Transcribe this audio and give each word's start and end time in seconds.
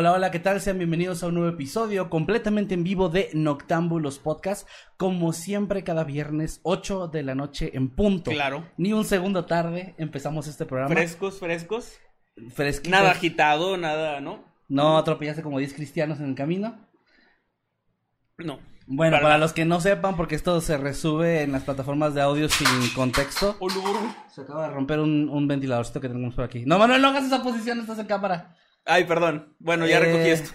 Hola, 0.00 0.12
hola, 0.12 0.30
¿qué 0.30 0.38
tal? 0.38 0.62
Sean 0.62 0.78
bienvenidos 0.78 1.22
a 1.22 1.26
un 1.26 1.34
nuevo 1.34 1.50
episodio 1.50 2.08
completamente 2.08 2.72
en 2.72 2.84
vivo 2.84 3.10
de 3.10 3.28
Noctámbulos 3.34 4.18
Podcast. 4.18 4.66
Como 4.96 5.34
siempre, 5.34 5.84
cada 5.84 6.04
viernes, 6.04 6.60
8 6.62 7.08
de 7.08 7.22
la 7.22 7.34
noche 7.34 7.72
en 7.74 7.90
punto. 7.90 8.30
Claro. 8.30 8.66
Ni 8.78 8.94
un 8.94 9.04
segundo 9.04 9.44
tarde 9.44 9.94
empezamos 9.98 10.46
este 10.46 10.64
programa. 10.64 10.94
Frescos, 10.94 11.38
frescos. 11.38 11.98
Fresquito. 12.54 12.96
Nada 12.96 13.10
agitado, 13.10 13.76
nada, 13.76 14.22
¿no? 14.22 14.42
No 14.68 14.96
atropellaste 14.96 15.42
como 15.42 15.58
10 15.58 15.74
cristianos 15.74 16.18
en 16.18 16.30
el 16.30 16.34
camino. 16.34 16.88
No. 18.38 18.58
Bueno, 18.86 19.16
para, 19.16 19.22
Para 19.24 19.38
los 19.38 19.52
que 19.52 19.66
no 19.66 19.82
sepan, 19.82 20.16
porque 20.16 20.34
esto 20.34 20.62
se 20.62 20.78
resube 20.78 21.42
en 21.42 21.52
las 21.52 21.64
plataformas 21.64 22.14
de 22.14 22.22
audio 22.22 22.48
sin 22.48 22.66
contexto. 22.94 23.58
Se 24.34 24.40
acaba 24.40 24.66
de 24.66 24.72
romper 24.72 24.98
un, 24.98 25.28
un 25.28 25.46
ventiladorcito 25.46 26.00
que 26.00 26.08
tenemos 26.08 26.34
por 26.34 26.44
aquí. 26.44 26.64
No, 26.64 26.78
Manuel, 26.78 27.02
no 27.02 27.08
hagas 27.08 27.26
esa 27.26 27.42
posición, 27.42 27.80
estás 27.80 27.98
en 27.98 28.06
cámara. 28.06 28.56
Ay, 28.84 29.04
perdón. 29.04 29.54
Bueno, 29.58 29.86
ya 29.86 29.98
Eh, 29.98 30.00
recogí 30.00 30.28
esto. 30.30 30.50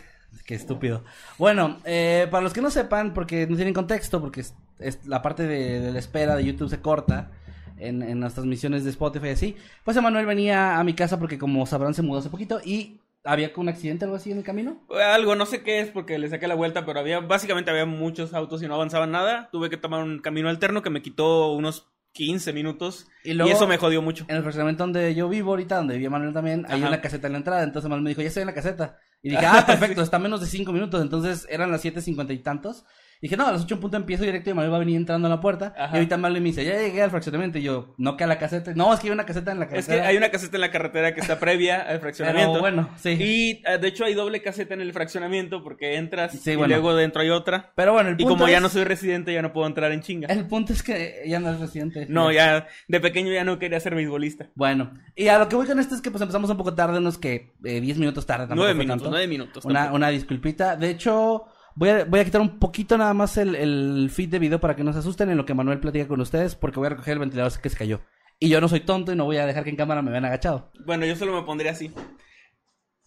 Qué 0.45 0.55
estúpido. 0.55 1.03
Bueno, 1.37 1.77
eh, 1.85 2.27
para 2.29 2.43
los 2.43 2.53
que 2.53 2.61
no 2.61 2.69
sepan, 2.69 3.13
porque 3.13 3.47
no 3.47 3.55
tienen 3.55 3.73
contexto, 3.73 4.21
porque 4.21 4.41
es, 4.41 4.53
es- 4.79 5.05
la 5.05 5.21
parte 5.21 5.43
de, 5.47 5.79
de 5.79 5.91
la 5.91 5.99
espera 5.99 6.35
de 6.35 6.43
YouTube 6.45 6.69
se 6.69 6.81
corta 6.81 7.31
en, 7.77 8.03
en 8.03 8.19
las 8.19 8.33
transmisiones 8.33 8.83
de 8.83 8.89
Spotify 8.91 9.27
y 9.27 9.31
así, 9.31 9.57
pues 9.83 9.97
Emanuel 9.97 10.25
venía 10.25 10.77
a 10.79 10.83
mi 10.83 10.93
casa 10.93 11.19
porque 11.19 11.37
como 11.37 11.65
sabrán 11.65 11.93
se 11.93 12.01
mudó 12.01 12.19
hace 12.19 12.29
poquito 12.29 12.61
y 12.63 12.99
había 13.23 13.51
un 13.55 13.69
accidente 13.69 14.05
o 14.05 14.07
algo 14.07 14.17
así 14.17 14.31
en 14.31 14.37
el 14.37 14.43
camino. 14.43 14.83
Algo, 15.13 15.35
no 15.35 15.45
sé 15.47 15.63
qué 15.63 15.79
es 15.79 15.89
porque 15.89 16.19
le 16.19 16.29
saqué 16.29 16.47
la 16.47 16.53
vuelta, 16.55 16.85
pero 16.85 16.99
había, 16.99 17.21
básicamente 17.21 17.71
había 17.71 17.85
muchos 17.85 18.33
autos 18.33 18.61
y 18.61 18.67
no 18.67 18.75
avanzaban 18.75 19.11
nada. 19.11 19.49
Tuve 19.51 19.69
que 19.69 19.77
tomar 19.77 20.03
un 20.03 20.19
camino 20.19 20.47
alterno 20.49 20.83
que 20.83 20.89
me 20.91 21.01
quitó 21.01 21.51
unos 21.53 21.87
15 22.15 22.53
minutos. 22.53 23.07
Y 23.25 23.31
Y, 23.31 23.33
luego- 23.33 23.51
eso 23.51 23.67
me 23.67 23.77
jodió 23.77 24.01
mucho. 24.01 24.25
En 24.29 24.37
el 24.37 24.41
fraccionamiento 24.41 24.83
donde 24.83 25.13
yo 25.13 25.27
vivo 25.29 25.51
ahorita, 25.51 25.75
donde 25.75 25.95
vivía 25.95 26.09
Manuel 26.09 26.33
también, 26.33 26.65
hay 26.69 26.79
Ajá. 26.79 26.87
una 26.87 27.01
caseta 27.01 27.27
en 27.27 27.33
la 27.33 27.39
entrada, 27.39 27.61
entonces 27.63 27.89
Manuel 27.89 28.03
me 28.03 28.09
dijo, 28.09 28.21
ya 28.21 28.29
estoy 28.29 28.41
en 28.41 28.47
la 28.47 28.53
caseta. 28.53 28.97
Y 29.21 29.29
dije, 29.31 29.45
ah, 29.45 29.65
perfecto, 29.65 30.01
está 30.01 30.17
menos 30.17 30.39
de 30.39 30.47
cinco 30.47 30.71
minutos, 30.71 31.01
entonces 31.01 31.45
eran 31.49 31.71
las 31.71 31.81
siete 31.81 32.01
cincuenta 32.01 32.31
y 32.33 32.39
tantos. 32.39 32.85
Dije, 33.21 33.37
no, 33.37 33.47
a 33.47 33.51
las 33.51 33.63
ocho 33.63 33.75
en 33.75 33.81
punto 33.81 33.97
empiezo 33.97 34.23
directo 34.23 34.49
y 34.49 34.53
Manuel 34.53 34.71
va 34.71 34.75
a 34.77 34.79
venir 34.79 34.97
entrando 34.97 35.27
a 35.27 35.29
la 35.29 35.39
puerta. 35.41 35.73
Ajá. 35.77 35.95
Y 35.95 35.97
ahorita 35.99 36.17
Manuel 36.17 36.41
me 36.41 36.49
dice, 36.49 36.63
ya 36.65 36.77
llegué 36.77 37.01
al 37.01 37.09
fraccionamiento. 37.11 37.57
Y 37.57 37.63
yo, 37.63 37.95
no 37.97 38.17
que 38.17 38.23
a 38.23 38.27
la 38.27 38.37
caseta. 38.37 38.73
No, 38.75 38.93
es 38.93 38.99
que 38.99 39.07
hay 39.07 39.13
una 39.13 39.25
caseta 39.25 39.51
en 39.51 39.59
la 39.59 39.65
Es 39.65 39.71
caseta. 39.71 39.95
que 39.95 40.01
hay 40.07 40.17
una 40.17 40.29
caseta 40.29 40.57
en 40.57 40.61
la 40.61 40.71
carretera 40.71 41.13
que 41.15 41.21
está 41.21 41.39
previa 41.39 41.81
al 41.81 41.99
fraccionamiento. 41.99 42.51
Pero 42.51 42.61
bueno, 42.61 42.89
sí. 42.97 43.09
Y 43.11 43.63
eh, 43.67 43.77
de 43.79 43.87
hecho 43.87 44.05
hay 44.05 44.13
doble 44.13 44.41
caseta 44.41 44.73
en 44.73 44.81
el 44.81 44.93
fraccionamiento 44.93 45.63
porque 45.63 45.95
entras 45.95 46.33
Sí, 46.33 46.51
y 46.51 46.55
bueno. 46.55 46.73
luego 46.75 46.95
dentro 46.95 47.21
hay 47.21 47.29
otra. 47.29 47.71
Pero 47.75 47.93
bueno, 47.93 48.09
el 48.09 48.15
Y 48.15 48.23
punto 48.23 48.35
como 48.37 48.47
ya 48.49 48.57
es- 48.57 48.61
no 48.63 48.69
soy 48.69 48.83
residente, 48.83 49.33
ya 49.33 49.41
no 49.41 49.53
puedo 49.53 49.67
entrar 49.67 49.91
en 49.91 50.01
chinga. 50.01 50.27
El 50.27 50.45
punto 50.47 50.73
es 50.73 50.83
que 50.83 51.23
ya 51.27 51.39
no 51.39 51.51
es 51.51 51.59
reciente. 51.59 52.05
No, 52.09 52.31
ya 52.31 52.67
de 52.87 52.99
pequeño 52.99 53.31
ya 53.31 53.43
no 53.43 53.57
quería 53.59 53.79
ser 53.79 53.95
beisbolista. 53.95 54.49
Bueno, 54.55 54.93
y 55.15 55.27
a 55.29 55.39
lo 55.39 55.47
que 55.49 55.55
voy 55.55 55.65
con 55.67 55.79
esto 55.79 55.95
es 55.95 56.01
que 56.01 56.11
pues 56.11 56.21
empezamos 56.21 56.49
un 56.49 56.57
poco 56.57 56.75
tarde, 56.75 56.97
unos 56.99 57.17
que 57.17 57.53
eh, 57.63 57.81
10 57.81 57.97
minutos 57.97 58.25
tarde. 58.25 58.53
Nueve 58.55 58.73
minutos, 58.73 59.07
nueve 59.09 59.27
minutos. 59.27 59.65
Una, 59.65 59.91
una 59.93 60.09
disculpita. 60.09 60.75
De 60.75 60.89
hecho, 60.89 61.45
voy 61.75 61.89
a, 61.89 62.05
voy 62.05 62.19
a 62.19 62.25
quitar 62.25 62.41
un 62.41 62.59
poquito 62.59 62.97
nada 62.97 63.13
más 63.13 63.37
el, 63.37 63.55
el 63.55 64.09
feed 64.11 64.29
de 64.29 64.39
video 64.39 64.59
para 64.59 64.75
que 64.75 64.83
no 64.83 64.93
se 64.93 64.99
asusten 64.99 65.29
en 65.29 65.37
lo 65.37 65.45
que 65.45 65.53
Manuel 65.53 65.79
platica 65.79 66.07
con 66.07 66.21
ustedes, 66.21 66.55
porque 66.55 66.79
voy 66.79 66.87
a 66.87 66.89
recoger 66.89 67.13
el 67.13 67.19
ventilador 67.19 67.59
que 67.61 67.69
se 67.69 67.77
cayó. 67.77 68.01
Y 68.39 68.49
yo 68.49 68.59
no 68.59 68.67
soy 68.67 68.81
tonto 68.81 69.13
y 69.13 69.15
no 69.15 69.25
voy 69.25 69.37
a 69.37 69.45
dejar 69.45 69.63
que 69.63 69.69
en 69.69 69.75
cámara 69.75 70.01
me 70.01 70.11
vean 70.11 70.25
agachado. 70.25 70.71
Bueno, 70.85 71.05
yo 71.05 71.15
solo 71.15 71.33
me 71.33 71.45
pondría 71.45 71.71
así. 71.71 71.91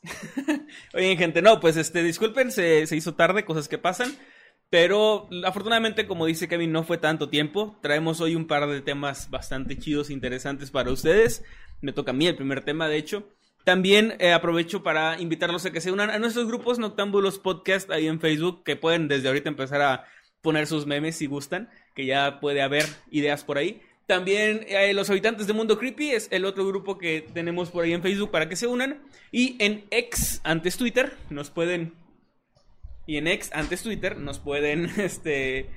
Oye, 0.95 1.17
gente, 1.17 1.43
no, 1.43 1.61
pues 1.61 1.77
este, 1.77 2.03
disculpen, 2.03 2.51
se, 2.51 2.87
se 2.87 2.97
hizo 2.97 3.15
tarde, 3.15 3.45
cosas 3.45 3.69
que 3.69 3.79
pasan. 3.79 4.17
Pero 4.71 5.29
afortunadamente, 5.45 6.07
como 6.07 6.27
dice 6.27 6.49
Kevin, 6.49 6.73
no 6.73 6.85
fue 6.85 6.99
tanto 6.99 7.29
tiempo. 7.31 7.79
Traemos 7.83 8.21
hoy 8.21 8.35
un 8.35 8.47
par 8.47 8.67
de 8.69 8.83
temas 8.83 9.31
bastante 9.31 9.79
chidos 9.79 10.11
e 10.11 10.13
interesantes 10.13 10.71
para 10.71 10.93
ustedes. 10.93 11.43
Me 11.81 11.93
toca 11.93 12.11
a 12.11 12.15
mí 12.15 12.27
el 12.27 12.37
primer 12.37 12.63
tema, 12.63 12.89
de 12.89 12.99
hecho. 12.99 13.29
También 13.69 14.15
eh, 14.19 14.33
aprovecho 14.33 14.83
para 14.83 15.21
invitarlos 15.21 15.67
a 15.67 15.71
que 15.71 15.83
se 15.83 15.93
unan 15.93 16.09
a 16.09 16.19
nuestros 16.19 16.47
grupos 16.47 16.79
Noctámbulos 16.79 17.39
Podcast 17.39 17.91
ahí 17.91 18.07
en 18.07 18.19
Facebook, 18.19 18.65
que 18.65 18.77
pueden 18.77 19.09
desde 19.09 19.29
ahorita 19.29 19.51
empezar 19.51 19.83
a 19.83 20.07
poner 20.41 20.67
sus 20.67 20.87
memes 20.87 21.17
si 21.17 21.27
gustan, 21.27 21.69
que 21.95 22.07
ya 22.07 22.41
puede 22.41 22.63
haber 22.63 22.87
ideas 23.11 23.45
por 23.45 23.59
ahí. 23.59 23.83
También 24.07 24.65
eh, 24.69 24.95
los 24.95 25.11
habitantes 25.11 25.47
de 25.47 25.53
Mundo 25.53 25.79
Creepy 25.79 26.13
es 26.13 26.29
el 26.31 26.47
otro 26.47 26.67
grupo 26.67 26.97
que 26.97 27.29
tenemos 27.35 27.69
por 27.69 27.85
ahí 27.85 27.93
en 27.93 28.01
Facebook 28.01 28.31
para 28.31 28.49
que 28.49 28.57
se 28.57 28.67
unan. 28.67 29.03
Y 29.33 29.63
en 29.63 29.85
X, 29.91 30.41
antes 30.45 30.79
Twitter, 30.79 31.13
nos 31.29 31.51
pueden... 31.51 31.93
Y 33.07 33.19
en 33.19 33.27
X, 33.27 33.51
antes 33.53 33.83
Twitter, 33.83 34.17
nos 34.17 34.39
pueden 34.39 34.87
este, 34.97 35.69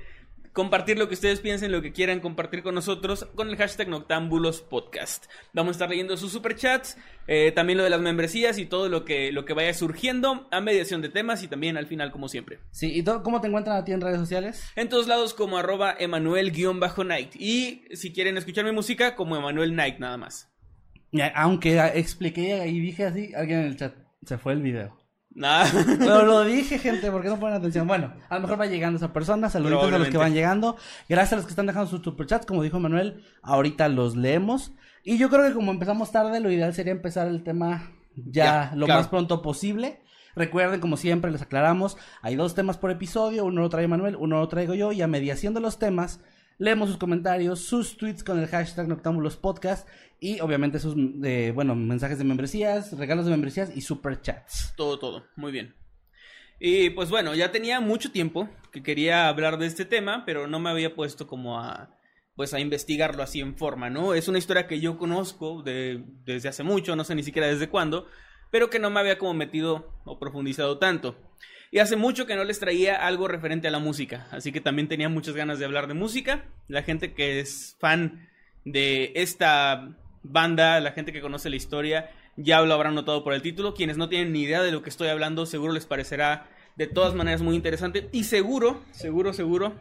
compartir 0.52 0.98
lo 0.98 1.08
que 1.08 1.14
ustedes 1.14 1.40
piensen, 1.40 1.72
lo 1.72 1.80
que 1.80 1.92
quieran 1.92 2.20
compartir 2.20 2.62
con 2.62 2.74
nosotros 2.74 3.26
con 3.34 3.48
el 3.48 3.56
hashtag 3.56 3.88
Noctámbulos 3.88 4.60
Podcast. 4.60 5.26
Vamos 5.54 5.70
a 5.70 5.72
estar 5.72 5.88
leyendo 5.90 6.16
sus 6.16 6.32
superchats, 6.32 6.98
eh, 7.26 7.52
también 7.52 7.78
lo 7.78 7.84
de 7.84 7.90
las 7.90 8.00
membresías 8.00 8.58
y 8.58 8.66
todo 8.66 8.88
lo 8.88 9.04
que, 9.04 9.32
lo 9.32 9.44
que 9.44 9.54
vaya 9.54 9.72
surgiendo 9.72 10.48
a 10.50 10.60
mediación 10.60 11.00
de 11.00 11.08
temas 11.08 11.42
y 11.42 11.48
también 11.48 11.76
al 11.76 11.86
final 11.86 12.12
como 12.12 12.28
siempre. 12.28 12.58
Sí, 12.70 12.92
¿y 12.92 13.02
todo- 13.02 13.22
cómo 13.22 13.40
te 13.40 13.48
encuentran 13.48 13.76
a 13.76 13.84
ti 13.84 13.92
en 13.92 14.00
redes 14.02 14.18
sociales? 14.18 14.62
En 14.76 14.88
todos 14.88 15.06
lados 15.08 15.32
como 15.34 15.56
arroba 15.58 15.94
Emanuel-Night. 15.98 17.36
Y 17.36 17.84
si 17.94 18.12
quieren 18.12 18.36
escuchar 18.36 18.64
mi 18.64 18.72
música, 18.72 19.14
como 19.16 19.36
Emanuel 19.36 19.74
Night 19.74 19.98
nada 19.98 20.16
más. 20.18 20.48
Aunque 21.34 21.78
expliqué 21.94 22.66
y 22.66 22.80
dije 22.80 23.04
así, 23.04 23.32
alguien 23.34 23.60
en 23.60 23.66
el 23.66 23.76
chat 23.76 23.94
se 24.24 24.38
fue 24.38 24.52
el 24.54 24.62
video. 24.62 24.96
Nada. 25.34 25.70
Pero 25.98 26.24
lo 26.24 26.44
dije, 26.44 26.78
gente, 26.78 27.10
¿por 27.10 27.22
qué 27.22 27.28
no 27.28 27.38
ponen 27.40 27.56
atención? 27.56 27.86
Bueno, 27.86 28.12
a 28.28 28.34
lo 28.36 28.40
mejor 28.42 28.60
va 28.60 28.66
llegando 28.66 28.98
esa 28.98 29.12
persona, 29.12 29.48
saluditos 29.50 29.92
a 29.92 29.98
los 29.98 30.08
que 30.08 30.18
van 30.18 30.34
llegando. 30.34 30.76
Gracias 31.08 31.32
a 31.32 31.36
los 31.36 31.44
que 31.46 31.50
están 31.52 31.66
dejando 31.66 31.88
sus 31.88 32.02
superchats, 32.02 32.46
como 32.46 32.62
dijo 32.62 32.78
Manuel, 32.80 33.24
ahorita 33.42 33.88
los 33.88 34.16
leemos. 34.16 34.72
Y 35.04 35.18
yo 35.18 35.30
creo 35.30 35.46
que 35.48 35.54
como 35.54 35.72
empezamos 35.72 36.12
tarde, 36.12 36.38
lo 36.40 36.50
ideal 36.50 36.74
sería 36.74 36.92
empezar 36.92 37.26
el 37.28 37.42
tema 37.42 37.90
ya, 38.14 38.70
Ya, 38.70 38.76
lo 38.76 38.86
claro. 38.86 39.00
más 39.00 39.08
pronto 39.08 39.42
posible. 39.42 40.00
Recuerden, 40.34 40.80
como 40.80 40.96
siempre, 40.96 41.30
les 41.30 41.42
aclaramos, 41.42 41.98
hay 42.22 42.36
dos 42.36 42.54
temas 42.54 42.78
por 42.78 42.90
episodio, 42.90 43.44
uno 43.44 43.60
lo 43.60 43.68
trae 43.68 43.86
Manuel, 43.86 44.16
uno 44.16 44.38
lo 44.38 44.48
traigo 44.48 44.72
yo, 44.74 44.90
y 44.92 45.02
a 45.02 45.06
mediación 45.06 45.52
de 45.52 45.60
los 45.60 45.78
temas, 45.78 46.20
leemos 46.56 46.88
sus 46.88 46.96
comentarios, 46.96 47.60
sus 47.60 47.98
tweets 47.98 48.24
con 48.24 48.38
el 48.38 48.46
hashtag 48.48 48.88
Noctámbulos 48.88 49.36
Podcast, 49.36 49.86
y 50.22 50.38
obviamente 50.38 50.78
sus, 50.78 50.94
eh, 51.24 51.50
bueno, 51.52 51.74
mensajes 51.74 52.16
de 52.16 52.22
membresías, 52.22 52.96
regalos 52.96 53.24
de 53.24 53.32
membresías 53.32 53.76
y 53.76 53.80
superchats. 53.80 54.72
Todo, 54.76 54.96
todo. 54.96 55.26
Muy 55.34 55.50
bien. 55.50 55.74
Y 56.60 56.90
pues 56.90 57.10
bueno, 57.10 57.34
ya 57.34 57.50
tenía 57.50 57.80
mucho 57.80 58.12
tiempo 58.12 58.48
que 58.70 58.84
quería 58.84 59.26
hablar 59.26 59.58
de 59.58 59.66
este 59.66 59.84
tema, 59.84 60.22
pero 60.24 60.46
no 60.46 60.60
me 60.60 60.70
había 60.70 60.94
puesto 60.94 61.26
como 61.26 61.58
a 61.58 61.98
pues 62.36 62.54
a 62.54 62.60
investigarlo 62.60 63.24
así 63.24 63.40
en 63.40 63.56
forma, 63.56 63.90
¿no? 63.90 64.14
Es 64.14 64.28
una 64.28 64.38
historia 64.38 64.68
que 64.68 64.78
yo 64.78 64.96
conozco 64.96 65.62
de, 65.64 66.04
desde 66.24 66.48
hace 66.48 66.62
mucho, 66.62 66.94
no 66.94 67.02
sé 67.02 67.16
ni 67.16 67.24
siquiera 67.24 67.48
desde 67.48 67.68
cuándo, 67.68 68.06
pero 68.52 68.70
que 68.70 68.78
no 68.78 68.90
me 68.90 69.00
había 69.00 69.18
como 69.18 69.34
metido 69.34 69.92
o 70.04 70.20
profundizado 70.20 70.78
tanto. 70.78 71.16
Y 71.72 71.80
hace 71.80 71.96
mucho 71.96 72.26
que 72.26 72.36
no 72.36 72.44
les 72.44 72.60
traía 72.60 72.94
algo 73.06 73.26
referente 73.26 73.66
a 73.66 73.72
la 73.72 73.80
música, 73.80 74.28
así 74.30 74.52
que 74.52 74.60
también 74.60 74.86
tenía 74.86 75.08
muchas 75.08 75.34
ganas 75.34 75.58
de 75.58 75.64
hablar 75.64 75.88
de 75.88 75.94
música. 75.94 76.44
La 76.68 76.84
gente 76.84 77.12
que 77.12 77.40
es 77.40 77.76
fan 77.80 78.28
de 78.64 79.12
esta 79.16 79.98
banda, 80.22 80.80
la 80.80 80.92
gente 80.92 81.12
que 81.12 81.20
conoce 81.20 81.50
la 81.50 81.56
historia, 81.56 82.10
ya 82.36 82.60
lo 82.62 82.74
habrán 82.74 82.94
notado 82.94 83.24
por 83.24 83.34
el 83.34 83.42
título. 83.42 83.74
Quienes 83.74 83.96
no 83.96 84.08
tienen 84.08 84.32
ni 84.32 84.42
idea 84.42 84.62
de 84.62 84.72
lo 84.72 84.82
que 84.82 84.90
estoy 84.90 85.08
hablando, 85.08 85.46
seguro 85.46 85.72
les 85.72 85.86
parecerá 85.86 86.46
de 86.76 86.86
todas 86.86 87.14
maneras 87.14 87.42
muy 87.42 87.54
interesante. 87.54 88.08
Y 88.12 88.24
seguro, 88.24 88.80
seguro, 88.92 89.32
seguro, 89.32 89.74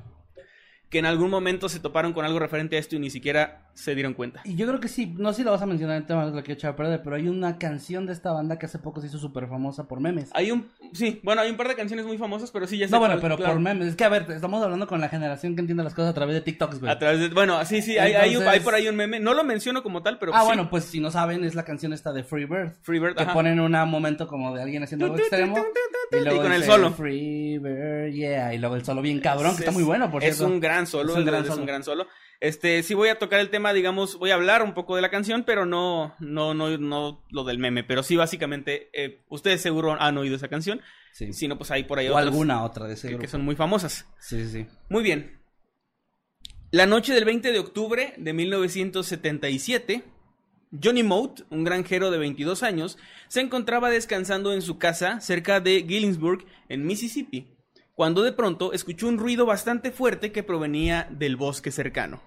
que 0.91 0.99
en 0.99 1.05
algún 1.05 1.29
momento 1.31 1.69
se 1.69 1.79
toparon 1.79 2.11
con 2.11 2.25
algo 2.25 2.37
referente 2.37 2.75
a 2.75 2.79
esto 2.79 2.97
y 2.97 2.99
ni 2.99 3.09
siquiera 3.09 3.69
se 3.73 3.95
dieron 3.95 4.13
cuenta. 4.13 4.41
Y 4.43 4.55
yo 4.55 4.67
creo 4.67 4.81
que 4.81 4.89
sí, 4.89 5.05
no 5.17 5.31
sé 5.31 5.37
si 5.37 5.43
lo 5.43 5.51
vas 5.51 5.61
a 5.61 5.65
mencionar 5.65 5.95
en 5.95 6.05
tema 6.05 6.25
de 6.25 6.33
lo 6.35 6.43
que 6.43 6.51
he 6.51 6.67
a 6.67 6.75
perder, 6.75 7.01
pero 7.01 7.15
hay 7.15 7.29
una 7.29 7.57
canción 7.57 8.05
de 8.05 8.11
esta 8.11 8.33
banda 8.33 8.59
que 8.59 8.65
hace 8.65 8.77
poco 8.77 8.99
se 8.99 9.07
hizo 9.07 9.17
súper 9.17 9.47
famosa 9.47 9.87
por 9.87 10.01
memes. 10.01 10.29
Hay 10.33 10.51
un, 10.51 10.67
sí, 10.91 11.21
bueno, 11.23 11.41
hay 11.41 11.49
un 11.49 11.55
par 11.55 11.69
de 11.69 11.75
canciones 11.75 12.05
muy 12.05 12.17
famosas, 12.17 12.51
pero 12.51 12.67
sí 12.67 12.77
ya 12.77 12.87
sé 12.87 12.91
No, 12.91 12.99
bueno, 12.99 13.13
cuál, 13.13 13.21
pero 13.21 13.37
claro. 13.37 13.53
por 13.53 13.61
memes. 13.61 13.87
Es 13.87 13.95
que, 13.95 14.03
a 14.03 14.09
ver, 14.09 14.29
estamos 14.29 14.61
hablando 14.61 14.85
con 14.85 14.99
la 14.99 15.07
generación 15.07 15.55
que 15.55 15.61
entiende 15.61 15.81
las 15.83 15.93
cosas 15.95 16.11
a 16.11 16.13
través 16.13 16.35
de 16.35 16.41
TikToks, 16.41 16.81
güey. 16.81 16.91
A 16.91 16.99
través 16.99 17.21
de, 17.21 17.29
bueno, 17.29 17.63
sí, 17.63 17.81
sí, 17.81 17.97
hay, 17.97 18.13
Entonces- 18.33 18.61
por 18.61 18.75
ahí 18.75 18.89
un 18.89 18.97
meme. 18.97 19.21
No 19.21 19.33
lo 19.33 19.45
menciono 19.45 19.81
como 19.83 20.03
tal, 20.03 20.19
pero 20.19 20.35
ah, 20.35 20.41
sí. 20.41 20.45
bueno, 20.47 20.69
pues 20.69 20.83
si 20.83 20.99
no 20.99 21.09
saben, 21.09 21.45
es 21.45 21.55
la 21.55 21.63
canción 21.63 21.93
esta 21.93 22.11
de 22.11 22.25
Free 22.25 22.45
Bird. 22.45 22.73
Freebird, 22.81 23.15
Que 23.15 23.23
ajá. 23.23 23.33
ponen 23.33 23.61
un 23.61 23.71
momento 23.89 24.27
como 24.27 24.53
de 24.53 24.61
alguien 24.61 24.83
haciendo 24.83 25.05
algo 25.05 25.17
extremo. 25.17 25.55
Y, 26.11 26.15
luego 26.25 26.35
y 26.35 26.43
con 26.43 26.51
el 26.51 26.63
solo. 26.65 26.91
Free 26.91 27.57
Bird, 27.59 28.11
yeah. 28.11 28.53
Y 28.53 28.57
luego 28.57 28.75
el 28.75 28.83
solo 28.83 29.01
bien 29.01 29.21
cabrón, 29.21 29.51
que 29.55 29.59
está 29.61 29.71
Es- 29.71 29.75
muy 29.77 29.83
bueno, 29.85 30.11
por 30.11 30.21
Es 30.23 30.35
cierto. 30.35 30.53
un 30.53 30.59
gran 30.59 30.80
solo, 30.87 31.13
Es 31.13 31.19
un 31.19 31.25
gran 31.25 31.41
es 31.41 31.47
solo. 31.47 31.61
un 31.61 31.65
gran 31.67 31.83
solo. 31.83 32.07
Este, 32.39 32.81
sí 32.83 32.93
voy 32.95 33.09
a 33.09 33.19
tocar 33.19 33.39
el 33.39 33.49
tema, 33.49 33.71
digamos, 33.71 34.17
voy 34.17 34.31
a 34.31 34.35
hablar 34.35 34.63
un 34.63 34.73
poco 34.73 34.95
de 34.95 35.01
la 35.01 35.09
canción, 35.11 35.43
pero 35.43 35.65
no, 35.65 36.15
no, 36.19 36.53
no, 36.53 36.75
no 36.77 37.23
lo 37.29 37.43
del 37.43 37.59
meme. 37.59 37.83
Pero 37.83 38.01
sí, 38.03 38.15
básicamente, 38.15 38.89
eh, 38.93 39.21
ustedes 39.29 39.61
seguro 39.61 39.95
han 39.99 40.17
oído 40.17 40.35
esa 40.35 40.47
canción. 40.47 40.81
Sí. 41.13 41.33
Si 41.33 41.47
no, 41.47 41.57
pues 41.57 41.69
hay 41.71 41.83
por 41.83 41.99
ahí 41.99 42.07
o 42.07 42.11
otras 42.13 42.27
alguna 42.27 42.63
otra 42.63 42.87
de 42.87 42.93
ese 42.95 43.07
que, 43.07 43.13
grupo. 43.13 43.21
que 43.21 43.27
son 43.27 43.43
muy 43.43 43.55
famosas. 43.55 44.07
Sí, 44.19 44.47
sí. 44.47 44.65
Muy 44.89 45.03
bien. 45.03 45.39
La 46.71 46.85
noche 46.85 47.13
del 47.13 47.25
20 47.25 47.51
de 47.51 47.59
octubre 47.59 48.13
de 48.17 48.33
1977, 48.33 50.03
Johnny 50.81 51.03
Mote, 51.03 51.43
un 51.49 51.63
granjero 51.65 52.11
de 52.11 52.17
22 52.17 52.63
años, 52.63 52.97
se 53.27 53.41
encontraba 53.41 53.89
descansando 53.89 54.53
en 54.53 54.61
su 54.61 54.77
casa 54.79 55.19
cerca 55.19 55.59
de 55.59 55.85
Gillingsburg, 55.87 56.45
en 56.69 56.85
Mississippi, 56.85 57.57
cuando 57.95 58.23
de 58.23 58.31
pronto 58.31 58.73
escuchó 58.73 59.07
un 59.07 59.17
ruido 59.17 59.45
bastante 59.45 59.91
fuerte 59.91 60.31
que 60.31 60.43
provenía 60.43 61.07
del 61.11 61.35
bosque 61.35 61.71
cercano. 61.71 62.21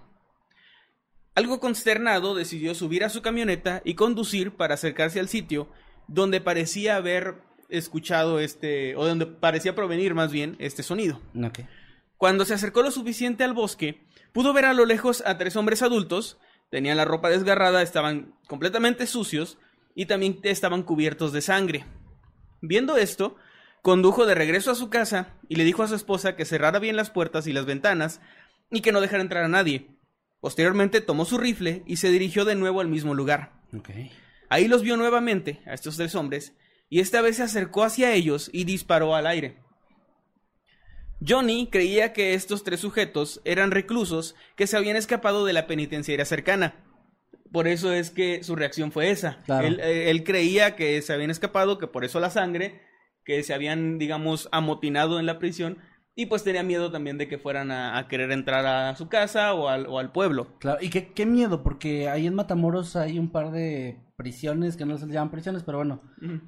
Algo 1.33 1.59
consternado 1.59 2.33
decidió 2.33 2.73
subir 2.75 3.03
a 3.03 3.09
su 3.09 3.21
camioneta 3.21 3.81
y 3.83 3.95
conducir 3.95 4.55
para 4.55 4.75
acercarse 4.75 5.19
al 5.19 5.27
sitio 5.27 5.67
donde 6.07 6.39
parecía 6.39 6.95
haber 6.95 7.35
escuchado 7.69 8.39
este, 8.39 8.95
o 8.95 9.05
donde 9.05 9.25
parecía 9.25 9.75
provenir 9.75 10.13
más 10.13 10.31
bien 10.31 10.55
este 10.59 10.83
sonido. 10.83 11.21
Cuando 12.17 12.45
se 12.45 12.53
acercó 12.53 12.81
lo 12.83 12.91
suficiente 12.91 13.43
al 13.43 13.53
bosque, 13.53 14.05
pudo 14.31 14.53
ver 14.53 14.65
a 14.65 14.73
lo 14.73 14.85
lejos 14.85 15.23
a 15.25 15.37
tres 15.37 15.55
hombres 15.55 15.81
adultos, 15.81 16.37
tenían 16.69 16.97
la 16.97 17.05
ropa 17.05 17.29
desgarrada, 17.29 17.81
estaban 17.81 18.35
completamente 18.47 19.07
sucios 19.07 19.57
y 19.93 20.05
también 20.05 20.39
estaban 20.43 20.83
cubiertos 20.83 21.33
de 21.33 21.41
sangre. 21.41 21.85
Viendo 22.61 22.97
esto, 22.97 23.35
condujo 23.85 24.25
de 24.25 24.33
regreso 24.33 24.71
a 24.71 24.75
su 24.75 24.89
casa 24.89 25.35
y 25.47 25.57
le 25.57 25.63
dijo 25.63 25.83
a 25.83 25.87
su 25.87 25.93
esposa 25.93 26.35
que 26.35 26.45
cerrara 26.45 26.79
bien 26.79 26.95
las 26.95 27.11
puertas 27.11 27.45
y 27.45 27.53
las 27.53 27.67
ventanas 27.67 28.19
y 28.71 28.81
que 28.81 28.91
no 28.91 28.99
dejara 28.99 29.21
entrar 29.21 29.43
a 29.43 29.47
nadie. 29.47 29.91
Posteriormente 30.39 31.01
tomó 31.01 31.23
su 31.23 31.37
rifle 31.37 31.83
y 31.85 31.97
se 31.97 32.09
dirigió 32.09 32.45
de 32.45 32.55
nuevo 32.55 32.81
al 32.81 32.87
mismo 32.87 33.13
lugar. 33.13 33.61
Ahí 34.49 34.67
los 34.67 34.81
vio 34.81 34.97
nuevamente, 34.97 35.61
a 35.67 35.75
estos 35.75 35.97
tres 35.97 36.15
hombres, 36.15 36.55
y 36.89 36.99
esta 36.99 37.21
vez 37.21 37.35
se 37.35 37.43
acercó 37.43 37.83
hacia 37.83 38.11
ellos 38.11 38.49
y 38.51 38.63
disparó 38.63 39.13
al 39.13 39.27
aire. 39.27 39.59
Johnny 41.23 41.69
creía 41.71 42.11
que 42.11 42.33
estos 42.33 42.63
tres 42.63 42.79
sujetos 42.79 43.39
eran 43.45 43.69
reclusos 43.69 44.33
que 44.55 44.65
se 44.65 44.77
habían 44.77 44.95
escapado 44.95 45.45
de 45.45 45.53
la 45.53 45.67
penitenciaria 45.67 46.25
cercana. 46.25 46.83
Por 47.51 47.67
eso 47.67 47.93
es 47.93 48.09
que 48.09 48.43
su 48.43 48.55
reacción 48.55 48.91
fue 48.91 49.11
esa. 49.11 49.43
Claro. 49.45 49.67
Él, 49.67 49.79
eh, 49.79 50.09
él 50.09 50.23
creía 50.23 50.75
que 50.75 50.99
se 51.03 51.13
habían 51.13 51.29
escapado, 51.29 51.77
que 51.77 51.85
por 51.85 52.03
eso 52.03 52.19
la 52.19 52.31
sangre, 52.31 52.81
que 53.25 53.43
se 53.43 53.53
habían, 53.53 53.97
digamos, 53.97 54.47
amotinado 54.51 55.19
en 55.19 55.25
la 55.25 55.39
prisión, 55.39 55.79
y 56.15 56.27
pues 56.27 56.43
tenía 56.45 56.63
miedo 56.63 56.91
también 56.91 57.17
de 57.17 57.27
que 57.27 57.37
fueran 57.37 57.71
a, 57.71 57.97
a 57.97 58.07
querer 58.07 58.31
entrar 58.31 58.65
a 58.65 58.95
su 58.95 59.09
casa 59.09 59.53
o 59.53 59.67
al, 59.67 59.87
o 59.87 59.99
al 59.99 60.13
pueblo. 60.13 60.57
Claro, 60.59 60.77
y 60.81 60.89
qué, 60.89 61.11
qué 61.11 61.25
miedo, 61.25 61.61
porque 61.61 62.07
ahí 62.07 62.25
en 62.25 62.35
Matamoros 62.35 62.95
hay 62.95 63.19
un 63.19 63.29
par 63.29 63.51
de 63.51 63.99
prisiones, 64.15 64.77
que 64.77 64.85
no 64.85 64.97
se 64.97 65.07
les 65.07 65.13
llaman 65.13 65.31
prisiones, 65.31 65.63
pero 65.63 65.79
bueno, 65.79 66.01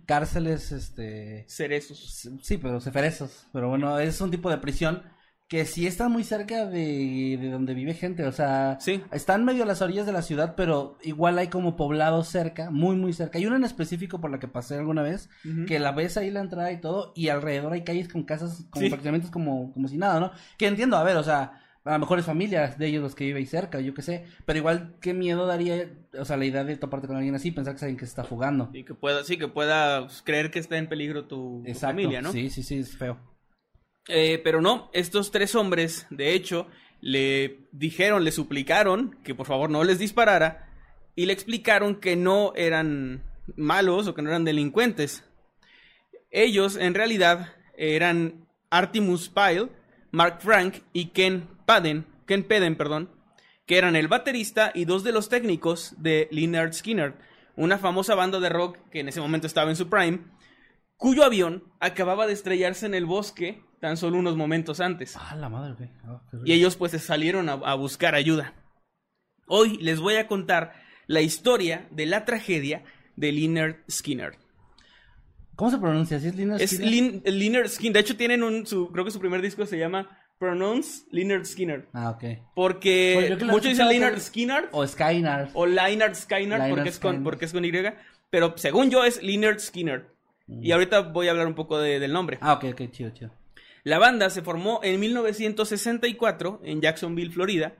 cárceles, 0.05 0.71
este... 0.71 1.43
Cerezos. 1.49 2.29
Sí, 2.41 2.57
pero 2.57 2.79
ceferesos. 2.79 3.47
Pero 3.51 3.67
bueno, 3.67 3.99
es 3.99 4.21
un 4.21 4.31
tipo 4.31 4.49
de 4.49 4.57
prisión 4.59 5.03
que 5.47 5.63
sí 5.65 5.87
está 5.87 6.09
muy 6.09 6.23
cerca 6.25 6.65
de, 6.65 7.37
de 7.39 7.49
donde 7.49 7.73
vive 7.73 7.93
gente. 7.93 8.25
O 8.25 8.31
sea, 8.31 8.77
Sí. 8.81 9.01
están 9.11 9.45
medio 9.45 9.63
a 9.63 9.65
las 9.65 9.81
orillas 9.81 10.05
de 10.05 10.11
la 10.11 10.21
ciudad, 10.21 10.55
pero 10.57 10.97
igual 11.03 11.37
hay 11.37 11.47
como 11.47 11.77
poblados 11.77 12.27
cerca, 12.27 12.69
muy, 12.69 12.95
muy 12.97 13.13
cerca. 13.13 13.37
Hay 13.37 13.45
una 13.45 13.55
en 13.55 13.63
específico 13.63 14.19
por 14.19 14.29
la 14.29 14.39
que 14.39 14.47
pasé 14.49 14.75
alguna 14.75 15.03
vez, 15.03 15.29
que 15.67 15.79
la 15.79 15.91
ves 15.93 16.17
ahí 16.17 16.31
la 16.31 16.41
entrada 16.41 16.71
y 16.71 16.81
todo, 16.81 17.13
y 17.15 17.29
alrededor 17.29 17.71
hay 17.73 17.83
calles 17.83 18.09
con 18.09 18.23
casas, 18.23 18.65
como 18.69 18.83
Sí. 18.83 18.89
prácticamente 18.89 19.31
como, 19.31 19.71
como 19.73 19.87
si 19.87 19.97
nada, 19.97 20.19
¿no? 20.19 20.31
Que 20.57 20.67
entiendo, 20.67 20.97
a 20.97 21.03
ver, 21.03 21.15
o 21.15 21.23
sea, 21.23 21.61
a 21.85 21.93
lo 21.93 21.99
mejor 21.99 22.19
es 22.19 22.25
familias 22.25 22.77
de 22.77 22.87
ellos 22.87 23.01
los 23.01 23.15
que 23.15 23.23
viven 23.23 23.37
ahí 23.39 23.45
cerca, 23.45 23.79
yo 23.79 23.93
qué 23.93 24.01
sé, 24.01 24.25
pero 24.45 24.59
igual 24.59 24.95
qué 24.99 25.13
miedo 25.13 25.45
daría, 25.45 25.89
o 26.19 26.25
sea, 26.25 26.35
la 26.35 26.43
idea 26.43 26.65
de 26.65 26.75
toparte 26.75 27.07
con 27.07 27.15
alguien 27.15 27.35
así, 27.35 27.51
pensar 27.51 27.73
que 27.73 27.77
es 27.77 27.83
alguien 27.83 27.97
que 27.97 28.05
se 28.05 28.09
está 28.09 28.25
fugando. 28.25 28.69
Y 28.73 28.83
que 28.83 28.93
pueda, 28.93 29.23
sí, 29.23 29.37
que 29.37 29.47
pueda 29.47 30.07
pues, 30.07 30.21
creer 30.21 30.51
que 30.51 30.59
está 30.59 30.77
en 30.77 30.89
peligro 30.89 31.23
tu, 31.25 31.63
familia, 31.79 32.21
¿no? 32.21 32.33
Sí, 32.33 32.49
sí, 32.49 32.63
sí, 32.63 32.79
es 32.79 32.97
feo. 32.97 33.17
Eh, 34.07 34.39
pero 34.43 34.61
no, 34.61 34.89
estos 34.93 35.31
tres 35.31 35.55
hombres, 35.55 36.07
de 36.09 36.33
hecho, 36.33 36.67
le 37.01 37.67
dijeron, 37.71 38.23
le 38.23 38.31
suplicaron 38.31 39.17
que 39.23 39.35
por 39.35 39.45
favor 39.45 39.69
no 39.69 39.83
les 39.83 39.99
disparara 39.99 40.69
y 41.15 41.25
le 41.25 41.33
explicaron 41.33 41.99
que 41.99 42.15
no 42.15 42.53
eran 42.55 43.23
malos 43.55 44.07
o 44.07 44.13
que 44.13 44.21
no 44.21 44.29
eran 44.29 44.45
delincuentes. 44.45 45.23
Ellos, 46.31 46.77
en 46.77 46.93
realidad, 46.93 47.53
eran 47.77 48.47
Artemus 48.69 49.29
Pyle, 49.29 49.69
Mark 50.11 50.39
Frank 50.41 50.75
y 50.93 51.07
Ken 51.07 51.47
Padden, 51.65 52.05
Ken 52.25 52.43
Peden, 52.43 52.75
perdón, 52.75 53.11
que 53.65 53.77
eran 53.77 53.95
el 53.95 54.07
baterista 54.07 54.71
y 54.73 54.85
dos 54.85 55.03
de 55.03 55.11
los 55.11 55.29
técnicos 55.29 55.95
de 55.97 56.27
Leonard 56.31 56.73
Skinner, 56.73 57.15
una 57.55 57.77
famosa 57.77 58.15
banda 58.15 58.39
de 58.39 58.49
rock 58.49 58.77
que 58.91 59.01
en 59.01 59.09
ese 59.09 59.19
momento 59.21 59.47
estaba 59.47 59.69
en 59.69 59.75
su 59.75 59.89
prime, 59.89 60.19
cuyo 60.95 61.23
avión 61.23 61.63
acababa 61.79 62.27
de 62.27 62.33
estrellarse 62.33 62.85
en 62.85 62.93
el 62.93 63.05
bosque 63.05 63.63
tan 63.79 63.97
solo 63.97 64.17
unos 64.17 64.35
momentos 64.35 64.79
antes. 64.79 65.15
Ah, 65.17 65.35
la 65.35 65.49
madre, 65.49 65.73
güey. 65.77 65.89
Ah, 66.05 66.21
Y 66.45 66.53
ellos 66.53 66.75
pues 66.75 66.91
se 66.91 66.99
salieron 66.99 67.49
a, 67.49 67.53
a 67.53 67.75
buscar 67.75 68.15
ayuda. 68.15 68.53
Hoy 69.47 69.77
les 69.81 69.99
voy 69.99 70.15
a 70.15 70.27
contar 70.27 70.73
la 71.07 71.21
historia 71.21 71.87
de 71.91 72.05
la 72.05 72.25
tragedia 72.25 72.83
de 73.15 73.31
Leonard 73.31 73.75
Skinner. 73.89 74.35
¿Cómo 75.55 75.71
se 75.71 75.77
pronuncia? 75.79 76.19
¿Sí 76.19 76.27
es 76.27 76.35
Es 76.61 76.71
Skinner? 76.71 76.89
Lin- 76.91 77.21
Leonard 77.25 77.67
Skinner. 77.69 77.93
De 77.93 77.99
hecho 78.01 78.17
tienen 78.17 78.43
un, 78.43 78.65
su, 78.67 78.91
creo 78.91 79.05
que 79.05 79.11
su 79.11 79.19
primer 79.19 79.41
disco 79.41 79.65
se 79.65 79.77
llama 79.79 80.07
Pronounce 80.37 81.05
Leonard 81.11 81.45
Skinner. 81.45 81.87
Ah, 81.93 82.11
ok. 82.11 82.23
Porque 82.55 83.35
Pues 83.39 83.43
muchos 83.49 83.69
dicen 83.71 83.87
Leonard 83.89 84.19
Skinner 84.19 84.69
O 84.71 84.85
Skynar. 84.85 85.49
o 85.53 85.65
Leonard 85.65 86.13
Skinner 86.15 86.59
Leonard 86.59 86.69
porque, 86.69 86.89
es 86.89 86.99
con, 86.99 87.11
Skinner. 87.13 87.23
porque 87.23 87.45
es 87.45 87.53
con 87.53 87.65
Y. 87.65 87.71
Pero 88.29 88.53
según 88.57 88.89
yo 88.91 89.03
es 89.03 89.23
Leonard 89.23 89.59
Skinner. 89.59 90.05
Y 90.47 90.71
ahorita 90.71 91.01
voy 91.01 91.27
a 91.27 91.31
hablar 91.31 91.47
un 91.47 91.55
poco 91.55 91.77
de- 91.79 91.99
del 91.99 92.13
nombre. 92.13 92.37
Ah, 92.41 92.53
ok, 92.53 92.65
ok, 92.73 92.91
chido, 92.91 93.09
chido. 93.11 93.31
La 93.87 93.99
banda 93.99 94.29
se 94.29 94.41
formó 94.41 94.81
en 94.83 94.99
1964 94.99 96.59
en 96.65 96.81
Jacksonville, 96.81 97.31
Florida, 97.31 97.75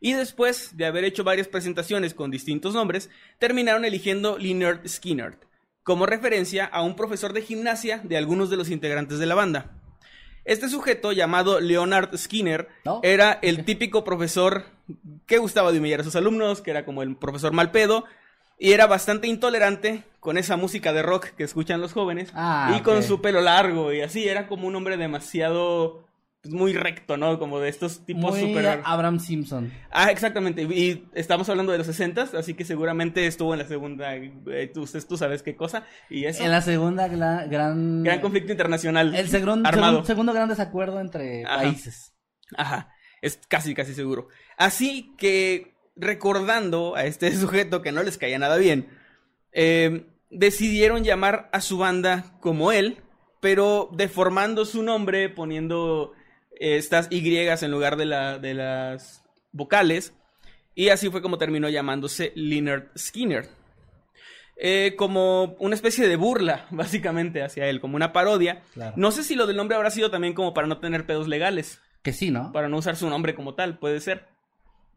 y 0.00 0.12
después 0.12 0.76
de 0.76 0.84
haber 0.84 1.04
hecho 1.04 1.24
varias 1.24 1.48
presentaciones 1.48 2.12
con 2.12 2.30
distintos 2.30 2.74
nombres, 2.74 3.08
terminaron 3.38 3.86
eligiendo 3.86 4.36
Leonard 4.36 4.86
Skinner, 4.86 5.38
como 5.82 6.04
referencia 6.04 6.66
a 6.66 6.82
un 6.82 6.94
profesor 6.94 7.32
de 7.32 7.40
gimnasia 7.40 8.02
de 8.04 8.18
algunos 8.18 8.50
de 8.50 8.58
los 8.58 8.68
integrantes 8.68 9.18
de 9.18 9.24
la 9.24 9.34
banda. 9.34 9.80
Este 10.44 10.68
sujeto, 10.68 11.12
llamado 11.12 11.58
Leonard 11.58 12.14
Skinner, 12.18 12.68
¿No? 12.84 13.00
era 13.02 13.38
el 13.40 13.64
típico 13.64 14.04
profesor 14.04 14.66
que 15.24 15.38
gustaba 15.38 15.72
de 15.72 15.78
humillar 15.78 16.00
a 16.00 16.04
sus 16.04 16.16
alumnos, 16.16 16.60
que 16.60 16.70
era 16.70 16.84
como 16.84 17.02
el 17.02 17.16
profesor 17.16 17.54
mal 17.54 17.70
pedo, 17.70 18.04
y 18.58 18.72
era 18.72 18.86
bastante 18.86 19.26
intolerante 19.28 20.04
con 20.20 20.38
esa 20.38 20.56
música 20.56 20.92
de 20.92 21.02
rock 21.02 21.26
que 21.36 21.44
escuchan 21.44 21.80
los 21.80 21.92
jóvenes, 21.92 22.30
Ah, 22.34 22.74
y 22.76 22.82
con 22.82 23.02
su 23.02 23.20
pelo 23.20 23.40
largo, 23.40 23.92
y 23.92 24.00
así, 24.00 24.28
era 24.28 24.48
como 24.48 24.66
un 24.66 24.74
hombre 24.74 24.96
demasiado, 24.96 26.04
pues, 26.42 26.52
muy 26.52 26.72
recto, 26.72 27.16
¿no? 27.16 27.38
Como 27.38 27.60
de 27.60 27.68
estos 27.68 28.04
tipos 28.04 28.32
Muy 28.32 28.40
super... 28.40 28.80
Abraham 28.84 29.20
Simpson. 29.20 29.72
Ah, 29.90 30.10
exactamente, 30.10 30.62
y 30.62 31.06
estamos 31.14 31.48
hablando 31.48 31.70
de 31.72 31.78
los 31.78 31.86
60 31.86 32.30
así 32.36 32.54
que 32.54 32.64
seguramente 32.64 33.26
estuvo 33.26 33.52
en 33.54 33.60
la 33.60 33.66
segunda, 33.68 34.16
eh, 34.16 34.70
tú, 34.74 34.84
tú 35.08 35.16
sabes 35.16 35.42
qué 35.44 35.54
cosa, 35.54 35.84
y 36.10 36.24
eso, 36.24 36.42
En 36.42 36.50
la 36.50 36.60
segunda 36.62 37.06
gran... 37.08 38.02
gran 38.02 38.20
conflicto 38.20 38.50
internacional 38.52 39.14
El 39.14 39.28
segun- 39.28 39.64
armado. 39.66 39.98
segun- 40.02 40.06
segundo 40.06 40.32
gran 40.32 40.48
desacuerdo 40.48 40.98
entre 41.00 41.44
Ajá. 41.44 41.56
países. 41.58 42.14
Ajá, 42.56 42.90
es 43.22 43.38
casi, 43.48 43.74
casi 43.74 43.94
seguro. 43.94 44.26
Así 44.56 45.14
que, 45.18 45.75
recordando 45.96 46.94
a 46.94 47.04
este 47.04 47.34
sujeto 47.36 47.82
que 47.82 47.92
no 47.92 48.02
les 48.02 48.18
caía 48.18 48.38
nada 48.38 48.56
bien, 48.56 48.88
eh, 49.52 50.06
decidieron 50.30 51.04
llamar 51.04 51.48
a 51.52 51.60
su 51.60 51.78
banda 51.78 52.36
como 52.40 52.72
él, 52.72 52.98
pero 53.40 53.88
deformando 53.92 54.64
su 54.64 54.82
nombre, 54.82 55.28
poniendo 55.28 56.12
eh, 56.58 56.76
estas 56.76 57.08
Y 57.10 57.36
en 57.36 57.70
lugar 57.70 57.96
de, 57.96 58.06
la, 58.06 58.38
de 58.38 58.54
las 58.54 59.24
vocales, 59.52 60.12
Y 60.74 60.90
así 60.90 61.10
fue 61.10 61.22
como 61.22 61.38
terminó 61.38 61.68
llamándose 61.68 62.32
Leonard 62.34 62.88
Skinner. 62.96 63.48
Eh, 64.58 64.94
como 64.96 65.54
una 65.58 65.74
especie 65.74 66.08
de 66.08 66.16
burla, 66.16 66.66
básicamente, 66.70 67.42
hacia 67.42 67.66
él, 67.66 67.80
como 67.80 67.96
una 67.96 68.12
parodia. 68.12 68.62
Claro. 68.74 68.94
No 68.96 69.10
sé 69.10 69.22
si 69.22 69.34
lo 69.34 69.46
del 69.46 69.56
nombre 69.56 69.76
habrá 69.76 69.90
sido 69.90 70.10
también 70.10 70.34
como 70.34 70.54
para 70.54 70.66
no 70.66 70.78
tener 70.78 71.06
pedos 71.06 71.28
legales, 71.28 71.80
Que 72.02 72.12
sí, 72.12 72.30
¿no? 72.30 72.52
para 72.52 72.68
no 72.68 72.78
usar 72.78 72.96
su 72.96 73.08
nombre 73.08 73.34
como 73.34 73.54
tal, 73.54 73.78
puede 73.78 74.00
ser. 74.00 74.26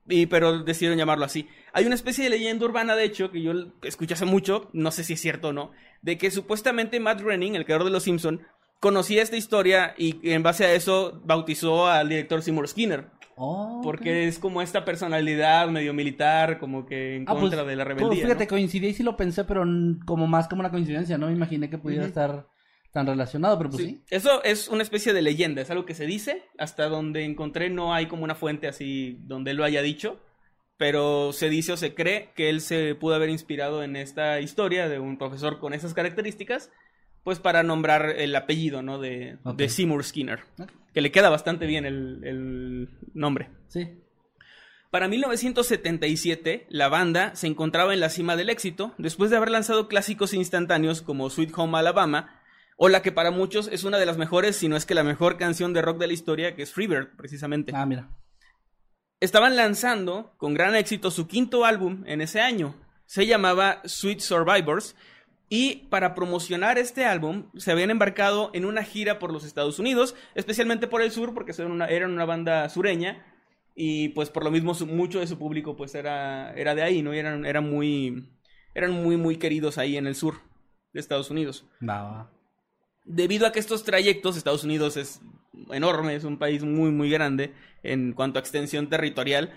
Y, 0.09 0.25
pero 0.25 0.63
decidieron 0.63 0.97
llamarlo 0.97 1.23
así. 1.25 1.47
Hay 1.71 1.85
una 1.85 1.95
especie 1.95 2.23
de 2.23 2.31
leyenda 2.31 2.65
urbana, 2.65 2.95
de 2.95 3.03
hecho, 3.05 3.31
que 3.31 3.41
yo 3.41 3.53
escuché 3.83 4.15
hace 4.15 4.25
mucho, 4.25 4.69
no 4.73 4.91
sé 4.91 5.03
si 5.03 5.13
es 5.13 5.21
cierto 5.21 5.49
o 5.49 5.53
no, 5.53 5.71
de 6.01 6.17
que 6.17 6.31
supuestamente 6.31 6.99
Matt 6.99 7.21
Groening, 7.21 7.55
el 7.55 7.65
creador 7.65 7.85
de 7.85 7.91
Los 7.91 8.03
Simpson, 8.03 8.41
conocía 8.79 9.21
esta 9.21 9.37
historia 9.37 9.93
y 9.97 10.31
en 10.31 10.41
base 10.43 10.65
a 10.65 10.73
eso 10.73 11.21
bautizó 11.25 11.87
al 11.87 12.09
director 12.09 12.41
Seymour 12.41 12.67
Skinner. 12.67 13.07
Oh, 13.41 13.79
Porque 13.83 14.27
es 14.27 14.37
como 14.37 14.61
esta 14.61 14.83
personalidad 14.83 15.69
medio 15.69 15.93
militar, 15.93 16.59
como 16.59 16.85
que 16.85 17.15
en 17.15 17.23
Ah, 17.23 17.31
pues, 17.33 17.41
contra 17.43 17.63
de 17.63 17.75
la 17.77 17.85
pues, 17.85 17.97
rebeldía. 17.97 18.23
fíjate, 18.25 18.43
¿no? 18.45 18.49
coincidí 18.49 18.87
y 18.87 18.93
sí 18.93 19.03
lo 19.03 19.15
pensé, 19.15 19.45
pero 19.45 19.63
como 20.05 20.27
más 20.27 20.49
como 20.49 20.59
una 20.59 20.71
coincidencia, 20.71 21.17
no 21.17 21.27
me 21.27 21.33
imaginé 21.33 21.69
que 21.69 21.77
pudiera 21.77 22.05
estar 22.05 22.47
tan 22.91 23.05
relacionado, 23.07 23.57
pero 23.57 23.69
pues 23.69 23.83
sí. 23.83 23.89
Sí. 23.89 24.03
Eso 24.09 24.43
es 24.43 24.67
una 24.67 24.83
especie 24.83 25.13
de 25.13 25.21
leyenda, 25.21 25.61
es 25.61 25.69
algo 25.71 25.85
que 25.85 25.93
se 25.95 26.05
dice. 26.05 26.43
Hasta 26.57 26.87
donde 26.89 27.23
encontré 27.25 27.69
no 27.69 27.93
hay 27.93 28.07
como 28.07 28.23
una 28.23 28.35
fuente 28.35 28.67
así 28.67 29.17
donde 29.21 29.51
él 29.51 29.57
lo 29.57 29.63
haya 29.63 29.81
dicho. 29.81 30.19
Pero 30.77 31.33
se 31.33 31.49
dice 31.49 31.73
o 31.73 31.77
se 31.77 31.93
cree 31.93 32.29
que 32.35 32.49
él 32.49 32.61
se 32.61 32.95
pudo 32.95 33.13
haber 33.15 33.29
inspirado 33.29 33.83
en 33.83 33.95
esta 33.97 34.39
historia 34.39 34.87
de 34.87 34.97
un 34.99 35.17
profesor 35.17 35.59
con 35.59 35.73
esas 35.73 35.93
características, 35.93 36.71
pues 37.23 37.37
para 37.39 37.63
nombrar 37.63 38.11
el 38.17 38.33
apellido, 38.35 38.81
¿no? 38.81 38.97
De, 38.97 39.37
Ok. 39.43 39.57
de 39.57 39.67
Seymour 39.69 40.03
Skinner. 40.05 40.39
Ok. 40.57 40.71
Que 40.93 41.01
le 41.01 41.11
queda 41.11 41.29
bastante 41.29 41.65
bien 41.65 41.85
el, 41.85 42.21
el 42.23 42.89
nombre. 43.13 43.49
Sí. 43.67 43.89
Para 44.89 45.07
1977, 45.09 46.65
la 46.69 46.87
banda 46.87 47.35
se 47.35 47.47
encontraba 47.47 47.93
en 47.93 47.99
la 47.99 48.09
cima 48.09 48.35
del 48.35 48.49
éxito, 48.49 48.93
después 48.97 49.29
de 49.29 49.37
haber 49.37 49.51
lanzado 49.51 49.87
clásicos 49.87 50.33
instantáneos 50.33 51.01
como 51.01 51.29
Sweet 51.29 51.51
Home 51.57 51.77
Alabama, 51.77 52.38
o 52.81 52.87
la 52.87 53.01
que 53.01 53.11
para 53.11 53.29
muchos 53.29 53.67
es 53.67 53.83
una 53.83 53.97
de 53.97 54.05
las 54.05 54.17
mejores, 54.17 54.55
si 54.55 54.69
no 54.69 54.77
es 54.77 54.85
que 54.85 54.95
la 54.95 55.03
mejor 55.03 55.35
canción 55.37 55.73
de 55.73 55.81
rock 55.81 55.97
de 55.99 56.07
la 56.07 56.13
historia, 56.13 56.55
que 56.55 56.63
es 56.63 56.71
Freebird, 56.71 57.15
precisamente. 57.17 57.73
Ah, 57.75 57.85
mira. 57.85 58.09
Estaban 59.19 59.57
lanzando 59.57 60.33
con 60.37 60.53
gran 60.53 60.75
éxito 60.75 61.11
su 61.11 61.27
quinto 61.27 61.65
álbum 61.65 62.03
en 62.07 62.21
ese 62.21 62.39
año. 62.39 62.75
Se 63.05 63.25
llamaba 63.27 63.81
Sweet 63.83 64.21
Survivors. 64.21 64.95
Y 65.51 65.87
para 65.89 66.13
promocionar 66.13 66.77
este 66.77 67.05
álbum, 67.05 67.49
se 67.57 67.71
habían 67.71 67.89
embarcado 67.89 68.51
en 68.53 68.65
una 68.65 68.83
gira 68.83 69.17
por 69.17 69.33
los 69.33 69.43
Estados 69.43 69.79
Unidos, 69.79 70.15
especialmente 70.35 70.87
por 70.87 71.01
el 71.01 71.11
sur, 71.11 71.33
porque 71.33 71.53
eran 71.57 71.71
una, 71.71 71.87
eran 71.87 72.11
una 72.11 72.23
banda 72.25 72.69
sureña. 72.69 73.25
Y 73.75 74.09
pues 74.09 74.29
por 74.29 74.43
lo 74.43 74.51
mismo 74.51 74.73
su- 74.75 74.85
mucho 74.85 75.19
de 75.19 75.27
su 75.27 75.37
público 75.39 75.75
pues 75.75 75.95
era, 75.95 76.53
era 76.53 76.75
de 76.75 76.83
ahí, 76.83 77.01
¿no? 77.01 77.13
Y 77.15 77.17
eran, 77.17 77.45
eran 77.45 77.69
muy. 77.69 78.29
Eran 78.75 78.91
muy, 78.91 79.17
muy 79.17 79.37
queridos 79.37 79.77
ahí 79.79 79.97
en 79.97 80.05
el 80.07 80.13
sur 80.15 80.35
de 80.93 80.99
Estados 80.99 81.29
Unidos. 81.31 81.65
Va, 81.81 82.03
va. 82.03 82.31
Debido 83.03 83.47
a 83.47 83.51
que 83.51 83.59
estos 83.59 83.83
trayectos, 83.83 84.37
Estados 84.37 84.63
Unidos 84.63 84.97
es 84.97 85.21
enorme, 85.71 86.15
es 86.15 86.23
un 86.23 86.37
país 86.37 86.63
muy, 86.63 86.91
muy 86.91 87.09
grande 87.09 87.53
en 87.83 88.13
cuanto 88.13 88.39
a 88.39 88.41
extensión 88.41 88.89
territorial. 88.89 89.53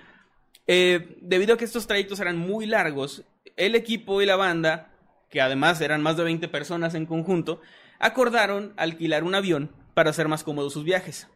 eh, 0.67 1.19
debido 1.21 1.55
a 1.55 1.59
que 1.59 1.65
estos 1.65 1.87
trayectos 1.87 2.21
eran 2.21 2.39
muy 2.39 2.67
largos, 2.67 3.25
el 3.57 3.75
equipo 3.75 4.23
y 4.23 4.27
la 4.27 4.37
banda, 4.37 4.93
que 5.29 5.41
además 5.41 5.81
eran 5.81 6.03
más 6.03 6.17
de 6.17 6.25
20 6.25 6.49
personas 6.49 6.95
en 6.95 7.07
conjunto, 7.07 7.61
acordaron 7.99 8.73
alquilar 8.77 9.25
un 9.25 9.35
avión 9.35 9.73
para 9.95 10.11
hacer 10.11 10.29
más 10.29 10.45
cómodos 10.45 10.73
sus 10.73 10.85
viajes. 10.85 11.29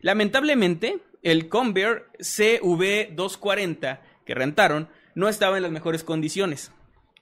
Lamentablemente, 0.00 1.00
el 1.22 1.48
Convair 1.48 2.06
CV240 2.18 4.00
que 4.24 4.34
rentaron 4.34 4.88
no 5.14 5.28
estaba 5.28 5.56
en 5.56 5.62
las 5.62 5.72
mejores 5.72 6.04
condiciones. 6.04 6.72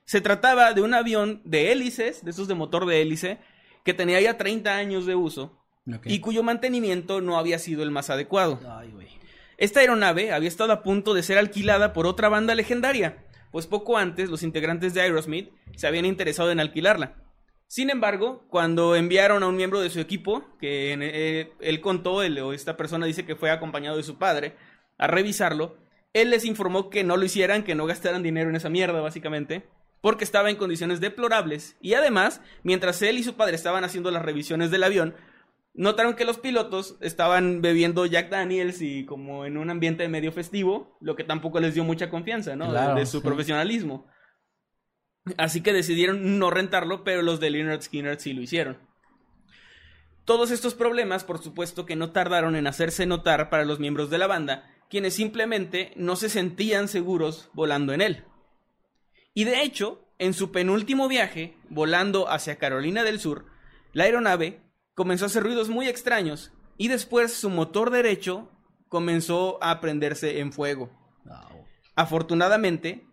Se 0.04 0.20
trataba 0.20 0.72
de 0.72 0.80
un 0.80 0.94
avión 0.94 1.40
de 1.44 1.72
hélices, 1.72 2.24
de 2.24 2.30
esos 2.30 2.48
de 2.48 2.54
motor 2.54 2.86
de 2.86 3.02
hélice, 3.02 3.38
que 3.84 3.94
tenía 3.94 4.20
ya 4.20 4.36
30 4.36 4.76
años 4.76 5.06
de 5.06 5.14
uso 5.14 5.58
y 6.04 6.20
cuyo 6.20 6.42
mantenimiento 6.42 7.20
no 7.20 7.38
había 7.38 7.58
sido 7.58 7.82
el 7.82 7.90
más 7.90 8.10
adecuado. 8.10 8.60
Ay. 8.68 8.92
Esta 9.56 9.80
aeronave 9.80 10.32
había 10.32 10.48
estado 10.48 10.72
a 10.72 10.82
punto 10.82 11.12
de 11.12 11.22
ser 11.22 11.36
alquilada 11.36 11.92
por 11.92 12.06
otra 12.06 12.30
banda 12.30 12.54
legendaria, 12.54 13.26
pues 13.50 13.66
poco 13.66 13.98
antes 13.98 14.30
los 14.30 14.42
integrantes 14.42 14.94
de 14.94 15.02
Aerosmith 15.02 15.50
se 15.76 15.86
habían 15.86 16.06
interesado 16.06 16.50
en 16.50 16.60
alquilarla. 16.60 17.16
Sin 17.66 17.90
embargo, 17.90 18.46
cuando 18.48 18.96
enviaron 18.96 19.42
a 19.42 19.48
un 19.48 19.56
miembro 19.56 19.80
de 19.80 19.90
su 19.90 20.00
equipo, 20.00 20.44
que 20.58 20.96
eh, 20.98 21.52
él 21.60 21.80
contó, 21.80 22.22
él, 22.22 22.38
o 22.38 22.52
esta 22.52 22.76
persona 22.76 23.06
dice 23.06 23.26
que 23.26 23.36
fue 23.36 23.50
acompañado 23.50 23.96
de 23.96 24.02
su 24.02 24.18
padre, 24.18 24.56
a 24.98 25.06
revisarlo, 25.06 25.76
él 26.14 26.30
les 26.30 26.44
informó 26.46 26.90
que 26.90 27.04
no 27.04 27.16
lo 27.16 27.24
hicieran, 27.24 27.62
que 27.62 27.74
no 27.74 27.86
gastaran 27.86 28.22
dinero 28.22 28.50
en 28.50 28.56
esa 28.56 28.70
mierda, 28.70 29.00
básicamente, 29.00 29.68
porque 30.00 30.24
estaba 30.24 30.50
en 30.50 30.56
condiciones 30.56 31.00
deplorables. 31.00 31.76
Y 31.80 31.94
además, 31.94 32.40
mientras 32.62 33.02
él 33.02 33.18
y 33.18 33.22
su 33.22 33.34
padre 33.34 33.56
estaban 33.56 33.84
haciendo 33.84 34.10
las 34.10 34.22
revisiones 34.22 34.70
del 34.70 34.84
avión, 34.84 35.14
notaron 35.74 36.14
que 36.14 36.24
los 36.24 36.38
pilotos 36.38 36.96
estaban 37.00 37.62
bebiendo 37.62 38.06
Jack 38.06 38.30
Daniels 38.30 38.82
y 38.82 39.04
como 39.04 39.44
en 39.46 39.56
un 39.56 39.70
ambiente 39.70 40.08
medio 40.08 40.32
festivo, 40.32 40.96
lo 41.00 41.16
que 41.16 41.24
tampoco 41.24 41.60
les 41.60 41.74
dio 41.74 41.84
mucha 41.84 42.10
confianza, 42.10 42.56
¿no? 42.56 42.72
De- 42.94 43.06
su 43.06 43.18
sí. 43.20 43.24
profesionalismo. 43.26 44.06
Así 45.36 45.62
que 45.62 45.72
decidieron 45.72 46.38
no 46.38 46.50
rentarlo, 46.50 47.04
pero 47.04 47.22
los 47.22 47.40
de 47.40 47.50
Leonard 47.50 47.82
Skinner 47.82 48.18
sí 48.18 48.32
lo 48.32 48.42
hicieron. 48.42 48.78
Todos 50.24 50.50
estos 50.50 50.74
problemas, 50.74 51.24
por 51.24 51.42
supuesto, 51.42 51.86
que 51.86 51.96
no 51.96 52.12
tardaron 52.12 52.56
en 52.56 52.66
hacerse 52.66 53.04
notar 53.06 53.50
para 53.50 53.64
los 53.64 53.80
miembros 53.80 54.10
de 54.10 54.18
la 54.18 54.26
banda, 54.26 54.64
quienes 54.88 55.14
simplemente 55.14 55.92
no 55.96 56.16
se 56.16 56.28
sentían 56.28 56.88
seguros 56.88 57.50
volando 57.52 57.92
en 57.92 58.00
él. 58.00 58.24
Y 59.40 59.44
de 59.44 59.62
hecho, 59.62 60.06
en 60.18 60.34
su 60.34 60.52
penúltimo 60.52 61.08
viaje, 61.08 61.56
volando 61.70 62.28
hacia 62.28 62.56
Carolina 62.56 63.04
del 63.04 63.20
Sur, 63.20 63.46
la 63.94 64.04
aeronave 64.04 64.60
comenzó 64.94 65.24
a 65.24 65.28
hacer 65.28 65.42
ruidos 65.42 65.70
muy 65.70 65.88
extraños 65.88 66.52
y 66.76 66.88
después 66.88 67.32
su 67.32 67.48
motor 67.48 67.88
derecho 67.88 68.50
comenzó 68.90 69.56
a 69.64 69.80
prenderse 69.80 70.40
en 70.40 70.52
fuego. 70.52 70.90
Afortunadamente, 71.96 73.06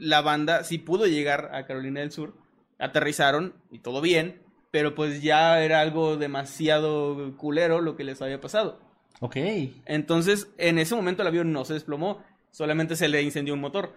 la 0.00 0.22
banda 0.22 0.64
sí 0.64 0.78
pudo 0.78 1.06
llegar 1.06 1.50
a 1.52 1.66
Carolina 1.66 2.00
del 2.00 2.10
Sur, 2.10 2.32
aterrizaron 2.78 3.52
y 3.70 3.80
todo 3.80 4.00
bien, 4.00 4.40
pero 4.70 4.94
pues 4.94 5.20
ya 5.20 5.62
era 5.62 5.82
algo 5.82 6.16
demasiado 6.16 7.36
culero 7.36 7.82
lo 7.82 7.96
que 7.96 8.04
les 8.04 8.22
había 8.22 8.40
pasado. 8.40 8.80
Ok. 9.20 9.36
Entonces, 9.84 10.48
en 10.56 10.78
ese 10.78 10.94
momento 10.94 11.20
el 11.20 11.28
avión 11.28 11.52
no 11.52 11.66
se 11.66 11.74
desplomó, 11.74 12.24
solamente 12.50 12.96
se 12.96 13.08
le 13.08 13.20
incendió 13.20 13.52
un 13.52 13.60
motor. 13.60 13.94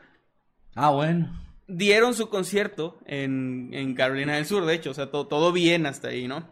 Ah, 0.75 0.89
bueno. 0.89 1.47
Dieron 1.69 2.13
su 2.15 2.29
concierto 2.29 2.99
en, 3.05 3.69
en 3.73 3.93
Carolina 3.95 4.35
del 4.35 4.45
Sur, 4.45 4.65
de 4.65 4.73
hecho, 4.73 4.91
o 4.91 4.93
sea, 4.93 5.11
to- 5.11 5.27
todo 5.27 5.51
bien 5.51 5.85
hasta 5.85 6.09
ahí, 6.09 6.27
¿no? 6.27 6.49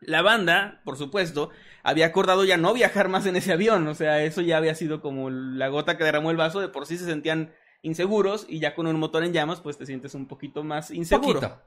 La 0.00 0.20
banda, 0.22 0.82
por 0.84 0.96
supuesto, 0.98 1.48
había 1.82 2.06
acordado 2.06 2.44
ya 2.44 2.56
no 2.58 2.74
viajar 2.74 3.08
más 3.08 3.24
en 3.26 3.36
ese 3.36 3.52
avión, 3.52 3.86
o 3.88 3.94
sea, 3.94 4.22
eso 4.22 4.42
ya 4.42 4.58
había 4.58 4.74
sido 4.74 5.00
como 5.00 5.30
la 5.30 5.68
gota 5.68 5.96
que 5.96 6.04
derramó 6.04 6.30
el 6.30 6.36
vaso, 6.36 6.60
de 6.60 6.68
por 6.68 6.84
sí 6.86 6.98
se 6.98 7.06
sentían 7.06 7.54
inseguros 7.82 8.44
y 8.48 8.60
ya 8.60 8.74
con 8.74 8.86
un 8.86 8.98
motor 9.00 9.24
en 9.24 9.32
llamas, 9.32 9.60
pues 9.60 9.78
te 9.78 9.86
sientes 9.86 10.14
un 10.14 10.26
poquito 10.28 10.62
más 10.62 10.90
inseguro. 10.90 11.40
Poquito. 11.40 11.62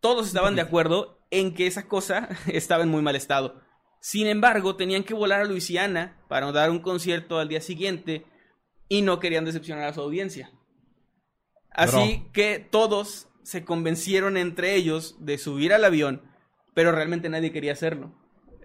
Todos 0.00 0.26
estaban 0.26 0.54
de 0.54 0.60
acuerdo 0.62 1.18
en 1.30 1.54
que 1.54 1.66
esa 1.66 1.88
cosa 1.88 2.28
estaba 2.46 2.82
en 2.82 2.90
muy 2.90 3.00
mal 3.02 3.16
estado. 3.16 3.62
Sin 4.00 4.26
embargo, 4.26 4.76
tenían 4.76 5.02
que 5.04 5.14
volar 5.14 5.40
a 5.40 5.44
Luisiana 5.44 6.18
para 6.28 6.52
dar 6.52 6.70
un 6.70 6.80
concierto 6.80 7.38
al 7.38 7.48
día 7.48 7.62
siguiente 7.62 8.26
y 8.88 9.00
no 9.00 9.18
querían 9.18 9.46
decepcionar 9.46 9.84
a 9.88 9.94
su 9.94 10.02
audiencia. 10.02 10.50
Así 11.74 12.20
Bro. 12.22 12.32
que 12.32 12.66
todos 12.70 13.28
se 13.42 13.64
convencieron 13.64 14.36
entre 14.36 14.74
ellos 14.74 15.16
de 15.18 15.36
subir 15.38 15.72
al 15.74 15.84
avión, 15.84 16.22
pero 16.72 16.92
realmente 16.92 17.28
nadie 17.28 17.52
quería 17.52 17.72
hacerlo. 17.72 18.12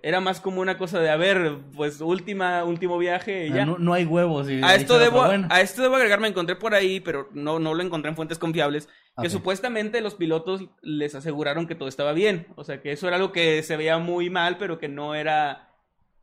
Era 0.02 0.22
más 0.22 0.40
como 0.40 0.62
una 0.62 0.78
cosa 0.78 1.02
de, 1.02 1.10
a 1.10 1.18
ver, 1.18 1.58
pues 1.76 2.00
última, 2.00 2.64
último 2.64 2.98
viaje 2.98 3.48
y 3.48 3.50
ya. 3.50 3.64
Ah, 3.64 3.66
No, 3.66 3.78
no 3.78 3.94
hay 3.94 4.06
huevos. 4.06 4.50
y 4.50 4.62
A 4.64 4.76
esto, 4.76 4.98
debo, 4.98 5.26
bueno. 5.26 5.48
a 5.52 5.60
esto 5.60 5.82
debo 5.82 5.96
agregar, 5.98 6.22
me 6.22 6.30
encontré 6.30 6.56
por 6.56 6.74
ahí, 6.74 7.02
pero 7.02 7.28
no, 7.34 7.60
no 7.60 7.74
lo 7.74 7.84
encontré 7.84 8.10
en 8.10 8.16
fuentes 8.16 8.40
confiables, 8.40 8.88
que 9.22 9.30
supuestamente 9.30 10.00
los 10.00 10.16
pilotos 10.16 10.64
les 10.82 11.16
aseguraron 11.16 11.68
que 11.68 11.76
todo 11.76 11.90
estaba 11.90 12.14
bien. 12.14 12.48
O 12.56 12.64
sea, 12.64 12.82
que 12.82 12.94
eso 12.94 13.08
era 13.08 13.18
algo 13.18 13.34
que 13.34 13.62
se 13.64 13.76
veía 13.76 13.98
muy 13.98 14.30
mal, 14.30 14.58
pero 14.58 14.80
que 14.80 14.88
no 14.88 15.16
era 15.16 15.74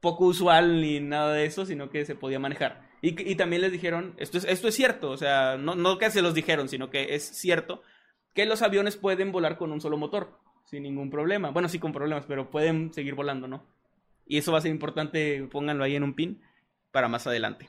poco 0.01 0.25
usual 0.25 0.81
ni 0.81 1.01
nada 1.01 1.35
de 1.35 1.45
eso, 1.45 1.67
sino 1.67 1.91
que 1.91 2.07
se 2.07 2.15
podía 2.15 2.39
manejar. 2.39 2.86
Y, 3.03 3.37
también 3.37 3.63
les 3.63 3.73
dijeron, 3.73 4.15
esto 4.17 4.39
es, 4.39 4.45
esto 4.45 4.69
es 4.69 4.75
cierto, 4.75 5.11
o 5.11 5.17
sea, 5.17 5.57
no, 5.59 5.75
no 5.75 5.99
que 5.99 6.11
se 6.11 6.23
los 6.23 6.35
dijeron, 6.35 6.69
sino 6.69 6.91
que 6.91 7.15
es 7.15 7.25
cierto 7.25 7.83
que 8.35 8.47
los 8.47 8.63
aviones 8.63 8.97
pueden 8.97 9.33
volar 9.33 9.57
con 9.57 9.73
un 9.73 9.81
solo 9.81 9.97
motor, 9.97 10.39
sin 10.65 10.83
ningún 10.83 11.11
problema. 11.11 11.51
Bueno, 11.51 11.69
sí 11.69 11.79
con 11.79 11.93
problemas, 11.93 12.27
pero 12.27 12.51
pueden 12.51 12.93
seguir 12.93 13.15
volando, 13.15 13.49
¿no? 13.49 13.65
Y 14.27 14.39
eso 14.39 14.53
va 14.53 14.59
a 14.59 14.61
ser 14.61 14.71
importante, 14.71 15.47
pónganlo 15.51 15.85
ahí 15.85 15.97
en 15.97 16.03
un 16.03 16.15
pin 16.15 16.43
para 16.91 17.09
más 17.09 17.27
adelante. 17.27 17.69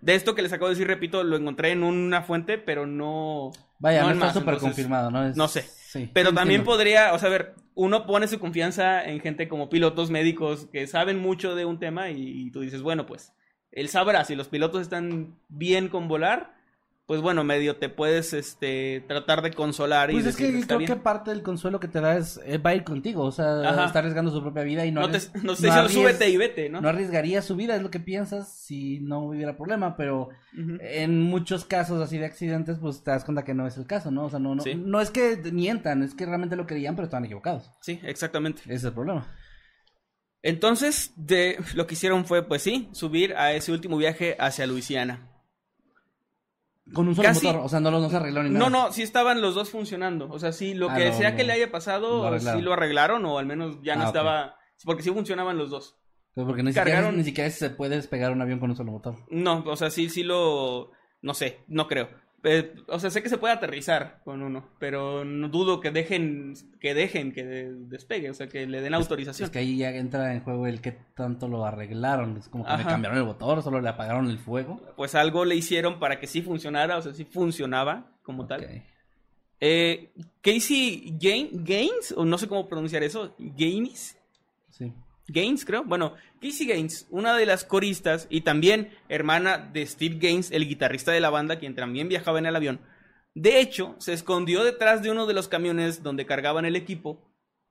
De 0.00 0.14
esto 0.14 0.34
que 0.34 0.42
les 0.42 0.52
acabo 0.52 0.68
de 0.68 0.74
decir, 0.74 0.86
repito, 0.86 1.22
lo 1.24 1.36
encontré 1.36 1.70
en 1.70 1.82
una 1.82 2.22
fuente, 2.22 2.58
pero 2.58 2.86
no. 2.86 3.52
Vaya, 3.78 4.02
no, 4.02 4.08
en 4.10 4.14
está 4.14 4.32
súper 4.32 4.58
confirmado, 4.58 5.10
¿no? 5.10 5.26
Es- 5.26 5.36
no 5.36 5.48
sé. 5.48 5.62
Sí. 5.62 6.10
Pero 6.12 6.32
también 6.32 6.64
podría, 6.64 7.12
o 7.12 7.18
sea, 7.18 7.28
a 7.28 7.32
ver, 7.32 7.54
uno 7.74 8.06
pone 8.06 8.28
su 8.28 8.38
confianza 8.38 9.04
en 9.04 9.20
gente 9.20 9.46
como 9.46 9.68
pilotos 9.68 10.10
médicos 10.10 10.66
que 10.72 10.86
saben 10.86 11.18
mucho 11.18 11.54
de 11.54 11.64
un 11.66 11.78
tema 11.78 12.10
y, 12.10 12.46
y 12.46 12.50
tú 12.50 12.60
dices, 12.60 12.82
bueno, 12.82 13.06
pues 13.06 13.32
él 13.72 13.88
sabrá 13.88 14.24
si 14.24 14.34
los 14.36 14.48
pilotos 14.48 14.82
están 14.82 15.34
bien 15.48 15.88
con 15.88 16.06
volar, 16.08 16.54
pues 17.06 17.20
bueno, 17.20 17.42
medio 17.42 17.76
te 17.76 17.88
puedes 17.88 18.32
este 18.32 19.04
tratar 19.08 19.42
de 19.42 19.50
consolar 19.52 20.10
y 20.10 20.14
Pues 20.14 20.24
es 20.26 20.36
que 20.36 20.46
"Está 20.48 20.66
creo 20.76 20.78
que 20.78 20.86
bien". 20.86 21.00
parte 21.00 21.30
del 21.30 21.42
consuelo 21.42 21.80
que 21.80 21.88
te 21.88 22.00
da 22.00 22.16
es 22.16 22.40
eh, 22.46 22.58
va 22.58 22.70
a 22.70 22.74
ir 22.76 22.84
contigo, 22.84 23.24
o 23.24 23.32
sea, 23.32 23.60
Ajá. 23.68 23.86
está 23.86 23.98
arriesgando 23.98 24.30
su 24.30 24.40
propia 24.40 24.62
vida 24.62 24.86
y 24.86 24.92
no 24.92 25.00
no 25.00 25.10
te, 25.10 25.18
no 25.42 25.54
te 25.56 25.88
súbete 25.88 26.28
y 26.30 26.36
vete, 26.36 26.68
¿no? 26.70 26.80
no 26.80 26.88
arriesgaría 26.88 27.42
su 27.42 27.56
vida, 27.56 27.74
es 27.74 27.82
lo 27.82 27.90
que 27.90 27.98
piensas 28.00 28.48
si 28.54 29.00
no 29.00 29.18
hubiera 29.24 29.56
problema, 29.56 29.96
pero 29.96 30.28
en 30.80 31.20
muchos 31.20 31.64
casos 31.64 32.00
así 32.00 32.18
de 32.18 32.26
accidentes, 32.26 32.78
pues 32.78 33.02
te 33.02 33.10
das 33.10 33.24
cuenta 33.24 33.42
que 33.44 33.52
no 33.52 33.66
es 33.66 33.76
el 33.76 33.86
caso, 33.86 34.10
¿no? 34.10 34.26
O 34.26 34.30
sea, 34.30 34.38
no, 34.38 34.54
no, 34.54 34.62
Sí. 34.62 34.74
no 34.74 35.00
es 35.00 35.10
que 35.10 35.36
mientan, 35.52 36.02
es 36.04 36.14
que 36.14 36.24
realmente 36.24 36.56
lo 36.56 36.66
querían, 36.66 36.94
pero 36.94 37.04
estaban 37.06 37.24
equivocados. 37.24 37.70
Sí, 37.80 37.98
exactamente. 38.04 38.62
Ese 38.66 38.74
es 38.74 38.84
el 38.84 38.92
problema. 38.92 39.26
Entonces, 40.42 41.12
de, 41.16 41.58
lo 41.74 41.86
que 41.86 41.94
hicieron 41.94 42.24
fue, 42.24 42.42
pues 42.46 42.62
sí, 42.62 42.88
subir 42.92 43.34
a 43.36 43.52
ese 43.52 43.72
último 43.72 43.96
viaje 43.96 44.36
hacia 44.38 44.66
Luisiana. 44.66 45.28
Con 46.92 47.08
un 47.08 47.14
solo 47.14 47.28
Casi- 47.28 47.46
motor, 47.46 47.62
o 47.64 47.68
sea, 47.68 47.80
no, 47.80 47.90
lo- 47.90 48.00
no 48.00 48.10
se 48.10 48.16
arregló 48.16 48.42
ni 48.42 48.50
nada. 48.50 48.58
No, 48.68 48.70
no, 48.70 48.92
sí 48.92 49.02
estaban 49.02 49.40
los 49.40 49.54
dos 49.54 49.70
funcionando. 49.70 50.28
O 50.30 50.38
sea, 50.38 50.52
sí, 50.52 50.74
lo 50.74 50.90
Ah, 50.90 50.96
que 50.96 51.12
sea 51.12 51.36
que 51.36 51.44
le 51.44 51.52
haya 51.52 51.70
pasado, 51.70 52.38
sí 52.38 52.60
lo 52.60 52.72
arreglaron 52.72 53.24
o 53.24 53.38
al 53.38 53.46
menos 53.46 53.78
ya 53.82 53.94
no 53.96 54.02
Ah, 54.02 54.06
estaba... 54.06 54.56
Porque 54.84 55.02
sí 55.04 55.10
funcionaban 55.10 55.56
los 55.56 55.70
dos. 55.70 55.96
Porque 56.34 56.62
ni 56.64 56.72
siquiera, 56.72 57.00
Cargaron- 57.02 57.16
ni 57.16 57.24
siquiera 57.24 57.48
se 57.50 57.70
puede 57.70 57.96
despegar 57.96 58.32
un 58.32 58.42
avión 58.42 58.58
con 58.58 58.70
un 58.70 58.76
solo 58.76 58.90
motor. 58.92 59.14
No, 59.30 59.62
o 59.66 59.76
sea, 59.76 59.90
sí, 59.90 60.08
sí 60.10 60.22
lo... 60.24 60.90
No 61.22 61.34
sé, 61.34 61.60
no 61.68 61.86
creo. 61.86 62.08
Eh, 62.44 62.74
o 62.88 62.98
sea, 62.98 63.10
sé 63.10 63.22
que 63.22 63.28
se 63.28 63.38
puede 63.38 63.54
aterrizar 63.54 64.20
con 64.24 64.42
uno, 64.42 64.68
pero 64.80 65.24
no 65.24 65.48
dudo 65.48 65.78
que 65.80 65.92
dejen 65.92 66.54
que 66.80 66.92
dejen 66.92 67.32
que 67.32 67.44
de- 67.44 67.72
despegue, 67.86 68.30
o 68.30 68.34
sea, 68.34 68.48
que 68.48 68.66
le 68.66 68.80
den 68.80 68.94
autorización. 68.94 69.44
Es 69.46 69.50
que 69.52 69.60
ahí 69.60 69.76
ya 69.76 69.90
entra 69.90 70.34
en 70.34 70.40
juego 70.42 70.66
el 70.66 70.80
que 70.80 70.90
tanto 70.90 71.46
lo 71.46 71.64
arreglaron. 71.64 72.36
Es 72.36 72.48
como 72.48 72.64
que 72.64 72.76
le 72.76 72.82
cambiaron 72.84 73.18
el 73.18 73.24
motor, 73.24 73.62
solo 73.62 73.80
le 73.80 73.88
apagaron 73.88 74.28
el 74.28 74.38
fuego. 74.38 74.80
Pues 74.96 75.14
algo 75.14 75.44
le 75.44 75.54
hicieron 75.54 76.00
para 76.00 76.18
que 76.18 76.26
sí 76.26 76.42
funcionara, 76.42 76.96
o 76.98 77.02
sea, 77.02 77.14
sí 77.14 77.24
funcionaba 77.24 78.10
como 78.22 78.46
tal. 78.48 78.82
Eh, 79.60 80.10
Casey 80.40 81.16
Gain- 81.20 81.62
Gaines, 81.64 82.12
o 82.16 82.24
no 82.24 82.36
sé 82.38 82.48
cómo 82.48 82.66
pronunciar 82.68 83.04
eso, 83.04 83.36
Gaines, 83.38 84.18
Sí. 84.70 84.92
Gaines 85.28 85.64
creo, 85.64 85.84
bueno, 85.84 86.14
Casey 86.40 86.66
Gaines, 86.66 87.06
una 87.10 87.36
de 87.36 87.46
las 87.46 87.64
coristas 87.64 88.26
y 88.28 88.40
también 88.42 88.90
hermana 89.08 89.58
de 89.58 89.86
Steve 89.86 90.16
Gaines, 90.20 90.50
el 90.50 90.68
guitarrista 90.68 91.12
de 91.12 91.20
la 91.20 91.30
banda, 91.30 91.58
quien 91.58 91.74
también 91.74 92.08
viajaba 92.08 92.38
en 92.38 92.46
el 92.46 92.56
avión. 92.56 92.80
De 93.34 93.60
hecho, 93.60 93.94
se 93.98 94.12
escondió 94.12 94.62
detrás 94.64 95.02
de 95.02 95.10
uno 95.10 95.26
de 95.26 95.34
los 95.34 95.48
camiones 95.48 96.02
donde 96.02 96.26
cargaban 96.26 96.64
el 96.64 96.76
equipo 96.76 97.22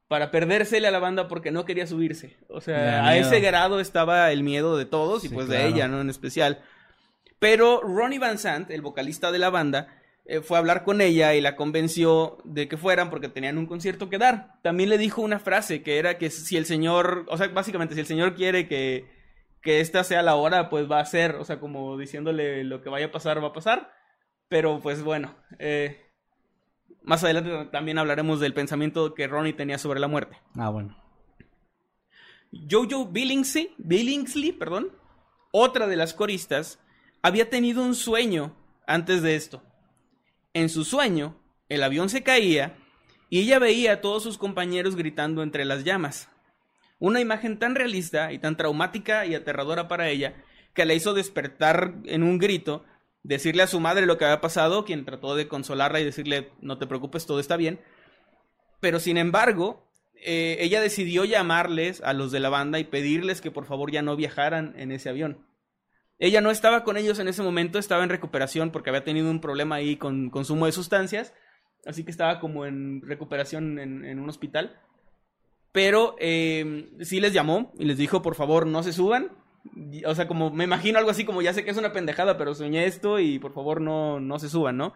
para 0.07 0.31
perdérsele 0.31 0.87
a 0.87 0.91
la 0.91 0.99
banda 0.99 1.27
porque 1.27 1.51
no 1.51 1.65
quería 1.65 1.87
subirse. 1.87 2.37
O 2.49 2.61
sea, 2.61 3.05
a 3.05 3.15
ese 3.17 3.39
grado 3.39 3.79
estaba 3.79 4.31
el 4.31 4.43
miedo 4.43 4.75
de 4.77 4.85
todos 4.85 5.23
y 5.23 5.29
Sí, 5.29 5.33
pues 5.33 5.47
claro. 5.47 5.63
de 5.63 5.69
ella, 5.69 5.87
¿no? 5.87 6.01
En 6.01 6.09
especial. 6.09 6.63
Pero 7.39 7.81
Ronnie 7.81 8.19
Van 8.19 8.37
Sant, 8.37 8.69
el 8.71 8.81
vocalista 8.81 9.31
de 9.31 9.39
la 9.39 9.49
banda, 9.49 10.00
eh, 10.25 10.41
fue 10.41 10.57
a 10.57 10.59
hablar 10.59 10.83
con 10.83 11.01
ella 11.01 11.33
y 11.33 11.41
la 11.41 11.55
convenció 11.55 12.37
de 12.43 12.67
que 12.67 12.77
fueran 12.77 13.09
porque 13.09 13.29
tenían 13.29 13.57
un 13.57 13.65
concierto 13.65 14.09
que 14.09 14.17
dar. 14.17 14.59
También 14.61 14.89
le 14.89 14.97
dijo 14.97 15.21
una 15.21 15.39
frase 15.39 15.81
que 15.81 15.97
era 15.97 16.17
que 16.17 16.29
si 16.29 16.57
el 16.57 16.65
señor, 16.65 17.25
o 17.29 17.37
sea, 17.37 17.47
básicamente 17.47 17.95
si 17.95 18.01
el 18.01 18.07
señor 18.07 18.35
quiere 18.35 18.67
que, 18.67 19.09
que 19.61 19.79
esta 19.79 20.03
sea 20.03 20.21
la 20.21 20.35
hora, 20.35 20.69
pues 20.69 20.89
va 20.89 20.99
a 20.99 21.05
ser, 21.05 21.35
o 21.35 21.45
sea, 21.45 21.59
como 21.59 21.97
diciéndole 21.97 22.63
lo 22.63 22.81
que 22.81 22.89
vaya 22.89 23.07
a 23.07 23.11
pasar, 23.11 23.43
va 23.43 23.49
a 23.49 23.53
pasar. 23.53 23.91
Pero 24.47 24.79
pues 24.81 25.01
bueno, 25.01 25.35
eh, 25.59 26.01
más 27.03 27.23
adelante 27.23 27.69
también 27.71 27.97
hablaremos 27.97 28.39
del 28.39 28.53
pensamiento 28.53 29.13
que 29.13 29.27
Ronnie 29.27 29.53
tenía 29.53 29.77
sobre 29.77 29.99
la 29.99 30.07
muerte. 30.07 30.37
Ah, 30.55 30.69
bueno. 30.69 30.97
Jojo 32.69 33.07
Billingsley, 33.07 33.73
Billingsley, 33.77 34.51
perdón, 34.51 34.91
otra 35.51 35.87
de 35.87 35.95
las 35.95 36.13
coristas, 36.13 36.79
había 37.21 37.49
tenido 37.49 37.81
un 37.83 37.95
sueño 37.95 38.55
antes 38.87 39.21
de 39.21 39.35
esto. 39.35 39.63
En 40.53 40.69
su 40.69 40.83
sueño, 40.83 41.37
el 41.69 41.83
avión 41.83 42.09
se 42.09 42.23
caía 42.23 42.75
y 43.29 43.39
ella 43.39 43.59
veía 43.59 43.93
a 43.93 44.01
todos 44.01 44.23
sus 44.23 44.37
compañeros 44.37 44.97
gritando 44.97 45.43
entre 45.43 45.63
las 45.63 45.85
llamas. 45.85 46.29
Una 46.99 47.21
imagen 47.21 47.57
tan 47.57 47.75
realista 47.75 48.33
y 48.33 48.39
tan 48.39 48.57
traumática 48.57 49.25
y 49.25 49.33
aterradora 49.33 49.87
para 49.87 50.09
ella 50.09 50.35
que 50.73 50.85
la 50.85 50.93
hizo 50.93 51.13
despertar 51.13 51.95
en 52.05 52.23
un 52.23 52.37
grito, 52.37 52.83
decirle 53.23 53.63
a 53.63 53.67
su 53.67 53.79
madre 53.79 54.05
lo 54.05 54.17
que 54.17 54.25
había 54.25 54.41
pasado, 54.41 54.83
quien 54.83 55.05
trató 55.05 55.35
de 55.35 55.47
consolarla 55.47 56.01
y 56.01 56.05
decirle 56.05 56.51
no 56.59 56.77
te 56.77 56.87
preocupes, 56.87 57.25
todo 57.25 57.39
está 57.39 57.55
bien. 57.55 57.79
Pero 58.81 58.99
sin 58.99 59.17
embargo, 59.17 59.87
eh, 60.15 60.57
ella 60.59 60.81
decidió 60.81 61.23
llamarles 61.23 62.01
a 62.01 62.13
los 62.13 62.31
de 62.31 62.41
la 62.41 62.49
banda 62.49 62.79
y 62.79 62.83
pedirles 62.83 63.39
que 63.39 63.51
por 63.51 63.65
favor 63.65 63.91
ya 63.91 64.01
no 64.01 64.17
viajaran 64.17 64.73
en 64.77 64.91
ese 64.91 65.09
avión. 65.09 65.45
Ella 66.21 66.39
no 66.39 66.51
estaba 66.51 66.83
con 66.83 66.97
ellos 66.97 67.17
en 67.17 67.27
ese 67.27 67.41
momento, 67.41 67.79
estaba 67.79 68.03
en 68.03 68.09
recuperación 68.09 68.69
porque 68.69 68.91
había 68.91 69.03
tenido 69.03 69.31
un 69.31 69.41
problema 69.41 69.75
ahí 69.75 69.95
con 69.95 70.29
consumo 70.29 70.67
de 70.67 70.71
sustancias, 70.71 71.33
así 71.83 72.03
que 72.03 72.11
estaba 72.11 72.39
como 72.39 72.67
en 72.67 73.01
recuperación 73.01 73.79
en, 73.79 74.05
en 74.05 74.19
un 74.19 74.29
hospital. 74.29 74.79
Pero 75.71 76.15
eh, 76.19 76.91
sí 77.01 77.19
les 77.19 77.33
llamó 77.33 77.71
y 77.79 77.85
les 77.85 77.97
dijo, 77.97 78.21
por 78.21 78.35
favor, 78.35 78.67
no 78.67 78.83
se 78.83 78.93
suban. 78.93 79.29
O 80.05 80.13
sea, 80.13 80.27
como 80.27 80.51
me 80.51 80.65
imagino 80.65 80.99
algo 80.99 81.09
así 81.09 81.25
como 81.25 81.41
ya 81.41 81.53
sé 81.53 81.63
que 81.65 81.71
es 81.71 81.77
una 81.77 81.91
pendejada, 81.91 82.37
pero 82.37 82.53
soñé 82.53 82.85
esto 82.85 83.19
y 83.19 83.39
por 83.39 83.53
favor 83.53 83.81
no, 83.81 84.19
no 84.19 84.37
se 84.37 84.47
suban, 84.47 84.77
¿no? 84.77 84.93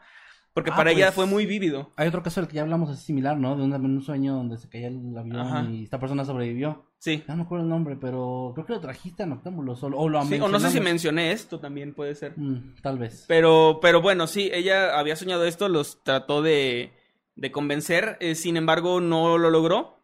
Porque 0.54 0.70
Ah, 0.72 0.76
para 0.76 0.92
ella 0.92 1.08
pues, 1.08 1.16
fue 1.16 1.26
muy 1.26 1.48
vívido. 1.48 1.92
Hay 1.96 2.08
otro 2.08 2.22
caso 2.22 2.40
del 2.40 2.48
que 2.48 2.58
ya 2.58 2.62
hablamos, 2.62 2.92
es 2.92 3.00
similar, 3.04 3.36
¿no? 3.36 3.56
De 3.56 3.64
un, 3.64 3.74
un 3.74 4.02
sueño 4.02 4.36
donde 4.36 4.58
se 4.58 4.70
caía 4.70 4.90
el 4.90 5.18
avión 5.18 5.38
Ajá. 5.40 5.64
y 5.72 5.84
esta 5.84 6.00
persona 6.00 6.24
sobrevivió. 6.24 6.86
Sí. 7.06 7.24
No 7.28 7.36
me 7.36 7.44
acuerdo 7.44 7.66
el 7.66 7.70
nombre, 7.70 7.96
pero 8.02 8.52
creo 8.56 8.66
que 8.66 8.74
lo 8.74 8.80
trajiste 8.80 9.22
a 9.22 9.26
Noctámbulos 9.28 9.84
o, 9.84 9.88
o 9.90 10.10
lo 10.10 10.26
Sí, 10.26 10.40
o 10.42 10.48
no 10.48 10.60
sé 10.60 10.72
si 10.72 10.80
mencioné 10.80 11.34
esto 11.34 11.60
también 11.60 11.94
puede 11.94 12.16
ser. 12.16 12.34
Mm, 12.36 12.78
tal 12.82 12.98
vez. 12.98 13.26
Pero, 13.28 13.78
pero 13.80 14.02
bueno, 14.02 14.26
sí, 14.26 14.50
ella 14.52 14.98
había 14.98 15.16
soñado 15.16 15.46
esto, 15.46 15.70
los 15.70 16.02
trató 16.04 16.42
de, 16.42 16.94
de 17.36 17.52
convencer, 17.52 18.18
eh, 18.22 18.34
sin 18.34 18.58
embargo 18.58 19.02
no 19.02 19.38
lo 19.38 19.52
logró. 19.52 20.00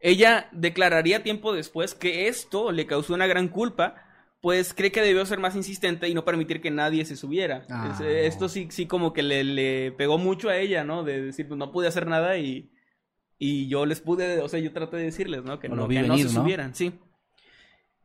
Ella 0.00 0.48
declararía 0.50 1.22
tiempo 1.22 1.52
después 1.52 1.94
que 1.94 2.26
esto 2.26 2.72
le 2.72 2.86
causó 2.86 3.14
una 3.14 3.28
gran 3.28 3.46
culpa, 3.46 3.94
pues 4.40 4.74
cree 4.74 4.90
que 4.90 5.00
debió 5.00 5.24
ser 5.26 5.38
más 5.38 5.54
insistente 5.54 6.08
y 6.08 6.14
no 6.14 6.24
permitir 6.24 6.60
que 6.60 6.72
nadie 6.72 7.04
se 7.04 7.14
subiera. 7.14 7.66
Ah, 7.70 7.96
eh. 8.02 8.26
Esto 8.26 8.48
sí, 8.48 8.66
sí 8.72 8.86
como 8.86 9.12
que 9.12 9.22
le, 9.22 9.44
le 9.44 9.92
pegó 9.92 10.18
mucho 10.18 10.48
a 10.48 10.56
ella, 10.56 10.82
¿no? 10.82 11.04
De 11.04 11.22
decir, 11.22 11.46
pues 11.46 11.56
no 11.56 11.70
pude 11.70 11.86
hacer 11.86 12.08
nada 12.08 12.36
y, 12.36 12.68
y 13.38 13.68
yo 13.68 13.86
les 13.86 14.00
pude, 14.00 14.40
o 14.40 14.48
sea, 14.48 14.60
yo 14.60 14.72
traté 14.72 14.96
de 14.96 15.04
decirles, 15.04 15.42
¿no? 15.44 15.58
Que 15.58 15.68
no, 15.68 15.74
que 15.74 15.80
no 15.80 15.88
venir, 15.88 16.28
se 16.28 16.34
¿no? 16.34 16.42
subieran, 16.42 16.74
sí. 16.74 16.92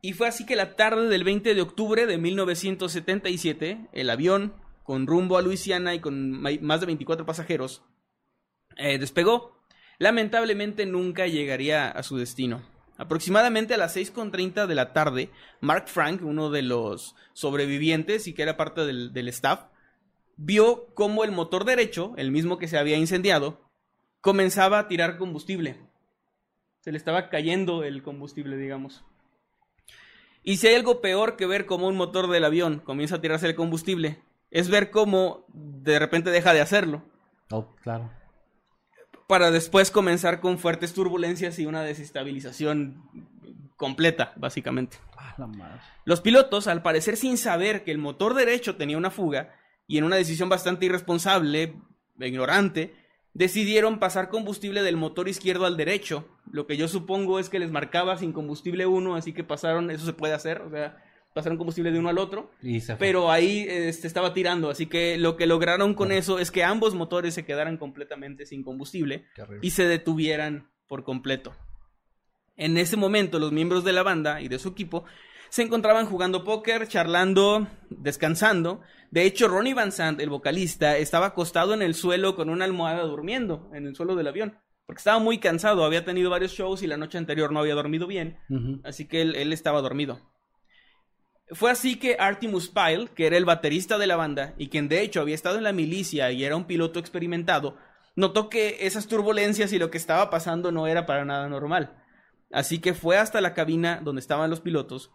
Y 0.02 0.14
fue 0.14 0.28
así 0.28 0.46
que 0.46 0.56
la 0.56 0.76
tarde 0.76 1.08
del 1.08 1.24
20 1.24 1.54
de 1.54 1.60
octubre 1.60 2.06
de 2.06 2.18
1977, 2.18 3.88
el 3.92 4.10
avión, 4.10 4.54
con 4.82 5.06
rumbo 5.06 5.36
a 5.36 5.42
Luisiana 5.42 5.94
y 5.94 6.00
con 6.00 6.40
más 6.40 6.80
de 6.80 6.86
24 6.86 7.26
pasajeros, 7.26 7.82
eh, 8.76 8.98
despegó. 8.98 9.60
Lamentablemente 9.98 10.86
nunca 10.86 11.26
llegaría 11.26 11.90
a 11.90 12.02
su 12.02 12.16
destino. 12.16 12.62
Aproximadamente 12.96 13.74
a 13.74 13.78
las 13.78 13.96
6.30 13.96 14.66
de 14.66 14.74
la 14.74 14.92
tarde, 14.92 15.30
Mark 15.60 15.88
Frank, 15.88 16.22
uno 16.22 16.50
de 16.50 16.62
los 16.62 17.14
sobrevivientes 17.34 18.26
y 18.26 18.34
que 18.34 18.42
era 18.42 18.56
parte 18.56 18.84
del, 18.86 19.12
del 19.12 19.28
staff, 19.28 19.64
vio 20.36 20.86
cómo 20.94 21.24
el 21.24 21.32
motor 21.32 21.64
derecho, 21.64 22.14
el 22.16 22.30
mismo 22.30 22.58
que 22.58 22.68
se 22.68 22.78
había 22.78 22.96
incendiado, 22.96 23.69
comenzaba 24.20 24.78
a 24.78 24.88
tirar 24.88 25.16
combustible. 25.18 25.76
Se 26.80 26.92
le 26.92 26.98
estaba 26.98 27.28
cayendo 27.28 27.84
el 27.84 28.02
combustible, 28.02 28.56
digamos. 28.56 29.04
Y 30.42 30.56
si 30.56 30.68
hay 30.68 30.74
algo 30.74 31.00
peor 31.00 31.36
que 31.36 31.46
ver 31.46 31.66
cómo 31.66 31.86
un 31.88 31.96
motor 31.96 32.28
del 32.30 32.44
avión 32.44 32.80
comienza 32.80 33.16
a 33.16 33.20
tirarse 33.20 33.46
el 33.46 33.54
combustible, 33.54 34.22
es 34.50 34.70
ver 34.70 34.90
cómo 34.90 35.44
de 35.48 35.98
repente 35.98 36.30
deja 36.30 36.52
de 36.54 36.60
hacerlo, 36.62 37.02
Oh, 37.50 37.74
claro. 37.82 38.10
para 39.26 39.50
después 39.50 39.90
comenzar 39.90 40.40
con 40.40 40.58
fuertes 40.58 40.94
turbulencias 40.94 41.58
y 41.58 41.66
una 41.66 41.82
desestabilización 41.82 43.02
completa, 43.76 44.32
básicamente. 44.36 44.98
Ah, 45.16 45.34
la 45.36 45.46
madre. 45.46 45.80
Los 46.04 46.20
pilotos, 46.20 46.66
al 46.66 46.82
parecer 46.82 47.16
sin 47.16 47.36
saber 47.36 47.84
que 47.84 47.90
el 47.92 47.98
motor 47.98 48.34
derecho 48.34 48.76
tenía 48.76 48.96
una 48.96 49.10
fuga, 49.10 49.54
y 49.86 49.98
en 49.98 50.04
una 50.04 50.16
decisión 50.16 50.48
bastante 50.48 50.86
irresponsable 50.86 51.74
e 52.18 52.28
ignorante, 52.28 52.94
decidieron 53.34 53.98
pasar 53.98 54.28
combustible 54.28 54.82
del 54.82 54.96
motor 54.96 55.28
izquierdo 55.28 55.66
al 55.66 55.76
derecho. 55.76 56.26
Lo 56.50 56.66
que 56.66 56.76
yo 56.76 56.88
supongo 56.88 57.38
es 57.38 57.48
que 57.48 57.58
les 57.58 57.70
marcaba 57.70 58.16
sin 58.18 58.32
combustible 58.32 58.86
uno, 58.86 59.14
así 59.14 59.32
que 59.32 59.44
pasaron, 59.44 59.90
eso 59.90 60.04
se 60.04 60.12
puede 60.12 60.34
hacer, 60.34 60.62
o 60.62 60.70
sea, 60.70 61.02
pasaron 61.32 61.58
combustible 61.58 61.92
de 61.92 61.98
uno 61.98 62.08
al 62.08 62.18
otro. 62.18 62.50
Y. 62.62 62.80
Pero 62.98 63.30
ahí 63.30 63.66
este, 63.68 64.06
estaba 64.06 64.34
tirando, 64.34 64.70
así 64.70 64.86
que 64.86 65.16
lo 65.16 65.36
que 65.36 65.46
lograron 65.46 65.94
con 65.94 66.12
eso 66.12 66.38
es 66.38 66.50
que 66.50 66.64
ambos 66.64 66.94
motores 66.94 67.34
se 67.34 67.44
quedaran 67.44 67.76
completamente 67.76 68.46
sin 68.46 68.62
combustible 68.62 69.26
y 69.62 69.70
se 69.70 69.86
detuvieran 69.86 70.70
por 70.86 71.04
completo. 71.04 71.54
En 72.56 72.76
ese 72.76 72.96
momento 72.96 73.38
los 73.38 73.52
miembros 73.52 73.84
de 73.84 73.92
la 73.92 74.02
banda 74.02 74.42
y 74.42 74.48
de 74.48 74.58
su 74.58 74.68
equipo 74.68 75.04
se 75.50 75.62
encontraban 75.62 76.06
jugando 76.06 76.44
póker, 76.44 76.86
charlando, 76.86 77.66
descansando. 77.90 78.80
De 79.10 79.24
hecho, 79.24 79.48
Ronnie 79.48 79.74
Van 79.74 79.90
Sant, 79.90 80.20
el 80.20 80.30
vocalista, 80.30 80.96
estaba 80.96 81.26
acostado 81.26 81.74
en 81.74 81.82
el 81.82 81.94
suelo 81.94 82.36
con 82.36 82.48
una 82.48 82.64
almohada 82.64 83.02
durmiendo 83.02 83.68
en 83.74 83.86
el 83.86 83.96
suelo 83.96 84.14
del 84.14 84.28
avión, 84.28 84.58
porque 84.86 85.00
estaba 85.00 85.18
muy 85.18 85.38
cansado, 85.38 85.84
había 85.84 86.04
tenido 86.04 86.30
varios 86.30 86.52
shows 86.52 86.82
y 86.84 86.86
la 86.86 86.96
noche 86.96 87.18
anterior 87.18 87.52
no 87.52 87.58
había 87.58 87.74
dormido 87.74 88.06
bien, 88.06 88.38
así 88.84 89.08
que 89.08 89.22
él, 89.22 89.34
él 89.34 89.52
estaba 89.52 89.82
dormido. 89.82 90.20
Fue 91.52 91.72
así 91.72 91.96
que 91.96 92.16
Artemus 92.20 92.68
Pyle, 92.68 93.08
que 93.08 93.26
era 93.26 93.36
el 93.36 93.44
baterista 93.44 93.98
de 93.98 94.06
la 94.06 94.14
banda 94.14 94.54
y 94.56 94.68
quien 94.68 94.88
de 94.88 95.02
hecho 95.02 95.20
había 95.20 95.34
estado 95.34 95.58
en 95.58 95.64
la 95.64 95.72
milicia 95.72 96.30
y 96.30 96.44
era 96.44 96.54
un 96.54 96.66
piloto 96.66 97.00
experimentado, 97.00 97.76
notó 98.14 98.48
que 98.48 98.86
esas 98.86 99.08
turbulencias 99.08 99.72
y 99.72 99.80
lo 99.80 99.90
que 99.90 99.98
estaba 99.98 100.30
pasando 100.30 100.70
no 100.70 100.86
era 100.86 101.06
para 101.06 101.24
nada 101.24 101.48
normal. 101.48 101.96
Así 102.52 102.78
que 102.78 102.94
fue 102.94 103.16
hasta 103.16 103.40
la 103.40 103.52
cabina 103.52 104.00
donde 104.00 104.20
estaban 104.20 104.48
los 104.48 104.60
pilotos 104.60 105.10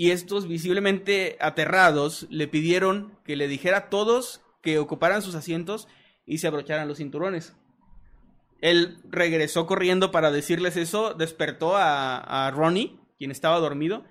y 0.00 0.12
estos 0.12 0.48
visiblemente 0.48 1.36
aterrados 1.40 2.26
le 2.30 2.48
pidieron 2.48 3.18
que 3.24 3.36
le 3.36 3.48
dijera 3.48 3.76
a 3.76 3.88
todos 3.90 4.40
que 4.62 4.78
ocuparan 4.78 5.20
sus 5.20 5.34
asientos 5.34 5.88
y 6.24 6.38
se 6.38 6.46
abrocharan 6.46 6.88
los 6.88 6.96
cinturones. 6.96 7.54
Él 8.62 8.98
regresó 9.10 9.66
corriendo 9.66 10.10
para 10.10 10.30
decirles 10.30 10.78
eso, 10.78 11.12
despertó 11.12 11.76
a, 11.76 12.16
a 12.46 12.50
Ronnie, 12.50 12.98
quien 13.18 13.30
estaba 13.30 13.58
dormido. 13.58 14.04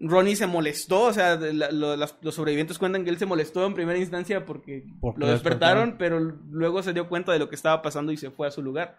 Ronnie 0.00 0.34
se 0.34 0.48
molestó, 0.48 1.02
o 1.04 1.12
sea, 1.12 1.36
la- 1.36 1.70
lo- 1.70 1.96
las- 1.96 2.16
los 2.22 2.34
sobrevivientes 2.34 2.78
cuentan 2.80 3.04
que 3.04 3.10
él 3.10 3.18
se 3.18 3.26
molestó 3.26 3.64
en 3.66 3.74
primera 3.74 3.98
instancia 4.00 4.44
porque 4.46 4.84
Porque 5.00 5.20
lo 5.20 5.26
lo 5.26 5.32
despertaron, 5.32 5.96
pero 5.96 6.18
luego 6.18 6.82
se 6.82 6.92
dio 6.92 7.08
cuenta 7.08 7.32
de 7.32 7.38
lo 7.38 7.48
que 7.48 7.54
estaba 7.54 7.82
pasando 7.82 8.10
y 8.10 8.16
se 8.16 8.32
fue 8.32 8.48
a 8.48 8.50
su 8.50 8.62
lugar. 8.62 8.98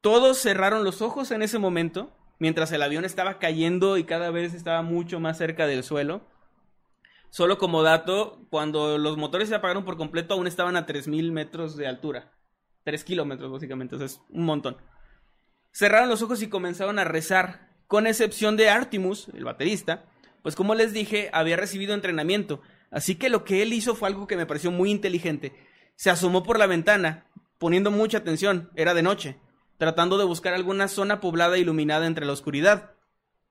Todos 0.00 0.38
cerraron 0.38 0.84
los 0.84 1.02
ojos 1.02 1.32
en 1.32 1.42
ese 1.42 1.58
momento, 1.58 2.16
mientras 2.40 2.72
el 2.72 2.82
avión 2.82 3.04
estaba 3.04 3.38
cayendo 3.38 3.96
y 3.96 4.04
cada 4.04 4.32
vez 4.32 4.54
estaba 4.54 4.82
mucho 4.82 5.20
más 5.20 5.38
cerca 5.38 5.68
del 5.68 5.84
suelo. 5.84 6.26
Solo 7.28 7.58
como 7.58 7.84
dato, 7.84 8.44
cuando 8.50 8.98
los 8.98 9.16
motores 9.16 9.48
se 9.48 9.54
apagaron 9.54 9.84
por 9.84 9.96
completo, 9.96 10.34
aún 10.34 10.48
estaban 10.48 10.74
a 10.74 10.86
3.000 10.86 11.30
metros 11.30 11.76
de 11.76 11.86
altura. 11.86 12.32
3 12.82 13.04
kilómetros, 13.04 13.52
básicamente, 13.52 13.94
o 13.94 13.98
un 14.30 14.44
montón. 14.44 14.78
Cerraron 15.70 16.08
los 16.08 16.22
ojos 16.22 16.42
y 16.42 16.48
comenzaron 16.48 16.98
a 16.98 17.04
rezar, 17.04 17.68
con 17.86 18.06
excepción 18.06 18.56
de 18.56 18.70
Artemus, 18.70 19.28
el 19.34 19.44
baterista, 19.44 20.06
pues 20.42 20.56
como 20.56 20.74
les 20.74 20.92
dije, 20.92 21.28
había 21.32 21.56
recibido 21.56 21.94
entrenamiento. 21.94 22.62
Así 22.90 23.16
que 23.16 23.28
lo 23.28 23.44
que 23.44 23.62
él 23.62 23.72
hizo 23.72 23.94
fue 23.94 24.08
algo 24.08 24.26
que 24.26 24.36
me 24.36 24.46
pareció 24.46 24.70
muy 24.70 24.90
inteligente. 24.90 25.52
Se 25.94 26.10
asomó 26.10 26.42
por 26.42 26.58
la 26.58 26.66
ventana, 26.66 27.26
poniendo 27.58 27.90
mucha 27.90 28.18
atención, 28.18 28.70
era 28.74 28.94
de 28.94 29.02
noche, 29.02 29.36
tratando 29.80 30.18
de 30.18 30.26
buscar 30.26 30.52
alguna 30.52 30.88
zona 30.88 31.20
poblada 31.20 31.56
iluminada 31.56 32.06
entre 32.06 32.26
la 32.26 32.34
oscuridad. 32.34 32.90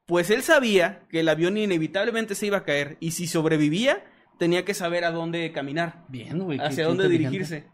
Pues 0.06 0.30
él 0.30 0.44
sabía 0.44 1.08
que 1.10 1.22
el 1.22 1.28
avión 1.28 1.58
inevitablemente 1.58 2.36
se 2.36 2.46
iba 2.46 2.58
a 2.58 2.64
caer, 2.64 2.98
y 3.00 3.12
si 3.12 3.26
sobrevivía, 3.26 4.06
tenía 4.38 4.64
que 4.64 4.76
saber 4.76 5.06
a 5.06 5.12
dónde 5.12 5.52
caminar 5.52 6.06
Bien, 6.08 6.38
güey. 6.38 6.60
hacia 6.60 6.86
dónde 6.86 7.10
dirigirse. 7.10 7.66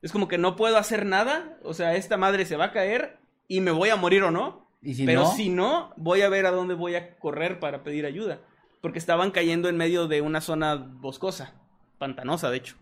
Es 0.00 0.12
como 0.12 0.28
que 0.28 0.38
no 0.38 0.56
puedo 0.56 0.78
hacer 0.78 1.04
nada, 1.04 1.58
o 1.62 1.74
sea, 1.74 1.94
esta 1.94 2.16
madre 2.16 2.46
se 2.46 2.56
va 2.56 2.66
a 2.66 2.72
caer 2.72 3.18
y 3.48 3.60
me 3.60 3.70
voy 3.70 3.90
a 3.90 3.96
morir 3.96 4.22
o 4.22 4.30
no. 4.30 4.66
Y 4.80 4.94
si 4.94 5.04
pero 5.04 5.24
no, 5.24 5.32
si 5.32 5.50
no, 5.50 5.92
voy 5.98 6.22
a 6.22 6.30
ver 6.30 6.46
a 6.46 6.52
dónde 6.52 6.72
voy 6.72 6.94
a 6.94 7.18
correr 7.18 7.60
para 7.60 7.82
pedir 7.82 8.06
ayuda. 8.06 8.40
Porque 8.80 8.98
estaban 8.98 9.30
cayendo 9.30 9.68
en 9.68 9.76
medio 9.76 10.08
de 10.08 10.22
una 10.22 10.40
zona 10.40 10.74
boscosa, 10.74 11.52
pantanosa, 11.98 12.48
de 12.50 12.56
hecho. 12.56 12.76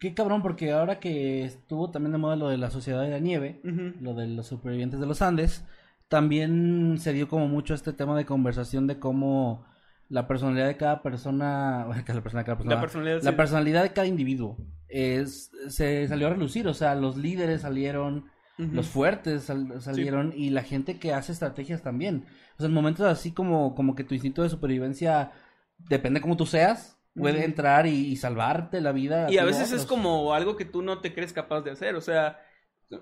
Qué 0.00 0.14
cabrón, 0.14 0.42
porque 0.42 0.72
ahora 0.72 0.98
que 0.98 1.44
estuvo 1.44 1.90
también 1.90 2.12
de 2.12 2.18
moda 2.18 2.34
lo 2.36 2.48
de 2.48 2.58
la 2.58 2.70
Sociedad 2.70 3.02
de 3.02 3.10
la 3.10 3.18
Nieve, 3.20 3.60
lo 4.00 4.14
de 4.14 4.26
los 4.26 4.46
supervivientes 4.48 4.98
de 4.98 5.06
los 5.06 5.22
Andes, 5.22 5.64
también 6.08 6.96
se 6.98 7.12
dio 7.12 7.28
como 7.28 7.46
mucho 7.46 7.74
este 7.74 7.92
tema 7.92 8.16
de 8.16 8.24
conversación 8.24 8.86
de 8.88 8.98
cómo 8.98 9.64
la 10.08 10.26
personalidad 10.26 10.66
de 10.66 10.76
cada 10.76 11.02
persona, 11.02 11.86
la 11.88 12.02
personalidad 12.02 12.40
de 12.40 12.44
cada 12.44 12.56
persona, 12.56 12.74
La 12.74 12.80
personalidad, 12.80 13.22
la 13.22 13.30
sí. 13.30 13.36
personalidad 13.36 13.82
de 13.84 13.92
cada 13.92 14.06
individuo 14.08 14.56
es, 14.88 15.52
se 15.68 16.08
salió 16.08 16.26
a 16.26 16.30
relucir, 16.30 16.66
o 16.66 16.74
sea, 16.74 16.94
los 16.96 17.16
líderes 17.16 17.60
salieron, 17.60 18.24
los 18.58 18.88
fuertes 18.88 19.44
sal- 19.44 19.80
salieron 19.80 20.34
y 20.36 20.50
la 20.50 20.62
gente 20.62 20.98
que 20.98 21.14
hace 21.14 21.32
estrategias 21.32 21.80
también. 21.82 22.24
O 22.56 22.58
sea, 22.58 22.66
en 22.66 22.74
momentos 22.74 23.06
así 23.06 23.32
como, 23.32 23.74
como 23.74 23.94
que 23.94 24.04
tu 24.04 24.12
instinto 24.14 24.42
de 24.42 24.50
supervivencia, 24.50 25.30
depende 25.78 26.20
cómo 26.20 26.36
tú 26.36 26.44
seas, 26.44 26.98
puede 27.14 27.44
entrar 27.44 27.86
y, 27.86 28.06
y 28.12 28.16
salvarte 28.16 28.80
la 28.80 28.92
vida. 28.92 29.28
Y 29.30 29.38
a 29.38 29.44
veces 29.44 29.72
es 29.72 29.86
como 29.86 30.34
algo 30.34 30.56
que 30.56 30.64
tú 30.64 30.82
no 30.82 31.00
te 31.00 31.14
crees 31.14 31.32
capaz 31.32 31.62
de 31.62 31.70
hacer. 31.70 31.94
O 31.94 32.00
sea, 32.00 32.40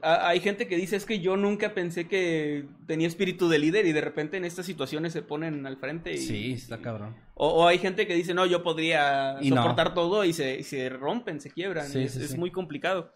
a- 0.03 0.29
hay 0.29 0.41
gente 0.41 0.69
que 0.69 0.77
dice 0.77 0.97
es 0.97 1.07
que 1.07 1.21
yo 1.21 1.37
nunca 1.37 1.75
pensé 1.75 2.09
que 2.09 2.69
tenía 2.87 3.09
espíritu 3.09 3.49
de 3.49 3.59
líder 3.59 3.87
y 3.87 3.93
de 3.93 4.01
repente 4.01 4.37
en 4.37 4.45
estas 4.45 4.67
situaciones 4.67 5.13
se 5.13 5.23
ponen 5.23 5.67
al 5.67 5.79
frente. 5.79 6.13
Y, 6.15 6.19
Sí, 6.19 6.53
está 6.53 6.81
cabrón. 6.81 7.17
O, 7.35 7.49
o 7.65 7.67
hay 7.69 7.79
gente 7.79 8.07
que 8.07 8.15
dice, 8.15 8.35
no, 8.35 8.47
yo 8.47 8.63
podría 8.63 9.39
Y 9.41 9.51
no. 9.51 9.57
soportar 9.57 9.95
todo 9.95 10.25
y 10.25 10.33
se, 10.33 10.63
se 10.65 10.89
rompen, 10.91 11.41
se 11.41 11.51
quiebran. 11.53 11.87
Sí, 11.87 12.01
es 12.05 12.13
sí, 12.13 12.23
es 12.25 12.31
sí. 12.33 12.39
muy 12.39 12.51
complicado. 12.51 13.15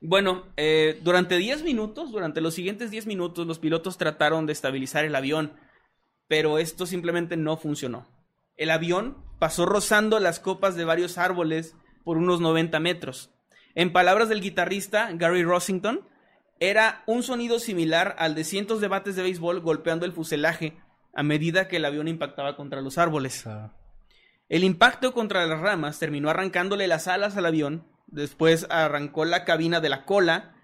Bueno, 0.00 0.44
eh, 0.56 1.00
durante 1.02 1.38
10 1.38 1.62
minutos, 1.62 2.12
durante 2.12 2.40
los 2.40 2.54
siguientes 2.54 2.90
10 2.90 3.06
minutos, 3.06 3.46
los 3.46 3.58
pilotos 3.58 3.96
trataron 3.96 4.44
de 4.46 4.52
estabilizar 4.52 5.04
el 5.04 5.14
avión, 5.14 5.52
pero 6.28 6.58
esto 6.58 6.86
simplemente 6.86 7.36
no 7.36 7.56
funcionó. 7.56 8.06
El 8.56 8.70
avión 8.70 9.16
pasó 9.38 9.66
rozando 9.66 10.20
las 10.20 10.40
copas 10.40 10.76
de 10.76 10.84
varios 10.84 11.18
árboles 11.18 11.76
por 12.04 12.16
unos 12.16 12.40
90 12.40 12.78
metros. 12.80 13.30
En 13.74 13.92
palabras 13.92 14.28
del 14.28 14.40
guitarrista 14.40 15.10
Gary 15.12 15.42
Rossington, 15.42 16.06
era 16.60 17.02
un 17.06 17.22
sonido 17.22 17.58
similar 17.58 18.14
al 18.18 18.34
de 18.34 18.44
cientos 18.44 18.80
de 18.80 18.88
bates 18.88 19.16
de 19.16 19.22
béisbol 19.22 19.60
golpeando 19.60 20.06
el 20.06 20.12
fuselaje 20.12 20.76
a 21.12 21.22
medida 21.22 21.68
que 21.68 21.76
el 21.76 21.84
avión 21.84 22.08
impactaba 22.08 22.56
contra 22.56 22.80
los 22.80 22.98
árboles. 22.98 23.44
El 24.48 24.64
impacto 24.64 25.12
contra 25.12 25.46
las 25.46 25.60
ramas 25.60 25.98
terminó 25.98 26.30
arrancándole 26.30 26.86
las 26.86 27.08
alas 27.08 27.36
al 27.36 27.46
avión, 27.46 27.86
después 28.06 28.66
arrancó 28.70 29.24
la 29.24 29.44
cabina 29.44 29.80
de 29.80 29.88
la 29.88 30.04
cola 30.04 30.54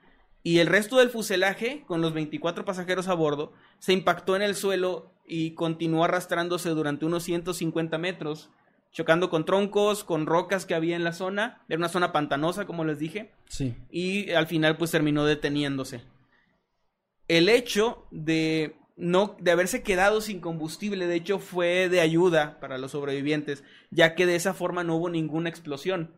y 0.42 0.58
el 0.58 0.68
resto 0.68 0.98
del 0.98 1.10
fuselaje, 1.10 1.84
con 1.86 2.00
los 2.00 2.14
24 2.14 2.64
pasajeros 2.64 3.08
a 3.08 3.14
bordo, 3.14 3.52
se 3.78 3.92
impactó 3.92 4.36
en 4.36 4.42
el 4.42 4.54
suelo 4.54 5.12
y 5.32 5.52
continuó 5.54 6.02
arrastrándose 6.04 6.70
durante 6.70 7.06
unos 7.06 7.22
150 7.22 7.96
metros, 7.98 8.50
chocando 8.92 9.30
con 9.30 9.44
troncos, 9.44 10.02
con 10.02 10.26
rocas 10.26 10.66
que 10.66 10.74
había 10.74 10.96
en 10.96 11.04
la 11.04 11.12
zona. 11.12 11.62
Era 11.68 11.78
una 11.78 11.88
zona 11.88 12.10
pantanosa, 12.10 12.66
como 12.66 12.84
les 12.84 12.98
dije 12.98 13.30
Sí. 13.46 13.74
y 13.90 14.30
al 14.32 14.48
final 14.48 14.76
pues 14.76 14.90
terminó 14.90 15.24
deteniéndose. 15.24 16.02
El 17.28 17.48
hecho 17.48 18.06
de 18.10 18.74
no 18.96 19.36
de 19.40 19.52
haberse 19.52 19.82
quedado 19.82 20.20
sin 20.20 20.40
combustible, 20.40 21.06
de 21.06 21.14
hecho 21.14 21.38
fue 21.38 21.88
de 21.88 22.00
ayuda 22.00 22.58
para 22.60 22.76
los 22.76 22.90
sobrevivientes, 22.90 23.62
ya 23.90 24.14
que 24.14 24.26
de 24.26 24.34
esa 24.36 24.52
forma 24.52 24.84
no 24.84 24.96
hubo 24.96 25.08
ninguna 25.08 25.48
explosión. 25.48 26.14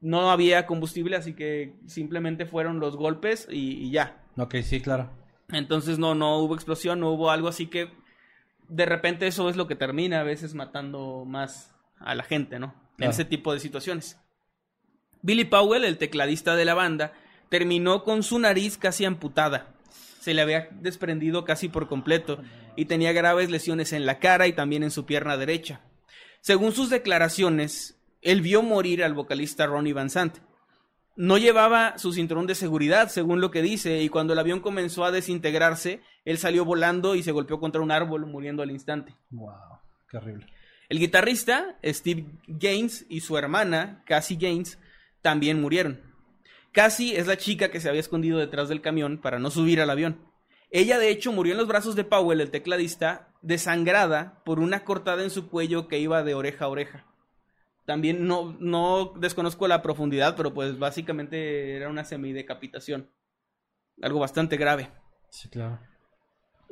No 0.00 0.30
había 0.30 0.66
combustible, 0.66 1.16
así 1.16 1.32
que 1.32 1.74
simplemente 1.86 2.44
fueron 2.44 2.80
los 2.80 2.96
golpes 2.96 3.48
y, 3.50 3.72
y 3.86 3.90
ya. 3.90 4.22
Ok, 4.36 4.56
sí, 4.62 4.80
claro. 4.80 5.10
Entonces 5.50 5.98
no, 5.98 6.14
no 6.14 6.38
hubo 6.38 6.54
explosión, 6.54 7.00
no 7.00 7.10
hubo 7.10 7.30
algo 7.30 7.48
así 7.48 7.66
que 7.66 7.88
de 8.72 8.86
repente 8.86 9.26
eso 9.26 9.50
es 9.50 9.56
lo 9.56 9.66
que 9.66 9.76
termina 9.76 10.20
a 10.20 10.24
veces 10.24 10.54
matando 10.54 11.24
más 11.26 11.74
a 11.98 12.14
la 12.14 12.22
gente, 12.22 12.58
¿no? 12.58 12.74
En 12.98 13.10
ese 13.10 13.24
tipo 13.24 13.52
de 13.52 13.60
situaciones. 13.60 14.18
Billy 15.20 15.44
Powell, 15.44 15.84
el 15.84 15.98
tecladista 15.98 16.56
de 16.56 16.64
la 16.64 16.74
banda, 16.74 17.12
terminó 17.48 18.02
con 18.02 18.22
su 18.22 18.38
nariz 18.38 18.78
casi 18.78 19.04
amputada. 19.04 19.74
Se 20.20 20.32
le 20.32 20.40
había 20.40 20.68
desprendido 20.70 21.44
casi 21.44 21.68
por 21.68 21.86
completo 21.86 22.42
y 22.76 22.86
tenía 22.86 23.12
graves 23.12 23.50
lesiones 23.50 23.92
en 23.92 24.06
la 24.06 24.18
cara 24.18 24.46
y 24.46 24.52
también 24.52 24.82
en 24.82 24.90
su 24.90 25.04
pierna 25.04 25.36
derecha. 25.36 25.80
Según 26.40 26.72
sus 26.72 26.90
declaraciones, 26.90 28.00
él 28.22 28.40
vio 28.40 28.62
morir 28.62 29.04
al 29.04 29.14
vocalista 29.14 29.66
Ronnie 29.66 29.92
Van 29.92 30.10
Sant. 30.10 30.38
No 31.14 31.36
llevaba 31.36 31.98
su 31.98 32.12
cinturón 32.12 32.46
de 32.46 32.54
seguridad, 32.54 33.08
según 33.08 33.40
lo 33.40 33.50
que 33.50 33.60
dice, 33.60 34.02
y 34.02 34.08
cuando 34.08 34.32
el 34.32 34.38
avión 34.38 34.60
comenzó 34.60 35.04
a 35.04 35.10
desintegrarse, 35.10 36.00
él 36.24 36.38
salió 36.38 36.64
volando 36.64 37.14
y 37.14 37.22
se 37.22 37.32
golpeó 37.32 37.60
contra 37.60 37.82
un 37.82 37.90
árbol, 37.90 38.26
muriendo 38.26 38.62
al 38.62 38.70
instante. 38.70 39.14
Wow, 39.30 39.80
qué 40.10 40.16
horrible. 40.16 40.46
El 40.88 40.98
guitarrista, 40.98 41.78
Steve 41.84 42.26
Gaines, 42.46 43.06
y 43.08 43.20
su 43.20 43.36
hermana, 43.36 44.02
Cassie 44.06 44.36
Gaines, 44.36 44.78
también 45.20 45.60
murieron. 45.60 46.00
Cassie 46.72 47.18
es 47.18 47.26
la 47.26 47.36
chica 47.36 47.70
que 47.70 47.80
se 47.80 47.88
había 47.88 48.00
escondido 48.00 48.38
detrás 48.38 48.68
del 48.68 48.80
camión 48.80 49.18
para 49.18 49.38
no 49.38 49.50
subir 49.50 49.80
al 49.80 49.90
avión. 49.90 50.18
Ella, 50.70 50.98
de 50.98 51.10
hecho, 51.10 51.32
murió 51.32 51.52
en 51.52 51.58
los 51.58 51.68
brazos 51.68 51.94
de 51.96 52.04
Powell, 52.04 52.40
el 52.40 52.50
tecladista, 52.50 53.28
desangrada 53.42 54.42
por 54.44 54.58
una 54.58 54.84
cortada 54.84 55.22
en 55.22 55.30
su 55.30 55.50
cuello 55.50 55.86
que 55.86 55.98
iba 55.98 56.22
de 56.22 56.34
oreja 56.34 56.64
a 56.64 56.68
oreja. 56.68 57.06
También 57.84 58.26
no, 58.26 58.56
no 58.60 59.12
desconozco 59.18 59.66
la 59.66 59.82
profundidad, 59.82 60.36
pero 60.36 60.54
pues 60.54 60.78
básicamente 60.78 61.76
era 61.76 61.88
una 61.88 62.04
semidecapitación. 62.04 63.10
Algo 64.00 64.20
bastante 64.20 64.56
grave. 64.56 64.90
Sí, 65.30 65.48
claro. 65.48 65.80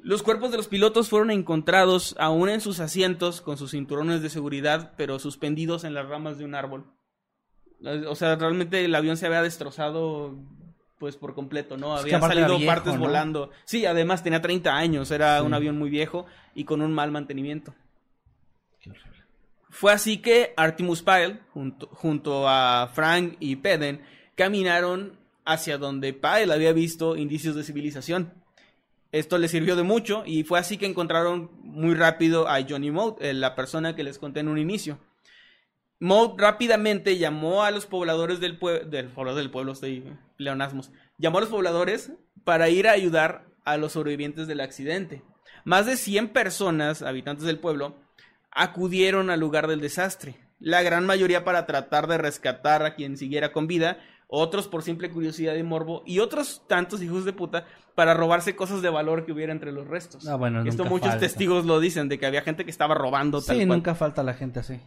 Los 0.02 0.22
cuerpos 0.22 0.50
de 0.50 0.56
los 0.56 0.68
pilotos 0.68 1.08
fueron 1.10 1.30
encontrados 1.30 2.14
aún 2.18 2.48
en 2.48 2.60
sus 2.60 2.80
asientos 2.80 3.40
con 3.42 3.58
sus 3.58 3.72
cinturones 3.72 4.22
de 4.22 4.30
seguridad, 4.30 4.94
pero 4.96 5.18
suspendidos 5.18 5.84
en 5.84 5.92
las 5.94 6.08
ramas 6.08 6.38
de 6.38 6.44
un 6.44 6.54
árbol. 6.54 6.86
O 8.08 8.14
sea, 8.14 8.36
realmente 8.36 8.84
el 8.84 8.94
avión 8.94 9.16
se 9.16 9.26
había 9.26 9.42
destrozado 9.42 10.38
pues 10.98 11.16
por 11.16 11.34
completo, 11.34 11.76
¿no? 11.78 11.96
Es 11.96 12.02
Habían 12.02 12.20
salido 12.20 12.58
viejo, 12.58 12.66
partes 12.72 12.94
¿no? 12.94 13.00
volando. 13.00 13.50
Sí, 13.64 13.86
además 13.86 14.22
tenía 14.22 14.42
30 14.42 14.76
años, 14.76 15.10
era 15.10 15.40
Sí. 15.40 15.46
un 15.46 15.54
avión 15.54 15.78
muy 15.78 15.88
viejo 15.88 16.26
y 16.54 16.64
con 16.64 16.82
un 16.82 16.92
mal 16.92 17.10
mantenimiento. 17.10 17.74
Fue 19.70 19.92
así 19.92 20.18
que 20.18 20.52
Artemus 20.56 21.02
Pyle, 21.02 21.40
junto, 21.52 21.86
junto 21.88 22.48
a 22.48 22.90
Frank 22.92 23.36
y 23.38 23.56
Peden, 23.56 24.02
caminaron 24.34 25.18
hacia 25.44 25.78
donde 25.78 26.12
Pyle 26.12 26.52
había 26.52 26.72
visto 26.72 27.16
indicios 27.16 27.54
de 27.54 27.64
civilización. 27.64 28.34
Esto 29.12 29.38
les 29.38 29.50
sirvió 29.50 29.74
de 29.76 29.82
mucho 29.82 30.22
y 30.26 30.44
fue 30.44 30.58
así 30.58 30.76
que 30.76 30.86
encontraron 30.86 31.50
muy 31.62 31.94
rápido 31.94 32.48
a 32.48 32.60
Johnny 32.68 32.90
Mode, 32.90 33.30
eh, 33.30 33.32
la 33.32 33.56
persona 33.56 33.96
que 33.96 34.04
les 34.04 34.18
conté 34.18 34.40
en 34.40 34.48
un 34.48 34.58
inicio. 34.58 34.98
Mode 35.98 36.34
rápidamente 36.38 37.18
llamó 37.18 37.62
a 37.62 37.70
los 37.70 37.86
pobladores 37.86 38.40
del 38.40 38.58
pueblo, 38.58 38.88
del 38.88 39.10
del 39.34 39.50
pueblo, 39.50 39.72
estoy 39.72 40.04
leonasmos, 40.38 40.90
llamó 41.18 41.38
a 41.38 41.40
los 41.42 41.50
pobladores 41.50 42.12
para 42.44 42.70
ir 42.70 42.88
a 42.88 42.92
ayudar 42.92 43.46
a 43.64 43.76
los 43.76 43.92
sobrevivientes 43.92 44.46
del 44.46 44.60
accidente. 44.60 45.22
Más 45.64 45.86
de 45.86 45.96
100 45.96 46.28
personas, 46.28 47.02
habitantes 47.02 47.44
del 47.44 47.58
pueblo, 47.58 47.96
acudieron 48.50 49.30
al 49.30 49.40
lugar 49.40 49.66
del 49.66 49.80
desastre. 49.80 50.36
La 50.58 50.82
gran 50.82 51.06
mayoría 51.06 51.44
para 51.44 51.66
tratar 51.66 52.06
de 52.06 52.18
rescatar 52.18 52.84
a 52.84 52.94
quien 52.94 53.16
siguiera 53.16 53.52
con 53.52 53.66
vida, 53.66 53.98
otros 54.28 54.68
por 54.68 54.82
simple 54.82 55.10
curiosidad 55.10 55.54
y 55.54 55.62
morbo, 55.62 56.02
y 56.06 56.18
otros 56.18 56.62
tantos 56.68 57.02
hijos 57.02 57.24
de 57.24 57.32
puta 57.32 57.64
para 57.94 58.14
robarse 58.14 58.54
cosas 58.54 58.82
de 58.82 58.90
valor 58.90 59.24
que 59.24 59.32
hubiera 59.32 59.52
entre 59.52 59.72
los 59.72 59.86
restos. 59.88 60.26
Ah, 60.28 60.36
bueno, 60.36 60.62
Esto 60.64 60.84
muchos 60.84 61.08
falta. 61.08 61.20
testigos 61.20 61.64
lo 61.64 61.80
dicen, 61.80 62.08
de 62.08 62.18
que 62.18 62.26
había 62.26 62.42
gente 62.42 62.64
que 62.64 62.70
estaba 62.70 62.94
robando 62.94 63.40
tal 63.42 63.56
Sí, 63.56 63.66
cual. 63.66 63.78
nunca 63.78 63.94
falta 63.94 64.22
la 64.22 64.34
gente 64.34 64.60
así. 64.60 64.80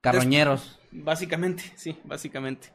Carroñeros. 0.00 0.78
Básicamente, 0.90 1.62
sí, 1.76 1.98
básicamente. 2.04 2.70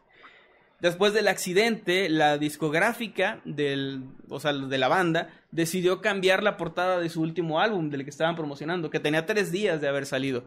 Después 0.84 1.14
del 1.14 1.30
accidente, 1.30 2.10
la 2.10 2.38
discográfica 2.38 3.40
del, 3.46 4.04
o 4.28 4.42
sea, 4.42 4.52
de 4.52 4.78
la 4.78 4.90
banda 4.90 5.30
decidió 5.50 6.02
cambiar 6.02 6.44
la 6.44 6.58
portada 6.58 7.00
de 7.00 7.08
su 7.08 7.22
último 7.22 7.62
álbum, 7.62 7.90
del 7.90 8.04
que 8.04 8.10
estaban 8.10 8.36
promocionando, 8.36 8.90
que 8.90 9.00
tenía 9.00 9.26
tres 9.26 9.50
días 9.50 9.80
de 9.80 9.88
haber 9.88 10.06
salido, 10.06 10.44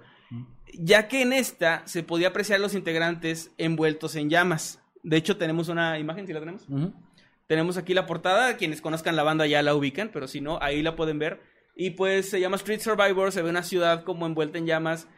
ya 0.75 1.09
que 1.09 1.23
en 1.23 1.33
esta 1.33 1.81
se 1.87 2.03
podía 2.03 2.29
apreciar 2.29 2.59
a 2.59 2.63
los 2.63 2.75
integrantes 2.75 3.51
envueltos 3.57 4.15
en 4.15 4.29
llamas. 4.29 4.79
De 5.03 5.17
hecho, 5.17 5.39
tenemos 5.39 5.71
una 5.71 5.99
imagen, 5.99 6.27
si 6.27 6.35
la 6.35 6.41
tenemos. 6.41 6.67
Tenemos 7.47 7.79
aquí 7.79 7.95
la 7.95 8.05
portada, 8.05 8.59
quienes 8.59 8.83
conozcan 8.83 9.17
la 9.17 9.23
banda 9.23 9.47
ya 9.47 9.63
la 9.63 9.75
ubican, 9.75 10.11
pero 10.13 10.29
si 10.29 10.43
no, 10.43 10.59
ahí 10.61 10.83
la 10.83 10.97
pueden 10.97 11.19
ver. 11.19 11.41
Y 11.75 11.93
pues 11.93 12.29
se 12.29 12.41
llama 12.41 12.57
Street 12.57 12.81
Survivor, 12.81 13.33
se 13.33 13.41
ve 13.41 13.49
una 13.49 13.63
ciudad 13.63 14.05
como 14.05 14.27
envuelta 14.27 14.59
en 14.59 14.67
llamas. 14.67 15.09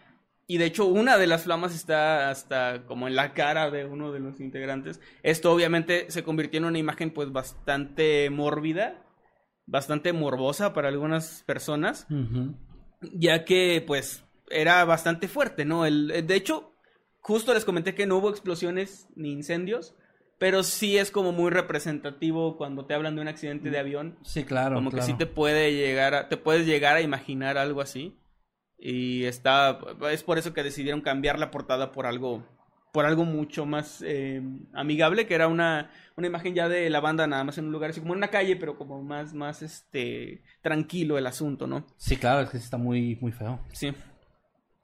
Y 0.51 0.57
de 0.57 0.65
hecho 0.65 0.87
una 0.87 1.19
de 1.19 1.27
las 1.29 1.45
flamas 1.45 1.75
está 1.75 2.31
hasta 2.31 2.83
como 2.87 3.07
en 3.07 3.15
la 3.15 3.35
cara 3.35 3.71
de 3.71 3.85
uno 3.85 4.11
de 4.13 4.19
los 4.19 4.41
integrantes. 4.41 4.99
Esto 5.23 5.53
obviamente 5.53 6.11
se 6.11 6.25
convirtió 6.25 6.59
en 6.59 6.65
una 6.65 6.79
imagen 6.79 7.11
pues 7.13 7.31
bastante 7.31 8.31
mórbida, 8.31 9.05
bastante 9.67 10.13
morbosa 10.13 10.73
para 10.73 10.89
algunas 10.89 11.43
personas 11.47 12.07
ya 13.01 13.45
que 13.45 13.85
pues 13.87 14.25
era 14.51 14.85
bastante 14.85 15.29
fuerte, 15.29 15.65
¿no? 15.65 15.85
El, 15.87 16.11
eh, 16.11 16.23
de 16.23 16.35
hecho, 16.35 16.73
justo 17.21 17.53
les 17.55 17.65
comenté 17.65 17.95
que 17.95 18.07
no 18.07 18.17
hubo 18.17 18.31
explosiones 18.31 19.07
ni 19.15 19.31
incendios, 19.33 19.95
pero 20.39 20.63
sí 20.63 20.97
es 20.97 21.11
como 21.11 21.33
muy 21.33 21.51
representativo 21.51 22.57
cuando 22.57 22.87
te 22.87 22.95
hablan 22.95 23.15
de 23.17 23.21
un 23.23 23.29
accidente 23.29 23.71
de 23.71 23.79
avión, 23.79 24.19
Sí, 24.23 24.45
claro. 24.45 24.77
como 24.77 24.91
que 24.91 25.03
sí 25.03 25.15
te 25.15 25.27
puede 25.27 25.75
llegar 25.75 26.15
a, 26.15 26.29
te 26.29 26.37
puedes 26.37 26.67
llegar 26.67 26.97
a 26.97 27.01
imaginar 27.03 27.59
algo 27.59 27.81
así. 27.83 28.17
Y 28.79 29.25
está 29.25 29.79
es 30.11 30.23
por 30.23 30.39
eso 30.39 30.55
que 30.55 30.63
decidieron 30.63 31.01
cambiar 31.01 31.39
la 31.39 31.51
portada 31.51 31.91
por 31.93 32.07
algo 32.07 32.45
por 32.93 33.05
algo 33.05 33.25
mucho 33.25 33.67
más 33.67 34.03
eh, 34.07 34.43
amigable, 34.73 35.27
que 35.27 35.35
era 35.35 35.47
una, 35.47 35.91
una 36.17 36.27
imagen 36.27 36.55
ya 36.55 36.69
de 36.69 36.89
la 36.89 37.01
banda 37.01 37.27
nada 37.27 37.45
más 37.45 37.59
en 37.59 37.67
un 37.67 37.73
lugar 37.73 37.91
así 37.91 38.01
como 38.01 38.15
en 38.15 38.19
una 38.19 38.29
calle, 38.29 38.57
pero 38.57 38.77
como 38.77 39.03
más 39.03 39.35
más 39.35 39.63
este 39.63 40.43
tranquilo 40.63 41.19
el 41.19 41.27
asunto, 41.27 41.67
¿no? 41.67 41.87
Sí, 41.97 42.17
claro, 42.17 42.43
es 42.43 42.51
que 42.51 42.57
está 42.57 42.77
muy, 42.77 43.17
muy 43.21 43.33
feo. 43.33 43.61
Sí. 43.73 43.93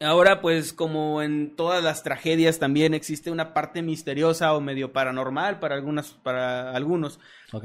Ahora, 0.01 0.41
pues, 0.41 0.73
como 0.73 1.23
en 1.23 1.55
todas 1.57 1.83
las 1.83 2.03
tragedias, 2.03 2.59
también 2.59 2.95
existe 2.95 3.31
una 3.31 3.55
parte 3.55 3.81
misteriosa 3.81 4.53
o 4.53 4.61
medio 4.61 4.93
paranormal 4.93 5.61
para 5.61 5.77
algunas, 5.77 6.11
para 6.11 6.73
algunos. 6.73 7.21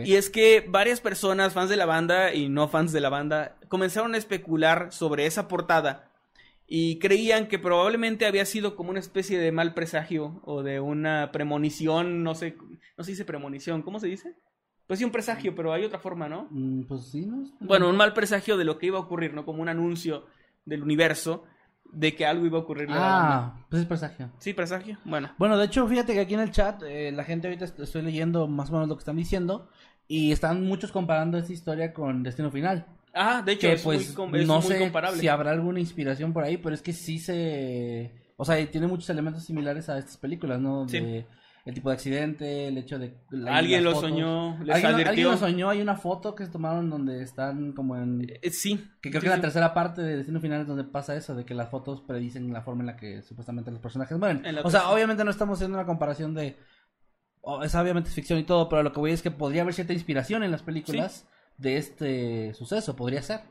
Y 0.06 0.13
es 0.13 0.30
que 0.30 0.63
varias 0.68 1.02
personas, 1.02 1.54
fans 1.54 1.70
de 1.70 1.76
la 1.76 1.88
banda 1.88 2.34
y 2.34 2.48
no 2.48 2.68
fans 2.68 2.92
de 2.92 3.02
la 3.02 3.10
banda, 3.10 3.58
comenzaron 3.68 4.13
a 4.13 4.18
especular 4.18 4.89
sobre 4.92 5.26
esa 5.26 5.48
portada 5.48 6.09
y 6.71 6.99
creían 6.99 7.47
que 7.47 7.58
probablemente 7.60 8.27
había 8.27 8.45
sido 8.45 8.75
como 8.75 8.91
una 8.91 8.99
especie 8.99 9.39
de 9.39 9.51
mal 9.51 9.73
presagio 9.73 10.39
o 10.45 10.62
de 10.62 10.79
una 10.79 11.32
premonición, 11.32 12.23
no 12.23 12.36
sé, 12.36 12.55
no 12.97 13.03
se 13.03 13.12
dice 13.12 13.25
premonición, 13.25 13.82
¿cómo 13.82 13.99
se 13.99 14.08
dice? 14.08 14.36
Pues 14.86 14.99
sí, 14.99 15.05
un 15.05 15.12
presagio, 15.12 15.55
pero 15.55 15.73
hay 15.73 15.84
otra 15.84 15.99
forma, 15.99 16.29
¿no? 16.29 16.47
Mm, 16.51 16.84
pues 16.84 17.08
sí, 17.12 17.25
¿no? 17.25 17.43
Bueno, 17.60 17.89
un 17.89 17.97
mal 17.97 18.13
presagio 18.13 18.55
de 18.55 18.65
lo 18.65 18.77
que 18.77 18.88
iba 18.88 18.97
a 18.97 19.01
ocurrir, 19.01 19.34
¿no? 19.34 19.45
Como 19.45 19.62
un 19.62 19.69
anuncio 19.69 20.25
del 20.65 20.84
universo 20.84 21.43
de 21.91 22.15
que 22.15 22.25
algo 22.25 22.45
iba 22.45 22.60
a 22.60 22.62
ocurrir. 22.62 22.88
Ah, 22.91 23.65
pues 23.69 23.82
es 23.84 23.88
presagio. 23.88 24.32
Sí, 24.38 24.53
presagio. 24.53 24.97
Bueno. 25.05 25.32
Bueno, 25.39 25.58
de 25.58 25.65
hecho, 25.65 25.88
fíjate 25.88 26.13
que 26.13 26.19
aquí 26.19 26.36
en 26.36 26.39
el 26.41 26.51
chat, 26.51 26.84
eh, 26.84 27.12
la 27.12 27.23
gente 27.23 27.47
ahorita 27.47 27.65
est- 27.65 27.79
estoy 27.79 28.03
leyendo 28.03 28.47
más 28.47 28.69
o 28.69 28.73
menos 28.73 28.88
lo 28.88 28.95
que 28.95 28.99
están 29.01 29.15
diciendo. 29.15 29.69
Y 30.08 30.32
están 30.32 30.63
muchos 30.63 30.91
comparando 30.91 31.38
esta 31.38 31.53
historia 31.53 31.93
con 31.93 32.23
Destino 32.23 32.49
Final. 32.51 32.88
Ah, 33.13 33.41
de 33.43 33.54
hecho, 33.54 33.67
Que 33.67 33.74
es, 33.74 33.82
pues 33.82 34.17
muy, 34.17 34.41
es 34.41 34.48
no 34.48 34.56
muy 34.62 34.63
sé 34.63 34.80
comparable. 34.80 35.19
si 35.19 35.28
habrá 35.28 35.52
alguna 35.52 35.80
inspiración 35.80 36.32
por 36.34 36.43
ahí, 36.43 36.58
pero 36.58 36.76
es 36.76 36.82
que 36.82 36.93
sí 36.93 37.19
se... 37.19 38.12
O 38.38 38.45
sea, 38.45 38.63
tiene 38.69 38.88
muchos 38.88 39.10
elementos 39.10 39.43
similares 39.43 39.89
a 39.89 39.98
estas 39.98 40.17
películas, 40.17 40.60
¿no? 40.60 40.88
Sí. 40.88 41.00
De 41.00 41.26
el 41.65 41.74
tipo 41.76 41.89
de 41.89 41.95
accidente, 41.95 42.67
el 42.69 42.78
hecho 42.80 42.98
de... 42.98 43.13
la- 43.30 43.58
Alguien 43.58 43.84
lo 43.84 43.93
fotos. 43.93 44.10
soñó, 44.10 44.58
les 44.63 44.76
¿Alguien, 44.76 44.93
advirtió. 44.93 45.10
alguien 45.10 45.28
lo 45.32 45.38
soñó, 45.38 45.69
hay 45.69 45.82
una 45.82 45.95
foto 45.98 46.34
que 46.34 46.45
se 46.45 46.52
tomaron 46.52 46.89
donde 46.89 47.22
están 47.22 47.74
como 47.74 47.95
en... 47.98 48.26
Eh, 48.41 48.50
sí. 48.50 48.78
Que 49.02 49.10
creo 49.12 49.22
Sí, 49.22 49.26
que 49.26 49.26
en 49.28 49.32
la 49.32 49.36
sí. 49.36 49.41
tercera 49.41 49.74
parte 49.74 50.02
de 50.02 50.17
Destino 50.17 50.39
Final 50.39 50.62
es 50.62 50.67
donde 50.67 50.86
pasa 50.86 51.15
eso, 51.15 51.36
de 51.36 51.45
que 51.45 51.54
las 51.54 51.69
fotos 51.69 52.02
predicen 52.02 52.52
la 52.54 52.62
forma 52.62 52.82
en 52.82 52.88
la 52.88 52.95
que 52.95 53.22
supuestamente 53.22 53.69
los 53.72 53.82
personajes 53.82 54.17
mueren. 54.17 54.43
O 54.63 54.72
sea, 54.72 54.89
obviamente 54.89 55.24
no 55.24 55.30
estamos 55.32 55.58
haciendo 55.60 55.78
una 55.78 55.86
comparación 55.86 56.34
de... 56.34 56.58
o 57.41 57.62
es 57.63 57.76
obviamente 57.76 58.10
ficción 58.10 58.39
y 58.39 58.43
todo, 58.43 58.67
pero 58.69 58.82
lo 58.82 58.91
que 58.93 59.00
voy 59.02 59.12
es 59.12 59.22
que 59.22 59.30
podría 59.30 59.62
haber 59.62 59.74
cierta 59.76 59.93
inspiración 59.93 60.43
en 60.43 60.52
las 60.52 60.63
películas 60.63 61.28
de 61.60 61.78
este 61.78 62.54
suceso, 62.54 62.95
podría 62.95 63.22
ser. 63.22 63.41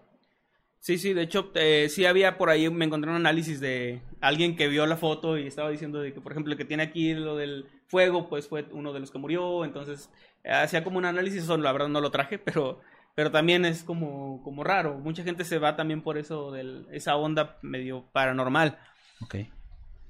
Sí, 0.80 0.96
sí, 0.96 1.12
de 1.12 1.22
hecho, 1.22 1.50
eh, 1.54 1.88
sí 1.90 2.06
había 2.06 2.38
por 2.38 2.50
ahí, 2.50 2.70
me 2.70 2.84
encontré 2.84 3.10
un 3.10 3.16
análisis 3.16 3.60
de 3.60 4.00
alguien 4.20 4.56
que 4.56 4.68
vio 4.68 4.86
la 4.86 4.96
foto 4.96 5.36
y 5.36 5.46
estaba 5.46 5.70
diciendo 5.70 6.00
de 6.00 6.14
que, 6.14 6.20
por 6.20 6.32
ejemplo, 6.32 6.52
el 6.52 6.58
que 6.58 6.64
tiene 6.64 6.84
aquí 6.84 7.14
lo 7.14 7.36
del 7.36 7.66
fuego, 7.88 8.28
pues 8.28 8.48
fue 8.48 8.64
uno 8.72 8.92
de 8.92 9.00
los 9.00 9.10
que 9.10 9.18
murió, 9.18 9.64
entonces 9.64 10.08
eh, 10.44 10.52
hacía 10.52 10.84
como 10.84 10.98
un 10.98 11.04
análisis, 11.04 11.42
eso 11.42 11.56
la 11.58 11.72
verdad 11.72 11.88
no 11.88 12.00
lo 12.00 12.10
traje, 12.10 12.38
pero, 12.38 12.80
pero 13.14 13.30
también 13.30 13.64
es 13.64 13.82
como, 13.82 14.42
como 14.42 14.64
raro, 14.64 14.94
mucha 14.94 15.24
gente 15.24 15.44
se 15.44 15.58
va 15.58 15.76
también 15.76 16.00
por 16.00 16.16
eso, 16.16 16.52
de 16.52 16.84
esa 16.92 17.16
onda 17.16 17.58
medio 17.60 18.04
paranormal. 18.12 18.78
Ok. 19.20 19.36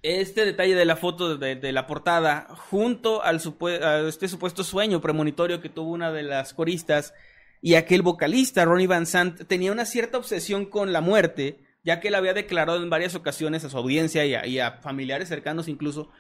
Este 0.02 0.44
detalle 0.44 0.76
de 0.76 0.84
la 0.84 0.94
foto 0.94 1.36
de, 1.36 1.56
de 1.56 1.72
la 1.72 1.88
portada, 1.88 2.46
junto 2.70 3.22
al 3.24 3.40
a 3.82 3.98
este 4.06 4.28
supuesto 4.28 4.62
sueño 4.62 5.00
premonitorio 5.00 5.60
que 5.60 5.70
tuvo 5.70 5.90
una 5.90 6.12
de 6.12 6.22
las 6.22 6.54
coristas 6.54 7.14
y 7.60 7.74
aquel 7.74 8.02
vocalista, 8.02 8.64
Ronnie 8.64 8.86
Van 8.86 9.06
Sant, 9.06 9.46
tenía 9.46 9.72
una 9.72 9.84
cierta 9.84 10.18
obsesión 10.18 10.66
con 10.66 10.92
la 10.92 11.00
muerte, 11.00 11.60
ya 11.84 12.00
que 12.00 12.08
él 12.08 12.14
había 12.14 12.34
declarado 12.34 12.82
en 12.82 12.90
varias 12.90 13.14
ocasiones 13.14 13.64
a 13.64 13.70
su 13.70 13.76
audiencia 13.76 14.24
y 14.26 14.34
a, 14.34 14.46
y 14.46 14.58
a 14.58 14.72
familiares 14.72 15.28
cercanos 15.28 15.68
incluso, 15.68 16.10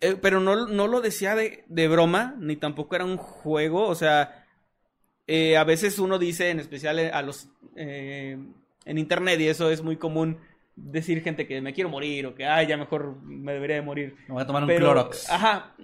eh, 0.00 0.16
pero 0.20 0.40
no, 0.40 0.66
no 0.66 0.88
lo 0.88 1.00
decía 1.00 1.34
de, 1.34 1.64
de 1.68 1.88
broma, 1.88 2.34
ni 2.38 2.56
tampoco 2.56 2.96
era 2.96 3.04
un 3.04 3.16
juego, 3.16 3.86
o 3.86 3.94
sea, 3.94 4.46
eh, 5.26 5.56
a 5.56 5.64
veces 5.64 5.98
uno 5.98 6.18
dice, 6.18 6.50
en 6.50 6.60
especial 6.60 6.98
a 6.98 7.22
los 7.22 7.48
eh, 7.76 8.38
en 8.84 8.98
internet, 8.98 9.40
y 9.40 9.48
eso 9.48 9.70
es 9.70 9.82
muy 9.82 9.96
común 9.96 10.38
decir 10.76 11.22
gente 11.22 11.46
que 11.46 11.60
me 11.60 11.72
quiero 11.72 11.88
morir 11.88 12.26
o 12.26 12.34
que 12.34 12.44
ay 12.44 12.66
ya 12.66 12.76
mejor 12.76 13.16
me 13.22 13.54
debería 13.54 13.76
de 13.76 13.82
morir. 13.82 14.14
Me 14.28 14.34
voy 14.34 14.42
a 14.42 14.46
tomar 14.46 14.62
un 14.62 14.68
Clorox. 14.68 15.28
Ajá. 15.30 15.74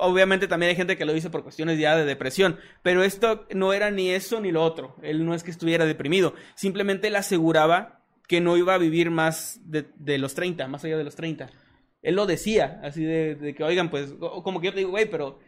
Obviamente 0.00 0.48
también 0.48 0.70
hay 0.70 0.76
gente 0.76 0.96
que 0.96 1.04
lo 1.04 1.12
dice 1.12 1.30
por 1.30 1.42
cuestiones 1.42 1.78
ya 1.78 1.96
de 1.96 2.04
depresión, 2.04 2.58
pero 2.82 3.02
esto 3.04 3.46
no 3.54 3.72
era 3.72 3.90
ni 3.90 4.10
eso 4.10 4.40
ni 4.40 4.52
lo 4.52 4.62
otro. 4.62 4.96
Él 5.02 5.24
no 5.24 5.34
es 5.34 5.42
que 5.42 5.50
estuviera 5.50 5.86
deprimido, 5.86 6.34
simplemente 6.54 7.08
él 7.08 7.16
aseguraba 7.16 8.00
que 8.26 8.40
no 8.40 8.56
iba 8.56 8.74
a 8.74 8.78
vivir 8.78 9.10
más 9.10 9.60
de, 9.64 10.18
los 10.18 10.34
30, 10.34 10.68
más 10.68 10.84
allá 10.84 10.96
de 10.96 11.04
los 11.04 11.16
30. 11.16 11.50
Él 12.02 12.14
lo 12.14 12.26
decía, 12.26 12.80
así 12.84 13.02
de, 13.02 13.34
de 13.34 13.54
que, 13.54 13.64
oigan, 13.64 13.90
pues, 13.90 14.14
como 14.44 14.60
que 14.60 14.68
yo 14.68 14.72
te 14.72 14.78
digo, 14.78 14.90
güey, 14.90 15.10
pero 15.10 15.40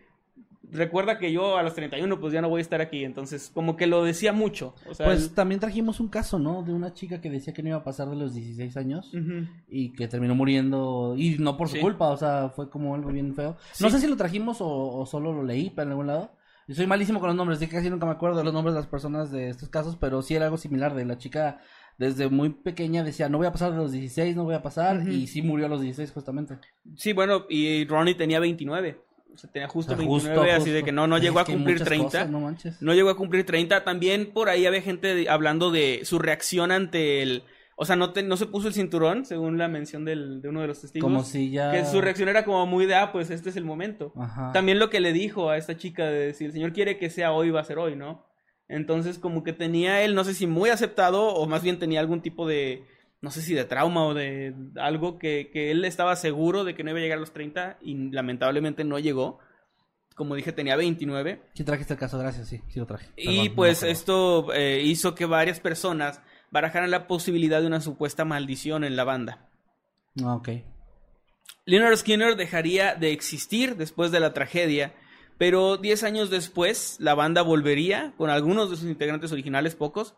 recuerda 0.73 1.19
que 1.19 1.31
yo 1.33 1.57
a 1.57 1.63
los 1.63 1.75
31 1.75 2.19
pues 2.19 2.33
ya 2.33 2.41
no 2.41 2.49
voy 2.49 2.59
a 2.59 2.63
estar 2.63 2.81
aquí, 2.81 3.05
entonces 3.05 3.51
como 3.55 3.77
que 3.77 3.87
lo 3.87 4.03
decía 4.05 4.33
mucho. 4.33 4.75
O 4.89 4.95
sea, 4.95 5.07
Pues 5.07 5.35
también 5.35 5.61
trajimos 5.61 6.01
un 6.01 6.09
caso, 6.09 6.39
¿no? 6.39 6.63
De 6.63 6.73
una 6.73 6.93
chica 6.95 7.21
que 7.21 7.31
decía 7.31 7.53
que 7.53 7.63
no 7.63 7.69
iba 7.71 7.79
a 7.79 7.85
pasar 7.85 8.09
de 8.11 8.17
los 8.17 8.35
16 8.35 8.77
años 8.77 9.13
y 9.69 9.93
que 9.93 10.09
terminó 10.09 10.35
muriendo 10.35 11.15
y 11.17 11.37
no 11.39 11.57
por 11.57 11.69
su 11.69 11.77
Sí. 11.77 11.81
culpa, 11.81 12.09
o 12.09 12.17
sea, 12.17 12.49
fue 12.49 12.69
como 12.71 12.95
algo 12.95 13.11
bien 13.13 13.35
feo. 13.35 13.57
Sí. 13.73 13.85
No 13.85 13.91
sé 13.91 14.01
si 14.01 14.07
lo 14.07 14.17
trajimos 14.17 14.61
o, 14.61 14.69
o 14.69 15.07
solo 15.07 15.33
lo 15.33 15.43
leí 15.45 15.71
pero 15.71 15.83
en 15.85 15.91
algún 15.91 16.07
lado. 16.09 16.33
Yo 16.69 16.75
soy 16.77 16.87
malísimo 16.87 17.19
con 17.21 17.27
los 17.29 17.37
nombres, 17.37 17.59
de 17.61 17.69
que 17.69 17.75
casi 17.77 17.91
nunca 17.91 18.07
me 18.07 18.13
acuerdo 18.13 18.39
de 18.39 18.45
los 18.45 18.53
nombres 18.55 18.75
de 18.75 18.81
las 18.81 18.89
personas 18.89 19.31
de 19.33 19.49
estos 19.49 19.69
casos, 19.69 19.97
pero 19.97 20.23
sí 20.23 20.35
era 20.37 20.45
algo 20.45 20.57
similar 20.57 20.95
de 20.95 21.05
la 21.05 21.19
chica 21.19 21.61
desde 21.99 22.29
muy 22.31 22.49
pequeña 22.51 23.05
decía, 23.05 23.29
no 23.29 23.37
voy 23.39 23.47
a 23.47 23.53
pasar 23.53 23.73
de 23.73 23.77
los 23.77 23.93
16, 23.93 24.35
no 24.35 24.45
voy 24.45 24.55
a 24.55 24.63
pasar, 24.63 25.07
y 25.09 25.27
sí 25.27 25.43
murió 25.43 25.67
a 25.67 25.69
los 25.69 25.83
16 25.83 26.11
justamente. 26.13 26.57
Sí, 26.97 27.13
bueno, 27.13 27.45
y 27.51 27.85
Ronnie 27.85 28.15
tenía 28.15 28.41
29. 28.41 28.99
O 29.35 29.37
sea, 29.39 29.51
tenía 29.51 29.69
justo 29.69 29.95
O 29.95 29.97
sea, 29.97 30.07
29, 30.07 30.53
así 30.53 30.71
de 30.71 30.83
que 30.83 30.93
no, 30.93 31.07
no 31.07 31.19
llegó 31.19 31.41
es 31.41 31.49
a 31.49 31.53
cumplir 31.53 31.75
muchas 31.77 31.89
30. 31.89 32.05
cosas, 32.07 32.31
no 32.31 32.41
manches. 32.41 32.83
No 32.83 32.95
llegó 32.95 33.11
a 33.11 33.17
cumplir 33.17 33.47
30. 33.47 33.85
También 33.85 34.33
por 34.33 34.49
ahí 34.49 34.67
había 34.67 34.83
gente 34.83 35.15
de- 35.15 35.29
hablando 35.29 35.71
de 35.71 36.01
su 36.05 36.19
reacción 36.19 36.71
ante 36.73 37.23
el... 37.23 37.43
O 37.77 37.85
sea, 37.87 37.97
no, 37.97 38.13
te- 38.13 38.23
no 38.23 38.37
se 38.37 38.47
puso 38.47 38.69
el 38.69 38.75
cinturón, 38.75 39.25
según 39.25 39.57
la 39.59 39.67
mención 39.69 40.05
del- 40.05 40.43
de 40.43 40.49
uno 40.51 40.61
de 40.61 40.67
los 40.69 40.81
testigos. 40.83 41.05
Como 41.11 41.25
si 41.25 41.51
ya... 41.51 41.73
Que 41.73 41.85
su 41.87 42.01
reacción 42.01 42.29
era 42.29 42.45
como 42.45 42.67
muy 42.67 42.87
de, 42.87 42.95
ah, 42.95 43.11
pues 43.13 43.31
este 43.31 43.49
es 43.51 43.57
el 43.57 43.65
momento. 43.65 44.13
Ajá. 44.17 44.53
También 44.53 44.79
lo 44.79 44.91
que 44.91 45.01
le 45.01 45.13
dijo 45.13 45.49
a 45.51 45.57
esta 45.57 45.77
chica 45.77 46.05
de 46.07 46.35
si 46.35 46.45
el 46.45 46.53
señor 46.53 46.73
quiere 46.73 46.99
que 46.99 47.09
sea 47.11 47.33
hoy, 47.33 47.51
va 47.51 47.61
a 47.61 47.65
ser 47.65 47.79
hoy, 47.79 47.97
¿no? 47.97 48.27
Entonces, 48.69 49.19
como 49.19 49.43
que 49.43 49.53
tenía 49.53 50.03
él, 50.03 50.15
no 50.15 50.25
sé 50.25 50.35
si 50.35 50.47
muy 50.47 50.71
aceptado 50.71 51.29
o 51.35 51.47
más 51.47 51.63
bien 51.63 51.79
tenía 51.79 52.01
algún 52.01 52.21
tipo 52.23 52.47
de, 52.47 52.85
no 53.23 53.31
sé 53.31 53.41
si 53.41 53.55
de 53.55 53.65
trauma 53.65 54.05
o 54.05 54.15
de 54.15 54.53
algo 54.77 55.19
que, 55.19 55.49
que 55.53 55.71
él 55.71 55.85
estaba 55.85 56.17
seguro 56.17 56.65
de 56.65 56.75
que 56.75 56.83
no 56.83 56.91
iba 56.91 56.99
a 56.99 57.03
llegar 57.03 57.19
a 57.19 57.21
los 57.21 57.33
30 57.33 57.79
y 57.81 58.11
lamentablemente 58.11 58.85
no 58.85 58.99
llegó. 58.99 59.39
Como 60.17 60.35
dije, 60.35 60.53
tenía 60.53 60.77
29. 60.77 61.41
Sí 61.55 61.65
trajiste 61.65 61.95
el 61.95 62.01
caso, 62.01 62.19
gracias, 62.19 62.49
sí, 62.49 62.61
sí 62.69 62.81
lo 62.81 62.87
traje. 62.87 63.07
Y 63.17 63.49
pues 63.51 63.83
no, 63.83 63.89
esto 63.89 64.53
eh, 64.53 64.83
hizo 64.85 65.15
que 65.15 65.25
varias 65.25 65.61
personas 65.61 66.21
barajaran 66.51 66.91
la 66.91 67.07
posibilidad 67.07 67.61
de 67.61 67.69
una 67.69 67.81
supuesta 67.81 68.25
maldición 68.25 68.83
en 68.83 68.97
la 68.97 69.05
banda. 69.05 69.49
Ah, 70.23 70.35
ok. 70.35 70.49
Leonard 71.65 71.97
Skinner 71.97 72.35
dejaría 72.35 72.97
de 72.97 73.13
existir 73.13 73.77
después 73.77 74.11
de 74.11 74.19
la 74.19 74.35
tragedia, 74.35 74.95
pero 75.39 75.77
10 75.77 76.03
años 76.03 76.29
después 76.29 76.97
la 76.99 77.15
banda 77.15 77.43
volvería 77.43 78.15
con 78.19 78.31
algunos 78.31 78.69
de 78.69 78.77
sus 78.77 78.89
integrantes 78.89 79.31
originales, 79.31 79.77
pocos, 79.77 80.15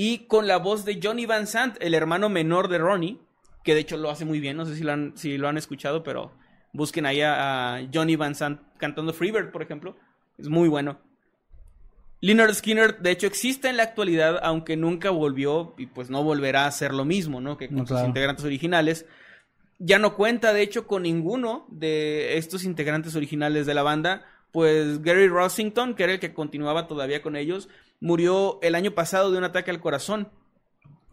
y 0.00 0.28
con 0.28 0.46
la 0.46 0.58
voz 0.58 0.84
de 0.84 1.00
Johnny 1.02 1.26
Van 1.26 1.48
Sant, 1.48 1.76
el 1.80 1.92
hermano 1.92 2.28
menor 2.28 2.68
de 2.68 2.78
Ronnie, 2.78 3.18
que 3.64 3.74
de 3.74 3.80
hecho 3.80 3.96
lo 3.96 4.10
hace 4.10 4.24
muy 4.24 4.38
bien, 4.38 4.56
no 4.56 4.64
sé 4.64 4.76
si 4.76 4.84
lo 4.84 4.92
han, 4.92 5.16
si 5.16 5.36
lo 5.36 5.48
han 5.48 5.58
escuchado, 5.58 6.04
pero 6.04 6.30
busquen 6.72 7.04
ahí 7.04 7.20
a, 7.20 7.74
a 7.74 7.88
Johnny 7.92 8.14
Van 8.14 8.36
Sant 8.36 8.60
cantando 8.76 9.12
Freebird, 9.12 9.50
por 9.50 9.60
ejemplo, 9.60 9.96
es 10.38 10.48
muy 10.48 10.68
bueno. 10.68 11.00
Leonard 12.20 12.54
Skinner, 12.54 13.00
de 13.00 13.10
hecho, 13.10 13.26
existe 13.26 13.68
en 13.68 13.76
la 13.76 13.82
actualidad, 13.82 14.38
aunque 14.44 14.76
nunca 14.76 15.10
volvió 15.10 15.74
y 15.76 15.86
pues 15.86 16.10
no 16.10 16.22
volverá 16.22 16.66
a 16.66 16.70
ser 16.70 16.94
lo 16.94 17.04
mismo, 17.04 17.40
¿no? 17.40 17.58
Que 17.58 17.68
con 17.68 17.84
sus 17.84 18.00
integrantes 18.00 18.44
originales. 18.44 19.04
Ya 19.80 19.98
no 19.98 20.14
cuenta, 20.14 20.52
de 20.52 20.62
hecho, 20.62 20.86
con 20.86 21.02
ninguno 21.02 21.66
de 21.70 22.38
estos 22.38 22.62
integrantes 22.62 23.16
originales 23.16 23.66
de 23.66 23.74
la 23.74 23.82
banda, 23.82 24.24
pues 24.52 25.02
Gary 25.02 25.26
Rossington, 25.26 25.94
que 25.94 26.04
era 26.04 26.12
el 26.12 26.20
que 26.20 26.34
continuaba 26.34 26.86
todavía 26.86 27.20
con 27.20 27.34
ellos, 27.34 27.68
murió 28.00 28.58
el 28.62 28.74
año 28.74 28.92
pasado 28.92 29.30
de 29.30 29.38
un 29.38 29.44
ataque 29.44 29.70
al 29.70 29.80
corazón. 29.80 30.28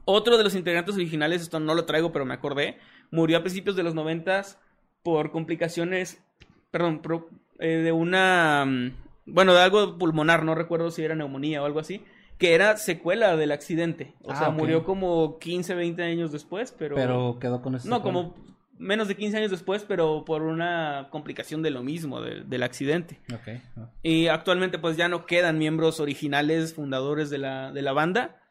Otro 0.06 0.38
de 0.38 0.43
los 0.43 0.56
integrantes 0.56 0.95
originales, 0.95 1.41
esto 1.41 1.60
no 1.60 1.74
lo 1.74 1.86
traigo, 1.86 2.12
pero 2.12 2.26
me 2.26 2.34
acordé, 2.36 2.78
murió 3.12 3.38
a 3.38 3.41
principios 3.41 3.76
de 3.76 3.84
los 3.84 3.95
noventas 3.95 4.60
por 5.04 5.32
complicaciones, 5.32 6.24
perdón, 6.71 7.02
pro- 7.02 7.30
eh, 7.60 7.78
de 7.78 7.91
una, 7.91 8.65
mm, 8.67 8.91
bueno, 9.26 9.54
de 9.54 9.62
algo 9.62 9.98
pulmonar, 9.98 10.43
no 10.43 10.54
recuerdo 10.54 10.91
si 10.91 11.04
era 11.04 11.15
neumonía 11.15 11.62
o 11.62 11.65
algo 11.65 11.80
así, 11.80 12.04
que 12.38 12.54
era 12.54 12.78
secuela 12.78 13.36
del 13.38 13.52
accidente. 13.52 14.13
O 14.24 14.32
Ah, 14.32 14.36
sea, 14.36 14.50
murió 14.50 14.84
como 14.84 15.39
15, 15.39 15.74
20 15.74 16.04
años 16.04 16.32
después, 16.32 16.76
pero... 16.78 16.95
Pero 16.95 17.38
quedó 17.39 17.62
con 17.62 17.76
eso. 17.76 17.88
No, 17.88 18.02
como 18.04 18.36
menos 18.77 19.07
de 19.07 19.15
15 19.15 19.38
años 19.38 19.51
después, 19.51 19.83
pero 19.88 20.23
por 20.25 20.41
una 20.41 21.07
complicación 21.11 21.61
de 21.61 21.71
lo 21.71 21.83
mismo, 21.83 22.21
de- 22.21 22.41
del 22.43 22.63
accidente. 22.63 23.19
Ah. 23.77 23.89
Y 24.03 24.27
actualmente 24.27 24.79
pues 24.79 24.97
ya 24.97 25.07
no 25.07 25.25
quedan 25.25 25.57
miembros 25.57 25.99
originales, 25.99 26.73
fundadores 26.73 27.29
de 27.29 27.38
la, 27.38 27.71
de 27.71 27.81
la 27.81 27.93
banda. 27.93 28.41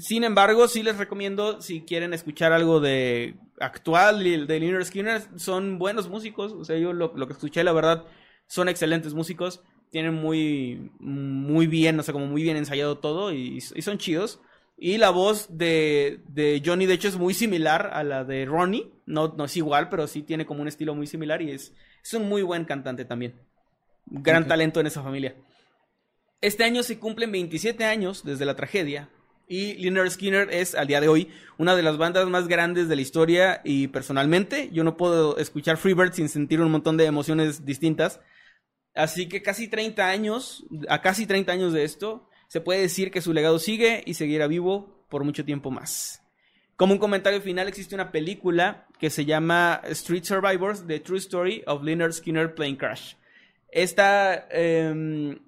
Sin 0.00 0.22
embargo, 0.24 0.68
sí 0.68 0.82
les 0.82 0.98
recomiendo, 0.98 1.62
si 1.62 1.80
quieren 1.82 2.12
escuchar 2.12 2.52
algo 2.52 2.78
de 2.80 3.36
actual 3.58 4.22
de 4.22 4.60
Leonard 4.60 4.84
Skinner, 4.84 5.22
son 5.36 5.78
buenos 5.78 6.08
músicos. 6.10 6.52
O 6.52 6.64
sea, 6.64 6.76
yo 6.76 6.92
lo, 6.92 7.12
lo 7.16 7.26
que 7.26 7.32
escuché, 7.32 7.64
la 7.64 7.72
verdad, 7.72 8.04
son 8.46 8.68
excelentes 8.68 9.14
músicos. 9.14 9.62
Tienen 9.90 10.12
muy, 10.14 10.90
muy 11.00 11.66
bien, 11.66 11.98
o 11.98 12.02
sea, 12.02 12.12
como 12.12 12.26
muy 12.26 12.42
bien 12.42 12.58
ensayado 12.58 12.98
todo 12.98 13.32
y, 13.32 13.56
y 13.74 13.82
son 13.82 13.96
chidos. 13.96 14.40
Y 14.80 14.98
la 14.98 15.10
voz 15.10 15.48
de, 15.50 16.20
de 16.28 16.62
Johnny, 16.64 16.86
de 16.86 16.94
hecho, 16.94 17.08
es 17.08 17.16
muy 17.16 17.34
similar 17.34 17.90
a 17.92 18.04
la 18.04 18.22
de 18.24 18.44
Ronnie. 18.46 18.92
No, 19.06 19.34
no 19.36 19.46
es 19.46 19.56
igual, 19.56 19.88
pero 19.88 20.06
sí 20.06 20.22
tiene 20.22 20.46
como 20.46 20.62
un 20.62 20.68
estilo 20.68 20.94
muy 20.94 21.08
similar 21.08 21.42
y 21.42 21.50
es, 21.50 21.74
es 22.04 22.14
un 22.14 22.28
muy 22.28 22.42
buen 22.42 22.64
cantante 22.64 23.04
también. 23.04 23.34
Gran 24.06 24.46
talento 24.46 24.78
en 24.78 24.86
esa 24.86 25.02
familia. 25.02 25.34
Este 26.40 26.62
año 26.62 26.84
se 26.84 27.00
cumplen 27.00 27.32
27 27.32 27.84
años 27.84 28.22
desde 28.24 28.44
la 28.44 28.54
tragedia 28.54 29.10
y 29.48 29.74
Leonard 29.74 30.10
Skinner 30.10 30.48
es 30.52 30.74
al 30.74 30.86
día 30.86 31.00
de 31.00 31.08
hoy 31.08 31.28
una 31.56 31.74
de 31.74 31.82
las 31.82 31.96
bandas 31.96 32.28
más 32.28 32.46
grandes 32.46 32.88
de 32.88 32.94
la 32.96 33.02
historia 33.02 33.60
y 33.64 33.88
personalmente 33.88 34.70
yo 34.72 34.84
no 34.84 34.96
puedo 34.96 35.38
escuchar 35.38 35.78
Freebird 35.78 36.12
sin 36.12 36.28
sentir 36.28 36.60
un 36.60 36.70
montón 36.70 36.96
de 36.96 37.06
emociones 37.06 37.64
distintas. 37.64 38.20
Así 38.94 39.28
que 39.28 39.42
casi 39.42 39.66
30 39.66 40.06
años, 40.06 40.64
a 40.88 41.00
casi 41.00 41.26
30 41.26 41.50
años 41.50 41.72
de 41.72 41.84
esto, 41.84 42.28
se 42.48 42.60
puede 42.60 42.80
decir 42.80 43.10
que 43.10 43.20
su 43.20 43.32
legado 43.32 43.58
sigue 43.58 44.02
y 44.04 44.14
seguirá 44.14 44.46
vivo 44.46 45.04
por 45.08 45.22
mucho 45.22 45.44
tiempo 45.44 45.70
más. 45.70 46.22
Como 46.76 46.94
un 46.94 46.98
comentario 46.98 47.40
final, 47.40 47.68
existe 47.68 47.94
una 47.94 48.10
película 48.10 48.86
que 48.98 49.10
se 49.10 49.24
llama 49.24 49.80
Street 49.84 50.24
Survivors, 50.24 50.86
The 50.86 51.00
True 51.00 51.18
Story 51.18 51.62
of 51.66 51.82
Leonard 51.82 52.12
Skinner 52.12 52.54
Plane 52.54 52.76
Crash. 52.76 53.14
Esta, 53.70 54.46
em, 54.50 55.38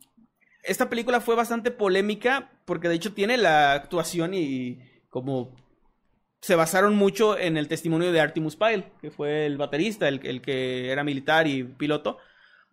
esta 0.63 0.91
película 0.91 1.21
fue 1.21 1.35
bastante 1.35 1.71
polémica 1.71 2.51
porque 2.65 2.89
de 2.89 2.97
hecho 2.97 3.15
tiene 3.15 3.37
la 3.37 3.73
actuación 3.73 4.35
y 4.35 4.79
como 5.09 5.57
se 6.43 6.55
basaron 6.55 6.97
mucho 6.97 7.39
en 7.39 7.57
el 7.57 7.69
testimonio 7.69 8.13
de 8.13 8.21
Artemus 8.21 8.57
Pyle, 8.57 8.93
que 9.01 9.11
fue 9.11 9.47
el 9.47 9.57
baterista, 9.57 10.09
el, 10.09 10.21
el 10.25 10.43
que 10.43 10.91
era 10.91 11.05
militar 11.05 11.47
y 11.47 11.65
piloto. 11.65 12.19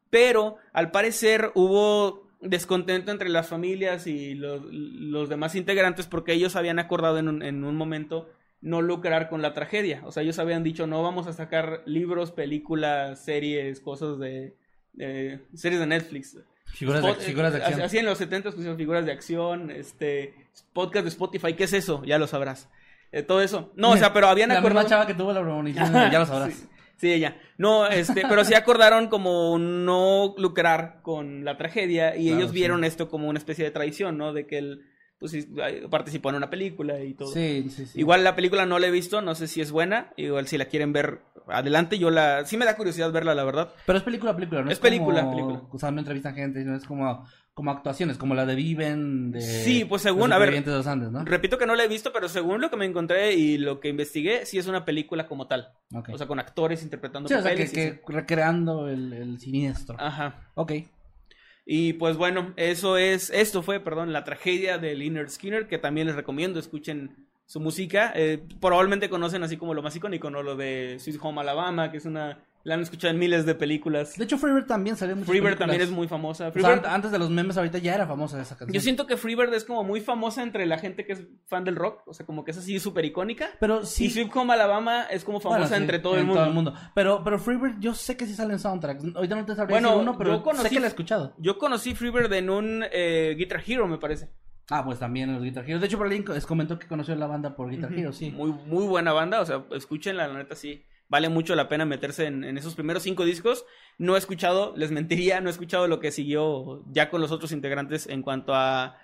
Pero 0.10 0.58
al 0.74 0.92
parecer 0.92 1.52
hubo 1.54 2.27
descontento 2.42 3.12
entre 3.12 3.30
las 3.30 3.48
familias 3.48 4.08
y 4.08 4.36
los, 4.36 4.62
los 4.72 5.30
demás 5.30 5.56
integrantes 5.56 6.08
porque 6.08 6.34
ellos 6.34 6.56
habían 6.56 6.80
acordado 6.80 7.18
en 7.18 7.28
un, 7.28 7.42
en 7.44 7.64
un 7.64 7.76
momento 7.76 8.30
no 8.62 8.82
lucrar 8.82 9.30
con 9.30 9.42
la 9.42 9.54
tragedia. 9.54 10.02
O 10.06 10.12
sea, 10.12 10.24
ellos 10.24 10.40
habían 10.40 10.64
dicho 10.64 10.88
no 10.88 11.02
vamos 11.04 11.28
a 11.28 11.34
sacar 11.34 11.82
libros, 11.86 12.32
películas, 12.32 13.24
series, 13.24 13.80
cosas 13.80 14.20
de, 14.20 14.56
de- 14.94 15.40
series 15.56 15.80
de 15.80 15.88
Netflix. 15.88 16.38
Figuras 16.66 17.02
de, 17.02 17.10
Spot- 17.12 17.22
figuras 17.24 17.54
de 17.54 17.60
acción. 17.64 17.82
Así 17.82 17.98
en 17.98 18.06
los 18.06 18.18
70 18.18 18.52
pusieron 18.52 18.78
figuras 18.78 19.06
de 19.06 19.12
acción, 19.12 19.72
este, 19.72 20.34
podcast 20.74 21.04
de 21.04 21.10
Spotify, 21.10 21.54
¿qué 21.54 21.64
es 21.64 21.74
eso? 21.74 22.04
Ya 22.04 22.18
lo 22.20 22.28
sabrás. 22.28 22.70
Eh, 23.14 23.24
todo 23.24 23.42
eso. 23.42 23.72
No, 23.76 23.92
o 23.92 23.98
sea, 23.98 24.12
pero 24.12 24.28
habían 24.28 24.50
La 24.50 24.56
acordado. 24.60 24.82
misma 24.82 24.90
chava 24.90 25.08
que 25.08 25.14
tuvo 25.14 25.32
la 25.32 25.42
premonición, 25.42 25.92
ya 25.94 26.20
lo 26.20 26.26
sabrás. 26.26 26.54
Sí, 26.54 26.68
sí, 26.98 27.12
ella. 27.14 27.38
No, 27.58 27.88
este, 27.88 28.24
pero 28.28 28.44
sí 28.44 28.54
acordaron 28.54 29.08
como 29.08 29.58
no 29.58 30.36
lucrar 30.38 31.02
con 31.02 31.46
la 31.46 31.58
tragedia 31.58 32.16
y 32.16 32.26
Claro, 32.26 32.38
ellos 32.38 32.50
sí. 32.52 32.56
vieron 32.56 32.84
esto 32.84 33.10
como 33.10 33.30
una 33.30 33.40
especie 33.40 33.64
de 33.64 33.72
traición, 33.72 34.18
¿no? 34.18 34.34
De 34.34 34.46
que 34.46 34.58
él 34.58 34.82
pues, 35.20 35.48
participó 35.90 36.30
en 36.30 36.36
una 36.36 36.50
película 36.50 37.00
y 37.04 37.14
todo. 37.14 37.32
Sí, 37.32 37.70
sí, 37.70 37.86
sí. 37.88 38.00
Igual 38.00 38.24
la 38.24 38.36
película 38.36 38.66
no 38.66 38.78
la 38.80 38.88
he 38.88 38.92
visto, 38.92 39.22
no 39.22 39.34
sé 39.36 39.48
si 39.48 39.62
es 39.62 39.72
buena, 39.72 40.14
igual 40.18 40.48
si 40.48 40.58
la 40.58 40.66
quieren 40.66 40.94
ver 40.94 41.22
adelante, 41.50 41.98
yo 42.00 42.10
la 42.10 42.46
sí 42.46 42.58
me 42.58 42.66
da 42.66 42.76
curiosidad 42.76 43.12
verla, 43.12 43.34
la 43.36 43.44
verdad. 43.44 43.74
Pero 43.86 43.98
es 43.98 44.04
película, 44.04 44.36
película, 44.36 44.64
¿no? 44.64 44.72
Es 44.72 44.80
película, 44.80 45.22
como- 45.22 45.32
película. 45.32 45.62
O 45.72 45.80
sea, 45.80 45.92
no 45.92 46.00
entrevistan 46.00 46.36
gente, 46.36 46.62
sino 46.62 46.76
es 46.76 46.86
como, 46.86 47.28
como 47.54 47.72
actuaciones, 47.72 48.18
como 48.18 48.36
la 48.36 48.46
de 48.46 48.56
Viven, 48.56 49.32
de... 49.32 49.42
Sí, 49.42 49.86
pues, 49.86 50.02
según, 50.04 50.30
los 50.30 50.32
a 50.32 50.40
ver, 50.40 50.50
Supervivientes 50.50 50.74
de 50.74 50.78
los 50.78 50.88
Andes, 50.88 51.12
¿no? 51.12 51.26
Repito 51.26 51.58
que 51.58 51.66
no 51.66 51.76
la 51.76 51.84
he 51.84 51.88
visto, 51.88 52.12
pero 52.14 52.30
según 52.30 52.62
lo 52.62 52.70
que 52.70 52.78
me 52.78 52.86
encontré 52.86 53.34
y 53.34 53.58
lo 53.58 53.80
que 53.80 53.90
investigué, 53.90 54.46
sí 54.46 54.58
es 54.58 54.68
una 54.68 54.86
película 54.86 55.28
como 55.28 55.48
tal. 55.48 55.70
Ok. 55.94 56.10
O 56.14 56.18
sea, 56.18 56.28
con 56.28 56.40
actores 56.40 56.84
interpretando 56.84 57.28
sí, 57.30 57.34
o 57.36 57.42
sea, 57.42 57.56
que, 57.56 57.66
que 57.72 58.02
recreando 58.08 58.88
el, 58.90 59.14
el 59.14 59.40
siniestro. 59.40 59.96
Ajá. 60.00 60.52
Ok. 60.56 60.74
Y 61.70 61.94
pues 61.94 62.16
bueno, 62.16 62.54
eso 62.56 62.98
es, 62.98 63.30
esto 63.30 63.62
fue, 63.62 63.82
perdón, 63.82 64.14
la 64.14 64.24
tragedia 64.24 64.78
de 64.78 64.96
Leonard 64.96 65.28
Skinner, 65.30 65.68
que 65.68 65.78
también 65.78 66.08
les 66.08 66.16
recomiendo, 66.16 66.60
escuchen 66.60 67.27
su 67.48 67.60
música. 67.60 68.12
Eh, 68.16 68.44
probablemente 68.62 69.10
conocen 69.10 69.42
así 69.42 69.58
como 69.58 69.74
lo 69.74 69.82
más 69.82 69.96
icónico, 69.96 70.30
¿no? 70.30 70.44
Lo 70.44 70.56
de 70.56 70.98
Sweet 71.00 71.18
Home 71.22 71.42
Alabama, 71.42 71.90
que 71.90 71.98
es 71.98 72.06
una, 72.06 72.44
la 72.64 72.74
han 72.74 72.82
escuchado 72.82 73.14
en 73.14 73.20
miles 73.20 73.46
de 73.46 73.56
películas. 73.56 74.18
De 74.18 74.26
hecho, 74.26 74.38
Freebird 74.38 74.66
también 74.68 74.98
salió 74.98 75.14
en 75.14 75.20
muchas 75.20 75.30
Freebird 75.30 75.52
películas. 75.52 75.68
también 75.70 75.82
es 75.82 75.90
muy 75.96 76.10
famosa. 76.10 76.50
O 76.50 76.52
sea, 76.60 76.82
antes 76.94 77.10
de 77.12 77.18
los 77.20 77.30
memes, 77.30 77.56
ahorita 77.58 77.78
ya 77.78 77.96
era 77.96 78.06
famosa 78.06 78.42
esa 78.42 78.58
canción. 78.58 78.74
yo 78.74 78.82
siento 78.82 79.08
que 79.08 79.16
Freebird 79.16 79.54
es 79.54 79.64
como 79.64 79.86
muy 79.86 80.02
famosa 80.02 80.44
entre 80.44 80.66
la 80.66 80.78
gente 80.78 81.06
que 81.06 81.14
es 81.14 81.24
fan 81.46 81.64
del 81.64 81.78
rock, 81.78 82.02
o 82.06 82.14
sea, 82.14 82.26
como 82.26 82.44
que 82.44 82.52
es 82.52 82.58
así 82.58 82.78
súper 82.82 83.06
icónica. 83.06 83.48
Pero 83.62 83.82
Y 83.82 83.86
sí. 83.86 84.10
Sweet 84.10 84.36
Home 84.36 84.52
Alabama 84.54 85.04
es 85.10 85.24
como 85.24 85.40
famosa 85.40 85.60
Bueno, 85.60 85.74
sí, 85.74 85.82
entre 85.82 86.00
todo 86.00 86.18
el, 86.18 86.26
mundo. 86.26 86.74
Pero, 86.96 87.24
pero 87.24 87.40
Freebird, 87.40 87.80
yo 87.80 87.94
sé 87.94 88.18
que 88.18 88.26
sí 88.26 88.34
sale 88.36 88.52
en 88.52 88.60
soundtracks. 88.60 89.06
Ahorita 89.16 89.36
no 89.38 89.46
te 89.46 89.56
sabría 89.56 89.76
Bueno, 89.76 89.90
decir 89.92 90.02
uno, 90.02 90.18
pero 90.18 90.32
yo 90.38 90.44
conocí- 90.44 90.64
sé 90.64 90.70
que 90.72 90.80
lo 90.82 90.86
he 90.86 90.90
escuchado. 90.90 91.34
Yo 91.38 91.58
conocí 91.58 91.96
Freebird 91.96 92.34
en 92.34 92.50
un 92.50 92.84
eh, 92.92 93.36
Guitar 93.38 93.64
Hero, 93.66 93.88
me 93.88 93.98
parece. 93.98 94.30
Ah, 94.70 94.84
pues 94.84 95.00
también 95.00 95.34
los 95.34 95.42
Guitar 95.42 95.70
Hero. 95.70 95.80
De 95.80 95.86
hecho, 95.86 95.98
Berlín 95.98 96.26
les 96.28 96.46
comentó 96.46 96.78
que 96.78 96.88
conoció 96.88 97.16
la 97.16 97.28
banda 97.28 97.56
por 97.56 97.70
Guitar 97.70 97.94
Hero, 97.94 98.12
sí. 98.12 98.32
Muy, 98.32 98.52
muy 98.52 98.86
buena 98.86 99.14
banda, 99.14 99.42
o 99.42 99.46
sea, 99.46 99.64
escúchenla, 99.72 100.28
la 100.28 100.40
neta 100.40 100.56
sí. 100.56 100.84
Vale 101.10 101.30
mucho 101.30 101.56
la 101.56 101.70
pena 101.70 101.86
meterse 101.86 102.26
en, 102.26 102.44
en 102.44 102.58
esos 102.58 102.76
primeros 102.76 103.04
cinco 103.04 103.24
discos. 103.24 103.66
No 103.98 104.16
he 104.16 104.20
escuchado, 104.20 104.74
les 104.76 104.92
mentiría, 104.92 105.40
no 105.40 105.48
he 105.48 105.52
escuchado 105.52 105.88
lo 105.88 106.02
que 106.02 106.12
siguió 106.12 106.84
ya 106.92 107.10
con 107.10 107.22
los 107.22 107.32
otros 107.32 107.54
integrantes 107.54 108.08
en 108.08 108.22
cuanto 108.22 108.54
a 108.54 108.98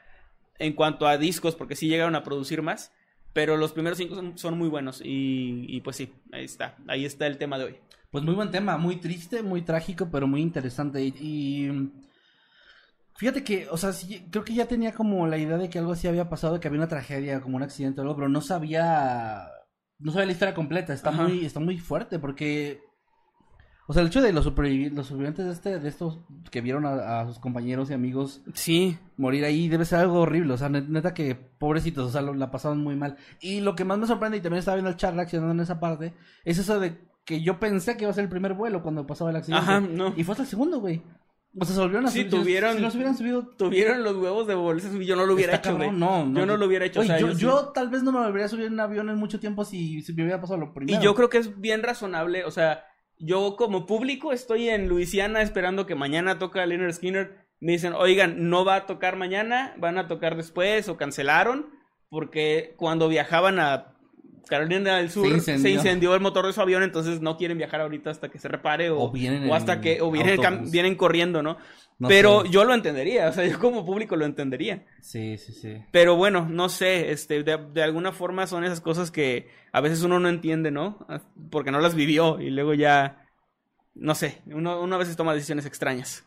en 0.59 0.73
cuanto 0.73 1.07
a 1.07 1.17
discos, 1.17 1.55
porque 1.55 1.75
sí 1.75 1.88
llegaron 1.88 2.15
a 2.15 2.23
producir 2.23 2.61
más. 2.61 2.91
Pero 3.33 3.57
los 3.57 3.73
primeros 3.73 3.97
cinco 3.97 4.15
son, 4.15 4.38
son 4.38 4.57
muy 4.57 4.69
buenos. 4.69 5.01
Y, 5.03 5.65
y 5.67 5.81
pues 5.81 5.95
sí, 5.95 6.13
ahí 6.31 6.45
está. 6.45 6.77
Ahí 6.88 7.05
está 7.05 7.25
el 7.25 7.38
tema 7.38 7.57
de 7.57 7.65
hoy. 7.65 7.75
Pues 8.11 8.23
muy 8.23 8.35
buen 8.35 8.51
tema, 8.51 8.77
muy 8.77 8.97
triste, 8.97 9.41
muy 9.41 9.63
trágico, 9.63 10.09
pero 10.11 10.27
muy 10.27 10.41
interesante. 10.41 11.03
Y, 11.03 11.13
y, 11.19 11.91
fíjate 13.16 13.43
que, 13.43 13.68
o 13.70 13.78
sea, 13.78 13.93
sí, 13.93 14.28
creo 14.32 14.43
que 14.43 14.53
ya 14.53 14.68
tenía 14.68 14.93
como 14.93 15.28
la 15.28 15.38
idea 15.38 15.57
de 15.57 15.70
que 15.70 15.80
algo 15.80 15.91
así 15.93 16.07
había 16.07 16.30
pasado, 16.30 16.59
que 16.59 16.68
había 16.68 16.80
una 16.80 16.88
tragedia, 16.88 17.41
como 17.41 17.57
un 17.57 17.64
accidente 17.64 18.01
o 18.01 18.03
algo, 18.03 18.16
pero 18.16 18.30
no 18.30 18.41
sabía, 18.41 19.47
no 19.99 20.11
sabía 20.11 20.26
la 20.28 20.32
historia 20.34 20.53
completa. 20.53 20.93
Está 20.93 21.09
Ajá. 21.09 21.24
muy, 21.24 21.45
está 21.45 21.59
muy 21.59 21.78
fuerte 21.78 22.20
porque, 22.20 22.82
O 23.86 23.91
sea, 23.93 24.01
el 24.01 24.07
hecho 24.07 24.22
de 24.22 24.32
los, 24.32 24.45
supervivi- 24.47 24.91
los 24.91 25.07
supervivientes 25.07 25.45
de, 25.45 25.51
este, 25.51 25.80
de 25.80 25.89
estos 25.89 26.20
que 26.51 26.61
vieron 26.61 26.86
a, 26.86 27.20
a 27.20 27.28
sus 27.28 27.38
compañeros 27.39 27.89
y 27.89 27.93
amigos 27.93 28.41
Sí, 28.53 28.97
morir 29.18 29.43
ahí 29.43 29.68
debe 29.68 29.84
ser 29.84 29.99
algo 29.99 30.22
horrible. 30.22 30.53
O 30.53 30.57
sea, 30.57 30.70
net- 30.70 30.88
neta 30.88 31.14
que 31.14 31.36
pobrecitos, 31.36 32.07
o 32.07 32.11
sea, 32.11 32.22
lo- 32.22 32.34
la 32.34 32.49
pasaron 32.49 32.82
muy 32.82 32.95
mal. 32.95 33.18
Y 33.41 33.59
lo 33.59 33.76
que 33.76 33.84
más 33.84 33.97
me 33.97 34.07
sorprende, 34.07 34.38
y 34.38 34.41
también 34.41 34.59
estaba 34.59 34.76
viendo 34.76 34.89
el 34.89 34.95
chat 34.95 35.14
reaccionando 35.14 35.53
en 35.53 35.59
esa 35.59 35.80
parte, 35.82 36.14
es 36.45 36.57
eso 36.59 36.80
de 36.80 36.97
que 37.26 37.41
yo 37.41 37.59
pensé 37.59 37.95
que 37.97 38.03
iba 38.03 38.11
a 38.11 38.14
ser 38.14 38.24
el 38.24 38.30
primer 38.30 38.53
vuelo 38.53 38.82
cuando 38.84 39.05
pasaba 39.05 39.30
el 39.32 39.36
accidente. 39.36 39.64
Ajá, 39.64 39.80
no. 39.82 40.14
Y 40.16 40.24
fue 40.24 40.32
hasta 40.34 40.43
el 40.43 40.49
segundo, 40.49 40.80
güey. 40.80 41.01
O 41.59 41.65
sea, 41.65 41.75
se 41.75 41.81
volvieron 41.81 42.05
a 42.07 42.09
Sí, 42.09 42.19
subir. 42.21 42.31
tuvieron- 42.31 42.75
Si 42.77 42.81
los 42.81 42.95
hubieran 42.95 43.15
subido. 43.17 43.47
tuvieron 43.57 44.03
los 44.03 44.15
huevos 44.17 44.47
de 44.47 44.53
a 44.53 44.79
subir. 44.91 45.07
Yo 45.07 45.15
no 45.15 45.25
lo 45.25 45.33
hubiera 45.35 45.55
hecho, 45.57 45.75
güey. 45.77 45.91
No, 45.91 46.25
no. 46.25 46.39
Yo 46.39 46.45
no 46.47 46.57
lo 46.57 46.65
hubiera 46.65 46.85
hecho. 46.85 46.99
o 46.99 47.03
Oye, 47.03 47.09
sea, 47.09 47.19
yo, 47.19 47.27
yo 47.27 47.33
sí. 47.35 47.41
yo 47.41 47.71
tal 47.75 47.89
vez 47.89 48.01
no 48.03 48.11
me 48.11 48.19
volvería 48.19 48.45
a 48.45 48.49
subir 48.49 48.65
en 48.65 48.73
un 48.73 48.79
avión 48.79 49.09
en 49.09 49.17
mucho 49.17 49.39
tiempo 49.39 49.63
si, 49.63 50.01
si 50.01 50.13
me 50.13 50.23
hubiera 50.23 50.41
pasado 50.41 50.59
lo 50.59 50.73
primero. 50.73 50.99
Y 50.99 51.03
yo 51.03 51.13
creo 51.13 51.29
que 51.29 51.37
es 51.37 51.59
bien 51.61 51.83
razonable, 51.83 52.43
o 52.45 52.51
sea, 52.51 52.85
yo 53.19 53.55
como 53.55 53.85
público 53.85 54.31
estoy 54.33 54.69
en 54.69 54.87
Luisiana 54.89 55.41
esperando 55.43 55.85
que 55.85 55.93
mañana 55.95 56.39
toca 56.39 56.65
Leonard 56.65 56.93
Skinner. 56.93 57.45
Me 57.59 57.73
dicen, 57.73 57.93
oigan, 57.93 58.49
no 58.49 58.65
va 58.65 58.75
a 58.75 58.85
tocar 58.87 59.15
mañana, 59.15 59.73
van 59.77 59.97
a 59.97 60.07
tocar 60.07 60.35
después 60.35 60.89
o 60.89 60.97
cancelaron, 60.97 61.69
porque 62.09 62.73
cuando 62.77 63.07
viajaban 63.07 63.59
a 63.59 63.92
Carolina 64.47 64.97
del 64.97 65.09
Sur 65.09 65.39
Se 65.41 65.57
se 65.57 65.69
incendió. 65.69 66.13
el 66.15 66.21
motor 66.21 66.45
de 66.45 66.53
su 66.53 66.61
avión, 66.61 66.83
entonces 66.83 67.21
no 67.21 67.37
quieren 67.37 67.57
viajar 67.57 67.81
ahorita 67.81 68.09
hasta 68.09 68.29
que 68.29 68.39
se 68.39 68.47
repare 68.47 68.89
o, 68.89 68.99
O 68.99 69.11
vienen 69.11 69.49
o 69.49 69.55
hasta 69.55 69.81
que 69.81 70.01
o 70.01 70.11
vienen, 70.11 70.39
vienen 70.71 70.95
corriendo, 70.95 71.41
¿no? 71.41 71.57
No 71.99 72.07
Pero 72.07 72.41
sé. 72.41 72.49
yo 72.49 72.63
lo 72.65 72.73
entendería, 72.73 73.29
o 73.29 73.31
sea, 73.33 73.45
yo 73.45 73.59
como 73.59 73.85
público 73.85 74.15
lo 74.15 74.25
entendería. 74.25 74.85
Sí, 74.99 75.37
sí, 75.37 75.53
sí. 75.53 75.77
Pero 75.91 76.15
bueno, 76.15 76.47
no 76.49 76.67
sé, 76.69 77.11
este, 77.11 77.43
de, 77.43 77.57
de 77.71 77.83
alguna 77.83 78.11
forma 78.11 78.47
son 78.47 78.63
esas 78.63 78.81
cosas 78.81 79.11
que 79.11 79.47
a 79.71 79.79
veces 79.79 80.01
uno 80.03 80.19
no 80.19 80.27
entiende, 80.29 80.71
¿no? 80.71 81.05
Porque 81.51 81.71
no 81.71 81.79
las 81.79 81.95
vivió 81.95 82.41
y 82.41 82.49
luego 82.49 82.73
ya, 82.73 83.27
no 83.95 84.15
sé, 84.15 84.41
uno, 84.47 84.81
uno 84.81 84.95
a 84.95 84.99
veces 84.99 85.15
toma 85.15 85.33
decisiones 85.33 85.65
extrañas. 85.65 86.25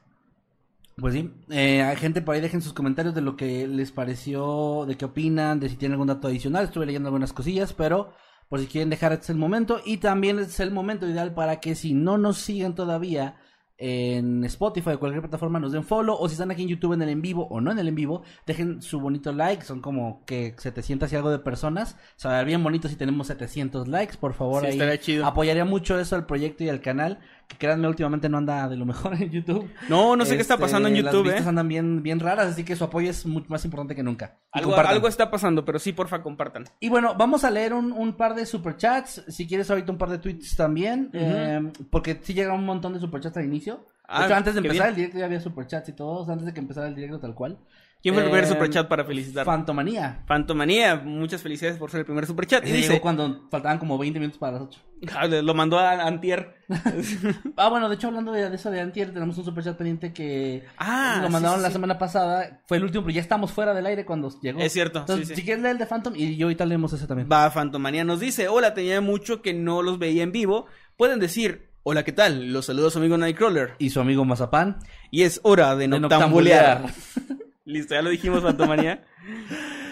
Pues 0.98 1.12
sí, 1.12 1.30
eh, 1.50 1.82
hay 1.82 1.96
gente 1.96 2.22
por 2.22 2.34
ahí 2.34 2.40
dejen 2.40 2.62
sus 2.62 2.72
comentarios 2.72 3.14
de 3.14 3.20
lo 3.20 3.36
que 3.36 3.66
les 3.66 3.92
pareció, 3.92 4.86
de 4.86 4.96
qué 4.96 5.04
opinan, 5.04 5.60
de 5.60 5.68
si 5.68 5.76
tienen 5.76 5.92
algún 5.94 6.06
dato 6.08 6.28
adicional. 6.28 6.64
Estuve 6.64 6.86
leyendo 6.86 7.08
algunas 7.08 7.34
cosillas, 7.34 7.74
pero 7.74 8.12
por 8.48 8.60
si 8.60 8.66
quieren 8.66 8.88
dejar, 8.88 9.12
este 9.12 9.24
es 9.24 9.30
el 9.30 9.36
momento. 9.36 9.80
Y 9.84 9.98
también 9.98 10.38
este 10.38 10.52
es 10.52 10.60
el 10.60 10.70
momento 10.70 11.06
ideal 11.06 11.34
para 11.34 11.60
que 11.60 11.74
si 11.74 11.92
no 11.92 12.16
nos 12.16 12.38
siguen 12.38 12.74
todavía 12.74 13.36
en 13.78 14.42
Spotify 14.44 14.92
o 14.92 14.98
cualquier 14.98 15.20
plataforma 15.20 15.60
nos 15.60 15.72
den 15.72 15.84
follow. 15.84 16.16
O 16.18 16.28
si 16.28 16.32
están 16.32 16.50
aquí 16.50 16.62
en 16.62 16.68
YouTube 16.68 16.94
en 16.94 17.02
el 17.02 17.10
en 17.10 17.20
vivo 17.20 17.46
o 17.50 17.60
no 17.60 17.72
en 17.72 17.78
el 17.78 17.88
en 17.88 17.94
vivo, 17.94 18.22
dejen 18.46 18.80
su 18.80 18.98
bonito 18.98 19.34
like. 19.34 19.66
Son 19.66 19.82
como 19.82 20.24
que 20.24 20.54
700 20.56 21.12
y 21.12 21.16
algo 21.16 21.30
de 21.30 21.40
personas. 21.40 21.98
A 22.24 22.28
ver 22.30 22.46
bien 22.46 22.62
bonito 22.64 22.88
si 22.88 22.96
tenemos 22.96 23.26
700 23.26 23.86
likes. 23.88 24.16
Por 24.18 24.32
favor, 24.32 24.62
Sí, 24.62 24.68
ahí 24.68 24.72
estaría 24.72 24.98
chido. 24.98 25.26
apoyaría 25.26 25.66
mucho 25.66 26.00
eso 26.00 26.16
al 26.16 26.24
proyecto 26.24 26.64
y 26.64 26.70
al 26.70 26.80
canal. 26.80 27.18
Que 27.48 27.56
créanme, 27.58 27.86
últimamente 27.86 28.28
no 28.28 28.38
anda 28.38 28.68
de 28.68 28.76
lo 28.76 28.84
mejor 28.86 29.14
en 29.14 29.30
YouTube. 29.30 29.70
No, 29.88 30.16
no 30.16 30.24
sé 30.24 30.34
qué 30.34 30.42
está 30.42 30.54
Este, 30.54 30.62
pasando 30.64 30.88
en 30.88 30.94
Las 30.94 31.04
YouTube, 31.12 31.24
vistas 31.28 31.46
¿eh? 31.46 31.48
andan 31.48 31.68
bien, 31.68 32.02
bien 32.02 32.18
raras, 32.18 32.48
así 32.48 32.64
que 32.64 32.74
su 32.74 32.82
apoyo 32.84 33.08
es 33.08 33.24
mucho 33.24 33.46
más 33.48 33.64
importante 33.64 33.94
que 33.94 34.02
nunca. 34.02 34.38
Algo, 34.50 34.74
algo 34.74 35.06
está 35.06 35.30
pasando, 35.30 35.64
pero 35.64 35.78
sí, 35.78 35.92
porfa, 35.92 36.22
compartan. 36.22 36.64
Y 36.80 36.88
bueno, 36.88 37.14
vamos 37.16 37.44
a 37.44 37.50
leer 37.50 37.72
un, 37.72 37.92
un 37.92 38.14
par 38.16 38.34
de 38.34 38.46
superchats. 38.46 39.22
Si 39.28 39.46
quieres, 39.46 39.70
ahorita 39.70 39.92
un 39.92 39.98
par 39.98 40.10
de 40.10 40.18
tweets 40.18 40.56
también. 40.56 41.10
eh, 41.12 41.70
porque 41.90 42.18
sí 42.22 42.34
llegaron 42.34 42.58
un 42.60 42.66
montón 42.66 42.92
de 42.94 43.00
superchats 43.00 43.36
al 43.36 43.44
inicio. 43.44 43.76
De 43.76 43.82
Ah, 44.08 44.24
hecho, 44.26 44.34
antes 44.36 44.54
de 44.54 44.60
empezar 44.60 44.76
bien. 44.86 44.88
el 44.90 44.94
directo 44.96 45.18
ya 45.18 45.24
había 45.24 45.40
superchats 45.40 45.88
y 45.88 45.92
todo. 45.92 46.20
o 46.20 46.24
sea, 46.24 46.32
antes 46.32 46.46
de 46.46 46.52
que 46.54 46.60
empezara 46.60 46.88
el 46.88 46.94
directo 46.94 47.18
tal 47.20 47.34
cual. 47.34 47.58
¿Quién 48.06 48.14
fue 48.14 48.22
el 48.22 48.30
primer 48.30 48.44
Eh, 48.44 48.46
superchat 48.46 48.86
para 48.86 49.04
felicitar? 49.04 49.44
Fantomanía. 49.44 50.22
Fantomanía, 50.26 50.94
muchas 50.94 51.42
felicidades 51.42 51.76
por 51.76 51.90
ser 51.90 51.98
el 52.00 52.06
primer 52.06 52.24
superchat. 52.24 52.62
Y 52.64 52.68
llegó 52.68 52.76
dice, 52.76 53.00
cuando 53.00 53.48
faltaban 53.50 53.80
como 53.80 53.98
20 53.98 54.20
minutos 54.20 54.38
para 54.38 54.52
las 54.52 54.62
8. 54.62 54.80
Ah, 55.12 55.26
lo 55.26 55.54
mandó 55.54 55.76
a 55.80 55.90
Antier. 56.06 56.54
Ah, 57.56 57.68
bueno, 57.68 57.88
de 57.88 57.96
hecho, 57.96 58.06
hablando 58.06 58.30
de, 58.30 58.48
de 58.48 58.54
eso 58.54 58.70
de 58.70 58.80
Antier, 58.80 59.12
tenemos 59.12 59.36
un 59.38 59.44
superchat 59.44 59.76
pendiente 59.76 60.12
que 60.12 60.62
Ah, 60.78 61.18
lo 61.20 61.30
mandaron 61.30 61.58
sí, 61.58 61.62
la 61.62 61.68
sí. 61.68 61.72
semana 61.72 61.98
pasada. 61.98 62.60
Fue 62.68 62.76
el 62.76 62.84
último, 62.84 63.02
pero 63.02 63.14
ya 63.16 63.22
estamos 63.22 63.50
fuera 63.50 63.74
del 63.74 63.86
aire 63.86 64.04
cuando 64.04 64.30
llegó. 64.40 64.60
Es 64.60 64.72
cierto, 64.72 65.00
Entonces, 65.00 65.34
si 65.36 65.42
quieres 65.42 65.60
leer 65.64 65.72
el 65.72 65.78
de 65.78 65.86
Phantom, 65.86 66.14
y 66.14 66.36
yo 66.36 66.46
ahorita 66.46 66.64
leemos 66.64 66.92
ese 66.92 67.08
también. 67.08 67.28
Va, 67.30 67.50
Fantomanía 67.50 68.04
nos 68.04 68.20
dice, 68.20 68.46
hola, 68.46 68.72
tenía 68.72 69.00
mucho 69.00 69.42
que 69.42 69.52
no 69.52 69.82
los 69.82 69.98
veía 69.98 70.22
en 70.22 70.30
vivo. 70.30 70.66
Pueden 70.96 71.18
decir, 71.18 71.70
hola, 71.82 72.04
¿qué 72.04 72.12
tal? 72.12 72.52
Los 72.52 72.66
saludos 72.66 72.92
a 72.92 72.94
su 72.94 72.98
amigo 73.00 73.18
Nightcrawler. 73.18 73.74
Y 73.78 73.90
su 73.90 73.98
amigo 74.00 74.24
Mazapán. 74.24 74.78
Y 75.10 75.22
es 75.22 75.40
hora 75.42 75.74
de 75.74 75.88
De 75.88 75.98
noctambulear. 75.98 76.84
Listo, 77.66 77.94
ya 77.94 78.00
lo 78.02 78.10
dijimos, 78.10 78.42
Fantomanía. 78.42 79.04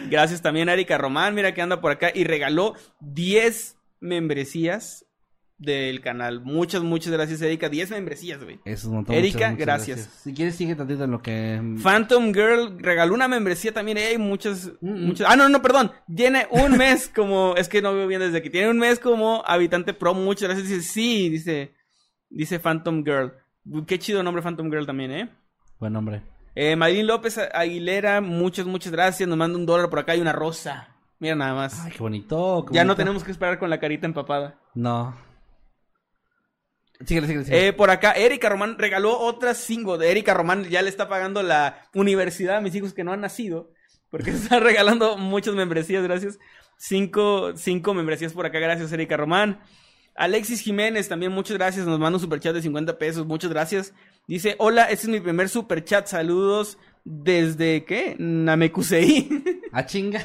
Gracias 0.09 0.41
también 0.41 0.69
a 0.69 0.73
Erika 0.73 0.97
Román, 0.97 1.35
mira 1.35 1.53
que 1.53 1.61
anda 1.61 1.81
por 1.81 1.91
acá 1.93 2.11
y 2.15 2.25
regaló 2.25 2.75
10 3.01 3.77
membresías 4.01 5.05
del 5.59 6.01
canal. 6.01 6.41
Muchas, 6.41 6.83
muchas 6.83 7.13
gracias, 7.13 7.41
Erika. 7.43 7.69
10 7.69 7.91
membresías, 7.91 8.43
güey. 8.43 8.61
Es 8.65 8.85
un 8.85 8.95
montón. 8.95 9.15
Erika, 9.15 9.39
muchas, 9.39 9.51
muchas 9.53 9.67
gracias. 9.67 10.21
Si 10.23 10.35
quieres, 10.35 10.55
sigue 10.57 10.75
tantito 10.75 11.05
en 11.05 11.11
lo 11.11 11.23
que. 11.23 11.61
Phantom 11.83 12.33
Girl 12.33 12.79
regaló 12.79 13.15
una 13.15 13.29
membresía 13.29 13.73
también. 13.73 13.99
Hay 13.99 14.19
muchas, 14.19 14.71
Mm, 14.81 15.07
muchas. 15.07 15.27
Ah, 15.31 15.37
no, 15.37 15.49
no, 15.49 15.63
perdón. 15.63 15.91
Tiene 16.15 16.47
un 16.51 16.73
mes 16.79 17.11
como. 17.15 17.55
es 17.57 17.69
que 17.69 17.83
no 17.83 17.95
veo 17.95 18.07
bien 18.07 18.21
desde 18.21 18.39
aquí. 18.39 18.51
Tiene 18.51 18.71
un 18.71 18.79
mes 18.79 18.99
como 18.99 19.43
habitante 19.47 19.95
pro. 19.95 20.13
Muchas 20.15 20.49
gracias. 20.49 20.69
Dice, 20.69 20.83
sí, 20.83 21.29
dice. 21.29 21.75
Dice 22.31 22.59
Phantom 22.61 23.03
Girl. 23.05 23.33
Qué 23.87 23.99
chido 23.99 24.23
nombre 24.23 24.43
Phantom 24.43 24.69
Girl 24.71 24.87
también, 24.87 25.11
¿eh? 25.13 25.29
Buen 25.79 25.97
hombre. 25.97 26.23
Eh, 26.55 26.77
Maylin 26.77 27.07
López 27.07 27.39
Aguilera, 27.53 28.21
muchas, 28.21 28.67
muchas 28.67 28.93
gracias. 28.93 29.29
Nos 29.29 29.39
manda 29.39 29.59
un 29.59 29.67
dólar 29.67 29.91
por 29.91 29.99
acá 29.99 30.15
y 30.15 30.21
una 30.21 30.33
rosa. 30.33 30.89
Mira 31.19 31.35
nada 31.35 31.55
más. 31.55 31.81
Ay, 31.81 31.93
qué 31.93 31.99
bonito. 31.99 32.65
qué 32.69 32.75
ya 32.75 32.85
no 32.85 32.97
tenemos 32.97 33.25
que 33.25 33.33
esperar 33.33 33.59
con 33.59 33.71
la 33.71 33.81
carita 33.81 34.07
empapada. 34.07 34.61
No. 34.75 35.17
Síguele, 37.05 37.27
síguele, 37.27 37.45
síguele. 37.45 37.69
Eh, 37.69 37.73
por 37.73 37.91
acá, 37.91 38.13
Erika 38.13 38.49
Román 38.49 38.79
regaló 38.79 39.19
otra 39.19 39.55
cinco. 39.55 39.99
De 39.99 40.11
Erika 40.11 40.35
Román 40.35 40.65
ya 40.65 40.83
le 40.83 40.89
está 40.89 41.09
pagando 41.09 41.43
la 41.43 41.89
universidad 41.93 42.57
a 42.57 42.61
mis 42.61 42.75
hijos 42.75 42.95
que 42.95 43.05
no 43.05 43.13
han 43.13 43.21
nacido. 43.21 43.71
Porque 44.11 44.31
está 44.31 44.61
regalando 44.61 45.17
muchas 45.17 45.55
membresías, 45.55 46.05
gracias. 46.05 46.39
Cinco, 46.79 47.57
cinco 47.57 47.95
membresías 47.95 48.33
por 48.33 48.47
acá, 48.47 48.59
gracias, 48.59 48.93
Erika 48.93 49.17
Román. 49.17 49.61
Alexis 50.15 50.61
Jiménez, 50.61 51.09
también 51.09 51.33
muchas 51.33 51.57
gracias. 51.57 51.87
Nos 51.87 51.99
manda 51.99 52.17
un 52.17 52.21
superchat 52.21 52.55
de 52.55 52.63
50 52.63 52.99
pesos, 52.99 53.27
muchas 53.27 53.51
gracias. 53.51 53.93
Dice, 54.27 54.57
hola, 54.59 54.85
este 54.85 55.07
es 55.07 55.09
mi 55.09 55.21
primer 55.21 55.49
superchat. 55.49 56.07
Saludos 56.07 56.79
desde, 57.05 57.85
¿qué? 57.85 58.17
Namekusei. 58.19 59.29
Ah, 59.77 59.87
chinga. 59.87 60.21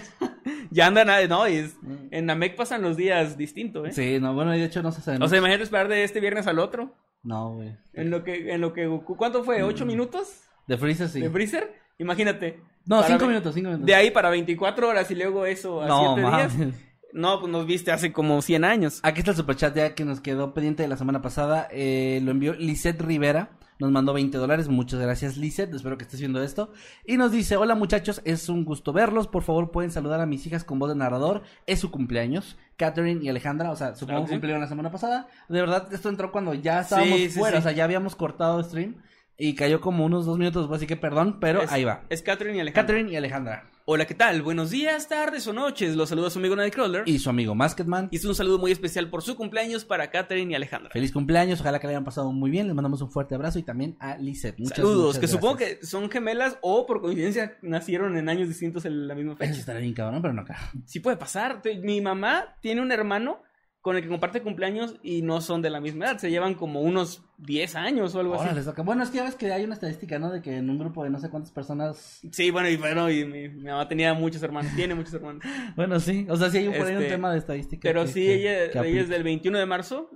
ya 0.70 0.86
andan, 0.86 1.10
a- 1.10 1.26
no, 1.26 1.48
es- 1.48 1.76
en 2.12 2.28
Namek 2.28 2.56
pasan 2.56 2.84
los 2.84 2.96
días 2.96 3.36
distintos, 3.36 3.88
¿eh? 3.88 3.92
Sí, 3.94 4.20
no, 4.22 4.36
bueno, 4.36 4.52
de 4.52 4.64
hecho 4.64 4.84
no 4.84 4.92
se 4.92 5.02
sabe. 5.02 5.18
O 5.26 5.28
sea, 5.28 5.40
imagínate 5.40 5.64
esperar 5.64 5.88
de 5.88 6.04
este 6.04 6.20
viernes 6.20 6.46
al 6.46 6.60
otro. 6.60 6.96
no, 7.24 7.56
güey. 7.56 7.76
En 7.94 8.12
lo 8.12 8.24
que, 8.24 8.54
en 8.54 8.62
lo 8.62 8.74
que 8.74 8.86
Goku, 8.86 9.18
¿cuánto 9.18 9.44
fue? 9.44 9.64
¿Ocho 9.64 9.88
minutos 9.88 10.42
De 10.68 10.78
Freezer 10.78 11.10
sí. 11.10 11.20
de 11.22 11.32
Freezer? 11.32 11.74
Imagínate. 11.98 12.60
No, 12.86 13.02
cinco 13.02 13.26
minutos, 13.26 13.56
cinco 13.56 13.70
minutos. 13.70 13.88
De 13.88 13.96
ahí 13.96 14.12
para 14.12 14.30
24 14.30 14.88
horas 14.88 15.10
y 15.10 15.16
luego 15.16 15.48
eso 15.48 15.82
a 15.82 15.88
No, 15.88 16.14
7 16.16 16.30
días. 16.30 16.76
No, 17.14 17.40
pues 17.40 17.52
nos 17.52 17.66
viste 17.66 17.92
hace 17.92 18.12
como 18.14 18.40
100 18.44 18.64
años. 18.66 19.00
Aquí 19.02 19.20
está 19.22 19.32
el 19.32 19.38
superchat 19.38 19.76
ya 19.76 19.96
que 19.96 20.06
nos 20.06 20.22
quedó 20.22 20.54
pendiente 20.54 20.84
de 20.84 20.90
la 20.90 20.98
semana 20.98 21.24
pasada. 21.24 21.68
Eh, 21.72 22.20
lo 22.24 22.30
envió 22.30 22.54
Lisette 22.54 23.02
Rivera. 23.02 23.50
Nos 23.80 23.92
mandó 23.92 24.14
20 24.14 24.38
dólares. 24.38 24.68
Muchas 24.68 25.00
gracias, 25.00 25.38
Lisette. 25.38 25.74
Espero 25.74 25.98
que 25.98 26.04
estés 26.04 26.20
viendo 26.20 26.44
esto. 26.44 26.74
Y 27.06 27.16
nos 27.18 27.32
dice: 27.32 27.56
Hola 27.56 27.76
muchachos, 27.76 28.22
es 28.26 28.50
un 28.50 28.66
gusto 28.66 28.92
verlos. 28.92 29.28
Por 29.28 29.42
favor, 29.44 29.72
pueden 29.72 29.90
saludar 29.90 30.20
a 30.20 30.26
mis 30.26 30.46
hijas 30.46 30.66
con 30.66 30.80
voz 30.80 30.90
de 30.90 30.96
narrador. 30.96 31.44
Es 31.66 31.80
su 31.80 31.90
cumpleaños. 31.90 32.58
Catherine 32.76 33.24
y 33.24 33.30
Alejandra. 33.30 33.72
O 33.72 33.76
sea, 33.78 33.96
supongo 33.96 34.08
Claro 34.20 34.26
que 34.26 34.32
cumplieron 34.32 34.62
la 34.62 34.68
semana 34.68 34.92
pasada. 34.92 35.28
De 35.48 35.62
verdad, 35.62 35.88
esto 35.94 36.10
entró 36.10 36.32
cuando 36.32 36.54
ya 36.54 36.82
estábamos 36.82 37.18
Sí, 37.18 37.30
sí, 37.30 37.40
fuera. 37.40 37.58
sí. 37.58 37.60
O 37.60 37.64
sea, 37.64 37.72
ya 37.72 37.86
habíamos 37.86 38.16
cortado 38.18 38.62
stream. 38.64 39.02
Y 39.38 39.56
cayó 39.56 39.80
como 39.80 40.04
unos 40.04 40.26
dos 40.26 40.38
minutos. 40.38 40.70
Así 40.70 40.86
que 40.86 40.98
perdón, 40.98 41.38
pero 41.40 41.62
es, 41.62 41.72
ahí 41.72 41.86
va. 41.86 42.02
Es 42.10 42.22
Catherine 42.22 42.58
y 42.58 42.60
Alejandra. 42.60 42.84
Catherine 42.84 43.12
y 43.12 43.16
Alejandra. 43.16 43.70
Hola, 43.92 44.06
¿qué 44.06 44.14
tal? 44.14 44.44
Buenos 44.44 44.70
días, 44.70 45.08
tardes 45.08 45.48
o 45.48 45.52
noches. 45.52 45.96
Los 45.96 46.10
saluda 46.10 46.30
su 46.30 46.38
amigo 46.38 46.56
Nightcrawler. 46.56 47.02
Y... 47.08 47.14
Y 47.16 47.18
su 47.18 47.32
amigo 47.32 47.56
Masketman. 47.56 48.08
es 48.12 48.24
un 48.24 48.36
saludo 48.36 48.60
muy 48.60 48.72
especial 48.72 49.10
por 49.10 49.24
su 49.24 49.36
cumpleaños 49.36 49.84
para 49.84 50.12
Catherine 50.12 50.52
y 50.52 50.56
Alejandra. 50.56 50.92
Feliz 50.92 51.12
cumpleaños, 51.12 51.60
ojalá 51.60 51.80
que 51.80 51.88
le 51.88 51.94
hayan 51.94 52.04
pasado 52.04 52.32
muy 52.32 52.52
bien. 52.52 52.68
Les 52.68 52.76
mandamos 52.76 53.02
un 53.02 53.10
fuerte 53.10 53.34
abrazo 53.34 53.58
y 53.58 53.64
también 53.64 53.98
a 54.00 54.16
Lisette. 54.18 54.60
Muchas, 54.60 54.76
Saludos, 54.78 55.16
muchas 55.16 55.22
que 55.22 55.28
supongo 55.28 55.58
que 55.58 55.84
son 55.84 56.12
gemelas 56.12 56.60
o 56.62 56.86
por 56.86 57.02
coincidencia 57.02 57.58
nacieron 57.64 58.16
en 58.16 58.30
años 58.30 58.48
distintos 58.48 58.86
en 58.86 59.08
la 59.08 59.16
misma 59.16 59.32
Eso 59.32 59.40
fecha. 59.40 59.60
estaría 59.60 59.82
bien 59.82 59.96
cabrón, 59.96 60.22
pero 60.22 60.36
no 60.36 60.44
acá. 60.44 60.70
Sí 60.86 61.00
puede 61.00 61.18
pasar. 61.18 61.60
Mi 61.82 62.00
mamá 62.00 62.58
tiene 62.62 62.82
un 62.82 62.92
hermano 62.92 63.42
con 63.82 63.96
el 63.96 64.02
que 64.04 64.10
comparte 64.10 64.42
cumpleaños 64.42 64.96
y 65.02 65.22
no 65.22 65.40
son 65.40 65.62
de 65.62 65.70
la 65.70 65.80
misma 65.80 66.06
edad. 66.06 66.18
Se 66.18 66.30
llevan 66.30 66.54
como 66.56 66.82
unos 66.82 67.24
10 67.38 67.76
años 67.76 68.14
o 68.14 68.20
algo 68.20 68.34
así. 68.36 68.44
Bueno, 68.84 69.04
es 69.04 69.10
que 69.10 69.18
ya 69.18 69.24
ves 69.24 69.36
que 69.36 69.52
hay 69.54 69.64
una 69.64 69.74
estadística, 69.76 70.20
¿no? 70.20 70.32
De 70.32 70.42
que 70.42 70.58
en 70.58 70.70
un 70.70 70.78
grupo 70.78 71.04
de 71.04 71.10
no 71.10 71.20
sé 71.20 71.30
cuántas 71.30 71.52
personas. 71.54 72.20
Sí, 72.32 72.52
bueno, 72.52 72.68
y 72.70 72.76
bueno, 72.76 73.10
y 73.10 73.24
mi, 73.26 73.48
mi 73.48 73.64
mamá 73.64 73.88
tenía 73.88 74.14
muchos 74.14 74.44
hermanos, 74.44 74.74
tiene 74.76 74.96
muchos 74.96 75.14
hermanos. 75.14 75.44
Bueno, 75.78 76.00
sí. 76.02 76.28
O 76.30 76.36
sea, 76.36 76.50
sí 76.50 76.58
hay 76.58 76.68
un- 76.68 76.74
por 76.76 76.88
ahí 76.88 76.96
un 76.96 77.02
Este, 77.04 77.14
tema 77.14 77.32
de 77.32 77.38
estadística. 77.40 77.82
Pero 77.88 78.02
que- 78.04 78.08
sí, 78.12 78.26
que- 78.26 78.36
ella, 78.66 78.72
que 78.82 78.90
ella 78.90 79.02
es 79.02 79.10
del 79.10 79.24
21 79.24 79.58
de 79.58 79.66
marzo 79.66 80.12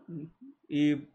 y 0.67 1.07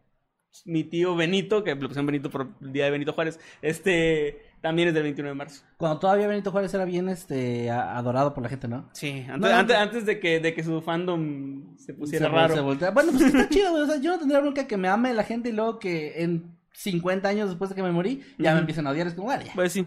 mi 0.65 0.83
tío 0.83 1.15
Benito, 1.15 1.63
que 1.63 1.75
le 1.75 1.75
pusieron 1.75 2.07
Benito 2.07 2.31
por 2.31 2.49
el 2.61 2.73
día 2.73 2.85
de 2.85 2.91
Benito 2.91 3.13
Juárez, 3.13 3.39
este, 3.61 4.41
también 4.61 4.87
es 4.89 4.93
del 4.93 5.03
21 5.03 5.29
de 5.29 5.35
marzo. 5.35 5.63
Cuando 5.77 5.99
todavía 5.99 6.27
Benito 6.27 6.51
Juárez 6.51 6.73
era 6.73 6.85
bien 6.85 7.07
este 7.09 7.69
adorado 7.71 8.33
por 8.33 8.43
la 8.43 8.49
gente, 8.49 8.67
¿no? 8.67 8.89
Sí, 8.93 9.25
antes, 9.29 9.51
no, 9.51 9.57
antes, 9.57 9.75
no. 9.77 9.81
antes 9.83 10.05
de, 10.05 10.19
que, 10.19 10.39
de 10.39 10.53
que 10.53 10.63
su 10.63 10.81
fandom 10.81 11.77
se 11.77 11.93
pusiera 11.93 12.25
Se- 12.27 12.31
raro. 12.31 12.55
se 12.55 12.61
voltea. 12.61 12.91
Bueno, 12.91 13.11
pues 13.11 13.23
está 13.23 13.47
chido, 13.49 13.71
güey. 13.71 13.83
O 13.83 13.85
sea, 13.87 13.97
yo 14.01 14.11
no 14.11 14.19
tendría 14.19 14.39
bronca 14.41 14.67
que 14.67 14.77
me 14.77 14.87
ame 14.87 15.13
la 15.13 15.23
gente 15.23 15.49
y 15.49 15.53
luego 15.53 15.79
que 15.79 16.21
en 16.23 16.57
50 16.73 17.27
años 17.29 17.49
después 17.49 17.69
de 17.69 17.75
que 17.75 17.83
me 17.83 17.91
morí, 17.91 18.21
ya 18.37 18.49
me 18.51 18.55
Ujú. 18.55 18.59
empiecen 18.61 18.87
a 18.87 18.91
odiar. 18.91 19.07
Es 19.07 19.13
como, 19.13 19.27
vale, 19.27 19.45
ya, 19.45 19.53
Pues 19.53 19.71
sí. 19.73 19.85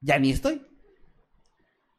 ya 0.00 0.18
ni 0.18 0.30
estoy. 0.30 0.62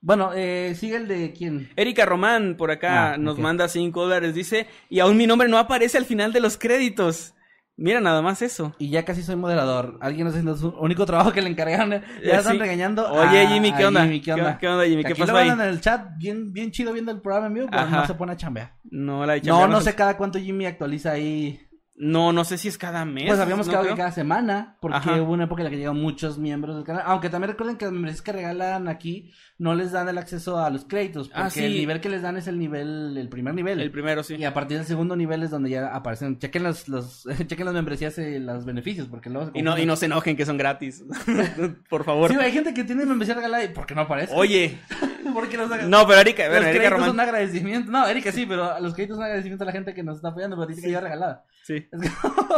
Bueno, 0.02 0.32
eh, 0.36 0.76
sigue 0.78 0.98
el 0.98 1.08
de 1.08 1.32
quién. 1.32 1.70
Erika 1.78 2.06
Román 2.06 2.56
por 2.58 2.72
acá 2.72 3.14
Ah, 3.14 3.18
nos 3.18 3.40
manda 3.40 3.70
5 3.70 4.02
dólares. 4.04 4.36
Dice, 4.36 4.68
y 4.90 5.00
aún 5.00 5.16
mi 5.16 5.28
nombre 5.28 5.48
no 5.48 5.58
aparece 5.58 5.98
al 5.98 6.06
final 6.06 6.34
de 6.34 6.42
los 6.42 6.58
créditos. 6.58 7.34
Mira 7.76 8.00
nada 8.00 8.22
más 8.22 8.42
eso. 8.44 8.76
Y 8.78 8.90
ya 8.90 9.04
casi 9.04 9.24
soy 9.24 9.36
moderador. 9.36 9.98
Alguien 10.02 10.28
haciendo 10.28 10.56
su 10.56 10.70
único 10.80 11.06
trabajo 11.08 11.32
que 11.32 11.42
le 11.42 11.50
encargaron. 11.50 12.04
Ya 12.24 12.38
están 12.38 12.60
regañando. 12.60 13.12
Oye, 13.12 13.42
a- 13.42 13.48
Jimmy, 13.50 13.74
¿qué 13.74 13.86
onda? 13.86 14.04
Jimmy, 14.04 14.20
¿qué 14.22 14.26
¿Qué- 14.26 14.34
onda? 14.34 14.58
qué 14.60 14.68
onda, 14.68 14.86
Jimmy? 14.86 15.04
¿Qué 15.04 15.12
aquí 15.14 15.22
pasó 15.22 15.32
lo 15.34 15.38
ahí? 15.40 15.50
en 15.50 15.62
el 15.62 15.82
chat 15.82 16.08
bien, 16.18 16.54
bien 16.54 16.72
chido 16.72 16.94
viendo 16.94 17.12
el 17.12 17.20
programa 17.22 17.48
en 17.48 17.54
vivo, 17.56 17.68
pero 17.72 17.82
Ajá. 17.82 17.98
no 18.02 18.06
se 18.08 18.14
pone 18.14 18.34
a 18.34 18.38
chambear. 18.38 18.76
No 18.84 19.26
la 19.26 19.38
No, 19.40 19.68
no 19.68 19.82
sé 19.82 19.96
cada 19.96 20.18
cuánto 20.18 20.38
Jimmy 20.40 20.66
actualiza 20.68 21.12
ahí. 21.14 21.60
No, 21.96 22.34
no 22.34 22.44
sé 22.44 22.58
si 22.58 22.68
es 22.68 22.78
cada 22.80 23.06
mes. 23.06 23.26
Pues 23.28 23.40
habíamos 23.40 23.68
no 23.68 23.72
quedado 23.72 23.84
creo. 23.86 23.96
que 23.96 24.00
cada 24.02 24.12
semana, 24.12 24.78
porque 24.82 24.98
Ajá. 24.98 25.22
hubo 25.22 25.32
una 25.34 25.44
época 25.44 25.62
en 25.62 25.66
la 25.66 25.70
que 25.70 25.78
llegaron 25.78 26.02
muchos 26.02 26.40
miembros 26.40 26.76
del 26.76 26.84
canal. 26.86 27.04
Aunque 27.06 27.30
también 27.30 27.52
recuerden 27.52 27.78
que 27.78 27.86
las 27.86 27.94
membresías 27.94 28.24
que 28.24 28.32
regalan 28.32 28.88
aquí 28.88 29.32
no 29.64 29.76
les 29.76 29.92
dan 29.94 30.10
el 30.10 30.18
acceso 30.18 30.58
a 30.60 30.70
los 30.70 30.84
créditos, 30.86 31.30
porque 31.30 31.42
Ah, 31.42 31.50
sí. 31.50 31.64
el 31.64 31.74
nivel 31.74 32.02
que 32.02 32.10
les 32.10 32.22
dan 32.22 32.36
es 32.36 32.48
el 32.48 32.60
nivel, 32.60 33.18
el 33.18 33.30
primer 33.30 33.54
nivel. 33.54 33.80
El 33.80 33.92
primero, 33.92 34.22
sí. 34.22 34.36
Y 34.36 34.44
a 34.44 34.54
partir 34.54 34.78
del 34.78 34.86
segundo 34.86 35.16
nivel 35.16 35.42
es 35.42 35.52
donde 35.52 35.70
ya 35.70 35.96
aparecen. 35.96 36.38
Chequen 36.38 36.64
los, 36.64 36.90
los 36.90 37.24
chequen 37.48 37.66
las 37.66 37.74
membresías 37.74 38.18
y 38.18 38.40
los 38.40 38.66
beneficios, 38.66 39.08
porque 39.08 39.30
luego 39.30 39.52
se 39.52 39.58
Y 39.58 39.62
no, 39.62 39.78
y 39.78 39.86
no 39.86 39.96
se 39.96 40.08
enojen 40.08 40.36
que 40.36 40.46
son 40.46 40.58
gratis. 40.58 41.04
Por 41.90 42.04
favor. 42.04 42.30
Sí, 42.32 42.38
hay 42.40 42.52
gente 42.52 42.74
que 42.74 42.84
tiene 42.84 43.06
membresía 43.06 43.36
regalada 43.36 43.64
y 43.64 43.70
¿por 43.70 43.86
qué 43.86 43.96
no 43.96 44.02
aparece? 44.02 44.34
Oye. 44.36 44.78
¿Por 45.34 45.48
qué 45.50 45.56
no 45.58 45.66
No, 45.68 46.06
pero 46.06 46.20
Erika, 46.20 46.44
Los 46.44 46.52
bueno, 46.52 46.68
Erika 46.68 46.72
créditos 46.80 46.92
Román. 46.92 47.10
son 47.10 47.20
agradecimiento. 47.22 47.92
No, 47.92 48.06
Erika 48.08 48.32
sí, 48.32 48.46
pero 48.46 48.80
los 48.82 48.94
créditos 48.94 49.16
son 49.16 49.24
agradecimiento 49.24 49.64
a 49.64 49.68
la 49.68 49.72
gente 49.72 49.94
que 49.94 50.04
nos 50.04 50.18
está 50.18 50.28
apoyando, 50.28 50.58
pero 50.58 50.68
dice 50.68 50.82
que 50.82 50.92
ya 50.92 51.00
regalada. 51.00 51.46
Sí. 51.64 51.88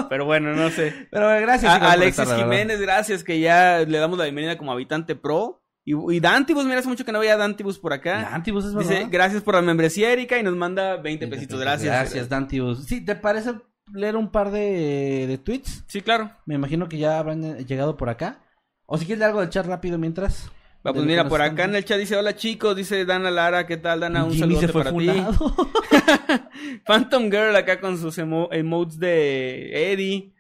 Pero 0.09 0.25
bueno, 0.25 0.53
no 0.55 0.69
sé. 0.71 1.07
Pero 1.11 1.27
gracias. 1.41 1.71
A- 1.71 1.91
Alexis. 1.91 2.33
Jiménez, 2.33 2.81
gracias, 2.81 3.23
que 3.23 3.39
ya 3.39 3.79
le 3.87 3.97
damos 3.99 4.17
la 4.17 4.23
bienvenida 4.25 4.57
como 4.57 4.71
habitante 4.71 5.15
pro. 5.15 5.61
Y, 5.87 5.93
y 6.15 6.19
Dantibus, 6.19 6.65
mira, 6.65 6.79
hace 6.79 6.87
mucho 6.89 7.05
que 7.05 7.11
no 7.11 7.19
veía 7.19 7.37
Dantibus 7.37 7.77
por 7.77 7.93
acá. 7.93 8.27
Dantibus 8.31 8.65
es 8.65 8.75
Dice, 8.75 8.93
verdad. 8.95 9.09
gracias 9.11 9.43
por 9.43 9.53
la 9.55 9.61
membresía, 9.61 10.11
Erika, 10.11 10.37
y 10.39 10.43
nos 10.43 10.55
manda 10.55 10.97
20 10.97 11.27
pesitos. 11.27 11.59
Gracias. 11.59 11.93
Gracias, 11.93 12.27
Dantibus. 12.27 12.85
Sí, 12.85 13.01
¿te 13.05 13.15
parece 13.15 13.53
leer 13.93 14.15
un 14.15 14.31
par 14.31 14.49
de, 14.51 15.25
de 15.27 15.37
tweets? 15.37 15.83
Sí, 15.87 16.01
claro. 16.01 16.31
Me 16.47 16.55
imagino 16.55 16.89
que 16.89 16.97
ya 16.97 17.19
habrán 17.19 17.43
eh, 17.43 17.65
llegado 17.65 17.95
por 17.97 18.09
acá. 18.09 18.41
O 18.87 18.97
si 18.97 19.05
quieres 19.05 19.19
leer 19.19 19.29
algo 19.29 19.41
del 19.41 19.49
chat 19.51 19.65
rápido 19.67 19.97
mientras. 19.99 20.51
Va, 20.85 20.91
pues 20.93 21.05
mira, 21.05 21.27
por 21.27 21.41
acá 21.41 21.63
en 21.65 21.75
el 21.75 21.85
chat 21.85 21.97
dice, 21.99 22.15
hola 22.15 22.35
chicos, 22.35 22.75
dice 22.75 23.05
Dana 23.05 23.31
Lara, 23.31 23.65
¿qué 23.65 23.77
tal 23.77 23.99
Dana? 24.01 24.23
Un 24.23 24.31
Jimmy 24.33 24.55
saludo 24.55 24.59
se 24.61 24.67
fue 24.67 24.83
para 24.83 24.95
ti. 24.97 25.09
Phantom 26.85 27.23
Girl 27.31 27.55
acá 27.55 27.79
con 27.79 27.97
sus 27.97 28.17
emo- 28.17 28.49
emotes 28.51 28.99
de 28.99 29.91
Eddie. 29.93 30.33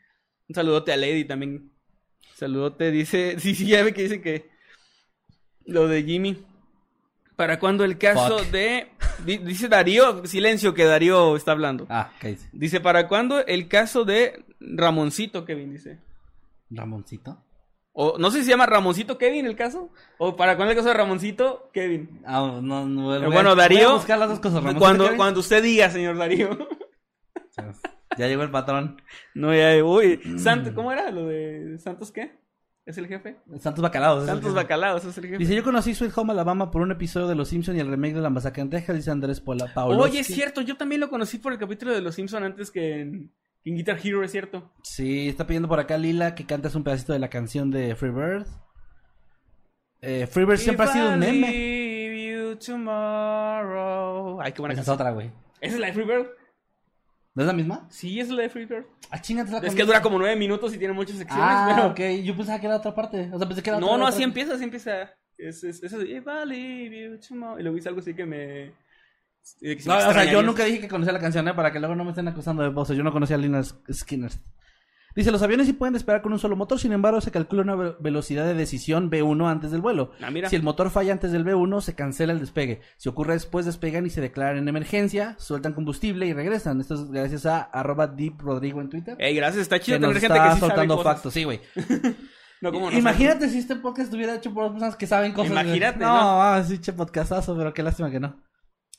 Un 0.47 0.55
saludote 0.55 0.91
a 0.93 0.97
Lady 0.97 1.25
también. 1.25 1.71
Saludote, 2.35 2.91
dice. 2.91 3.35
Sí, 3.39 3.55
sí, 3.55 3.65
ya 3.67 3.83
ve 3.83 3.93
que 3.93 4.03
dice 4.03 4.21
que. 4.21 4.49
Lo 5.65 5.87
de 5.87 6.03
Jimmy. 6.03 6.43
¿Para 7.35 7.59
cuándo 7.59 7.83
el 7.83 7.97
caso 7.97 8.39
Fuck. 8.39 8.47
de. 8.51 8.87
di- 9.25 9.39
Dice 9.39 9.67
Darío, 9.67 10.25
silencio 10.25 10.73
que 10.73 10.85
Darío 10.85 11.35
está 11.35 11.51
hablando. 11.51 11.85
Ah, 11.89 12.11
¿qué 12.19 12.29
dice? 12.29 12.49
Dice, 12.53 12.79
¿para 12.79 13.07
cuándo 13.07 13.45
el 13.45 13.67
caso 13.67 14.05
de 14.05 14.45
Ramoncito, 14.59 15.43
Kevin? 15.45 15.71
Dice. 15.71 15.99
Ramoncito. 16.69 17.41
O 17.97 18.17
no 18.17 18.29
sé 18.31 18.39
si 18.39 18.45
se 18.45 18.49
llama 18.51 18.65
Ramoncito 18.65 19.17
Kevin 19.17 19.45
el 19.45 19.55
caso. 19.55 19.89
O 20.17 20.35
para 20.35 20.55
cuándo 20.55 20.71
el 20.71 20.77
caso 20.77 20.89
de 20.89 20.95
Ramoncito 20.95 21.69
Kevin. 21.73 22.21
Ah, 22.25 22.59
no, 22.61 22.85
no, 22.85 23.03
voy 23.03 23.15
a- 23.15 23.19
Pero 23.19 23.31
bueno, 23.31 23.49
voy 23.51 23.59
a 23.59 23.61
Darío. 23.63 23.93
buscar 23.95 24.17
las 24.19 24.29
dos 24.29 24.39
cosas. 24.39 24.57
Ramoncito, 24.57 24.79
Cuando, 24.79 25.03
Kevin. 25.05 25.17
cuando 25.17 25.39
usted 25.41 25.63
diga, 25.63 25.89
señor 25.89 26.17
Darío. 26.17 26.57
Ya 28.17 28.27
llegó 28.27 28.43
el 28.43 28.51
patrón. 28.51 29.01
No, 29.33 29.53
ya, 29.53 29.83
uy. 29.83 30.19
Mm. 30.23 30.39
Santos, 30.39 30.73
¿cómo 30.73 30.91
era 30.91 31.11
lo 31.11 31.25
de 31.27 31.77
Santos 31.79 32.11
qué? 32.11 32.31
¿Es 32.85 32.97
el 32.99 33.07
jefe? 33.07 33.37
Santos 33.59 33.81
Bacalaos. 33.81 34.21
es 34.23 34.29
Santos 34.29 34.53
Bacalaos, 34.53 35.03
es 35.05 35.17
el 35.17 35.23
jefe. 35.25 35.37
Dice, 35.39 35.55
yo 35.55 35.63
conocí 35.63 35.95
Sweet 35.95 36.15
Home 36.15 36.33
Alabama 36.33 36.69
por 36.69 36.83
un 36.83 36.91
episodio 36.91 37.27
de 37.27 37.33
Los 37.33 37.49
Simpsons 37.49 37.77
y 37.77 37.81
el 37.81 37.89
remake 37.89 38.13
de 38.13 38.21
La 38.21 38.29
Masacre 38.29 38.61
en 38.61 38.69
Texas, 38.69 38.95
dice 38.95 39.09
Andrés 39.09 39.41
Pola 39.41 39.73
Paolo. 39.73 39.99
Oye, 40.03 40.19
es 40.19 40.27
cierto, 40.27 40.61
yo 40.61 40.77
también 40.77 41.01
lo 41.01 41.09
conocí 41.09 41.39
por 41.39 41.51
el 41.51 41.57
capítulo 41.57 41.93
de 41.93 42.01
Los 42.01 42.13
Simpson 42.15 42.43
antes 42.43 42.69
que 42.69 43.01
en, 43.01 43.31
que 43.63 43.71
en 43.71 43.77
Guitar 43.77 43.97
Hero, 44.03 44.23
es 44.23 44.31
cierto. 44.31 44.71
Sí, 44.83 45.27
está 45.29 45.47
pidiendo 45.47 45.67
por 45.67 45.79
acá 45.79 45.97
Lila 45.97 46.35
que 46.35 46.45
cantes 46.45 46.75
un 46.75 46.83
pedacito 46.83 47.13
de 47.13 47.19
la 47.19 47.29
canción 47.29 47.71
de 47.71 47.95
Freebird. 47.95 48.45
Eh, 50.01 50.27
Freebird 50.27 50.59
siempre 50.59 50.85
ha 50.85 50.89
sido 50.93 51.09
un 51.09 51.19
meme. 51.19 51.49
leave 51.49 52.31
you 52.31 52.55
tomorrow. 52.57 54.39
Ay, 54.41 54.51
qué 54.51 54.61
buena 54.61 54.73
Esa 54.73 54.83
es 54.83 54.89
otra, 54.89 55.09
güey. 55.11 55.31
¿Esa 55.59 55.73
es 55.73 55.79
la 55.79 55.87
de 55.87 55.93
Freebird? 55.93 56.27
¿No 57.35 57.43
es 57.43 57.47
la 57.47 57.53
misma? 57.53 57.85
Sí, 57.89 58.19
es 58.19 58.29
la 58.29 58.43
de 58.43 58.49
Freebird. 58.49 58.85
Ah, 59.11 59.21
chingate 59.21 59.51
la 59.51 59.57
Es 59.59 59.75
que 59.75 59.83
dura 59.83 60.01
como 60.01 60.17
nueve 60.17 60.35
minutos 60.37 60.73
y 60.73 60.77
tiene 60.77 60.93
muchas 60.93 61.17
secciones, 61.17 61.45
Ah, 61.47 61.73
pero... 61.75 61.87
ok. 61.91 62.23
Yo 62.23 62.35
pensaba 62.35 62.59
que 62.59 62.65
era 62.65 62.77
otra 62.77 62.95
parte. 62.95 63.29
O 63.33 63.37
sea, 63.37 63.47
pensé 63.47 63.61
que 63.61 63.69
era 63.69 63.79
No, 63.79 63.87
otra- 63.87 63.97
no, 63.99 64.07
así 64.07 64.23
empieza, 64.23 64.53
así 64.55 64.63
empieza. 64.63 65.03
Es, 65.37 65.63
es, 65.65 65.83
es 65.83 65.93
así. 65.93 66.05
Y 66.07 66.19
luego 66.21 67.75
dice 67.75 67.89
algo 67.89 67.99
así 67.99 68.13
que 68.13 68.25
me... 68.25 68.71
que 69.59 69.79
si 69.81 69.87
No, 69.87 69.97
me 69.97 70.03
o 70.05 70.13
sea, 70.13 70.23
yo 70.23 70.41
nunca 70.41 70.63
dije 70.63 70.79
que 70.79 70.87
conocía 70.87 71.11
la 71.11 71.19
canción, 71.19 71.45
¿eh? 71.49 71.53
Para 71.53 71.73
que 71.73 71.79
luego 71.79 71.93
no 71.93 72.05
me 72.05 72.11
estén 72.11 72.27
acusando 72.29 72.63
de 72.63 72.69
voz. 72.69 72.87
Yo 72.89 73.03
no 73.03 73.11
conocía 73.11 73.35
a 73.35 73.39
Lina 73.39 73.61
Skinner. 73.63 74.31
Dice, 75.15 75.31
los 75.31 75.41
aviones 75.41 75.65
sí 75.67 75.73
pueden 75.73 75.93
despegar 75.93 76.21
con 76.21 76.33
un 76.33 76.39
solo 76.39 76.55
motor, 76.57 76.77
sin 76.77 76.91
embargo 76.91 77.21
se 77.21 77.31
calcula 77.31 77.61
una 77.61 77.75
ve- 77.75 77.95
velocidad 78.01 78.45
de 78.45 78.53
decisión 78.53 79.09
V1 79.09 79.49
antes 79.49 79.71
del 79.71 79.79
vuelo. 79.81 80.11
Ah, 80.21 80.29
mira. 80.29 80.49
Si 80.49 80.57
el 80.57 80.61
motor 80.63 80.89
falla 80.89 81.13
antes 81.13 81.31
del 81.31 81.45
V1, 81.45 81.79
se 81.81 81.95
cancela 81.95 82.33
el 82.33 82.39
despegue. 82.41 82.81
Si 82.97 83.07
ocurre 83.07 83.33
después, 83.33 83.65
despegan 83.65 84.05
y 84.05 84.09
se 84.09 84.19
declaran 84.19 84.57
en 84.57 84.67
emergencia, 84.67 85.35
sueltan 85.39 85.71
combustible 85.73 86.25
y 86.25 86.33
regresan. 86.33 86.81
Esto 86.81 86.95
es 86.95 87.09
gracias 87.11 87.45
a 87.45 87.61
arroba 87.61 88.07
Deep 88.07 88.41
Rodrigo 88.41 88.81
en 88.81 88.89
Twitter. 88.89 89.15
Ey, 89.19 89.33
gracias, 89.35 89.61
está 89.61 89.79
chido 89.79 89.97
que 89.97 90.01
nos 90.01 90.09
tener 90.15 90.21
gente 90.21 90.37
está 90.37 90.49
que 90.49 90.53
sí 90.55 90.59
sabe 90.59 90.69
soltando 90.71 90.97
cosas. 90.97 91.13
factos, 91.13 91.33
sí, 91.33 91.43
güey. 91.45 91.61
No, 92.61 92.71
como 92.71 92.85
nosotros. 92.85 92.99
Imagínate 92.99 93.49
si 93.49 93.59
este 93.59 93.75
podcast 93.75 94.05
estuviera 94.05 94.35
hecho 94.35 94.53
por 94.53 94.71
personas 94.71 94.95
que 94.95 95.05
saben 95.05 95.33
cosas. 95.33 95.51
Imagínate, 95.51 95.99
No, 95.99 96.07
¿no? 96.07 96.41
ah, 96.41 96.63
sí, 96.63 96.79
che 96.79 96.93
podcastazo, 96.93 97.55
pero 97.55 97.73
qué 97.73 97.83
lástima 97.83 98.09
que 98.09 98.19
no. 98.19 98.41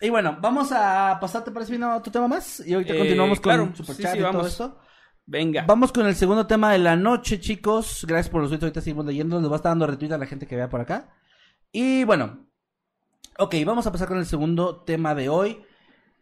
Y 0.00 0.10
bueno, 0.10 0.36
vamos 0.42 0.70
a 0.72 1.16
pasar, 1.20 1.42
¿te 1.42 1.50
parece 1.50 1.72
bien 1.72 1.82
a 1.82 1.96
otro 1.96 2.12
tema 2.12 2.28
más? 2.28 2.62
Y 2.66 2.74
ahorita 2.74 2.92
Eh, 2.94 2.98
continuamos 2.98 3.40
con 3.40 3.52
claro, 3.52 3.70
Superchat 3.74 4.12
sí, 4.12 4.18
sí, 4.18 4.24
y 4.26 4.30
todo 4.30 4.46
esto. 4.46 4.78
Venga. 5.26 5.64
Vamos 5.66 5.90
con 5.90 6.06
el 6.06 6.14
segundo 6.14 6.46
tema 6.46 6.70
de 6.72 6.78
la 6.78 6.94
noche, 6.94 7.40
chicos. 7.40 8.04
Gracias 8.06 8.30
por 8.30 8.40
los 8.40 8.48
tweets, 8.48 8.62
ahorita 8.62 8.80
seguimos 8.80 9.04
leyendo. 9.06 9.40
Les 9.40 9.50
va 9.50 9.54
a 9.54 9.56
estar 9.56 9.70
dando 9.70 9.86
retweet 9.86 10.12
a 10.12 10.18
la 10.18 10.26
gente 10.26 10.46
que 10.46 10.54
vea 10.54 10.68
por 10.68 10.80
acá. 10.80 11.12
Y 11.72 12.04
bueno, 12.04 12.46
ok, 13.36 13.56
vamos 13.66 13.86
a 13.88 13.92
pasar 13.92 14.06
con 14.06 14.18
el 14.18 14.26
segundo 14.26 14.82
tema 14.82 15.16
de 15.16 15.28
hoy. 15.28 15.62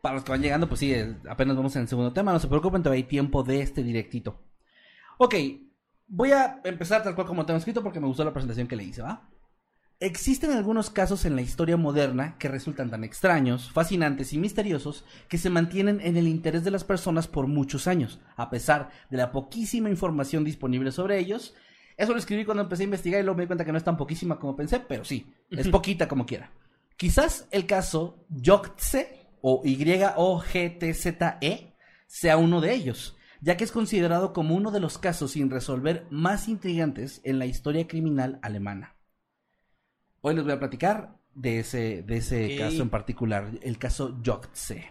Para 0.00 0.14
los 0.14 0.24
que 0.24 0.32
van 0.32 0.42
llegando, 0.42 0.68
pues 0.68 0.80
sí, 0.80 0.94
apenas 1.28 1.54
vamos 1.54 1.76
en 1.76 1.82
el 1.82 1.88
segundo 1.88 2.12
tema. 2.14 2.32
No 2.32 2.38
se 2.38 2.48
preocupen, 2.48 2.82
todavía 2.82 3.04
hay 3.04 3.08
tiempo 3.08 3.42
de 3.42 3.60
este 3.60 3.82
directito. 3.82 4.40
Ok, 5.18 5.34
voy 6.06 6.32
a 6.32 6.60
empezar 6.64 7.02
tal 7.02 7.14
cual 7.14 7.26
como 7.26 7.44
tengo 7.44 7.58
escrito 7.58 7.82
porque 7.82 8.00
me 8.00 8.06
gustó 8.06 8.24
la 8.24 8.32
presentación 8.32 8.66
que 8.66 8.76
le 8.76 8.84
hice, 8.84 9.02
¿va? 9.02 9.28
Existen 10.00 10.50
algunos 10.50 10.90
casos 10.90 11.24
en 11.24 11.36
la 11.36 11.42
historia 11.42 11.76
moderna 11.76 12.36
que 12.38 12.48
resultan 12.48 12.90
tan 12.90 13.04
extraños, 13.04 13.70
fascinantes 13.70 14.32
y 14.32 14.38
misteriosos 14.38 15.04
que 15.28 15.38
se 15.38 15.50
mantienen 15.50 16.00
en 16.00 16.16
el 16.16 16.26
interés 16.26 16.64
de 16.64 16.72
las 16.72 16.82
personas 16.82 17.28
por 17.28 17.46
muchos 17.46 17.86
años, 17.86 18.20
a 18.36 18.50
pesar 18.50 18.90
de 19.08 19.16
la 19.16 19.30
poquísima 19.30 19.88
información 19.88 20.42
disponible 20.42 20.90
sobre 20.90 21.20
ellos. 21.20 21.54
Eso 21.96 22.12
lo 22.12 22.18
escribí 22.18 22.44
cuando 22.44 22.64
empecé 22.64 22.82
a 22.82 22.84
investigar 22.84 23.20
y 23.20 23.22
luego 23.24 23.36
me 23.36 23.44
di 23.44 23.46
cuenta 23.46 23.64
que 23.64 23.70
no 23.70 23.78
es 23.78 23.84
tan 23.84 23.96
poquísima 23.96 24.38
como 24.38 24.56
pensé, 24.56 24.80
pero 24.80 25.04
sí, 25.04 25.32
es 25.48 25.68
poquita 25.68 26.08
como 26.08 26.26
quiera. 26.26 26.50
Quizás 26.96 27.46
el 27.52 27.66
caso 27.66 28.26
Yogtse 28.28 29.28
o 29.42 29.62
Y-O-G-T-Z-E 29.64 31.06
sea 32.06 32.36
uno 32.36 32.60
de 32.60 32.74
ellos, 32.74 33.16
ya 33.40 33.56
que 33.56 33.62
es 33.64 33.70
considerado 33.72 34.32
como 34.32 34.56
uno 34.56 34.72
de 34.72 34.80
los 34.80 34.98
casos 34.98 35.30
sin 35.32 35.50
resolver 35.50 36.06
más 36.10 36.48
intrigantes 36.48 37.20
en 37.24 37.38
la 37.38 37.46
historia 37.46 37.86
criminal 37.86 38.40
alemana. 38.42 38.93
Hoy 40.26 40.34
les 40.34 40.42
voy 40.42 40.54
a 40.54 40.58
platicar 40.58 41.18
de 41.34 41.58
ese, 41.58 42.02
de 42.02 42.16
ese 42.16 42.56
caso 42.56 42.80
en 42.80 42.88
particular, 42.88 43.50
el 43.60 43.76
caso 43.76 44.16
Yogtse. 44.22 44.90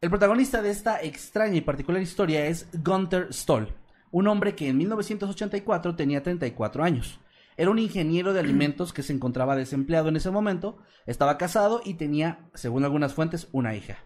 El 0.00 0.10
protagonista 0.10 0.62
de 0.62 0.70
esta 0.70 1.00
extraña 1.00 1.54
y 1.54 1.60
particular 1.60 2.02
historia 2.02 2.44
es 2.46 2.66
Gunther 2.72 3.32
Stoll, 3.32 3.72
un 4.10 4.26
hombre 4.26 4.56
que 4.56 4.66
en 4.66 4.78
1984 4.78 5.94
tenía 5.94 6.24
34 6.24 6.82
años. 6.82 7.20
Era 7.56 7.70
un 7.70 7.78
ingeniero 7.78 8.32
de 8.32 8.40
alimentos 8.40 8.92
que 8.92 9.04
se 9.04 9.12
encontraba 9.12 9.54
desempleado 9.54 10.08
en 10.08 10.16
ese 10.16 10.32
momento, 10.32 10.78
estaba 11.06 11.38
casado 11.38 11.80
y 11.84 11.94
tenía, 11.94 12.50
según 12.52 12.82
algunas 12.82 13.14
fuentes, 13.14 13.46
una 13.52 13.76
hija. 13.76 13.98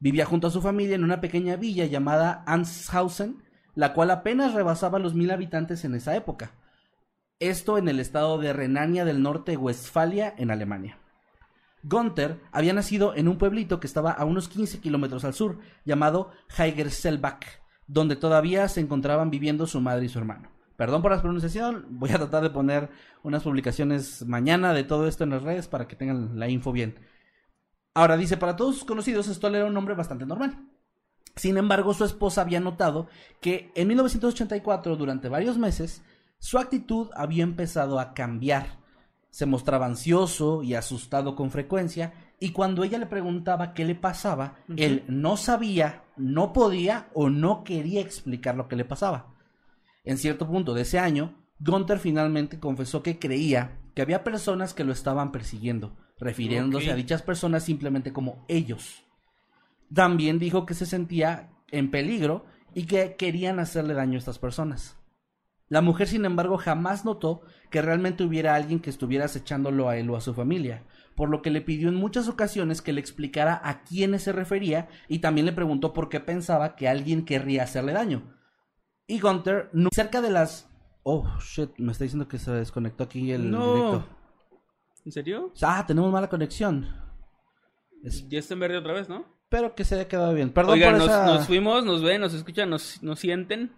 Vivía 0.00 0.24
junto 0.24 0.46
a 0.46 0.50
su 0.50 0.62
familia 0.62 0.94
en 0.94 1.04
una 1.04 1.20
pequeña 1.20 1.56
villa 1.56 1.84
llamada 1.84 2.42
Anshausen, 2.46 3.42
la 3.74 3.92
cual 3.92 4.12
apenas 4.12 4.54
rebasaba 4.54 4.98
los 4.98 5.12
mil 5.12 5.30
habitantes 5.30 5.84
en 5.84 5.94
esa 5.94 6.16
época. 6.16 6.52
Esto 7.38 7.76
en 7.76 7.86
el 7.88 8.00
estado 8.00 8.38
de 8.38 8.54
Renania 8.54 9.04
del 9.04 9.20
Norte-Westfalia, 9.22 10.34
en 10.38 10.50
Alemania. 10.50 10.98
Gunther 11.82 12.40
había 12.50 12.72
nacido 12.72 13.14
en 13.14 13.28
un 13.28 13.36
pueblito 13.36 13.78
que 13.78 13.86
estaba 13.86 14.10
a 14.10 14.24
unos 14.24 14.48
15 14.48 14.80
kilómetros 14.80 15.22
al 15.26 15.34
sur, 15.34 15.58
llamado 15.84 16.30
Heigerselbach, 16.56 17.44
donde 17.86 18.16
todavía 18.16 18.66
se 18.68 18.80
encontraban 18.80 19.30
viviendo 19.30 19.66
su 19.66 19.82
madre 19.82 20.06
y 20.06 20.08
su 20.08 20.18
hermano. 20.18 20.50
Perdón 20.78 21.02
por 21.02 21.12
la 21.12 21.20
pronunciación, 21.20 21.84
voy 21.90 22.08
a 22.10 22.16
tratar 22.16 22.42
de 22.42 22.48
poner 22.48 22.88
unas 23.22 23.42
publicaciones 23.42 24.24
mañana 24.26 24.72
de 24.72 24.84
todo 24.84 25.06
esto 25.06 25.24
en 25.24 25.30
las 25.30 25.42
redes 25.42 25.68
para 25.68 25.86
que 25.86 25.96
tengan 25.96 26.38
la 26.38 26.48
info 26.48 26.72
bien. 26.72 26.98
Ahora 27.92 28.16
dice, 28.16 28.38
para 28.38 28.56
todos 28.56 28.76
sus 28.76 28.84
conocidos, 28.86 29.26
Stoll 29.26 29.56
era 29.56 29.66
un 29.66 29.76
hombre 29.76 29.94
bastante 29.94 30.24
normal. 30.24 30.56
Sin 31.34 31.58
embargo, 31.58 31.92
su 31.92 32.04
esposa 32.04 32.40
había 32.40 32.60
notado 32.60 33.08
que 33.42 33.72
en 33.74 33.88
1984, 33.88 34.96
durante 34.96 35.28
varios 35.28 35.58
meses, 35.58 36.02
su 36.38 36.58
actitud 36.58 37.08
había 37.14 37.42
empezado 37.42 37.98
a 37.98 38.14
cambiar. 38.14 38.78
Se 39.30 39.46
mostraba 39.46 39.86
ansioso 39.86 40.62
y 40.62 40.74
asustado 40.74 41.34
con 41.34 41.50
frecuencia, 41.50 42.12
y 42.38 42.50
cuando 42.50 42.84
ella 42.84 42.98
le 42.98 43.06
preguntaba 43.06 43.72
qué 43.72 43.84
le 43.84 43.94
pasaba, 43.94 44.56
él 44.76 45.04
no 45.08 45.36
sabía, 45.36 46.04
no 46.16 46.52
podía 46.52 47.08
o 47.14 47.30
no 47.30 47.64
quería 47.64 48.00
explicar 48.00 48.56
lo 48.56 48.68
que 48.68 48.76
le 48.76 48.84
pasaba. 48.84 49.34
En 50.04 50.18
cierto 50.18 50.46
punto 50.46 50.74
de 50.74 50.82
ese 50.82 50.98
año, 50.98 51.34
Gunther 51.58 51.98
finalmente 51.98 52.60
confesó 52.60 53.02
que 53.02 53.18
creía 53.18 53.78
que 53.94 54.02
había 54.02 54.24
personas 54.24 54.74
que 54.74 54.84
lo 54.84 54.92
estaban 54.92 55.32
persiguiendo, 55.32 55.96
refiriéndose 56.18 56.90
a 56.90 56.94
dichas 56.94 57.22
personas 57.22 57.64
simplemente 57.64 58.12
como 58.12 58.44
ellos. 58.48 59.04
También 59.92 60.38
dijo 60.38 60.66
que 60.66 60.74
se 60.74 60.86
sentía 60.86 61.50
en 61.70 61.90
peligro 61.90 62.44
y 62.74 62.84
que 62.84 63.16
querían 63.16 63.58
hacerle 63.58 63.94
daño 63.94 64.16
a 64.16 64.18
estas 64.18 64.38
personas. 64.38 64.95
La 65.68 65.80
mujer, 65.80 66.06
sin 66.06 66.24
embargo, 66.24 66.58
jamás 66.58 67.04
notó 67.04 67.42
que 67.70 67.82
realmente 67.82 68.22
hubiera 68.24 68.54
alguien 68.54 68.78
que 68.80 68.90
estuviera 68.90 69.24
acechándolo 69.24 69.88
a 69.88 69.96
él 69.96 70.08
o 70.10 70.16
a 70.16 70.20
su 70.20 70.32
familia, 70.32 70.84
por 71.16 71.28
lo 71.28 71.42
que 71.42 71.50
le 71.50 71.60
pidió 71.60 71.88
en 71.88 71.96
muchas 71.96 72.28
ocasiones 72.28 72.82
que 72.82 72.92
le 72.92 73.00
explicara 73.00 73.60
a 73.64 73.82
quiénes 73.82 74.22
se 74.22 74.32
refería 74.32 74.88
y 75.08 75.18
también 75.18 75.44
le 75.46 75.52
preguntó 75.52 75.92
por 75.92 76.08
qué 76.08 76.20
pensaba 76.20 76.76
que 76.76 76.88
alguien 76.88 77.24
querría 77.24 77.64
hacerle 77.64 77.92
daño. 77.94 78.32
Y 79.08 79.18
Gunther, 79.20 79.70
no- 79.72 79.88
cerca 79.92 80.20
de 80.22 80.30
las... 80.30 80.70
Oh, 81.02 81.28
shit, 81.40 81.70
me 81.78 81.90
está 81.92 82.04
diciendo 82.04 82.28
que 82.28 82.38
se 82.38 82.50
desconectó 82.52 83.04
aquí 83.04 83.32
el 83.32 83.50
No. 83.50 83.74
directo. 83.74 84.08
¿En 85.04 85.12
serio? 85.12 85.52
Ah, 85.62 85.84
tenemos 85.86 86.12
mala 86.12 86.28
conexión. 86.28 86.86
Es- 88.04 88.28
Ya 88.28 88.38
está 88.38 88.54
en 88.54 88.60
verde 88.60 88.76
otra 88.78 88.92
vez, 88.92 89.08
¿no? 89.08 89.24
Espero 89.44 89.74
que 89.74 89.84
se 89.84 89.94
haya 89.96 90.08
quedado 90.08 90.34
bien. 90.34 90.50
Perdón 90.50 90.74
Oigan, 90.74 90.90
por 90.92 90.98
nos, 91.00 91.08
esa... 91.08 91.26
nos 91.26 91.46
fuimos, 91.46 91.84
nos 91.84 92.02
ven, 92.02 92.20
nos 92.20 92.34
escuchan, 92.34 92.68
nos, 92.70 93.02
nos 93.02 93.18
sienten. 93.20 93.72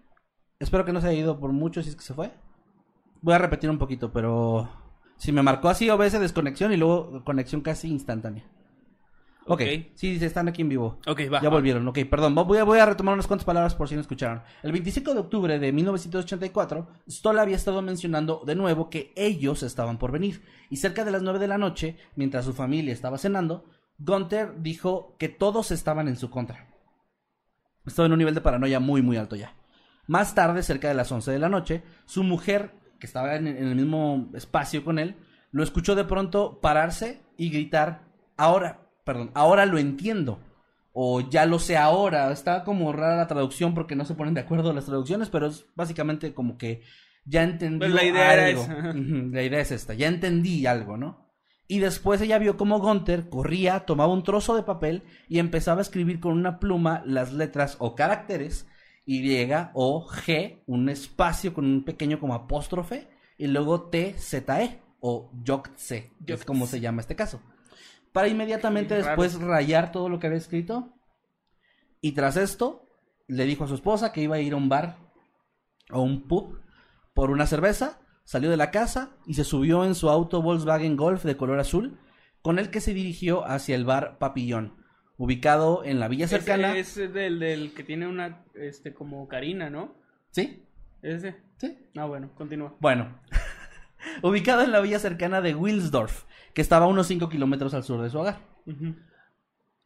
Espero 0.59 0.85
que 0.85 0.93
no 0.93 1.01
se 1.01 1.09
haya 1.09 1.21
ido 1.21 1.39
por 1.39 1.53
mucho 1.53 1.83
si 1.83 1.89
es 1.91 1.97
que 1.97 2.03
se 2.03 2.15
fue. 2.15 2.31
Voy 3.21 3.35
a 3.35 3.39
repetir 3.39 3.71
un 3.71 3.79
poquito, 3.79 4.13
pero 4.13 4.69
si 5.17 5.33
me 5.33 5.43
marcó 5.43 5.69
así 5.69 5.89
o 5.91 5.97
veces 5.99 6.21
desconexión 6.21 6.73
y 6.73 6.77
luego 6.77 7.23
conexión 7.25 7.61
casi 7.61 7.89
instantánea. 7.89 8.45
Ok, 9.51 9.63
Ok. 9.63 9.93
sí, 9.95 10.19
están 10.23 10.47
aquí 10.49 10.61
en 10.61 10.69
vivo. 10.69 10.99
Ok, 11.07 11.21
va. 11.33 11.41
Ya 11.41 11.49
volvieron, 11.49 11.89
ok, 11.89 12.01
perdón. 12.11 12.35
Voy 12.35 12.59
a, 12.59 12.65
voy 12.65 12.79
a 12.81 12.87
retomar 12.87 13.15
unas 13.15 13.27
cuantas 13.27 13.47
palabras 13.47 13.75
por 13.75 13.89
si 13.89 13.95
no 13.95 14.03
escucharon. 14.03 14.43
El 14.63 14.73
25 14.73 15.15
de 15.15 15.21
octubre 15.21 15.59
de 15.59 15.73
1984, 15.73 16.87
Stoll 17.09 17.39
había 17.39 17.57
estado 17.57 17.81
mencionando 17.81 18.43
de 18.45 18.55
nuevo 18.55 18.91
que 18.91 19.13
ellos 19.17 19.63
estaban 19.63 19.99
por 19.99 20.13
venir. 20.13 20.43
Y 20.69 20.77
cerca 20.77 21.03
de 21.05 21.13
las 21.13 21.23
9 21.23 21.39
de 21.39 21.49
la 21.49 21.57
noche, 21.57 21.97
mientras 22.15 22.45
su 22.45 22.53
familia 22.53 22.93
estaba 22.93 23.17
cenando, 23.17 23.65
Gunther 23.97 24.61
dijo 24.61 25.17
que 25.19 25.31
todos 25.31 25.71
estaban 25.71 26.09
en 26.09 26.17
su 26.17 26.29
contra. 26.29 26.67
Estaba 27.87 28.05
en 28.05 28.13
un 28.13 28.19
nivel 28.19 28.35
de 28.35 28.43
paranoia 28.43 28.81
muy, 28.81 29.01
muy 29.01 29.17
alto 29.17 29.35
ya. 29.35 29.55
Más 30.09 30.35
tarde, 30.35 30.65
cerca 30.65 30.89
de 30.89 30.95
las 30.95 31.13
11 31.13 31.31
de 31.31 31.39
la 31.39 31.49
noche, 31.49 31.83
su 32.05 32.25
mujer, 32.25 32.73
que 32.99 33.07
estaba 33.07 33.37
en, 33.37 33.47
en 33.47 33.69
el 33.69 33.77
mismo 33.77 34.29
espacio 34.35 34.85
con 34.85 34.99
él, 34.99 35.15
lo 35.53 35.63
escuchó 35.63 35.95
de 35.95 36.05
pronto 36.05 36.61
pararse 36.61 37.23
y 37.37 37.51
gritar, 37.51 38.03
ahora, 38.37 38.81
perdón, 39.05 39.31
ahora 39.35 39.65
lo 39.67 39.79
entiendo. 39.79 40.41
O 40.93 41.21
ya 41.21 41.47
lo 41.47 41.61
sé 41.61 41.77
ahora. 41.77 42.33
Está 42.33 42.65
como 42.65 42.93
rara 42.93 43.17
la 43.17 43.29
traducción 43.29 43.73
porque 43.73 43.95
no 43.95 44.05
se 44.05 44.15
ponen 44.15 44.35
de 44.35 44.41
acuerdo 44.41 44.73
las 44.73 44.87
traducciones, 44.87 45.29
pero 45.31 45.47
es 45.47 45.67
básicamente 45.77 46.35
como 46.35 46.59
que 46.59 46.83
ya 47.25 47.45
entendí 47.45 47.79
Pues 47.79 47.93
la 47.93 48.05
idea 48.05 48.33
era 48.33 48.47
algo. 48.47 48.63
esa. 48.63 48.95
La 49.31 49.43
idea 49.43 49.61
es 49.61 49.71
esta, 49.71 49.95
ya 49.95 50.09
entendí 50.09 50.67
algo, 50.67 50.97
¿no? 50.97 51.29
Y 51.69 51.81
después 51.81 52.21
ella 52.21 52.39
vio 52.39 52.57
como 52.57 52.81
Gunther 52.81 53.29
corría, 53.29 53.81
tomaba 53.81 54.13
un 54.13 54.23
trozo 54.25 54.57
de 54.57 54.63
papel 54.63 55.03
y 55.29 55.39
empezaba 55.39 55.81
a 55.81 55.83
escribir 55.83 56.19
con 56.19 56.33
una 56.33 56.59
pluma 56.59 57.03
las 57.05 57.33
letras 57.33 57.77
o 57.79 57.95
caracteres 57.95 58.67
Y 59.11 59.51
o 59.73 60.07
G, 60.07 60.63
un 60.67 60.91
espacio 60.91 61.55
con 61.55 61.65
un 61.65 61.83
pequeño 61.83 62.21
como 62.21 62.35
apóstrofe, 62.35 63.09
y 63.39 63.47
luego 63.47 63.89
T, 63.89 64.13
Z, 64.19 64.63
E, 64.63 64.83
o 65.01 65.33
Yoctse, 65.43 66.13
que 66.27 66.35
es 66.35 66.45
como 66.45 66.67
se 66.67 66.79
llama 66.79 67.01
este 67.01 67.17
caso. 67.17 67.41
Para 68.13 68.29
inmediatamente 68.29 68.97
Qué 68.97 69.03
raro. 69.03 69.23
después 69.23 69.43
rayar 69.43 69.93
todo 69.93 70.11
lo 70.11 70.19
que 70.19 70.27
había 70.27 70.37
escrito. 70.37 70.93
Y 72.03 72.13
tras 72.13 72.37
esto, 72.37 72.85
le 73.29 73.47
dijo 73.47 73.65
a 73.65 73.69
su 73.69 73.77
esposa 73.77 74.13
que 74.13 74.21
iba 74.21 74.37
a 74.37 74.41
ir 74.41 74.53
a 74.53 74.57
un 74.57 74.69
bar 74.69 74.99
o 75.91 76.03
un 76.03 76.29
pub 76.29 76.61
por 77.15 77.31
una 77.31 77.47
cerveza, 77.47 78.01
salió 78.25 78.51
de 78.51 78.59
la 78.59 78.71
casa 78.71 79.17
y 79.25 79.33
se 79.33 79.45
subió 79.45 79.87
en 79.87 79.95
su 79.95 80.11
auto 80.11 80.43
Volkswagen 80.43 80.99
Golf 80.99 81.25
de 81.25 81.39
color 81.39 81.61
azul, 81.61 81.99
con 82.43 82.59
el 82.59 82.69
que 82.71 82.83
se 82.83 82.93
dirigió 82.93 83.47
hacia 83.47 83.75
el 83.75 83.87
bar 83.87 84.19
Papillón, 84.19 84.78
ubicado 85.19 85.85
en 85.85 86.01
la 86.01 86.09
villa 86.09 86.27
cercana. 86.29 86.77
Es 86.77 86.95
del, 86.95 87.39
del 87.39 87.75
que 87.75 87.85
tiene 87.85 88.07
una, 88.07 88.45
este, 88.55 88.95
como 88.95 89.29
Karina, 89.29 89.69
¿no? 89.69 89.95
¿Sí? 90.31 90.65
Ese. 91.03 91.37
¿Sí? 91.59 91.77
Ah, 91.97 92.07
bueno, 92.07 92.31
continúa. 92.37 92.75
Bueno, 92.81 93.21
ubicado 94.23 94.63
en 94.63 94.73
la 94.73 94.81
villa 94.81 94.99
cercana 94.99 95.41
de 95.41 95.55
Wilsdorf, 95.55 96.25
que 96.55 96.63
estaba 96.63 96.87
a 96.87 96.89
unos 96.89 97.09
5 97.09 97.29
kilómetros 97.29 97.75
al 97.75 97.85
sur 97.85 98.01
de 98.01 98.11
su 98.11 98.19
hogar. 98.19 98.39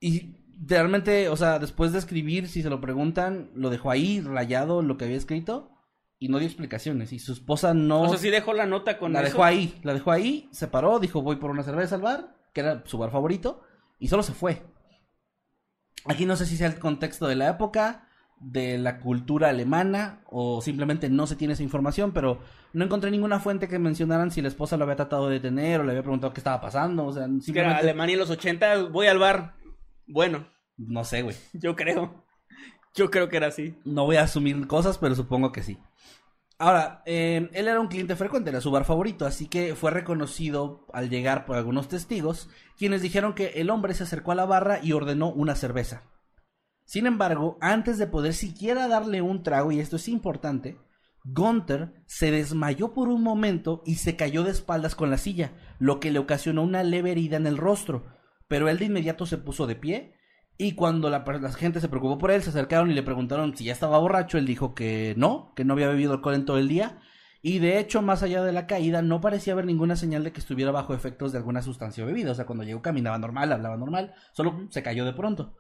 Y 0.01 0.37
realmente, 0.67 1.29
o 1.29 1.37
sea, 1.37 1.59
después 1.59 1.93
de 1.93 1.99
escribir, 1.99 2.49
si 2.49 2.63
se 2.63 2.71
lo 2.71 2.81
preguntan, 2.81 3.51
lo 3.55 3.71
dejó 3.71 3.91
ahí 3.91 4.21
rayado 4.21 4.83
lo 4.83 4.97
que 4.97 5.07
había 5.07 5.17
escrito 5.17 5.71
y 6.19 6.29
no 6.29 6.39
dio 6.39 6.47
explicaciones. 6.47 7.13
Y 7.13 7.19
su 7.19 7.33
esposa 7.33 7.73
no 7.73 8.03
O 8.03 8.09
sea, 8.11 8.19
sí 8.19 8.31
dejó 8.31 8.53
la 8.53 8.67
nota 8.67 8.99
con 8.99 9.13
la 9.13 9.21
eso. 9.21 9.31
dejó 9.31 9.45
ahí, 9.45 9.81
la 9.83 9.95
dejó 9.95 10.13
ahí, 10.13 10.49
se 10.53 10.69
paró, 10.69 10.99
dijo 10.99 11.23
voy 11.23 11.37
por 11.37 11.51
una 11.51 11.63
cerveza 11.63 11.95
al 11.95 12.03
bar, 12.03 12.37
que 12.53 12.61
era 12.61 12.83
su 12.85 12.99
bar 12.99 13.11
favorito, 13.11 13.63
y 13.99 14.09
solo 14.09 14.23
se 14.23 14.33
fue. 14.33 14.63
Aquí 16.07 16.27
no 16.27 16.37
sé 16.37 16.47
si 16.47 16.57
sea 16.57 16.67
el 16.67 16.79
contexto 16.79 17.27
de 17.27 17.37
la 17.37 17.49
época, 17.49 18.09
de 18.41 18.77
la 18.79 18.99
cultura 18.99 19.49
alemana, 19.51 20.21
o 20.27 20.61
simplemente 20.61 21.09
no 21.09 21.27
se 21.27 21.37
tiene 21.37 21.55
esa 21.55 21.63
información, 21.63 22.13
pero 22.13 22.41
no 22.73 22.85
encontré 22.85 23.11
ninguna 23.11 23.39
fuente 23.39 23.69
que 23.69 23.79
mencionaran 23.79 24.31
si 24.31 24.43
la 24.43 24.49
esposa 24.49 24.77
lo 24.77 24.85
había 24.85 24.97
tratado 24.97 25.29
de 25.29 25.35
detener 25.35 25.81
o 25.81 25.85
le 25.85 25.91
había 25.91 26.03
preguntado 26.03 26.33
qué 26.33 26.41
estaba 26.41 26.61
pasando, 26.61 27.07
o 27.07 27.13
sea, 27.13 27.25
era 27.25 27.41
simplemente... 27.41 27.81
Alemania 27.81 28.15
en 28.15 28.21
los 28.21 28.31
80, 28.31 28.85
voy 28.85 29.07
al 29.07 29.19
bar. 29.19 29.55
Bueno, 30.07 30.47
No 30.77 31.05
sé, 31.05 31.23
güey. 31.23 31.37
yo 31.53 31.77
creo. 31.77 32.25
Yo 32.95 33.11
creo 33.11 33.29
que 33.29 33.39
era 33.39 33.47
así. 33.47 33.75
No 33.85 34.05
voy 34.05 34.17
a 34.17 34.25
asumir 34.25 34.67
cosas, 34.67 34.99
pero 34.99 35.15
supongo 35.15 35.51
que 35.51 35.63
sí. 35.63 35.79
Ahora, 36.63 37.03
eh, 37.07 37.51
él 37.55 37.67
era 37.67 37.81
un 37.81 37.89
cliente 37.89 38.15
frecuente, 38.15 38.51
era 38.51 38.61
su 38.61 38.71
bar 38.71 38.85
favorito, 38.85 39.27
así 39.27 39.49
que 39.49 39.75
fue 39.75 39.91
reconocido 39.91 40.87
al 40.93 41.11
llegar 41.11 41.45
por 41.45 41.57
algunos 41.57 41.89
testigos, 41.89 42.49
quienes 42.79 43.03
dijeron 43.03 43.35
que 43.35 43.49
el 43.57 43.69
hombre 43.69 43.95
se 43.95 44.05
acercó 44.05 44.31
a 44.31 44.37
la 44.37 44.45
barra 44.45 44.79
y 44.81 44.93
ordenó 44.93 45.33
una 45.33 45.57
cerveza. 45.57 46.05
Sin 46.85 47.07
embargo, 47.07 47.59
antes 47.61 47.99
de 47.99 48.07
poder 48.07 48.33
siquiera 48.33 48.87
darle 48.87 49.23
un 49.23 49.43
trago, 49.43 49.73
y 49.73 49.81
esto 49.81 49.97
es 49.97 50.07
importante, 50.07 50.79
Gunther 51.25 51.95
se 52.07 52.31
desmayó 52.31 52.95
por 52.95 53.09
un 53.09 53.25
momento 53.25 53.83
y 53.85 53.97
se 53.97 54.15
cayó 54.15 54.45
de 54.45 54.53
espaldas 54.53 54.95
con 54.95 55.11
la 55.11 55.19
silla, 55.19 55.55
lo 55.81 55.99
que 55.99 56.13
le 56.13 56.21
ocasionó 56.21 56.63
una 56.63 56.85
leve 56.85 57.11
herida 57.11 57.39
en 57.39 57.49
el 57.49 57.57
rostro, 57.57 58.05
pero 58.47 58.69
él 58.69 58.79
de 58.79 58.85
inmediato 58.85 59.27
se 59.27 59.37
puso 59.37 59.67
de 59.67 59.75
pie 59.75 60.15
y 60.59 60.75
cuando 60.75 61.11
la, 61.11 61.25
gente 61.57 61.81
se 61.81 61.89
preocupó 61.89 62.19
por 62.19 62.31
él, 62.31 62.43
se 62.43 62.51
acercaron 62.51 62.91
y 62.91 62.95
le 62.95 63.03
preguntaron 63.03 63.57
si 63.57 63.65
ya 63.65 63.73
estaba 63.73 63.99
borracho, 63.99 64.39
él 64.39 64.47
dijo 64.47 64.75
que 64.75 65.15
no, 65.17 65.53
que 65.57 65.65
no 65.65 65.73
había 65.75 65.89
bebido 65.89 66.13
alcohol 66.13 66.35
en 66.35 66.45
todo 66.45 66.59
el 66.59 66.69
día. 66.69 67.01
Y 67.45 67.59
de 67.59 67.81
hecho, 67.81 68.03
más 68.03 68.23
allá 68.23 68.45
de 68.45 68.53
la 68.53 68.69
caída, 68.69 69.03
no 69.03 69.21
parecía 69.21 69.55
haber 69.55 69.67
ninguna 69.67 69.97
señal 69.97 70.23
de 70.23 70.33
que 70.33 70.39
estuviera 70.39 70.71
bajo 70.71 70.95
efectos 70.95 71.33
de 71.33 71.39
alguna 71.39 71.61
sustancia 71.61 72.05
bebida. 72.05 72.31
O 72.31 72.35
sea, 72.37 72.47
cuando 72.47 72.63
llegó 72.63 72.81
caminaba 72.81 73.19
normal, 73.19 73.53
hablaba 73.53 73.77
normal, 73.77 74.15
solo 74.33 74.69
se 74.71 74.83
cayó 74.85 75.05
de 75.05 75.13
pronto. 75.13 75.57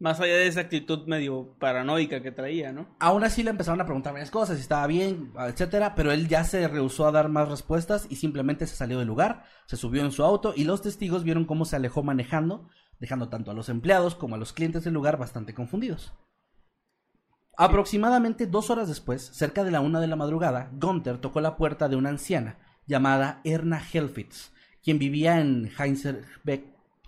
Más 0.00 0.20
allá 0.20 0.36
de 0.36 0.46
esa 0.46 0.60
actitud 0.60 1.08
medio 1.08 1.56
paranoica 1.58 2.22
que 2.22 2.30
traía, 2.30 2.70
¿no? 2.70 2.94
Aún 3.00 3.24
así 3.24 3.42
le 3.42 3.50
empezaron 3.50 3.80
a 3.80 3.84
preguntar 3.84 4.12
varias 4.12 4.30
cosas, 4.30 4.56
si 4.56 4.62
estaba 4.62 4.86
bien, 4.86 5.32
etcétera, 5.36 5.96
pero 5.96 6.12
él 6.12 6.28
ya 6.28 6.44
se 6.44 6.68
rehusó 6.68 7.08
a 7.08 7.10
dar 7.10 7.28
más 7.30 7.48
respuestas 7.48 8.06
y 8.08 8.16
simplemente 8.16 8.68
se 8.68 8.76
salió 8.76 9.00
del 9.00 9.08
lugar, 9.08 9.44
se 9.66 9.76
subió 9.76 10.04
en 10.04 10.12
su 10.12 10.22
auto 10.22 10.52
y 10.54 10.64
los 10.64 10.82
testigos 10.82 11.24
vieron 11.24 11.46
cómo 11.46 11.64
se 11.64 11.74
alejó 11.74 12.04
manejando, 12.04 12.68
dejando 13.00 13.28
tanto 13.28 13.50
a 13.50 13.54
los 13.54 13.68
empleados 13.68 14.14
como 14.14 14.34
a 14.34 14.38
los 14.38 14.52
clientes 14.52 14.84
del 14.84 14.94
lugar 14.94 15.16
bastante 15.18 15.54
confundidos. 15.54 16.12
Aproximadamente 17.56 18.46
dos 18.46 18.70
horas 18.70 18.88
después, 18.88 19.22
cerca 19.34 19.64
de 19.64 19.70
la 19.72 19.80
una 19.80 20.00
de 20.00 20.06
la 20.06 20.16
madrugada, 20.16 20.70
Gunther 20.74 21.18
tocó 21.18 21.40
la 21.40 21.56
puerta 21.56 21.88
de 21.88 21.96
una 21.96 22.10
anciana 22.10 22.58
llamada 22.86 23.40
Erna 23.44 23.82
Helfitz, 23.92 24.52
quien 24.82 24.98
vivía 24.98 25.40
en 25.40 25.68
Heinzer- 25.76 26.24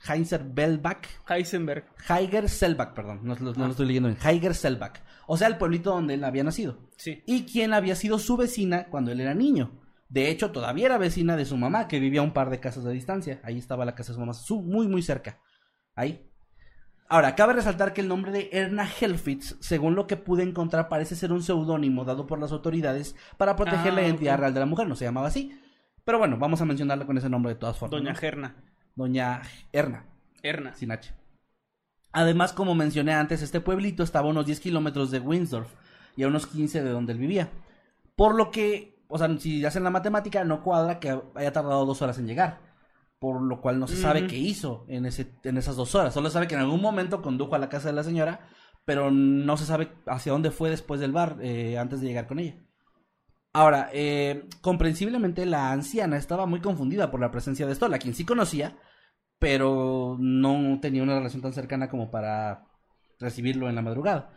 Heinzerbellbach, 0.08 1.06
Heisenberg. 1.28 1.84
Heiger 2.08 2.48
Selbach, 2.48 2.94
perdón, 2.94 3.20
no, 3.22 3.36
no 3.36 3.52
lo 3.52 3.70
estoy 3.70 3.86
leyendo 3.86 4.08
bien, 4.08 4.18
Heiger 4.24 4.54
Selbach, 4.54 4.98
o 5.26 5.36
sea, 5.36 5.46
el 5.46 5.56
pueblito 5.58 5.90
donde 5.90 6.14
él 6.14 6.24
había 6.24 6.42
nacido, 6.42 6.78
Sí. 6.96 7.22
y 7.26 7.44
quien 7.44 7.72
había 7.72 7.94
sido 7.94 8.18
su 8.18 8.36
vecina 8.36 8.86
cuando 8.86 9.12
él 9.12 9.20
era 9.20 9.34
niño. 9.34 9.78
De 10.08 10.28
hecho, 10.30 10.50
todavía 10.50 10.86
era 10.86 10.98
vecina 10.98 11.36
de 11.36 11.44
su 11.44 11.56
mamá, 11.56 11.86
que 11.86 12.00
vivía 12.00 12.20
a 12.20 12.24
un 12.24 12.32
par 12.32 12.50
de 12.50 12.58
casas 12.58 12.82
de 12.82 12.92
distancia. 12.92 13.40
Ahí 13.44 13.58
estaba 13.58 13.84
la 13.84 13.94
casa 13.94 14.10
de 14.10 14.14
su 14.14 14.20
mamá, 14.20 14.34
su- 14.34 14.60
muy, 14.62 14.88
muy 14.88 15.02
cerca. 15.02 15.38
Ahí. 16.00 16.26
Ahora, 17.08 17.34
cabe 17.34 17.54
resaltar 17.54 17.92
que 17.92 18.00
el 18.02 18.08
nombre 18.08 18.30
de 18.30 18.50
Erna 18.52 18.88
Helfitz, 19.00 19.56
según 19.60 19.96
lo 19.96 20.06
que 20.06 20.16
pude 20.16 20.44
encontrar, 20.44 20.88
parece 20.88 21.16
ser 21.16 21.32
un 21.32 21.42
seudónimo 21.42 22.04
dado 22.04 22.26
por 22.26 22.38
las 22.38 22.52
autoridades 22.52 23.16
para 23.36 23.56
proteger 23.56 23.92
Ah, 23.92 23.96
la 23.96 24.02
identidad 24.02 24.34
ok. 24.34 24.40
real 24.40 24.54
de 24.54 24.60
la 24.60 24.66
mujer. 24.66 24.86
No 24.86 24.94
se 24.94 25.04
llamaba 25.06 25.26
así. 25.26 25.60
Pero 26.04 26.18
bueno, 26.18 26.36
vamos 26.38 26.60
a 26.60 26.64
mencionarla 26.64 27.06
con 27.06 27.18
ese 27.18 27.28
nombre 27.28 27.52
de 27.54 27.58
todas 27.58 27.76
formas. 27.78 27.98
Doña 28.00 28.12
¿no? 28.12 28.18
Gerna. 28.18 28.54
Doña 28.94 29.42
Erna, 29.72 30.04
Erna. 30.42 30.74
sin 30.74 30.92
H. 30.92 31.12
Además, 32.12 32.52
como 32.52 32.74
mencioné 32.74 33.12
antes, 33.14 33.42
este 33.42 33.60
pueblito 33.60 34.02
estaba 34.02 34.26
a 34.28 34.30
unos 34.30 34.46
10 34.46 34.60
kilómetros 34.60 35.10
de 35.10 35.20
Windsor 35.20 35.66
y 36.16 36.22
a 36.24 36.28
unos 36.28 36.46
15 36.46 36.82
de 36.82 36.90
donde 36.90 37.12
él 37.12 37.18
vivía. 37.18 37.50
Por 38.16 38.34
lo 38.34 38.50
que, 38.50 39.00
o 39.08 39.18
sea, 39.18 39.28
si 39.38 39.64
hacen 39.64 39.84
la 39.84 39.90
matemática, 39.90 40.44
no 40.44 40.62
cuadra 40.62 40.98
que 41.00 41.20
haya 41.34 41.52
tardado 41.52 41.86
dos 41.86 42.02
horas 42.02 42.18
en 42.18 42.26
llegar. 42.26 42.58
Por 43.20 43.42
lo 43.42 43.60
cual 43.60 43.78
no 43.78 43.86
se 43.86 43.96
sabe 43.96 44.26
qué 44.26 44.38
hizo 44.38 44.86
en, 44.88 45.06
ese, 45.06 45.34
en 45.44 45.58
esas 45.58 45.76
dos 45.76 45.94
horas. 45.94 46.12
Solo 46.12 46.28
se 46.28 46.32
sabe 46.32 46.48
que 46.48 46.54
en 46.54 46.62
algún 46.62 46.80
momento 46.80 47.22
condujo 47.22 47.54
a 47.54 47.58
la 47.58 47.68
casa 47.68 47.88
de 47.88 47.94
la 47.94 48.02
señora, 48.02 48.48
pero 48.86 49.10
no 49.10 49.56
se 49.56 49.66
sabe 49.66 49.92
hacia 50.06 50.32
dónde 50.32 50.50
fue 50.50 50.70
después 50.70 51.00
del 51.00 51.12
bar, 51.12 51.36
eh, 51.42 51.78
antes 51.78 52.00
de 52.00 52.08
llegar 52.08 52.26
con 52.26 52.38
ella. 52.38 52.56
Ahora, 53.52 53.90
eh, 53.92 54.48
comprensiblemente 54.62 55.44
la 55.44 55.70
anciana 55.70 56.16
estaba 56.16 56.46
muy 56.46 56.60
confundida 56.60 57.10
por 57.10 57.20
la 57.20 57.30
presencia 57.30 57.66
de 57.66 57.74
Stoll, 57.74 57.92
a 57.92 57.98
quien 57.98 58.14
sí 58.14 58.24
conocía, 58.24 58.78
pero 59.38 60.16
no 60.18 60.78
tenía 60.80 61.02
una 61.02 61.16
relación 61.16 61.42
tan 61.42 61.52
cercana 61.52 61.90
como 61.90 62.10
para 62.10 62.64
recibirlo 63.18 63.68
en 63.68 63.74
la 63.74 63.82
madrugada. 63.82 64.32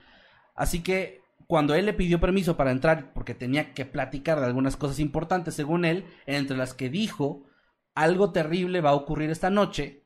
Así 0.55 0.83
que 0.83 1.21
cuando 1.47 1.75
él 1.75 1.85
le 1.85 1.93
pidió 1.93 2.19
permiso 2.19 2.57
para 2.57 2.71
entrar, 2.71 3.13
porque 3.13 3.35
tenía 3.35 3.73
que 3.73 3.85
platicar 3.85 4.39
de 4.39 4.45
algunas 4.45 4.77
cosas 4.77 4.99
importantes, 4.99 5.53
según 5.53 5.85
él, 5.85 6.05
entre 6.25 6.57
las 6.57 6.73
que 6.73 6.89
dijo, 6.89 7.45
algo 7.95 8.31
terrible 8.31 8.81
va 8.81 8.91
a 8.91 8.95
ocurrir 8.95 9.29
esta 9.29 9.49
noche, 9.49 10.03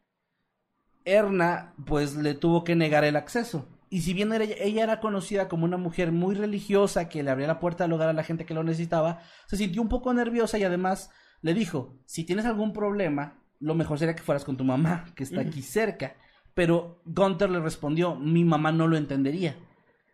Erna 1.06 1.74
pues 1.86 2.16
le 2.16 2.34
tuvo 2.34 2.64
que 2.64 2.76
negar 2.76 3.04
el 3.04 3.16
acceso. 3.16 3.68
Y 3.90 4.02
si 4.02 4.14
bien 4.14 4.34
era- 4.34 4.44
ella 4.44 4.84
era 4.84 5.00
conocida 5.00 5.48
como 5.48 5.64
una 5.64 5.78
mujer 5.78 6.12
muy 6.12 6.36
religiosa 6.36 7.08
que 7.08 7.24
le 7.24 7.32
abría 7.32 7.48
la 7.48 7.60
puerta 7.60 7.86
del 7.86 7.94
hogar 7.94 8.10
a 8.10 8.14
la 8.14 8.24
gente 8.24 8.46
que 8.46 8.54
lo 8.54 8.64
necesitaba, 8.64 9.22
se 9.48 9.56
sintió 9.56 9.82
un 9.82 9.88
poco 9.88 10.14
nerviosa 10.14 10.58
y 10.58 10.64
además 10.66 11.10
le 11.42 11.54
dijo, 11.54 11.96
si 12.06 12.26
tienes 12.26 12.46
algún 12.46 12.74
problema, 12.74 13.40
lo 13.60 13.76
mejor 13.76 13.98
sería 14.00 14.16
que 14.16 14.24
fueras 14.24 14.44
con 14.44 14.58
tu 14.58 14.66
mamá, 14.66 15.06
que 15.16 15.24
está 15.24 15.42
aquí 15.42 15.62
cerca. 15.62 16.18
Pero 16.54 17.02
Gunther 17.06 17.50
le 17.50 17.60
respondió, 17.62 18.16
mi 18.16 18.44
mamá 18.44 18.72
no 18.74 18.88
lo 18.88 18.98
entendería. 18.98 19.56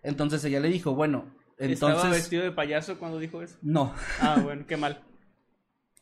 Entonces 0.04 0.44
ella 0.46 0.60
le 0.60 0.68
dijo, 0.70 0.94
bueno, 0.94 1.26
¿Estaba 1.58 1.94
entonces... 1.94 2.12
vestido 2.22 2.44
de 2.44 2.52
payaso 2.52 3.00
cuando 3.00 3.18
dijo 3.18 3.42
eso? 3.42 3.58
No, 3.62 3.94
Ah, 4.20 4.40
bueno, 4.44 4.66
qué 4.68 4.78
mal. 4.78 5.02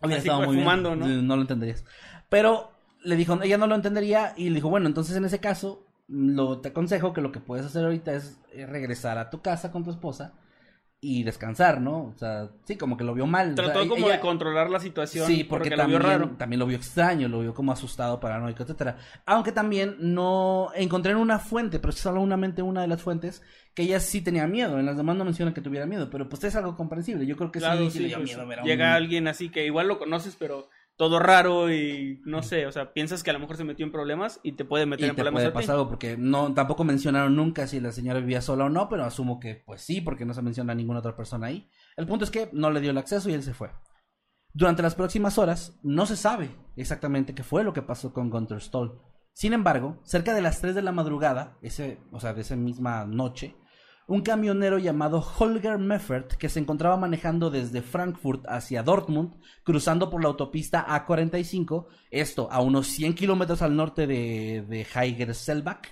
Hubiera 0.02 0.20
Así 0.20 0.28
estado 0.28 0.46
muy 0.46 0.56
bien. 0.56 0.66
fumando, 0.66 0.96
¿no? 0.96 1.08
No 1.08 1.36
lo 1.36 1.42
entenderías. 1.42 1.86
Pero 2.30 2.72
le 3.04 3.16
dijo, 3.16 3.40
ella 3.42 3.58
no 3.58 3.68
lo 3.68 3.76
entendería 3.76 4.34
y 4.38 4.50
le 4.50 4.56
dijo, 4.56 4.70
bueno, 4.70 4.88
entonces 4.88 5.16
en 5.16 5.26
ese 5.26 5.40
caso, 5.40 5.86
lo, 6.08 6.60
te 6.60 6.70
aconsejo 6.70 7.14
que 7.14 7.22
lo 7.22 7.32
que 7.32 7.40
puedes 7.40 7.66
hacer 7.66 7.84
ahorita 7.84 8.14
es 8.14 8.40
eh, 8.54 8.66
regresar 8.66 9.18
a 9.18 9.30
tu 9.30 9.42
casa 9.42 9.72
con 9.72 9.84
tu 9.84 9.92
esposa 9.92 10.34
y 11.04 11.24
descansar, 11.24 11.82
¿no? 11.82 12.14
O 12.14 12.14
sea, 12.16 12.50
sí, 12.64 12.78
como 12.78 12.96
que 12.96 13.04
lo 13.04 13.16
vio 13.16 13.26
mal. 13.26 13.54
O 13.54 13.56
sea, 13.56 13.66
Trató 13.74 13.90
como 13.90 14.06
ella- 14.06 14.18
de 14.18 14.20
controlar 14.22 14.70
la 14.70 14.80
situación. 14.80 15.26
Sí, 15.26 15.44
porque, 15.44 15.72
lo 15.72 15.78
también, 15.78 16.00
vio 16.00 16.08
raro. 16.08 16.30
también 16.38 16.60
lo 16.60 16.68
vio 16.68 16.78
extraño, 16.78 17.28
lo 17.28 17.40
vio 17.42 17.56
como 17.56 17.72
asustado, 17.72 18.20
paranoico, 18.20 18.62
etcétera. 18.62 18.98
Aunque 19.26 19.52
también 19.52 19.96
no 20.00 20.70
encontré 20.76 21.14
en 21.14 21.18
una 21.18 21.40
fuente, 21.40 21.80
pero 21.80 21.90
es 21.90 21.98
solamente 21.98 22.62
una 22.62 22.82
de 22.82 22.88
las 22.88 23.02
fuentes, 23.02 23.42
que 23.74 23.82
ella 23.82 24.00
sí 24.00 24.22
tenía 24.22 24.46
miedo. 24.46 24.78
En 24.78 24.86
las 24.86 24.96
demás 24.96 25.16
no 25.16 25.26
mencionan 25.26 25.56
que 25.56 25.62
tuviera 25.62 25.88
miedo, 25.88 26.08
pero 26.12 26.30
pues 26.30 26.44
es 26.44 26.56
algo 26.56 26.76
comprensible. 26.78 27.26
Yo 27.26 27.36
creo 27.36 27.52
que 27.52 27.58
Claro, 27.60 27.90
sí, 27.90 27.98
le 28.00 28.08
dio 28.10 28.18
pues, 28.18 28.30
miedo 28.30 28.48
ver 28.48 28.60
a 28.60 28.64
llega 28.64 28.86
un- 28.90 28.94
alguien 28.94 29.28
así 29.28 29.50
que 29.50 29.66
igual 29.66 29.88
lo 29.88 29.98
conoces, 29.98 30.36
pero 30.38 30.70
todo 31.02 31.18
raro 31.18 31.74
y 31.74 32.22
no 32.26 32.44
sé, 32.44 32.68
o 32.68 32.72
sea, 32.72 32.94
piensas 32.94 33.24
que 33.24 33.32
a 33.32 33.34
lo 33.34 33.40
mejor 33.40 33.58
se 33.58 33.64
metió 33.64 33.84
en 33.84 33.92
problemas 33.92 34.40
y 34.44 34.52
te 34.52 34.66
puede 34.66 34.86
meter 34.86 35.08
y 35.08 35.10
en 35.10 35.16
te 35.16 35.24
problemas 35.24 35.42
puede 35.42 35.52
pasar 35.52 35.74
algo 35.74 35.90
porque 35.90 36.16
no 36.16 36.54
tampoco 36.54 36.84
mencionaron 36.84 37.36
nunca 37.36 37.66
si 37.66 37.80
la 37.80 37.92
señora 37.92 38.20
vivía 38.20 38.40
sola 38.40 38.66
o 38.66 38.70
no, 38.70 38.88
pero 38.88 39.04
asumo 39.04 39.40
que 39.40 39.64
pues 39.66 39.82
sí, 39.82 40.00
porque 40.00 40.26
no 40.26 40.36
se 40.36 40.44
menciona 40.44 40.74
a 40.74 40.76
ninguna 40.76 41.00
otra 41.00 41.16
persona 41.16 41.48
ahí. 41.48 41.68
El 41.98 42.06
punto 42.06 42.24
es 42.24 42.30
que 42.30 42.52
no 42.54 42.70
le 42.70 42.82
dio 42.82 42.92
el 42.92 43.00
acceso 43.00 43.32
y 43.32 43.34
él 43.34 43.42
se 43.42 43.56
fue. 43.56 43.72
Durante 44.54 44.84
las 44.84 44.94
próximas 44.94 45.40
horas 45.40 45.80
no 45.82 46.06
se 46.06 46.16
sabe 46.16 46.52
exactamente 46.76 47.34
qué 47.34 47.42
fue 47.42 47.64
lo 47.64 47.74
que 47.74 47.82
pasó 47.82 48.14
con 48.14 48.30
Gunter 48.30 48.62
Stoll. 48.62 49.02
Sin 49.34 49.54
embargo, 49.54 50.00
cerca 50.04 50.36
de 50.36 50.44
las 50.44 50.62
3 50.62 50.76
de 50.76 50.84
la 50.84 50.92
madrugada, 50.92 51.58
ese, 51.64 51.98
o 52.12 52.20
sea, 52.20 52.36
de 52.36 52.42
esa 52.42 52.56
misma 52.56 53.08
noche, 53.08 53.56
un 54.08 54.22
camionero 54.22 54.78
llamado 54.78 55.24
Holger 55.40 55.78
Meffert, 55.78 56.34
que 56.34 56.50
se 56.50 56.60
encontraba 56.60 56.98
manejando 56.98 57.50
desde 57.50 57.82
Frankfurt 57.82 58.46
hacia 58.48 58.84
Dortmund, 58.84 59.36
cruzando 59.64 60.10
por 60.10 60.22
la 60.22 60.30
autopista 60.30 60.86
A45, 60.86 61.88
esto 62.10 62.52
a 62.52 62.62
unos 62.62 62.88
100 62.88 63.14
kilómetros 63.16 63.62
al 63.62 63.76
norte 63.76 64.08
de, 64.08 64.66
de 64.68 64.86
Heigerselbach, 64.94 65.88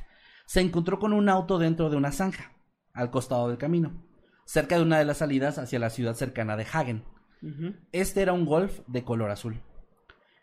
se 0.46 0.62
encontró 0.62 1.00
con 1.00 1.14
un 1.14 1.30
auto 1.30 1.60
dentro 1.60 1.90
de 1.90 1.98
una 1.98 2.12
zanja, 2.12 2.54
al 2.94 3.12
costado 3.12 3.48
del 3.48 3.58
camino, 3.58 4.04
cerca 4.46 4.76
de 4.76 4.82
una 4.82 4.98
de 4.98 5.06
las 5.06 5.18
salidas 5.18 5.58
hacia 5.58 5.80
la 5.80 5.90
ciudad 5.90 6.16
cercana 6.16 6.58
de 6.58 6.66
Hagen. 6.72 7.06
Este 7.92 8.22
era 8.22 8.34
un 8.34 8.46
Golf 8.46 8.80
de 8.88 9.04
color 9.04 9.32
azul. 9.32 9.62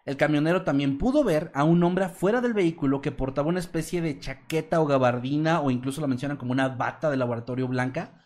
El 0.06 0.16
camionero 0.16 0.62
también 0.62 0.98
pudo 0.98 1.24
ver 1.24 1.50
a 1.52 1.64
un 1.64 1.82
hombre 1.82 2.04
afuera 2.04 2.40
del 2.40 2.54
vehículo 2.54 3.00
que 3.00 3.10
portaba 3.10 3.48
una 3.48 3.58
especie 3.58 4.00
de 4.00 4.20
chaqueta 4.20 4.80
o 4.80 4.86
gabardina 4.86 5.60
o 5.60 5.72
incluso 5.72 6.00
lo 6.00 6.06
mencionan 6.06 6.36
como 6.36 6.52
una 6.52 6.68
bata 6.68 7.10
de 7.10 7.16
laboratorio 7.16 7.66
blanca, 7.66 8.22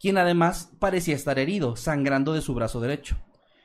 quien 0.00 0.18
además 0.18 0.72
parecía 0.80 1.14
estar 1.14 1.38
herido, 1.38 1.76
sangrando 1.76 2.32
de 2.32 2.40
su 2.40 2.52
brazo 2.52 2.80
derecho. 2.80 3.16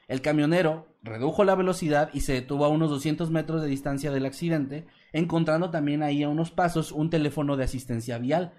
El 0.08 0.22
camionero 0.22 0.88
redujo 1.02 1.44
la 1.44 1.56
velocidad 1.56 2.12
y 2.14 2.20
se 2.20 2.34
detuvo 2.34 2.66
a 2.66 2.70
unos 2.70 2.92
200 2.92 3.32
metros 3.32 3.64
de 3.64 3.68
distancia 3.68 4.12
del 4.12 4.28
accidente, 4.28 4.86
encontrando 5.12 5.72
también 5.72 6.04
ahí 6.04 6.22
a 6.22 6.30
unos 6.30 6.52
pasos 6.52 6.92
un 6.92 7.10
teléfono 7.10 7.58
de 7.58 7.64
asistencia 7.64 8.20
vial, 8.20 8.54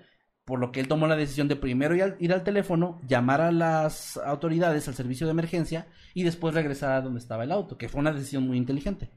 por 0.46 0.60
lo 0.60 0.70
que 0.70 0.78
él 0.78 0.86
tomó 0.86 1.08
la 1.08 1.16
decisión 1.16 1.48
de 1.48 1.56
primero 1.56 1.96
ir 1.96 2.32
al, 2.32 2.44
teléfono, 2.44 3.00
llamar 3.06 3.40
a 3.40 3.50
las 3.50 4.16
autoridades, 4.16 4.86
al 4.86 4.94
servicio 4.94 5.26
de 5.26 5.32
emergencia 5.32 5.88
y 6.14 6.22
después 6.22 6.54
regresar 6.54 6.92
a 6.92 7.02
donde 7.02 7.18
estaba 7.18 7.42
el 7.42 7.50
auto, 7.50 7.76
que 7.76 7.88
fue 7.88 8.00
una 8.00 8.12
decisión 8.12 8.46
muy 8.46 8.56
inteligente. 8.56 9.10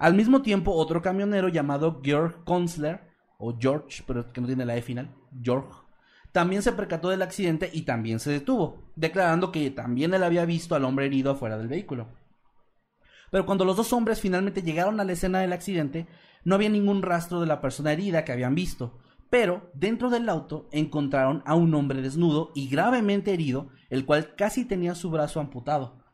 Al 0.00 0.14
mismo 0.14 0.42
tiempo, 0.42 0.72
otro 0.72 1.00
camionero 1.00 1.48
llamado 1.48 2.00
Georg 2.02 2.42
Konsler, 2.42 3.00
o 3.38 3.56
George, 3.56 4.02
pero 4.04 4.32
que 4.32 4.40
no 4.40 4.48
tiene 4.48 4.64
la 4.64 4.76
E 4.76 4.82
final, 4.82 5.14
Georg, 5.40 5.68
también 6.32 6.60
se 6.60 6.72
percató 6.72 7.08
del 7.08 7.22
accidente 7.22 7.70
y 7.72 7.82
también 7.82 8.18
se 8.18 8.32
detuvo, 8.32 8.82
declarando 8.96 9.52
que 9.52 9.70
también 9.70 10.12
él 10.12 10.24
había 10.24 10.44
visto 10.44 10.74
al 10.74 10.84
hombre 10.84 11.06
herido 11.06 11.30
afuera 11.30 11.56
del 11.56 11.68
vehículo. 11.68 12.08
Pero 13.30 13.46
cuando 13.46 13.64
los 13.64 13.76
dos 13.76 13.92
hombres 13.92 14.20
finalmente 14.20 14.62
llegaron 14.62 14.98
a 14.98 15.04
la 15.04 15.12
escena 15.12 15.38
del 15.38 15.52
accidente, 15.52 16.08
no 16.42 16.56
había 16.56 16.68
ningún 16.68 17.02
rastro 17.02 17.40
de 17.40 17.46
la 17.46 17.60
persona 17.60 17.92
herida 17.92 18.24
que 18.24 18.32
habían 18.32 18.56
visto. 18.56 18.98
Pero 19.34 19.68
dentro 19.74 20.10
del 20.10 20.28
auto 20.28 20.68
encontraron 20.70 21.42
a 21.44 21.56
un 21.56 21.74
hombre 21.74 22.00
desnudo 22.00 22.52
y 22.54 22.68
gravemente 22.68 23.34
herido, 23.34 23.68
el 23.90 24.06
cual 24.06 24.36
casi 24.36 24.64
tenía 24.64 24.94
su 24.94 25.10
brazo 25.10 25.40
amputado. 25.40 26.04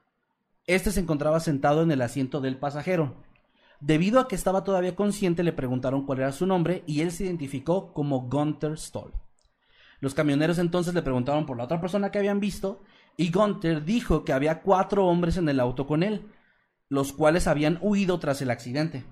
Este 0.67 0.91
se 0.91 1.01
encontraba 1.01 1.39
sentado 1.41 1.83
en 1.83 1.91
el 1.91 2.01
asiento 2.01 2.41
del 2.41 2.57
pasajero. 2.57 3.23
Debido 3.79 4.21
a 4.21 4.27
que 4.27 4.37
estaba 4.37 4.65
todavía 4.65 4.97
consciente, 4.97 5.43
le 5.43 5.53
preguntaron 5.53 6.07
cuál 6.07 6.21
era 6.21 6.33
su 6.33 6.47
nombre 6.47 6.83
y 6.87 7.03
él 7.03 7.13
se 7.13 7.25
identificó 7.25 7.93
como 7.93 8.23
Gunther 8.23 8.79
Stoll. 8.79 9.13
Los 10.01 10.15
camioneros 10.15 10.59
entonces 10.59 10.95
le 10.95 11.03
preguntaron 11.03 11.45
por 11.45 11.59
la 11.59 11.65
otra 11.65 11.79
persona 11.79 12.11
que 12.11 12.21
habían 12.21 12.41
visto 12.41 12.81
y 13.19 13.31
Gunther 13.31 13.85
dijo 13.85 14.25
que 14.25 14.33
había 14.33 14.63
cuatro 14.63 15.07
hombres 15.07 15.37
en 15.37 15.47
el 15.51 15.61
auto 15.61 15.87
con 15.87 16.03
él, 16.03 16.25
los 16.89 17.13
cuales 17.13 17.49
habían 17.49 17.79
huido 17.83 18.19
tras 18.19 18.41
el 18.41 18.51
accidente. 18.51 19.05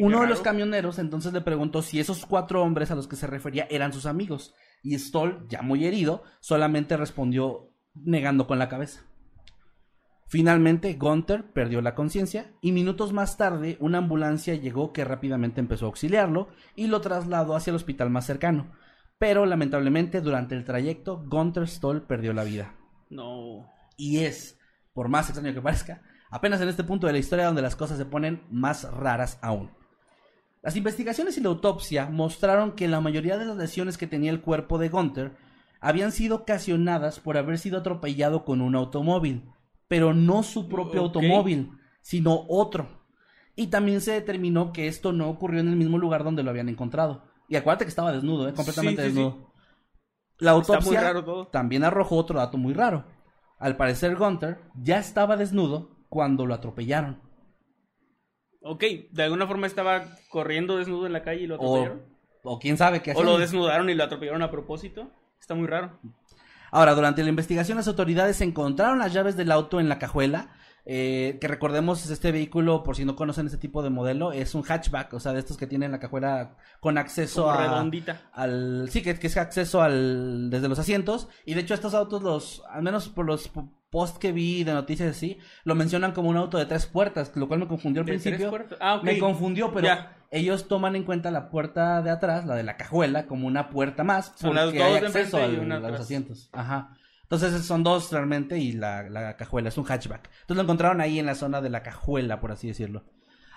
Uno 0.00 0.20
de 0.20 0.26
los 0.26 0.40
camioneros 0.40 0.98
entonces 0.98 1.32
le 1.32 1.40
preguntó 1.40 1.82
si 1.82 2.00
esos 2.00 2.26
cuatro 2.26 2.62
hombres 2.62 2.90
a 2.90 2.94
los 2.94 3.06
que 3.06 3.16
se 3.16 3.26
refería 3.26 3.66
eran 3.70 3.92
sus 3.92 4.06
amigos. 4.06 4.54
Y 4.82 4.98
Stoll, 4.98 5.46
ya 5.48 5.62
muy 5.62 5.86
herido, 5.86 6.24
solamente 6.40 6.96
respondió 6.96 7.70
negando 7.94 8.46
con 8.46 8.58
la 8.58 8.68
cabeza. 8.68 9.02
Finalmente, 10.26 10.94
Gunther 10.94 11.52
perdió 11.52 11.82
la 11.82 11.94
conciencia 11.94 12.52
y 12.62 12.72
minutos 12.72 13.12
más 13.12 13.36
tarde 13.36 13.76
una 13.80 13.98
ambulancia 13.98 14.54
llegó 14.54 14.92
que 14.92 15.04
rápidamente 15.04 15.60
empezó 15.60 15.84
a 15.84 15.88
auxiliarlo 15.88 16.48
y 16.74 16.86
lo 16.86 17.02
trasladó 17.02 17.54
hacia 17.54 17.70
el 17.70 17.76
hospital 17.76 18.08
más 18.08 18.24
cercano. 18.24 18.72
Pero 19.18 19.44
lamentablemente 19.44 20.22
durante 20.22 20.54
el 20.54 20.64
trayecto, 20.64 21.22
Gunther 21.28 21.68
Stoll 21.68 22.06
perdió 22.06 22.32
la 22.32 22.44
vida. 22.44 22.74
No. 23.10 23.70
Y 23.98 24.20
es, 24.20 24.58
por 24.94 25.08
más 25.08 25.28
extraño 25.28 25.52
que 25.54 25.60
parezca, 25.60 26.02
apenas 26.32 26.62
en 26.62 26.68
este 26.68 26.82
punto 26.82 27.06
de 27.06 27.12
la 27.12 27.18
historia 27.18 27.46
donde 27.46 27.62
las 27.62 27.76
cosas 27.76 27.98
se 27.98 28.06
ponen 28.06 28.42
más 28.50 28.90
raras 28.90 29.38
aún. 29.42 29.70
Las 30.62 30.76
investigaciones 30.76 31.36
y 31.36 31.42
la 31.42 31.50
autopsia 31.50 32.06
mostraron 32.06 32.72
que 32.72 32.88
la 32.88 33.00
mayoría 33.00 33.36
de 33.36 33.44
las 33.44 33.56
lesiones 33.56 33.98
que 33.98 34.06
tenía 34.06 34.30
el 34.30 34.40
cuerpo 34.40 34.78
de 34.78 34.88
Gunther 34.88 35.36
habían 35.80 36.10
sido 36.10 36.36
ocasionadas 36.36 37.20
por 37.20 37.36
haber 37.36 37.58
sido 37.58 37.78
atropellado 37.78 38.44
con 38.44 38.62
un 38.62 38.74
automóvil, 38.74 39.44
pero 39.88 40.14
no 40.14 40.42
su 40.42 40.68
propio 40.68 41.02
automóvil, 41.02 41.72
sino 42.00 42.46
otro. 42.48 42.88
Y 43.54 43.66
también 43.66 44.00
se 44.00 44.12
determinó 44.12 44.72
que 44.72 44.86
esto 44.86 45.12
no 45.12 45.28
ocurrió 45.28 45.60
en 45.60 45.68
el 45.68 45.76
mismo 45.76 45.98
lugar 45.98 46.24
donde 46.24 46.42
lo 46.42 46.50
habían 46.50 46.70
encontrado. 46.70 47.24
Y 47.46 47.56
acuérdate 47.56 47.84
que 47.84 47.90
estaba 47.90 48.12
desnudo, 48.12 48.48
¿eh? 48.48 48.54
completamente 48.54 49.02
Sí, 49.02 49.08
sí, 49.08 49.14
sí. 49.14 49.20
desnudo. 49.22 49.52
La 50.38 50.52
autopsia 50.52 51.14
también 51.50 51.84
arrojó 51.84 52.16
otro 52.16 52.38
dato 52.38 52.56
muy 52.56 52.72
raro. 52.72 53.04
Al 53.58 53.76
parecer 53.76 54.16
Gunther 54.16 54.62
ya 54.74 54.98
estaba 54.98 55.36
desnudo 55.36 55.91
cuando 56.12 56.44
lo 56.44 56.52
atropellaron. 56.52 57.18
Ok, 58.60 58.84
de 59.10 59.22
alguna 59.22 59.46
forma 59.46 59.66
estaba 59.66 60.04
corriendo 60.28 60.76
desnudo 60.76 61.06
en 61.06 61.14
la 61.14 61.22
calle 61.22 61.40
y 61.44 61.46
lo 61.46 61.54
atropellaron. 61.54 62.02
o 62.44 62.58
quién 62.58 62.76
sabe 62.76 63.00
qué 63.00 63.12
O 63.12 63.22
lo 63.22 63.30
hacían. 63.30 63.40
desnudaron 63.40 63.88
y 63.88 63.94
lo 63.94 64.04
atropellaron 64.04 64.42
a 64.42 64.50
propósito. 64.50 65.10
Está 65.40 65.54
muy 65.54 65.66
raro. 65.66 65.98
Ahora, 66.70 66.94
durante 66.94 67.22
la 67.22 67.30
investigación, 67.30 67.78
las 67.78 67.88
autoridades 67.88 68.42
encontraron 68.42 68.98
las 68.98 69.14
llaves 69.14 69.36
del 69.38 69.50
auto 69.52 69.80
en 69.80 69.88
la 69.88 69.98
cajuela. 69.98 70.54
eh, 70.84 71.38
que 71.40 71.48
recordemos, 71.48 72.04
es 72.04 72.10
este 72.10 72.30
vehículo, 72.32 72.82
por 72.82 72.94
si 72.96 73.04
no 73.06 73.14
conocen 73.16 73.46
este 73.46 73.56
tipo 73.58 73.82
de 73.84 73.90
modelo, 73.90 74.32
es 74.32 74.54
un 74.54 74.64
hatchback, 74.64 75.14
o 75.14 75.20
sea, 75.20 75.32
de 75.32 75.38
estos 75.38 75.56
que 75.56 75.68
tienen 75.68 75.92
la 75.92 76.00
cajuela 76.00 76.56
con 76.80 76.98
acceso 76.98 77.42
Como 77.44 77.54
a. 77.54 77.62
redondita. 77.68 78.20
Al, 78.32 78.88
sí, 78.90 79.00
que, 79.02 79.16
que 79.18 79.28
es 79.28 79.36
acceso 79.38 79.80
al 79.80 80.50
desde 80.50 80.68
los 80.68 80.78
asientos. 80.80 81.28
Y 81.46 81.54
de 81.54 81.60
hecho, 81.62 81.72
estos 81.74 81.94
autos, 81.94 82.22
los 82.22 82.62
al 82.68 82.82
menos 82.82 83.08
por 83.08 83.24
los 83.26 83.48
post 83.92 84.16
que 84.16 84.32
vi 84.32 84.64
de 84.64 84.72
noticias 84.72 85.08
así, 85.16 85.38
lo 85.62 85.76
mencionan 85.76 86.10
como 86.12 86.28
un 86.30 86.36
auto 86.36 86.58
de 86.58 86.66
tres 86.66 86.86
puertas, 86.86 87.30
lo 87.36 87.46
cual 87.46 87.60
me 87.60 87.68
confundió 87.68 88.00
al 88.00 88.06
¿De 88.06 88.12
tres 88.14 88.22
principio. 88.22 88.50
puertas? 88.50 88.78
Ah, 88.80 88.96
ok. 88.96 89.04
Me 89.04 89.18
confundió, 89.20 89.72
pero 89.72 89.86
Ya. 89.86 90.16
ellos 90.32 90.66
toman 90.66 90.96
en 90.96 91.04
cuenta 91.04 91.30
la 91.30 91.48
puerta 91.50 92.02
de 92.02 92.10
atrás, 92.10 92.46
la 92.46 92.56
de 92.56 92.64
la 92.64 92.76
cajuela, 92.76 93.26
como 93.26 93.46
una 93.46 93.68
puerta 93.70 94.02
más, 94.02 94.28
las 94.42 94.64
porque 94.66 94.78
dos 94.78 94.86
hay 94.88 94.94
acceso 94.96 95.36
al- 95.36 95.60
a 95.70 95.76
los 95.76 95.84
atrás. 95.84 96.00
asientos. 96.00 96.48
Ajá. 96.52 96.96
Entonces 97.24 97.64
son 97.64 97.82
dos 97.84 98.10
realmente 98.10 98.58
y 98.58 98.72
la, 98.72 99.08
la 99.08 99.36
cajuela 99.36 99.68
es 99.68 99.78
un 99.78 99.84
hatchback. 99.84 100.28
Entonces 100.40 100.56
lo 100.56 100.62
encontraron 100.62 101.00
ahí 101.00 101.18
en 101.18 101.26
la 101.26 101.34
zona 101.34 101.60
de 101.60 101.70
la 101.70 101.82
cajuela, 101.82 102.40
por 102.40 102.50
así 102.50 102.66
decirlo. 102.68 103.04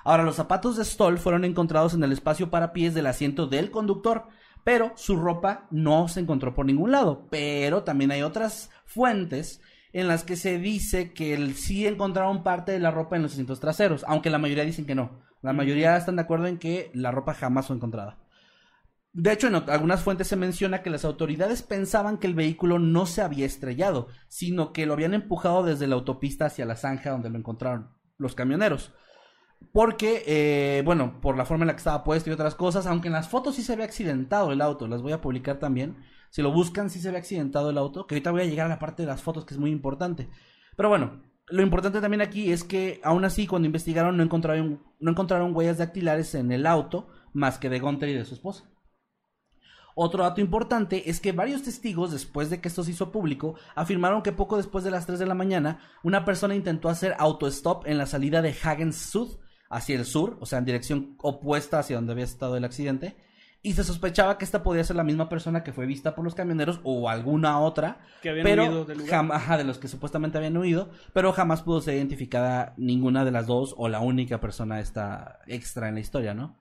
Ahora, 0.04 0.24
los 0.24 0.36
zapatos 0.36 0.78
de 0.78 0.86
Stoll 0.86 1.18
fueron 1.18 1.46
encontrados 1.46 1.94
en 1.96 2.04
el 2.04 2.12
espacio 2.12 2.52
para 2.52 2.74
pies 2.74 2.94
del 2.94 3.08
asiento 3.08 3.48
del 3.48 3.72
conductor, 3.72 4.28
pero 4.64 4.92
su 4.96 5.16
ropa 5.18 5.66
no 5.72 6.08
se 6.08 6.20
encontró 6.20 6.54
por 6.54 6.66
ningún 6.68 6.92
lado. 6.92 7.28
Pero 7.32 7.84
también 7.84 8.12
hay 8.12 8.22
otras 8.22 8.70
fuentes 8.86 9.62
en 9.96 10.10
las 10.10 10.26
que 10.26 10.36
se 10.36 10.60
dice 10.60 11.14
que 11.14 11.34
el- 11.34 11.56
sí 11.56 11.88
encontraron 11.88 12.44
parte 12.44 12.74
de 12.74 12.80
la 12.80 12.92
ropa 12.92 13.16
en 13.16 13.22
los 13.24 13.32
asientos 13.32 13.62
traseros, 13.62 14.04
aunque 14.10 14.30
la 14.30 14.38
mayoría 14.38 14.66
dicen 14.66 14.86
que 14.86 14.94
no. 14.94 15.22
La 15.42 15.54
mayoría 15.54 15.96
están 15.96 16.18
de 16.18 16.24
acuerdo 16.24 16.48
en 16.48 16.58
que 16.58 16.92
la 16.94 17.12
ropa 17.12 17.34
jamás 17.34 17.68
fue 17.68 17.78
encontrada. 17.78 18.18
De 19.14 19.32
hecho, 19.32 19.48
en 19.48 19.56
algunas 19.56 20.04
fuentes 20.04 20.28
se 20.28 20.36
menciona 20.36 20.82
que 20.82 20.90
las 20.90 21.06
autoridades 21.06 21.62
pensaban 21.62 22.18
que 22.18 22.28
el 22.28 22.34
vehículo 22.34 22.78
no 22.78 23.06
se 23.06 23.22
había 23.22 23.46
estrellado, 23.46 24.10
sino 24.28 24.74
que 24.74 24.86
lo 24.86 24.92
habían 24.92 25.14
empujado 25.14 25.64
desde 25.64 25.88
la 25.88 25.96
autopista 25.96 26.48
hacia 26.48 26.66
la 26.66 26.76
zanja 26.76 27.12
donde 27.12 27.30
lo 27.30 27.38
encontraron 27.38 27.92
los 28.18 28.36
camioneros. 28.36 28.92
Porque, 29.72 30.24
eh, 30.28 30.82
bueno, 30.84 31.22
por 31.22 31.38
la 31.38 31.46
forma 31.46 31.64
en 31.64 31.68
la 31.68 31.74
que 31.74 31.78
estaba 31.80 32.04
puesto 32.04 32.30
y 32.30 32.34
otras 32.34 32.56
cosas, 32.56 32.86
aunque 32.86 33.08
en 33.08 33.14
las 33.14 33.30
fotos 33.30 33.56
sí 33.56 33.64
se 33.64 33.78
ve 33.78 33.86
accidentado 33.86 34.52
el 34.52 34.60
auto, 34.60 34.90
las 34.90 35.02
voy 35.02 35.14
a 35.14 35.22
publicar 35.22 35.58
también. 35.58 35.96
Si 36.36 36.42
lo 36.42 36.52
buscan, 36.52 36.90
sí 36.90 37.00
se 37.00 37.12
ve 37.12 37.18
accidentado 37.18 37.70
el 37.70 37.78
auto, 37.78 38.06
que 38.06 38.16
ahorita 38.16 38.32
voy 38.32 38.42
a 38.42 38.46
llegar 38.46 38.66
a 38.66 38.70
la 38.70 38.78
parte 38.78 39.04
de 39.04 39.08
las 39.08 39.22
fotos 39.22 39.46
que 39.46 39.54
es 39.54 39.58
muy 39.58 39.72
importante. 39.72 40.28
Pero 40.76 40.90
bueno, 40.90 41.24
lo 41.48 41.62
importante 41.62 42.02
también 42.02 42.20
aquí 42.20 42.52
es 42.52 42.66
que 42.66 43.00
aún 43.06 43.24
así 43.24 43.48
cuando 43.48 43.68
investigaron 43.68 44.18
no 44.18 44.24
encontraron, 44.24 44.84
no 45.00 45.12
encontraron 45.12 45.56
huellas 45.56 45.78
dactilares 45.78 46.36
en 46.36 46.52
el 46.52 46.68
auto 46.68 47.08
más 47.32 47.58
que 47.58 47.70
de 47.70 47.80
Gunter 47.80 48.10
y 48.10 48.16
de 48.16 48.26
su 48.26 48.34
esposa. 48.34 48.70
Otro 49.96 50.24
dato 50.24 50.42
importante 50.42 51.10
es 51.10 51.22
que 51.22 51.32
varios 51.32 51.64
testigos, 51.64 52.12
después 52.12 52.50
de 52.50 52.60
que 52.60 52.68
esto 52.68 52.84
se 52.84 52.92
hizo 52.92 53.14
público, 53.14 53.56
afirmaron 53.74 54.22
que 54.22 54.34
poco 54.34 54.58
después 54.58 54.84
de 54.84 54.92
las 54.92 55.06
3 55.06 55.20
de 55.20 55.28
la 55.28 55.36
mañana, 55.36 55.80
una 56.04 56.26
persona 56.26 56.54
intentó 56.54 56.90
hacer 56.90 57.16
autostop 57.18 57.88
en 57.88 57.98
la 57.98 58.08
salida 58.08 58.42
de 58.42 58.54
Hagens 58.62 58.98
Sud, 58.98 59.38
hacia 59.70 59.96
el 59.96 60.04
sur, 60.04 60.38
o 60.42 60.46
sea, 60.46 60.60
en 60.60 60.66
dirección 60.66 61.16
opuesta 61.20 61.80
hacia 61.80 61.96
donde 61.96 62.12
había 62.12 62.26
estado 62.26 62.58
el 62.58 62.66
accidente, 62.66 63.16
y 63.66 63.74
se 63.74 63.84
sospechaba 63.84 64.38
que 64.38 64.46
esta 64.46 64.62
podía 64.62 64.84
ser 64.84 64.96
la 64.96 65.04
misma 65.04 65.28
persona 65.28 65.64
que 65.64 65.74
fue 65.74 65.88
vista 65.88 66.14
por 66.14 66.24
los 66.24 66.36
camioneros 66.36 66.82
o 66.84 67.10
alguna 67.10 67.60
otra, 67.60 67.98
Que 68.22 68.30
habían 68.30 68.44
pero 68.44 68.64
huido 68.66 68.86
del 68.86 69.00
lugar. 69.00 69.58
de 69.58 69.64
los 69.64 69.80
que 69.80 69.88
supuestamente 69.88 70.38
habían 70.38 70.56
huido, 70.56 70.92
pero 71.14 71.34
jamás 71.34 71.64
pudo 71.64 71.82
ser 71.82 71.96
identificada 71.96 72.76
ninguna 72.78 73.26
de 73.26 73.32
las 73.32 73.48
dos 73.48 73.74
o 73.76 73.90
la 73.90 74.02
única 74.02 74.40
persona 74.40 74.80
esta 74.80 75.40
extra 75.48 75.90
en 75.90 75.96
la 75.96 76.02
historia, 76.02 76.36
¿no? 76.36 76.60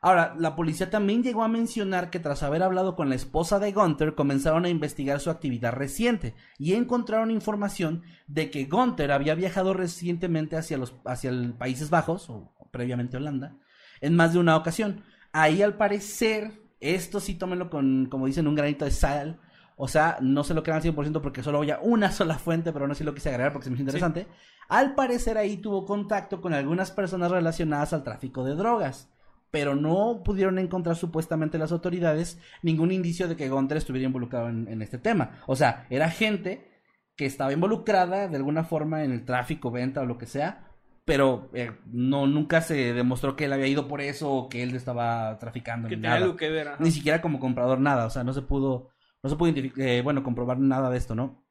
Ahora, 0.00 0.36
la 0.38 0.54
policía 0.54 0.88
también 0.88 1.24
llegó 1.24 1.42
a 1.42 1.48
mencionar 1.48 2.10
que 2.10 2.20
tras 2.20 2.44
haber 2.44 2.62
hablado 2.62 2.94
con 2.94 3.08
la 3.08 3.16
esposa 3.16 3.58
de 3.58 3.72
Gunther, 3.72 4.14
comenzaron 4.14 4.64
a 4.64 4.68
investigar 4.68 5.18
su 5.18 5.30
actividad 5.30 5.72
reciente 5.72 6.36
y 6.58 6.74
encontraron 6.74 7.32
información 7.32 8.04
de 8.28 8.52
que 8.52 8.66
Gunther 8.66 9.10
había 9.10 9.34
viajado 9.34 9.74
recientemente 9.74 10.56
hacia 10.56 10.78
los 10.78 10.94
hacia 11.04 11.30
el 11.30 11.54
Países 11.54 11.90
Bajos, 11.90 12.30
o 12.30 12.54
previamente 12.70 13.16
Holanda, 13.16 13.56
en 14.00 14.14
más 14.14 14.32
de 14.32 14.38
una 14.38 14.56
ocasión. 14.56 15.02
Ahí 15.32 15.62
al 15.62 15.76
parecer, 15.76 16.52
esto 16.80 17.20
sí 17.20 17.34
tómenlo 17.34 17.70
con, 17.70 18.06
como 18.06 18.26
dicen, 18.26 18.46
un 18.46 18.54
granito 18.54 18.84
de 18.84 18.90
sal. 18.90 19.40
O 19.76 19.88
sea, 19.88 20.18
no 20.20 20.44
se 20.44 20.52
lo 20.54 20.62
crean 20.62 20.78
al 20.78 20.84
100% 20.84 21.20
porque 21.22 21.42
solo 21.42 21.58
había 21.58 21.78
una 21.80 22.10
sola 22.12 22.38
fuente, 22.38 22.72
pero 22.72 22.86
no 22.86 22.94
sé 22.94 23.04
lo 23.04 23.14
quise 23.14 23.30
agregar 23.30 23.52
porque 23.52 23.64
se 23.64 23.70
me 23.70 23.76
hizo 23.76 23.82
interesante. 23.82 24.26
Al 24.68 24.94
parecer 24.94 25.38
ahí 25.38 25.56
tuvo 25.56 25.84
contacto 25.84 26.40
con 26.40 26.54
algunas 26.54 26.90
personas 26.90 27.30
relacionadas 27.30 27.92
al 27.92 28.04
tráfico 28.04 28.44
de 28.44 28.54
drogas 28.54 29.10
pero 29.50 29.74
no 29.74 30.22
pudieron 30.24 30.58
encontrar 30.58 30.96
supuestamente 30.96 31.58
las 31.58 31.72
autoridades 31.72 32.38
ningún 32.62 32.92
indicio 32.92 33.28
de 33.28 33.36
que 33.36 33.48
Gunter 33.48 33.78
estuviera 33.78 34.06
involucrado 34.06 34.48
en, 34.48 34.68
en 34.68 34.82
este 34.82 34.98
tema. 34.98 35.40
O 35.46 35.56
sea, 35.56 35.86
era 35.90 36.08
gente 36.08 36.70
que 37.16 37.26
estaba 37.26 37.52
involucrada 37.52 38.28
de 38.28 38.36
alguna 38.36 38.64
forma 38.64 39.04
en 39.04 39.12
el 39.12 39.24
tráfico, 39.24 39.70
venta 39.70 40.00
o 40.00 40.06
lo 40.06 40.18
que 40.18 40.26
sea, 40.26 40.69
pero 41.10 41.50
eh, 41.54 41.72
no 41.86 42.28
nunca 42.28 42.60
se 42.60 42.94
demostró 42.94 43.34
que 43.34 43.46
él 43.46 43.52
había 43.52 43.66
ido 43.66 43.88
por 43.88 44.00
eso 44.00 44.30
o 44.30 44.48
que 44.48 44.62
él 44.62 44.76
estaba 44.76 45.40
traficando 45.40 45.88
Que 45.88 45.96
ni 45.96 46.02
tenía 46.02 46.10
nada. 46.14 46.22
algo 46.24 46.36
que 46.36 46.50
ver. 46.50 46.68
ajá. 46.68 46.76
Ni 46.78 46.92
siquiera 46.92 47.20
como 47.20 47.40
comprador 47.40 47.80
nada, 47.80 48.06
o 48.06 48.10
sea, 48.10 48.22
no 48.22 48.32
se 48.32 48.42
pudo 48.42 48.90
no 49.20 49.28
se 49.28 49.34
pudo 49.34 49.52
eh, 49.56 50.02
bueno, 50.04 50.22
comprobar 50.22 50.60
nada 50.60 50.88
de 50.88 50.96
esto, 50.96 51.16
¿no? 51.16 51.44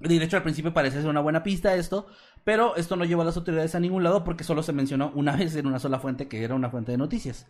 De 0.00 0.16
hecho 0.16 0.36
al 0.36 0.42
principio 0.42 0.74
parecía 0.74 1.00
ser 1.00 1.10
una 1.10 1.20
buena 1.20 1.44
pista 1.44 1.76
esto, 1.76 2.08
pero 2.42 2.74
esto 2.74 2.96
no 2.96 3.04
llevó 3.04 3.22
a 3.22 3.26
las 3.26 3.36
autoridades 3.36 3.76
a 3.76 3.80
ningún 3.80 4.02
lado 4.02 4.24
porque 4.24 4.42
solo 4.42 4.64
se 4.64 4.72
mencionó 4.72 5.12
una 5.14 5.36
vez 5.36 5.54
en 5.54 5.68
una 5.68 5.78
sola 5.78 6.00
fuente 6.00 6.26
que 6.26 6.42
era 6.42 6.56
una 6.56 6.68
fuente 6.68 6.90
de 6.90 6.98
noticias. 6.98 7.46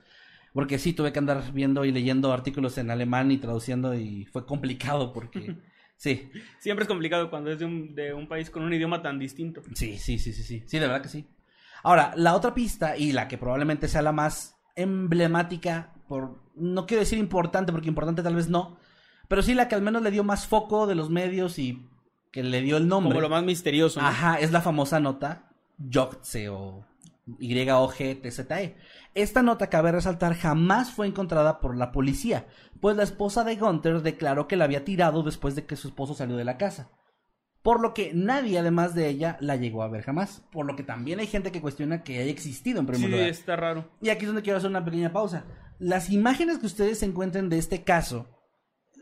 Porque 0.52 0.78
sí, 0.78 0.92
tuve 0.92 1.12
que 1.14 1.18
andar 1.18 1.50
viendo 1.54 1.86
y 1.86 1.92
leyendo 1.92 2.30
artículos 2.30 2.76
en 2.76 2.90
alemán 2.90 3.30
y 3.30 3.38
traduciendo 3.38 3.94
y 3.94 4.26
fue 4.26 4.44
complicado 4.44 5.14
porque... 5.14 5.56
Sí, 6.00 6.30
Siempre 6.60 6.84
es 6.84 6.88
complicado 6.88 7.28
cuando 7.28 7.50
es 7.50 7.58
de 7.58 7.64
un, 7.64 7.92
de 7.96 8.14
un 8.14 8.28
país 8.28 8.50
con 8.50 8.62
un 8.62 8.72
idioma 8.72 9.02
tan 9.02 9.18
distinto. 9.18 9.62
sí, 9.74 9.98
sí, 9.98 10.20
sí, 10.20 10.32
sí, 10.32 10.44
sí, 10.44 10.62
sí, 10.64 10.78
de 10.78 10.86
verdad 10.86 11.02
que 11.02 11.08
sí. 11.08 11.26
Ahora, 11.82 12.12
la 12.16 12.34
otra 12.34 12.54
pista 12.54 12.96
y 12.96 13.12
la 13.12 13.28
que 13.28 13.38
probablemente 13.38 13.88
sea 13.88 14.02
la 14.02 14.12
más 14.12 14.56
emblemática, 14.76 15.92
por 16.08 16.42
no 16.54 16.86
quiero 16.86 17.00
decir 17.00 17.18
importante 17.18 17.72
porque 17.72 17.88
importante 17.88 18.22
tal 18.22 18.34
vez 18.34 18.48
no, 18.48 18.78
pero 19.28 19.42
sí 19.42 19.54
la 19.54 19.68
que 19.68 19.74
al 19.74 19.82
menos 19.82 20.02
le 20.02 20.10
dio 20.10 20.24
más 20.24 20.46
foco 20.46 20.86
de 20.86 20.94
los 20.94 21.10
medios 21.10 21.58
y 21.58 21.86
que 22.32 22.42
le 22.42 22.60
dio 22.62 22.76
el 22.76 22.88
nombre. 22.88 23.10
Como 23.10 23.20
lo 23.20 23.28
más 23.28 23.44
misterioso. 23.44 24.00
¿no? 24.00 24.06
Ajá, 24.06 24.38
es 24.40 24.52
la 24.52 24.60
famosa 24.60 25.00
nota 25.00 25.48
Yogtse 25.78 26.48
o 26.48 26.84
Y-O-G-T-Z-E. 27.38 28.76
Esta 29.14 29.42
nota, 29.42 29.68
cabe 29.68 29.92
resaltar, 29.92 30.34
jamás 30.34 30.90
fue 30.90 31.06
encontrada 31.06 31.60
por 31.60 31.76
la 31.76 31.92
policía, 31.92 32.46
pues 32.80 32.96
la 32.96 33.02
esposa 33.02 33.44
de 33.44 33.56
Gunther 33.56 34.02
declaró 34.02 34.48
que 34.48 34.56
la 34.56 34.64
había 34.64 34.84
tirado 34.84 35.22
después 35.22 35.54
de 35.54 35.66
que 35.66 35.76
su 35.76 35.88
esposo 35.88 36.14
salió 36.14 36.36
de 36.36 36.44
la 36.44 36.56
casa. 36.56 36.90
Por 37.68 37.82
lo 37.82 37.92
que 37.92 38.12
nadie, 38.14 38.58
además 38.58 38.94
de 38.94 39.08
ella, 39.10 39.36
la 39.40 39.56
llegó 39.56 39.82
a 39.82 39.88
ver 39.88 40.02
jamás. 40.02 40.42
Por 40.50 40.64
lo 40.64 40.74
que 40.74 40.82
también 40.82 41.20
hay 41.20 41.26
gente 41.26 41.52
que 41.52 41.60
cuestiona 41.60 42.02
que 42.02 42.18
haya 42.18 42.30
existido 42.30 42.80
en 42.80 42.86
primer 42.86 43.04
Sí, 43.04 43.12
lugar. 43.12 43.28
está 43.28 43.56
raro. 43.56 43.90
Y 44.00 44.08
aquí 44.08 44.22
es 44.22 44.28
donde 44.28 44.40
quiero 44.40 44.56
hacer 44.56 44.70
una 44.70 44.86
pequeña 44.86 45.12
pausa. 45.12 45.44
Las 45.78 46.08
imágenes 46.08 46.56
que 46.56 46.64
ustedes 46.64 47.02
encuentren 47.02 47.50
de 47.50 47.58
este 47.58 47.84
caso, 47.84 48.26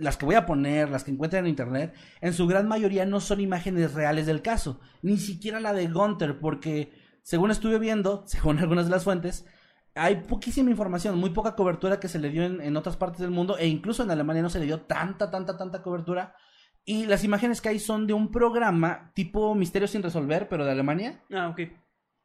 las 0.01 0.17
que 0.17 0.27
voy 0.27 0.35
a 0.35 0.47
poner, 0.47 0.91
las 0.91 1.05
que 1.05 1.13
encuentren 1.13 1.45
en 1.45 1.51
internet, 1.51 1.95
en 2.21 2.33
su 2.33 2.49
gran 2.49 2.67
mayoría 2.67 3.07
no 3.07 3.21
son 3.21 3.41
imágenes 3.41 3.95
reales 3.95 4.27
del 4.27 4.43
caso. 4.43 4.81
Ni 5.01 5.17
siquiera 5.19 5.61
la 5.61 5.73
de 5.73 5.87
Gunter, 5.87 6.41
porque 6.41 6.91
según 7.23 7.53
estuve 7.53 7.79
viendo, 7.79 8.25
según 8.27 8.59
algunas 8.59 8.87
de 8.87 8.91
las 8.91 9.05
fuentes, 9.05 9.47
hay 9.95 10.23
poquísima 10.23 10.73
información, 10.73 11.17
muy 11.19 11.31
poca 11.31 11.55
cobertura 11.55 12.01
que 12.01 12.09
se 12.09 12.19
le 12.19 12.31
dio 12.31 12.43
en, 12.43 12.61
en 12.61 12.77
otras 12.77 12.97
partes 12.97 13.21
del 13.21 13.31
mundo, 13.31 13.59
e 13.59 13.69
incluso 13.69 14.03
en 14.03 14.11
Alemania 14.11 14.43
no 14.43 14.51
se 14.51 14.59
le 14.59 14.67
dio 14.67 14.81
tanta, 14.81 15.31
tanta, 15.31 15.57
tanta 15.57 15.85
cobertura. 15.85 16.35
Y 16.89 17.05
las 17.07 17.25
imágenes 17.25 17.61
que 17.61 17.69
hay 17.69 17.79
son 17.81 18.07
de 18.07 18.13
un 18.15 18.31
programa 18.31 19.11
tipo 19.15 19.55
Misterio 19.57 19.89
sin 19.89 20.03
resolver, 20.03 20.49
pero 20.49 20.65
de 20.65 20.71
Alemania, 20.71 21.21
Ah, 21.33 21.49
ok. 21.49 21.61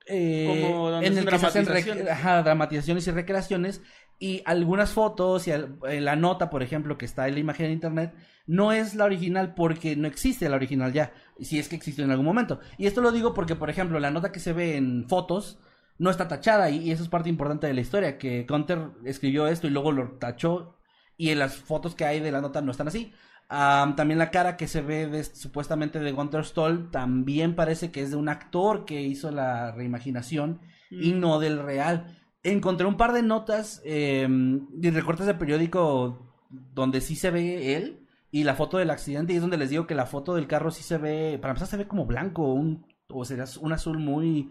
eh, 0.08 0.46
Como 0.48 0.90
donde 0.92 1.08
en 1.08 1.18
el 1.18 1.28
hacen 1.28 1.30
que 1.34 1.40
se 1.40 1.46
hacen 1.48 1.66
rec- 1.66 1.68
dramatizaciones. 1.86 2.10
ajá, 2.14 2.44
dramatizaciones 2.44 3.08
y 3.08 3.12
recreaciones 3.12 3.82
y 4.20 4.42
algunas 4.46 4.92
fotos 4.92 5.48
y 5.48 5.52
al- 5.52 5.80
eh, 5.90 6.00
la 6.00 6.16
nota, 6.16 6.50
por 6.52 6.62
ejemplo, 6.64 6.98
que 6.98 7.06
está 7.06 7.28
en 7.28 7.34
la 7.34 7.40
imagen 7.40 7.66
en 7.68 7.72
internet, 7.74 8.14
no 8.46 8.72
es 8.72 8.94
la 8.96 9.06
original 9.06 9.56
porque 9.56 9.96
no 9.96 10.08
existe 10.08 10.48
la 10.48 10.58
original 10.58 10.94
ya, 10.94 11.12
si 11.40 11.58
es 11.58 11.68
que 11.68 11.76
existió 11.76 12.04
en 12.04 12.12
algún 12.12 12.26
momento. 12.28 12.60
Y 12.78 12.86
esto 12.86 13.02
lo 13.02 13.12
digo 13.12 13.34
porque, 13.34 13.56
por 13.56 13.70
ejemplo, 13.72 14.00
la 14.00 14.12
nota 14.12 14.32
que 14.32 14.40
se 14.40 14.54
ve 14.54 14.78
en 14.78 15.08
fotos 15.10 15.58
no 15.98 16.10
está 16.12 16.28
tachada 16.28 16.70
y, 16.70 16.78
y 16.88 16.92
eso 16.92 17.02
es 17.04 17.10
parte 17.10 17.30
importante 17.30 17.66
de 17.68 17.74
la 17.74 17.82
historia, 17.82 18.18
que 18.20 18.46
Gunter 18.48 18.90
escribió 19.06 19.48
esto 19.48 19.66
y 19.68 19.72
luego 19.72 19.92
lo 19.92 20.18
tachó 20.20 20.78
y 21.18 21.30
en 21.30 21.40
las 21.40 21.56
fotos 21.58 21.96
que 21.96 22.06
hay 22.06 22.20
de 22.20 22.32
la 22.32 22.42
nota 22.42 22.62
no 22.62 22.72
están 22.72 22.88
así. 22.88 23.12
Am, 23.54 23.98
también 23.98 24.18
la 24.18 24.32
cara 24.32 24.56
que 24.56 24.68
se 24.70 24.82
ve 24.82 25.08
de- 25.08 25.24
supuestamente 25.26 26.00
de 26.00 26.12
Gunter 26.14 26.46
Stoll 26.46 26.90
también 26.90 27.54
parece 27.56 27.92
que 27.92 28.02
es 28.02 28.10
de 28.12 28.16
un 28.16 28.30
actor 28.30 28.86
que 28.86 29.02
hizo 29.02 29.30
la 29.30 29.72
reimaginación 29.74 30.62
y 30.90 31.12
no 31.12 31.38
del 31.40 31.62
real. 31.62 32.18
Encontré 32.44 32.88
un 32.88 32.96
par 32.96 33.12
de 33.12 33.24
notas 33.24 33.82
eh, 33.86 34.26
y 34.82 34.90
recortes 34.90 35.26
de 35.26 35.34
periódico 35.34 36.34
donde 36.50 37.02
sí 37.02 37.16
se 37.16 37.30
ve 37.30 37.76
él 37.76 38.08
y 38.32 38.46
la 38.46 38.56
foto 38.56 38.78
del 38.78 38.90
accidente 38.90 39.34
y 39.34 39.36
es 39.36 39.42
donde 39.42 39.58
les 39.58 39.70
digo 39.70 39.86
que 39.86 39.96
la 39.96 40.06
foto 40.06 40.34
del 40.36 40.48
carro 40.48 40.72
sí 40.72 40.84
se 40.84 40.98
ve, 40.98 41.38
para 41.42 41.52
empezar 41.52 41.68
se 41.68 41.78
ve 41.78 41.88
como 41.88 42.06
blanco, 42.06 42.54
un, 42.54 42.86
o 43.10 43.26
sería 43.26 43.44
un 43.60 43.74
azul 43.74 44.00
muy, 44.00 44.50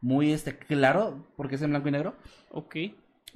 muy 0.00 0.32
este 0.32 0.58
claro 0.58 1.28
porque 1.36 1.54
es 1.54 1.62
en 1.62 1.70
blanco 1.70 1.88
y 1.88 1.92
negro. 1.92 2.16
Ok. 2.50 2.76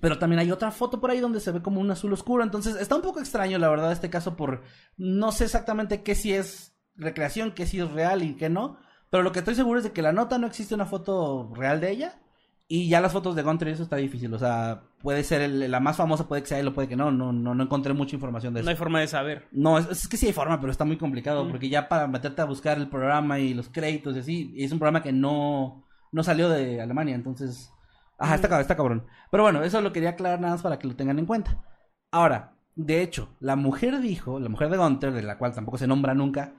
Pero 0.01 0.19
también 0.19 0.41
hay 0.41 0.51
otra 0.51 0.71
foto 0.71 1.01
por 1.01 1.11
ahí 1.11 1.21
donde 1.21 1.41
se 1.41 1.51
ve 1.53 1.63
como 1.63 1.81
un 1.81 1.91
azul 1.91 2.13
oscuro. 2.13 2.43
Entonces 2.43 2.77
está 2.77 2.97
un 2.97 3.03
poco 3.03 3.21
extraño, 3.21 3.59
la 3.59 3.69
verdad, 3.69 3.93
este 3.93 4.11
caso 4.11 4.37
por... 4.37 4.63
No 4.97 5.33
sé 5.33 5.45
exactamente 5.45 6.03
qué 6.03 6.15
si 6.15 6.33
es 6.33 6.77
recreación, 6.97 7.53
qué 7.53 7.67
si 7.67 7.81
es 7.81 7.91
real 7.93 8.23
y 8.23 8.35
qué 8.37 8.49
no. 8.49 8.79
Pero 9.11 9.23
lo 9.23 9.33
que 9.33 9.39
estoy 9.41 9.55
seguro 9.55 9.79
es 9.79 9.85
de 9.85 9.93
que 9.93 10.03
la 10.03 10.13
nota 10.13 10.39
no 10.39 10.47
existe 10.47 10.75
una 10.75 10.87
foto 10.87 11.53
real 11.55 11.81
de 11.81 11.91
ella. 11.91 12.21
Y 12.67 12.89
ya 12.89 13.01
las 13.03 13.13
fotos 13.13 13.37
de 13.37 13.43
Gunter, 13.43 13.69
eso 13.69 13.83
está 13.83 13.97
difícil. 13.97 14.33
O 14.33 14.39
sea, 14.39 14.85
puede 15.03 15.23
ser 15.23 15.43
el- 15.43 15.71
la 15.71 15.81
más 15.81 15.97
famosa, 15.99 16.27
puede 16.27 16.41
que 16.43 16.49
sea 16.49 16.59
él 16.59 16.67
o 16.69 16.73
puede 16.73 16.89
que 16.89 16.97
no. 16.97 17.13
No, 17.13 17.31
no, 17.31 17.55
no 17.55 17.63
encontré 17.63 17.93
mucha 17.93 18.17
información 18.17 18.55
de 18.55 18.61
eso. 18.61 18.65
No 18.65 18.71
hay 18.71 18.77
forma 18.77 19.01
de 19.01 19.07
saber. 19.07 19.47
No, 19.53 19.79
es, 19.79 19.87
es 19.91 20.09
que 20.09 20.17
sí 20.17 20.27
hay 20.27 20.33
forma, 20.33 20.59
pero 20.61 20.71
está 20.73 20.87
muy 20.87 20.97
complicado. 20.97 21.45
Mm. 21.45 21.51
Porque 21.51 21.69
ya 21.69 21.89
para 21.89 22.07
meterte 22.09 22.41
a 22.41 22.47
buscar 22.47 22.79
el 22.79 22.89
programa 22.89 23.39
y 23.39 23.53
los 23.53 23.69
créditos 23.69 24.17
y 24.17 24.21
así, 24.21 24.55
es 24.57 24.73
un 24.73 24.79
programa 24.79 25.03
que 25.03 25.13
no, 25.13 25.85
no 26.11 26.23
salió 26.25 26.49
de 26.49 26.81
Alemania. 26.81 27.15
Entonces, 27.15 27.71
ajá, 28.19 28.35
está, 28.37 28.49
cab- 28.49 28.61
está 28.61 28.77
cabrón. 28.77 29.07
Pero 29.31 29.43
bueno, 29.43 29.63
eso 29.63 29.81
lo 29.81 29.93
quería 29.93 30.11
aclarar 30.11 30.41
nada 30.41 30.55
más 30.55 30.63
para 30.63 30.79
que 30.79 30.87
lo 30.89 30.97
tengan 30.97 31.19
en 31.19 31.27
cuenta. 31.27 31.63
Ahora, 32.11 32.57
de 32.75 33.03
hecho, 33.03 33.35
la 33.41 33.57
mujer 33.57 34.01
dijo, 34.01 34.39
la 34.41 34.49
mujer 34.49 34.69
de 34.71 34.77
Gunter, 34.77 35.13
de 35.13 35.23
la 35.23 35.39
cual 35.39 35.55
tampoco 35.55 35.79
se 35.79 35.87
nombra 35.87 36.15
nunca, 36.15 36.55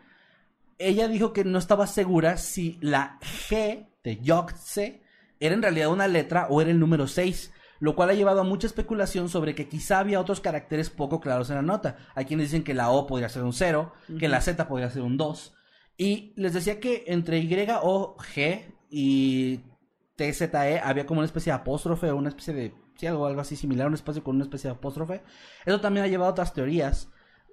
ella 0.78 1.08
dijo 1.08 1.34
que 1.34 1.44
no 1.46 1.58
estaba 1.58 1.88
segura 1.88 2.38
si 2.38 2.78
la 2.82 3.18
G 3.22 3.88
de 4.04 4.18
Yogtse 4.22 5.02
era 5.40 5.56
en 5.56 5.62
realidad 5.62 5.90
una 5.90 6.08
letra 6.08 6.48
o 6.50 6.62
era 6.62 6.72
el 6.72 6.80
número 6.80 7.08
6, 7.08 7.54
lo 7.80 7.96
cual 7.96 8.10
ha 8.10 8.14
llevado 8.14 8.42
a 8.42 8.46
mucha 8.46 8.68
especulación 8.68 9.30
sobre 9.30 9.56
que 9.56 9.68
quizá 9.68 10.00
había 10.00 10.20
otros 10.20 10.40
caracteres 10.42 10.90
poco 10.90 11.20
claros 11.20 11.50
en 11.50 11.58
la 11.58 11.62
nota. 11.62 11.98
Hay 12.16 12.26
quienes 12.26 12.48
dicen 12.48 12.64
que 12.64 12.74
la 12.74 12.90
O 12.90 13.06
podría 13.08 13.30
ser 13.30 13.44
un 13.44 13.54
0, 13.54 13.94
que 14.20 14.28
la 14.28 14.42
Z 14.42 14.68
podría 14.68 14.90
ser 14.90 15.02
un 15.02 15.18
2. 15.18 15.54
Y 15.98 16.34
les 16.36 16.54
decía 16.54 16.80
que 16.80 17.04
entre 17.08 17.40
Y, 17.40 17.68
O, 17.82 18.16
G 18.18 18.74
y 18.90 19.60
T, 20.16 20.32
Z, 20.34 20.70
E 20.70 20.80
había 20.80 21.06
como 21.06 21.20
una 21.20 21.26
especie 21.26 21.52
de 21.52 21.60
apóstrofe 21.60 22.10
o 22.12 22.18
una 22.18 22.30
especie 22.30 22.54
de... 22.54 22.74
Sí, 22.98 23.08
algo, 23.08 23.26
algo 23.26 23.42
así 23.42 23.56
similar, 23.56 23.88
un 23.88 23.94
espacio 23.94 24.24
con 24.24 24.36
una 24.36 24.46
especie 24.46 24.70
de 24.70 24.76
apóstrofe. 24.76 25.22
Eso 25.66 25.82
también 25.82 26.06
ha 26.06 26.08
llevado 26.08 26.30
a 26.30 26.32
otras 26.32 26.54
teorías 26.54 27.10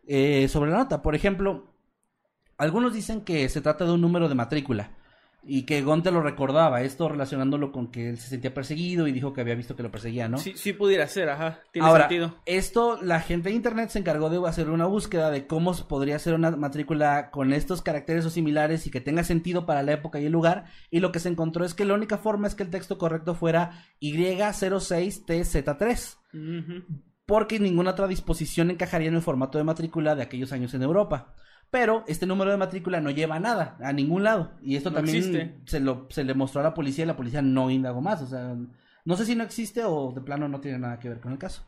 eh, 0.06 0.46
sobre 0.48 0.70
la 0.70 0.78
nota. 0.78 1.02
Por 1.02 1.14
ejemplo, 1.14 1.74
algunos 2.56 2.92
dicen 2.92 3.22
que 3.22 3.48
se 3.48 3.60
trata 3.60 3.84
de 3.84 3.92
un 3.92 4.00
número 4.00 4.28
de 4.28 4.34
matrícula 4.34 4.96
y 5.44 5.64
que 5.64 5.82
Gonte 5.82 6.12
lo 6.12 6.22
recordaba, 6.22 6.82
esto 6.82 7.08
relacionándolo 7.08 7.72
con 7.72 7.90
que 7.90 8.10
él 8.10 8.18
se 8.18 8.28
sentía 8.28 8.54
perseguido 8.54 9.08
y 9.08 9.12
dijo 9.12 9.32
que 9.32 9.40
había 9.40 9.56
visto 9.56 9.74
que 9.74 9.82
lo 9.82 9.90
perseguía, 9.90 10.28
¿no? 10.28 10.38
Sí, 10.38 10.52
sí 10.56 10.72
pudiera 10.72 11.06
ser, 11.08 11.28
ajá. 11.30 11.60
Tiene 11.72 11.88
Ahora, 11.88 12.04
sentido. 12.04 12.36
esto, 12.46 13.00
la 13.02 13.20
gente 13.20 13.48
de 13.48 13.56
internet 13.56 13.90
se 13.90 13.98
encargó 13.98 14.30
de 14.30 14.46
hacer 14.48 14.70
una 14.70 14.86
búsqueda 14.86 15.30
de 15.30 15.46
cómo 15.46 15.72
podría 15.88 16.18
ser 16.18 16.34
una 16.34 16.52
matrícula 16.52 17.30
con 17.30 17.52
estos 17.52 17.82
caracteres 17.82 18.24
o 18.24 18.30
similares 18.30 18.86
y 18.86 18.90
que 18.90 19.00
tenga 19.00 19.24
sentido 19.24 19.66
para 19.66 19.82
la 19.82 19.92
época 19.92 20.20
y 20.20 20.26
el 20.26 20.32
lugar. 20.32 20.66
Y 20.90 21.00
lo 21.00 21.10
que 21.10 21.18
se 21.18 21.28
encontró 21.28 21.64
es 21.64 21.74
que 21.74 21.84
la 21.84 21.94
única 21.94 22.18
forma 22.18 22.46
es 22.46 22.54
que 22.54 22.62
el 22.62 22.70
texto 22.70 22.98
correcto 22.98 23.34
fuera 23.34 23.84
Y06TZ3 24.00 26.16
Ujú. 26.34 26.84
porque 27.26 27.58
ninguna 27.58 27.90
otra 27.92 28.06
disposición 28.08 28.70
encajaría 28.70 29.08
en 29.08 29.14
el 29.16 29.22
formato 29.22 29.58
de 29.58 29.64
matrícula 29.64 30.14
de 30.14 30.22
aquellos 30.22 30.52
años 30.52 30.72
en 30.74 30.82
Europa. 30.82 31.34
Pero 31.72 32.04
este 32.06 32.26
número 32.26 32.50
de 32.52 32.56
matrícula 32.58 33.00
no 33.00 33.10
lleva 33.10 33.36
a 33.36 33.40
nada, 33.40 33.76
a 33.82 33.92
ningún 33.92 34.22
lado. 34.22 34.52
Y 34.62 34.76
esto 34.76 34.90
No 34.90 34.96
también 34.96 35.16
existe. 35.16 35.58
se, 35.66 35.80
lo, 35.80 36.06
se 36.10 36.22
le 36.22 36.34
mostró 36.34 36.60
a 36.60 36.64
la 36.64 36.74
policía 36.74 37.02
y 37.04 37.08
la 37.08 37.16
policía 37.16 37.42
no 37.42 37.68
indagó 37.70 38.00
más. 38.00 38.22
O 38.22 38.26
sea, 38.26 38.54
no 39.04 39.16
sé 39.16 39.24
si 39.26 39.34
no 39.34 39.42
existe 39.42 39.82
o 39.82 40.12
de 40.14 40.20
plano 40.20 40.48
no 40.48 40.60
tiene 40.60 40.78
nada 40.78 41.00
que 41.00 41.08
ver 41.08 41.18
con 41.20 41.32
el 41.32 41.38
caso. 41.38 41.66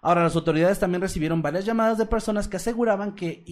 Ahora, 0.00 0.22
las 0.22 0.34
autoridades 0.36 0.78
también 0.78 1.00
recibieron 1.02 1.42
varias 1.42 1.64
llamadas 1.64 1.98
de 1.98 2.06
personas 2.06 2.46
que 2.48 2.56
aseguraban 2.56 3.14
que 3.16 3.44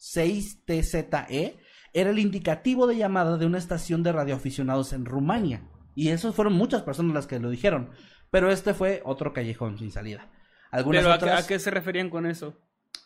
YO6TZE 0.00 1.26
E 1.28 1.58
era 1.94 2.10
el 2.10 2.18
indicativo 2.18 2.86
de 2.86 2.96
llamada 2.96 3.36
de 3.36 3.44
una 3.46 3.58
estación 3.58 4.02
de 4.02 4.12
radioaficionados 4.12 4.92
en 4.94 5.04
Rumania. 5.04 5.68
Y 5.94 6.08
eso 6.08 6.32
fueron 6.32 6.54
muchas 6.54 6.82
personas 6.82 7.12
las 7.14 7.26
que 7.26 7.38
lo 7.38 7.50
dijeron. 7.50 7.90
Pero 8.30 8.50
este 8.50 8.72
fue 8.72 9.02
otro 9.04 9.34
callejón 9.34 9.76
sin 9.78 9.90
salida. 9.92 10.30
Algunas 10.70 11.02
Pero 11.02 11.12
¿a, 11.12 11.18
qué- 11.18 11.24
otras... 11.26 11.44
a 11.44 11.46
qué 11.46 11.58
se 11.58 11.70
referían 11.70 12.08
con 12.08 12.24
eso? 12.24 12.56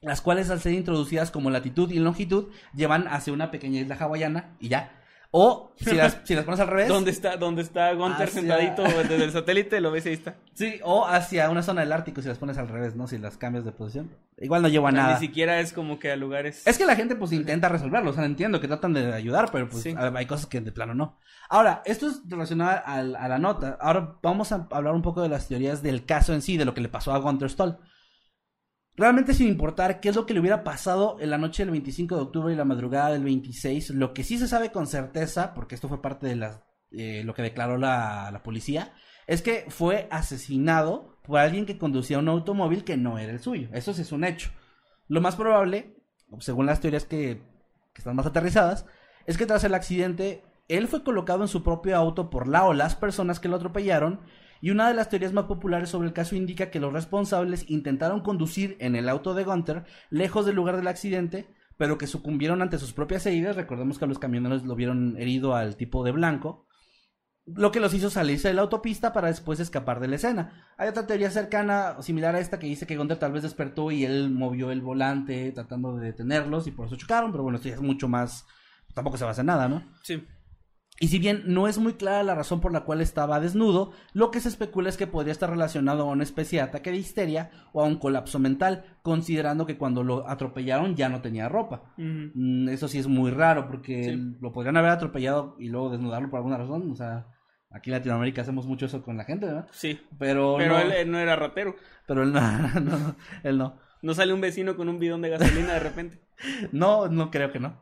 las 0.00 0.22
cuales 0.22 0.50
al 0.50 0.60
ser 0.60 0.72
introducidas 0.72 1.30
como 1.30 1.50
latitud 1.50 1.90
y 1.90 1.98
longitud 1.98 2.50
llevan 2.74 3.06
hacia 3.06 3.32
una 3.32 3.50
pequeña 3.50 3.80
isla 3.80 3.96
hawaiana 3.96 4.56
y 4.58 4.68
ya. 4.68 5.03
O 5.36 5.72
si 5.76 5.96
las, 5.96 6.18
si 6.22 6.36
las 6.36 6.44
pones 6.44 6.60
al 6.60 6.68
revés. 6.68 6.86
¿Dónde 6.86 7.10
está, 7.10 7.36
dónde 7.36 7.62
está 7.62 7.92
Gunter 7.94 8.28
Hacia- 8.28 8.40
sentadito 8.40 8.84
desde 8.84 9.24
el 9.24 9.32
satélite? 9.32 9.80
Lo 9.80 9.90
ves 9.90 10.06
y 10.06 10.10
ahí 10.10 10.14
está. 10.14 10.36
Sí, 10.52 10.78
o 10.84 11.04
hacia 11.08 11.50
una 11.50 11.64
zona 11.64 11.80
del 11.80 11.90
Ártico 11.90 12.22
si 12.22 12.28
las 12.28 12.38
pones 12.38 12.56
al 12.56 12.68
revés, 12.68 12.94
¿no? 12.94 13.08
Si 13.08 13.18
las 13.18 13.36
cambias 13.36 13.64
de 13.64 13.72
posición. 13.72 14.10
Igual 14.38 14.62
no 14.62 14.68
lleva 14.68 14.90
a 14.90 14.92
O 14.92 14.94
sea, 14.94 15.02
nada. 15.02 15.14
Ni 15.18 15.26
siquiera 15.26 15.58
es 15.58 15.72
como 15.72 15.98
que 15.98 16.12
a 16.12 16.16
lugares... 16.16 16.64
Es 16.68 16.78
que 16.78 16.86
la 16.86 16.94
gente 16.94 17.16
pues 17.16 17.32
intenta 17.32 17.68
resolverlo, 17.68 18.10
o 18.10 18.12
sea, 18.14 18.24
entiendo 18.24 18.60
que 18.60 18.68
tratan 18.68 18.92
de 18.92 19.12
ayudar, 19.12 19.48
pero 19.50 19.68
pues 19.68 19.82
Sí. 19.82 19.92
hay 19.98 20.26
cosas 20.26 20.46
que 20.46 20.60
de 20.60 20.70
plano 20.70 20.94
no. 20.94 21.18
Ahora, 21.48 21.82
esto 21.84 22.06
es 22.06 22.20
relacionado 22.28 22.80
al- 22.86 23.16
a, 23.16 23.26
la 23.26 23.38
nota. 23.38 23.76
Ahora 23.80 24.14
vamos 24.22 24.52
a 24.52 24.68
hablar 24.70 24.94
un 24.94 25.02
poco 25.02 25.20
de 25.20 25.28
las 25.28 25.48
teorías 25.48 25.82
del 25.82 26.04
caso 26.06 26.32
en 26.32 26.42
sí, 26.42 26.56
de 26.56 26.64
lo 26.64 26.74
que 26.74 26.80
le 26.80 26.88
pasó 26.88 27.12
a 27.12 27.18
Gunter 27.18 27.50
Stoll. 27.50 27.76
Realmente 28.96 29.34
sin 29.34 29.48
importar 29.48 30.00
qué 30.00 30.08
es 30.08 30.16
lo 30.16 30.24
que 30.24 30.34
le 30.34 30.40
hubiera 30.40 30.62
pasado 30.62 31.16
en 31.18 31.30
la 31.30 31.38
noche 31.38 31.64
del 31.64 31.72
25 31.72 32.14
de 32.14 32.22
octubre 32.22 32.52
y 32.52 32.56
la 32.56 32.64
madrugada 32.64 33.10
del 33.10 33.24
26, 33.24 33.90
lo 33.90 34.14
que 34.14 34.22
sí 34.22 34.38
se 34.38 34.46
sabe 34.46 34.70
con 34.70 34.86
certeza, 34.86 35.52
porque 35.52 35.74
esto 35.74 35.88
fue 35.88 36.00
parte 36.00 36.28
de 36.28 36.36
las, 36.36 36.62
eh, 36.92 37.22
lo 37.24 37.34
que 37.34 37.42
declaró 37.42 37.76
la, 37.76 38.30
la 38.30 38.42
policía, 38.42 38.92
es 39.26 39.42
que 39.42 39.66
fue 39.68 40.06
asesinado 40.10 41.18
por 41.24 41.40
alguien 41.40 41.66
que 41.66 41.78
conducía 41.78 42.18
un 42.18 42.28
automóvil 42.28 42.84
que 42.84 42.96
no 42.96 43.18
era 43.18 43.32
el 43.32 43.40
suyo. 43.40 43.68
Eso 43.72 43.94
sí 43.94 44.02
es 44.02 44.12
un 44.12 44.24
hecho. 44.24 44.50
Lo 45.08 45.20
más 45.20 45.36
probable, 45.36 45.96
según 46.38 46.66
las 46.66 46.80
teorías 46.80 47.04
que, 47.04 47.42
que 47.92 47.98
están 47.98 48.14
más 48.14 48.26
aterrizadas, 48.26 48.86
es 49.26 49.38
que 49.38 49.46
tras 49.46 49.64
el 49.64 49.74
accidente, 49.74 50.44
él 50.68 50.86
fue 50.86 51.02
colocado 51.02 51.42
en 51.42 51.48
su 51.48 51.62
propio 51.62 51.96
auto 51.96 52.30
por 52.30 52.46
la 52.46 52.64
o 52.64 52.74
las 52.74 52.94
personas 52.94 53.40
que 53.40 53.48
lo 53.48 53.56
atropellaron. 53.56 54.20
Y 54.64 54.70
una 54.70 54.88
de 54.88 54.94
las 54.94 55.10
teorías 55.10 55.34
más 55.34 55.44
populares 55.44 55.90
sobre 55.90 56.08
el 56.08 56.14
caso 56.14 56.36
indica 56.36 56.70
que 56.70 56.80
los 56.80 56.90
responsables 56.90 57.68
intentaron 57.68 58.22
conducir 58.22 58.78
en 58.80 58.96
el 58.96 59.10
auto 59.10 59.34
de 59.34 59.44
Gunter 59.44 59.84
lejos 60.08 60.46
del 60.46 60.56
lugar 60.56 60.78
del 60.78 60.88
accidente, 60.88 61.46
pero 61.76 61.98
que 61.98 62.06
sucumbieron 62.06 62.62
ante 62.62 62.78
sus 62.78 62.94
propias 62.94 63.26
heridas. 63.26 63.56
Recordemos 63.56 63.98
que 63.98 64.06
los 64.06 64.18
camioneros 64.18 64.64
lo 64.64 64.74
vieron 64.74 65.18
herido 65.18 65.54
al 65.54 65.76
tipo 65.76 66.02
de 66.02 66.12
blanco. 66.12 66.66
lo 67.46 67.70
que 67.72 67.80
los 67.80 67.92
hizo 67.92 68.08
salirse 68.08 68.48
de 68.48 68.54
la 68.54 68.62
autopista 68.62 69.12
para 69.12 69.28
después 69.28 69.60
escapar 69.60 70.00
de 70.00 70.08
la 70.08 70.16
escena. 70.16 70.64
Hay 70.78 70.88
otra 70.88 71.06
teoría 71.06 71.30
cercana, 71.30 72.00
similar 72.00 72.34
a 72.34 72.40
esta, 72.40 72.58
que 72.58 72.66
dice 72.66 72.86
que 72.86 72.96
Gunter 72.96 73.18
tal 73.18 73.32
vez 73.32 73.42
despertó 73.42 73.90
y 73.90 74.04
él 74.04 74.30
movió 74.30 74.70
el 74.70 74.80
volante 74.80 75.52
tratando 75.52 75.94
de 75.96 76.06
detenerlos 76.06 76.66
y 76.66 76.70
por 76.70 76.86
eso 76.86 76.96
chocaron, 76.96 77.32
pero 77.32 77.42
bueno, 77.42 77.56
esto 77.56 77.68
ya 77.68 77.74
es 77.74 77.82
mucho 77.82 78.08
más, 78.08 78.46
tampoco 78.94 79.18
se 79.18 79.24
basa 79.24 79.42
en 79.42 79.48
nada, 79.48 79.68
¿no? 79.68 79.84
Sí. 80.02 80.24
Y 81.00 81.08
si 81.08 81.18
bien 81.18 81.42
no 81.46 81.66
es 81.66 81.78
muy 81.78 81.94
clara 81.94 82.22
la 82.22 82.36
razón 82.36 82.60
por 82.60 82.72
la 82.72 82.82
cual 82.84 83.00
estaba 83.00 83.40
desnudo, 83.40 83.92
lo 84.12 84.30
que 84.30 84.38
se 84.38 84.48
especula 84.48 84.88
es 84.88 84.96
que 84.96 85.08
podría 85.08 85.32
estar 85.32 85.50
relacionado 85.50 86.02
a 86.02 86.12
una 86.12 86.22
especie 86.22 86.60
de 86.60 86.64
ataque 86.66 86.92
de 86.92 86.98
histeria 86.98 87.50
o 87.72 87.82
a 87.82 87.86
un 87.86 87.96
colapso 87.98 88.38
mental, 88.38 88.84
considerando 89.02 89.66
que 89.66 89.76
cuando 89.76 90.04
lo 90.04 90.28
atropellaron 90.28 90.94
ya 90.94 91.08
no 91.08 91.20
tenía 91.20 91.48
ropa. 91.48 91.82
Mm, 91.96 92.68
Eso 92.68 92.86
sí 92.86 92.98
es 92.98 93.08
muy 93.08 93.32
raro, 93.32 93.66
porque 93.66 94.04
Sí. 94.04 94.36
lo 94.40 94.52
podrían 94.52 94.76
haber 94.76 94.92
atropellado 94.92 95.56
y 95.58 95.68
luego 95.68 95.90
desnudarlo 95.90 96.30
por 96.30 96.38
alguna 96.38 96.58
razón. 96.58 96.88
O 96.92 96.94
sea, 96.94 97.26
aquí 97.70 97.90
en 97.90 97.96
Latinoamérica 97.96 98.42
hacemos 98.42 98.64
mucho 98.66 98.86
eso 98.86 99.02
con 99.02 99.16
la 99.16 99.24
gente, 99.24 99.46
¿verdad? 99.46 99.66
Sí. 99.72 100.00
Pero, 100.18 100.54
Pero 100.58 100.74
no, 100.74 100.80
él, 100.80 100.92
él 100.92 101.10
no 101.10 101.18
era 101.18 101.34
ratero. 101.34 101.74
pero 102.06 102.22
él 102.22 102.32
no, 102.32 102.40
no, 102.40 102.80
no, 102.80 103.16
él 103.42 103.58
no. 103.58 103.78
No 104.00 104.14
sale 104.14 104.32
un 104.32 104.40
vecino 104.42 104.76
con 104.76 104.88
un 104.88 104.98
bidón 105.00 105.22
de 105.22 105.30
gasolina 105.30 105.72
de 105.72 105.80
repente. 105.80 106.20
No, 106.72 107.08
no 107.08 107.30
creo 107.30 107.50
que 107.52 107.60
no. 107.60 107.80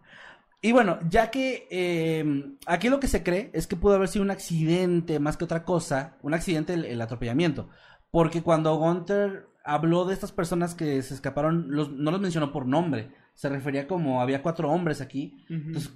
Y 0.64 0.70
bueno, 0.72 1.00
ya 1.10 1.30
que 1.32 1.66
eh, 1.70 2.24
aquí 2.66 2.88
lo 2.88 3.00
que 3.00 3.08
se 3.08 3.22
cree 3.24 3.50
es 3.52 3.66
que 3.66 3.74
pudo 3.76 3.96
haber 3.96 4.06
sido 4.08 4.24
un 4.24 4.30
accidente 4.30 5.18
más 5.18 5.36
que 5.36 5.44
otra 5.44 5.64
cosa, 5.64 6.16
un 6.22 6.34
accidente 6.34 6.72
el, 6.74 6.84
el 6.84 7.00
atropellamiento, 7.02 7.68
porque 8.12 8.42
cuando 8.42 8.76
Gunter 8.76 9.46
habló 9.64 10.04
de 10.04 10.14
estas 10.14 10.30
personas 10.32 10.74
que 10.76 11.02
se 11.02 11.14
escaparon, 11.14 11.66
los- 11.70 11.90
no 11.90 12.10
los 12.12 12.20
mencionó 12.20 12.52
por 12.52 12.66
nombre, 12.66 13.10
se 13.34 13.48
refería 13.48 13.88
como 13.88 14.22
había 14.22 14.40
cuatro 14.42 14.70
hombres 14.70 15.00
aquí, 15.00 15.44
entonces 15.48 15.92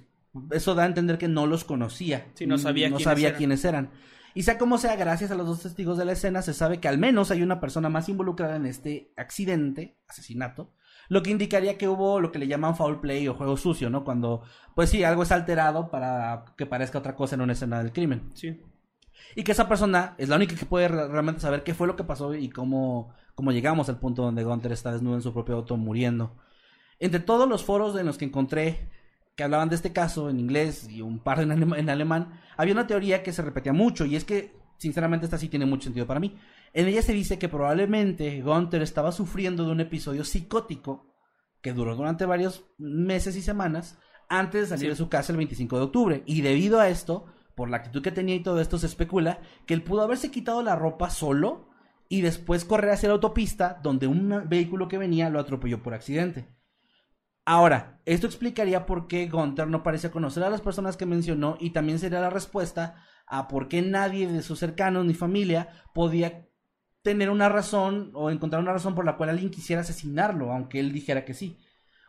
eso 0.51 0.75
da 0.75 0.83
a 0.83 0.87
entender 0.87 1.17
que 1.17 1.29
no 1.29 1.47
los 1.47 1.63
conocía, 1.63 2.27
Sí, 2.33 2.45
no 2.45 2.57
sabía 2.57 2.89
no 2.89 2.97
quiénes 2.97 3.03
sabía 3.05 3.27
eran. 3.29 3.37
quiénes 3.37 3.63
eran. 3.65 3.89
Y 4.33 4.43
sea 4.43 4.57
como 4.57 4.77
sea, 4.77 4.95
gracias 4.97 5.31
a 5.31 5.35
los 5.35 5.47
dos 5.47 5.63
testigos 5.63 5.97
de 5.97 6.05
la 6.05 6.11
escena, 6.11 6.41
se 6.41 6.53
sabe 6.53 6.79
que 6.79 6.87
al 6.89 6.97
menos 6.97 7.31
hay 7.31 7.41
una 7.41 7.59
persona 7.61 7.87
más 7.89 8.07
involucrada 8.09 8.57
en 8.57 8.65
este 8.65 9.11
accidente, 9.15 9.97
asesinato, 10.07 10.73
lo 11.09 11.23
que 11.23 11.31
indicaría 11.31 11.77
que 11.77 11.87
hubo 11.87 12.19
lo 12.19 12.31
que 12.31 12.39
le 12.39 12.47
llaman 12.47 12.75
foul 12.75 12.99
play 12.99 13.27
o 13.27 13.33
juego 13.33 13.57
sucio, 13.57 13.89
¿no? 13.89 14.03
Cuando, 14.03 14.43
pues 14.75 14.89
sí, 14.89 15.03
algo 15.03 15.23
es 15.23 15.31
alterado 15.31 15.89
para 15.89 16.45
que 16.57 16.65
parezca 16.65 16.99
otra 16.99 17.15
cosa 17.15 17.35
en 17.35 17.41
una 17.41 17.53
escena 17.53 17.81
del 17.81 17.93
crimen. 17.93 18.29
Sí. 18.33 18.61
Y 19.35 19.43
que 19.43 19.51
esa 19.51 19.67
persona 19.67 20.15
es 20.17 20.29
la 20.29 20.35
única 20.35 20.55
que 20.55 20.65
puede 20.65 20.87
re- 20.87 21.07
realmente 21.07 21.41
saber 21.41 21.63
qué 21.63 21.73
fue 21.73 21.87
lo 21.87 21.95
que 21.95 22.03
pasó 22.03 22.33
y 22.35 22.49
cómo, 22.49 23.13
cómo 23.35 23.51
llegamos 23.51 23.89
al 23.89 23.99
punto 23.99 24.23
donde 24.23 24.43
Gunther 24.43 24.71
está 24.71 24.91
desnudo 24.91 25.15
en 25.15 25.21
su 25.21 25.33
propio 25.33 25.55
auto 25.55 25.77
muriendo. 25.77 26.35
Entre 26.99 27.19
todos 27.19 27.47
los 27.47 27.63
foros 27.63 27.97
en 27.99 28.05
los 28.05 28.17
que 28.17 28.25
encontré 28.25 28.89
que 29.35 29.43
hablaban 29.43 29.69
de 29.69 29.75
este 29.75 29.93
caso 29.93 30.29
en 30.31 30.39
inglés 30.39 30.89
y 30.89 31.01
un 31.01 31.19
par 31.19 31.39
en, 31.39 31.51
en 31.51 31.89
alemán, 31.89 32.39
había 32.57 32.73
una 32.73 32.87
teoría 32.87 33.21
que 33.21 33.31
se 33.31 33.43
repetía 33.43 33.71
mucho 33.71 34.05
y 34.05 34.15
es 34.15 34.23
que, 34.25 34.55
sinceramente, 34.77 35.25
esta 35.27 35.37
sí 35.37 35.47
tiene 35.47 35.67
mucho 35.67 35.83
sentido 35.83 36.07
para 36.07 36.19
mí. 36.19 36.35
En 36.77 36.87
ella 36.87 37.01
se 37.01 37.11
dice 37.11 37.39
que 37.39 37.49
probablemente 37.49 38.39
Gunther 38.43 38.83
estaba 38.83 39.11
sufriendo 39.11 39.65
de 39.65 39.71
un 39.71 39.79
episodio 39.79 40.23
psicótico 40.23 41.15
que 41.59 41.73
duró 41.73 41.95
durante 41.95 42.27
varios 42.27 42.69
meses 42.77 43.35
y 43.35 43.41
semanas 43.41 43.97
antes 44.29 44.61
de 44.61 44.67
salir 44.67 44.83
Sí. 44.83 44.89
de 44.89 44.95
su 44.95 45.09
casa 45.09 45.31
el 45.31 45.37
25 45.37 45.75
de 45.75 45.83
octubre. 45.83 46.23
Y 46.27 46.41
debido 46.41 46.79
a 46.79 46.87
esto, 46.89 47.25
por 47.55 47.67
la 47.71 47.77
actitud 47.77 48.03
que 48.03 48.11
tenía 48.11 48.35
y 48.35 48.43
todo 48.43 48.61
esto, 48.61 48.77
se 48.77 48.85
especula 48.85 49.39
que 49.65 49.73
él 49.73 49.81
pudo 49.81 50.03
haberse 50.03 50.29
quitado 50.29 50.61
la 50.61 50.75
ropa 50.75 51.09
solo 51.09 51.69
y 52.09 52.21
después 52.21 52.63
correr 52.63 52.91
hacia 52.91 53.09
la 53.09 53.15
autopista 53.15 53.79
donde 53.81 54.05
un 54.05 54.43
vehículo 54.47 54.87
que 54.87 54.99
venía 54.99 55.31
lo 55.31 55.39
atropelló 55.39 55.81
por 55.81 55.95
accidente. 55.95 56.47
Ahora, 57.43 58.01
esto 58.05 58.27
explicaría 58.27 58.85
por 58.85 59.07
qué 59.07 59.27
Gunther 59.27 59.67
no 59.67 59.81
parece 59.81 60.11
conocer 60.11 60.43
a 60.43 60.51
las 60.51 60.61
personas 60.61 60.95
que 60.95 61.07
mencionó 61.07 61.57
y 61.59 61.71
también 61.71 61.97
sería 61.97 62.19
la 62.19 62.29
respuesta 62.29 63.03
a 63.25 63.47
por 63.47 63.67
qué 63.67 63.81
nadie 63.81 64.27
de 64.27 64.43
sus 64.43 64.59
cercanos 64.59 65.05
ni 65.05 65.15
familia 65.15 65.69
podía 65.95 66.46
tener 67.07 67.29
una 67.29 67.47
razón 67.47 68.11
o 68.13 68.29
encontrar 68.29 68.61
una 68.61 68.73
razón 68.73 68.93
por 68.93 69.05
la 69.05 69.15
cual 69.15 69.29
alguien 69.29 69.49
quisiera 69.49 69.81
asesinarlo, 69.81 70.51
aunque 70.51 70.81
él 70.81 70.91
dijera 70.91 71.23
que 71.23 71.33
sí. 71.33 71.57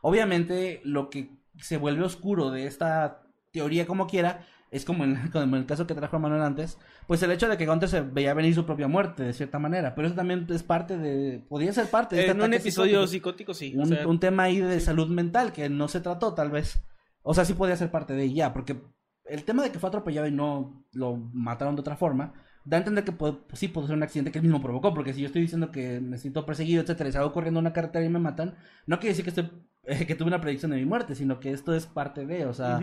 Obviamente, 0.02 0.80
lo 0.82 1.08
que 1.08 1.30
se 1.56 1.76
vuelve 1.76 2.04
oscuro 2.04 2.50
de 2.50 2.66
esta 2.66 3.22
teoría 3.52 3.86
como 3.86 4.08
quiera 4.08 4.44
es 4.72 4.84
como 4.84 5.04
en, 5.04 5.16
como 5.32 5.44
en 5.44 5.62
el 5.62 5.66
caso 5.66 5.86
que 5.86 5.94
trajo 5.94 6.18
Manuel 6.18 6.42
antes, 6.42 6.78
pues 7.06 7.22
el 7.22 7.30
hecho 7.30 7.48
de 7.48 7.56
que 7.56 7.66
Gunther 7.66 7.88
se 7.88 8.00
veía 8.00 8.34
venir 8.34 8.56
su 8.56 8.66
propia 8.66 8.88
muerte 8.88 9.22
de 9.22 9.32
cierta 9.32 9.60
manera, 9.60 9.94
pero 9.94 10.08
eso 10.08 10.16
también 10.16 10.48
es 10.50 10.64
parte 10.64 10.98
de, 10.98 11.38
podría 11.48 11.72
ser 11.72 11.86
parte 11.88 12.16
de 12.16 12.22
este 12.22 12.32
En 12.32 12.42
un 12.42 12.52
episodio 12.52 13.06
psicótico 13.06 13.54
psicótico, 13.54 13.54
sí. 13.54 13.74
o 13.78 13.82
un, 13.82 13.88
sea, 13.88 14.08
un 14.08 14.18
tema 14.18 14.42
ahí 14.42 14.58
de 14.58 14.80
salud 14.80 15.08
mental 15.08 15.52
que 15.52 15.68
no 15.68 15.86
se 15.86 16.00
trató 16.00 16.34
tal 16.34 16.50
vez. 16.50 16.82
O 17.22 17.34
sea, 17.34 17.44
sí 17.44 17.54
podía 17.54 17.76
ser 17.76 17.92
parte 17.92 18.14
de 18.14 18.24
ella, 18.24 18.52
porque 18.52 18.82
el 19.26 19.44
tema 19.44 19.62
de 19.62 19.70
que 19.70 19.78
fue 19.78 19.88
atropellado 19.88 20.26
y 20.26 20.32
no 20.32 20.84
lo 20.92 21.16
mataron 21.16 21.76
de 21.76 21.82
otra 21.82 21.96
forma, 21.96 22.32
da 22.68 22.76
a 22.76 22.80
entender 22.80 23.02
que 23.02 23.12
pues 23.12 23.34
sí 23.54 23.68
pudo 23.68 23.86
ser 23.86 23.96
un 23.96 24.02
accidente 24.02 24.30
que 24.30 24.38
él 24.38 24.44
mismo 24.44 24.60
provocó, 24.60 24.92
porque 24.92 25.14
si 25.14 25.22
yo 25.22 25.26
estoy 25.26 25.42
diciendo 25.42 25.70
que 25.70 26.00
me 26.00 26.18
siento 26.18 26.44
perseguido, 26.44 26.82
etcétera, 26.82 27.08
y 27.08 27.12
salgo 27.12 27.32
corriendo 27.32 27.58
una 27.58 27.72
carretera 27.72 28.04
y 28.04 28.10
me 28.10 28.18
matan, 28.18 28.56
no 28.86 28.98
quiere 28.98 29.16
decir 29.16 29.24
que 29.24 29.30
estoy 29.30 29.50
eh, 29.84 30.06
que 30.06 30.14
tuve 30.14 30.28
una 30.28 30.40
predicción 30.40 30.70
de 30.70 30.76
mi 30.76 30.84
muerte, 30.84 31.14
sino 31.14 31.40
que 31.40 31.50
esto 31.50 31.74
es 31.74 31.86
parte 31.86 32.26
de, 32.26 32.44
o 32.44 32.52
sea, 32.52 32.78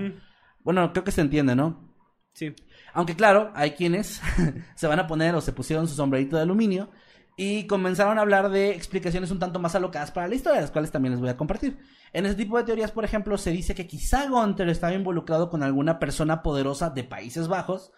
bueno, 0.64 0.92
creo 0.92 1.04
que 1.04 1.12
se 1.12 1.22
entiende, 1.22 1.56
¿no? 1.56 1.94
Sí. 2.34 2.54
Aunque 2.94 3.16
claro, 3.16 3.52
hay 3.54 3.72
quienes 3.72 4.22
se 4.76 4.88
van 4.88 5.00
a 5.00 5.08
poner 5.08 5.36
o 5.36 5.42
se 5.42 5.54
pusieron 5.54 5.88
su 5.88 5.94
sombrerito 5.94 6.36
de 6.36 6.42
aluminio 6.42 6.90
y 7.38 7.68
comenzaron 7.68 8.18
a 8.18 8.22
hablar 8.22 8.50
de 8.50 8.72
explicaciones 8.72 9.30
un 9.30 9.40
tanto 9.40 9.60
más 9.60 9.76
alocadas 9.76 10.10
para 10.10 10.28
la 10.28 10.36
historia, 10.36 10.62
las 10.62 10.72
cuales 10.72 10.92
también 10.92 11.12
les 11.12 11.22
voy 11.22 11.30
a 11.30 11.38
compartir. 11.38 11.78
En 12.12 12.26
ese 12.26 12.36
tipo 12.36 12.58
de 12.58 12.64
teorías, 12.64 12.92
por 12.92 13.06
ejemplo, 13.06 13.38
se 13.38 13.52
dice 13.52 13.76
que 13.76 13.86
quizá 13.86 14.28
Gunther 14.28 14.70
estaba 14.70 14.94
involucrado 14.94 15.50
con 15.50 15.62
alguna 15.62 16.00
persona 16.00 16.42
poderosa 16.42 16.90
de 16.90 17.04
Países 17.04 17.48
Bajos 17.48 17.92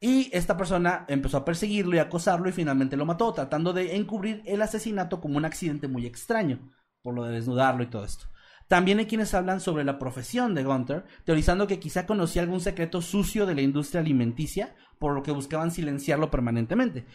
y 0.00 0.28
esta 0.32 0.56
persona 0.56 1.04
empezó 1.08 1.38
a 1.38 1.44
perseguirlo 1.44 1.96
y 1.96 1.98
acosarlo 1.98 2.48
y 2.48 2.52
finalmente 2.52 2.96
lo 2.96 3.06
mató, 3.06 3.32
tratando 3.32 3.72
de 3.72 3.96
encubrir 3.96 4.42
el 4.44 4.60
asesinato 4.60 5.20
como 5.20 5.38
un 5.38 5.44
accidente 5.44 5.88
muy 5.88 6.06
extraño, 6.06 6.72
por 7.02 7.14
lo 7.14 7.24
de 7.24 7.32
desnudarlo 7.32 7.82
y 7.82 7.86
todo 7.86 8.04
esto. 8.04 8.26
También 8.68 8.98
hay 8.98 9.06
quienes 9.06 9.32
hablan 9.32 9.60
sobre 9.60 9.84
la 9.84 9.98
profesión 9.98 10.54
de 10.54 10.64
Gunther, 10.64 11.04
teorizando 11.24 11.66
que 11.66 11.78
quizá 11.78 12.04
conocía 12.04 12.42
algún 12.42 12.60
secreto 12.60 13.00
sucio 13.00 13.46
de 13.46 13.54
la 13.54 13.62
industria 13.62 14.00
alimenticia, 14.00 14.74
por 14.98 15.14
lo 15.14 15.22
que 15.22 15.30
buscaban 15.30 15.70
silenciarlo 15.70 16.30
permanentemente. 16.30 17.06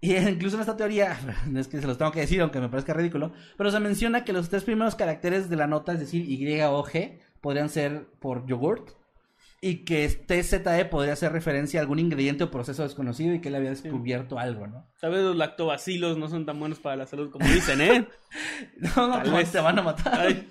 Y 0.00 0.16
incluso 0.28 0.56
en 0.56 0.62
esta 0.62 0.76
teoría, 0.76 1.16
es 1.54 1.68
que 1.68 1.80
se 1.80 1.86
los 1.86 1.96
tengo 1.96 2.12
que 2.12 2.20
decir, 2.20 2.40
aunque 2.42 2.60
me 2.60 2.68
parezca 2.68 2.92
ridículo, 2.92 3.32
pero 3.56 3.70
se 3.70 3.80
menciona 3.80 4.24
que 4.24 4.32
los 4.32 4.48
tres 4.48 4.64
primeros 4.64 4.94
caracteres 4.94 5.48
de 5.48 5.56
la 5.56 5.66
nota, 5.66 5.92
es 5.92 6.00
decir, 6.00 6.28
Y 6.28 6.60
o 6.62 6.84
G, 6.84 7.20
podrían 7.40 7.68
ser 7.68 8.08
por 8.20 8.46
yogurt, 8.46 8.90
y 9.60 9.84
que 9.84 10.06
TZE 10.08 10.84
podría 10.84 11.14
hacer 11.14 11.32
referencia 11.32 11.80
a 11.80 11.82
algún 11.82 11.98
ingrediente 11.98 12.44
o 12.44 12.50
proceso 12.50 12.82
desconocido 12.82 13.34
y 13.34 13.40
que 13.40 13.48
él 13.48 13.54
había 13.56 13.70
descubierto 13.70 14.38
algo, 14.38 14.66
¿no? 14.66 14.86
Sabes, 15.00 15.22
los 15.22 15.36
lactobacilos 15.36 16.18
no 16.18 16.28
son 16.28 16.44
tan 16.46 16.58
buenos 16.60 16.78
para 16.78 16.96
la 16.96 17.06
salud 17.06 17.30
como 17.30 17.46
dicen, 17.46 17.80
¿eh? 17.80 18.06
No, 18.76 19.08
no, 19.08 19.14
Tal 19.14 19.22
pues 19.30 19.34
vez. 19.44 19.52
te 19.52 19.60
van 19.60 19.78
a 19.78 19.82
matar. 19.82 20.20
Ay, 20.20 20.48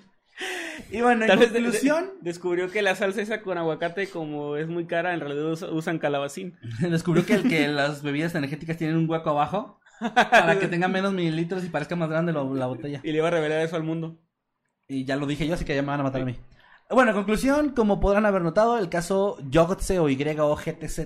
Y 0.90 1.00
bueno, 1.00 1.22
en 1.22 1.28
tal 1.28 1.38
vez 1.38 1.52
de- 1.52 2.10
descubrió 2.20 2.70
que 2.70 2.82
la 2.82 2.94
salsa 2.94 3.22
esa 3.22 3.42
con 3.42 3.56
aguacate, 3.58 4.08
como 4.08 4.56
es 4.56 4.66
muy 4.68 4.86
cara, 4.86 5.14
en 5.14 5.20
realidad 5.20 5.52
usa- 5.52 5.70
usan 5.70 5.98
calabacín. 5.98 6.56
descubrió 6.80 7.24
que, 7.24 7.34
el, 7.34 7.48
que 7.48 7.68
las 7.68 8.02
bebidas 8.02 8.34
energéticas 8.34 8.76
tienen 8.76 8.96
un 8.96 9.08
hueco 9.08 9.30
abajo 9.30 9.80
para 10.14 10.58
que 10.58 10.66
tengan 10.68 10.92
menos 10.92 11.12
mililitros 11.14 11.64
y 11.64 11.68
parezca 11.68 11.96
más 11.96 12.10
grande 12.10 12.32
lo- 12.32 12.54
la 12.54 12.66
botella. 12.66 13.00
Y 13.02 13.12
le 13.12 13.18
iba 13.18 13.28
a 13.28 13.30
revelar 13.30 13.62
eso 13.64 13.76
al 13.76 13.82
mundo. 13.84 14.18
Y 14.88 15.04
ya 15.04 15.16
lo 15.16 15.26
dije 15.26 15.46
yo, 15.46 15.54
así 15.54 15.64
que 15.64 15.74
ya 15.74 15.82
me 15.82 15.88
van 15.88 16.00
a 16.00 16.04
matar 16.04 16.22
a 16.22 16.24
mí. 16.26 16.36
Bueno, 16.88 17.10
en 17.10 17.16
conclusión, 17.16 17.70
como 17.70 17.98
podrán 17.98 18.26
haber 18.26 18.42
notado, 18.42 18.78
el 18.78 18.88
caso 18.88 19.38
Yogtse 19.50 19.98
o 19.98 20.08
YOGTZ 20.08 21.00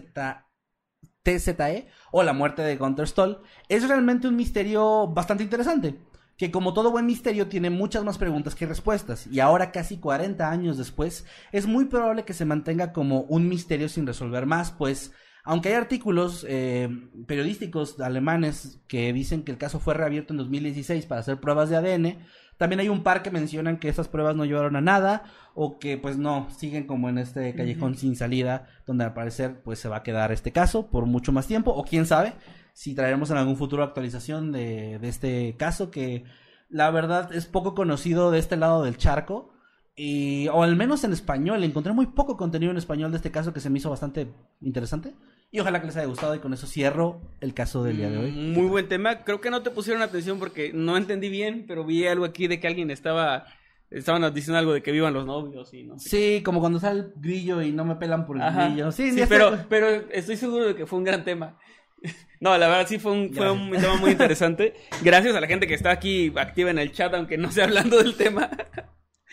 TZE 1.22 1.88
o 2.12 2.22
la 2.22 2.32
muerte 2.32 2.62
de 2.62 2.76
Gunther 2.76 3.06
Stoll 3.06 3.42
es 3.68 3.86
realmente 3.88 4.28
un 4.28 4.36
misterio 4.36 5.08
bastante 5.08 5.42
interesante. 5.42 5.98
Que 6.36 6.50
como 6.50 6.72
todo 6.72 6.90
buen 6.90 7.06
misterio 7.06 7.48
tiene 7.48 7.68
muchas 7.68 8.04
más 8.04 8.18
preguntas 8.18 8.54
que 8.54 8.66
respuestas. 8.66 9.26
Y 9.26 9.40
ahora, 9.40 9.72
casi 9.72 9.98
40 9.98 10.50
años 10.50 10.78
después, 10.78 11.26
es 11.52 11.66
muy 11.66 11.86
probable 11.86 12.24
que 12.24 12.32
se 12.32 12.46
mantenga 12.46 12.92
como 12.92 13.22
un 13.22 13.48
misterio 13.48 13.88
sin 13.88 14.06
resolver 14.06 14.46
más, 14.46 14.72
pues 14.72 15.12
aunque 15.44 15.70
hay 15.70 15.74
artículos 15.74 16.44
eh, 16.48 16.88
periodísticos 17.26 17.98
alemanes 18.00 18.80
que 18.86 19.12
dicen 19.12 19.42
que 19.42 19.52
el 19.52 19.58
caso 19.58 19.80
fue 19.80 19.94
reabierto 19.94 20.32
en 20.32 20.38
2016 20.38 21.06
para 21.06 21.22
hacer 21.22 21.40
pruebas 21.40 21.70
de 21.70 21.76
ADN, 21.76 22.18
también 22.60 22.80
hay 22.80 22.90
un 22.90 23.02
par 23.02 23.22
que 23.22 23.30
mencionan 23.30 23.78
que 23.78 23.88
esas 23.88 24.08
pruebas 24.08 24.36
no 24.36 24.44
llevaron 24.44 24.76
a 24.76 24.82
nada 24.82 25.22
o 25.54 25.78
que 25.78 25.96
pues 25.96 26.18
no, 26.18 26.46
siguen 26.50 26.86
como 26.86 27.08
en 27.08 27.16
este 27.16 27.54
callejón 27.54 27.96
sin 27.96 28.16
salida 28.16 28.66
donde 28.86 29.04
al 29.04 29.14
parecer 29.14 29.62
pues 29.62 29.78
se 29.78 29.88
va 29.88 29.96
a 29.96 30.02
quedar 30.02 30.30
este 30.30 30.52
caso 30.52 30.90
por 30.90 31.06
mucho 31.06 31.32
más 31.32 31.46
tiempo 31.46 31.70
o 31.70 31.84
quién 31.84 32.04
sabe 32.04 32.34
si 32.74 32.94
traeremos 32.94 33.30
en 33.30 33.38
algún 33.38 33.56
futuro 33.56 33.82
actualización 33.82 34.52
de, 34.52 34.98
de 34.98 35.08
este 35.08 35.56
caso 35.56 35.90
que 35.90 36.24
la 36.68 36.90
verdad 36.90 37.32
es 37.32 37.46
poco 37.46 37.74
conocido 37.74 38.30
de 38.30 38.40
este 38.40 38.58
lado 38.58 38.82
del 38.82 38.98
charco 38.98 39.54
y 39.96 40.46
o 40.48 40.62
al 40.62 40.76
menos 40.76 41.02
en 41.04 41.14
español 41.14 41.64
encontré 41.64 41.94
muy 41.94 42.08
poco 42.08 42.36
contenido 42.36 42.72
en 42.72 42.76
español 42.76 43.10
de 43.10 43.16
este 43.16 43.30
caso 43.30 43.54
que 43.54 43.60
se 43.60 43.70
me 43.70 43.78
hizo 43.78 43.88
bastante 43.88 44.34
interesante 44.60 45.14
y 45.50 45.60
ojalá 45.60 45.80
que 45.80 45.86
les 45.86 45.96
haya 45.96 46.06
gustado 46.06 46.34
y 46.34 46.38
con 46.38 46.52
eso 46.54 46.66
cierro 46.66 47.20
el 47.40 47.54
caso 47.54 47.82
del 47.84 47.96
día 47.96 48.10
de 48.10 48.18
hoy. 48.18 48.30
Mm, 48.32 48.52
Muy 48.52 48.66
buen 48.68 48.88
tema. 48.88 49.24
Creo 49.24 49.40
que 49.40 49.50
no 49.50 49.62
te 49.62 49.70
pusieron 49.70 50.02
atención 50.02 50.38
porque 50.38 50.72
no 50.72 50.96
entendí 50.96 51.28
bien, 51.28 51.64
pero 51.66 51.84
vi 51.84 52.06
algo 52.06 52.24
aquí 52.24 52.46
de 52.48 52.60
que 52.60 52.66
alguien 52.66 52.90
estaba 52.90 53.46
Estaban 53.90 54.32
diciendo 54.32 54.56
algo 54.56 54.72
de 54.72 54.84
que 54.84 54.92
vivan 54.92 55.12
los 55.14 55.26
novios 55.26 55.74
y 55.74 55.82
no 55.82 55.98
sé. 55.98 56.08
Sí, 56.08 56.42
como 56.44 56.60
cuando 56.60 56.78
sale 56.78 57.00
el 57.00 57.12
grillo 57.16 57.60
y 57.60 57.72
no 57.72 57.84
me 57.84 57.96
pelan 57.96 58.24
por 58.24 58.36
el 58.36 58.42
Ajá. 58.42 58.66
grillo. 58.68 58.92
Sí, 58.92 59.10
Sí, 59.10 59.24
pero, 59.28 59.52
está. 59.52 59.66
pero 59.68 59.88
estoy 60.12 60.36
seguro 60.36 60.66
de 60.68 60.76
que 60.76 60.86
fue 60.86 60.98
un 61.00 61.04
gran 61.04 61.24
tema. 61.24 61.58
No, 62.40 62.56
la 62.56 62.68
verdad 62.68 62.86
sí 62.88 62.98
fue 62.98 63.12
un, 63.12 63.34
fue 63.34 63.50
un 63.50 63.70
tema 63.72 63.96
muy 63.96 64.12
interesante. 64.12 64.74
Gracias 65.02 65.34
a 65.36 65.40
la 65.42 65.46
gente 65.46 65.66
que 65.66 65.74
está 65.74 65.90
aquí 65.90 66.32
activa 66.36 66.70
en 66.70 66.78
el 66.78 66.90
chat, 66.92 67.12
aunque 67.12 67.36
no 67.36 67.48
esté 67.48 67.62
hablando 67.64 67.98
del 68.02 68.14
tema. 68.16 68.48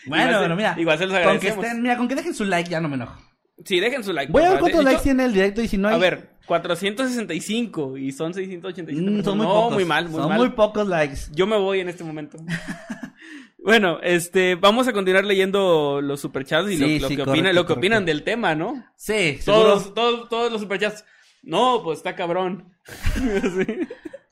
Bueno, 0.06 0.24
Igual 0.24 0.34
se- 0.34 0.40
pero 0.42 0.56
mira, 0.56 0.74
igual 0.76 0.98
se 0.98 1.06
los 1.06 1.12
con 1.14 1.22
que 1.22 1.28
agradecemos. 1.28 1.64
estén, 1.64 1.82
mira, 1.82 1.96
con 1.96 2.08
que 2.08 2.14
dejen 2.16 2.34
su 2.34 2.44
like 2.44 2.68
ya 2.68 2.80
no 2.80 2.88
me 2.88 2.96
enojo. 2.96 3.18
Sí, 3.64 3.80
dejen 3.80 4.04
su 4.04 4.12
like. 4.12 4.30
Voy 4.32 4.42
a 4.44 4.50
ver 4.50 4.60
cuántos 4.60 4.84
likes 4.84 5.02
tiene 5.02 5.24
el 5.24 5.32
directo 5.32 5.60
y 5.62 5.68
si 5.68 5.76
no 5.78 5.88
hay... 5.88 5.94
A 5.94 5.98
ver, 5.98 6.30
465 6.46 7.96
y 7.98 8.12
son 8.12 8.32
687 8.34 8.92
Mm, 9.20 9.24
son 9.24 9.36
muy 9.38 9.46
no, 9.46 9.52
pocos. 9.52 9.72
muy 9.74 9.84
mal, 9.84 10.08
muy 10.08 10.20
Son 10.20 10.28
mal. 10.28 10.38
muy 10.38 10.48
pocos 10.50 10.86
likes. 10.88 11.18
Yo 11.32 11.46
me 11.46 11.56
voy 11.58 11.80
en 11.80 11.88
este 11.88 12.04
momento. 12.04 12.38
bueno, 13.58 13.98
este, 14.02 14.54
vamos 14.54 14.88
a 14.88 14.92
continuar 14.92 15.24
leyendo 15.24 16.00
los 16.00 16.20
superchats 16.20 16.70
y 16.70 16.76
lo- 16.76 16.86
Sí, 16.86 16.98
lo, 17.00 17.08
sí, 17.08 17.16
que 17.16 17.22
correcto, 17.22 17.30
opinan, 17.32 17.54
lo 17.54 17.62
que 17.62 17.66
correcto. 17.68 17.78
opinan 17.80 18.04
del 18.04 18.22
tema, 18.22 18.54
¿no? 18.54 18.84
Sí, 18.96 19.38
seguro. 19.40 19.64
Todos, 19.74 19.94
todos, 19.94 20.28
todos 20.28 20.52
los 20.52 20.60
superchats. 20.60 21.04
No, 21.42 21.82
pues 21.82 21.98
está 21.98 22.14
cabrón. 22.14 22.72
Sí. 23.14 23.78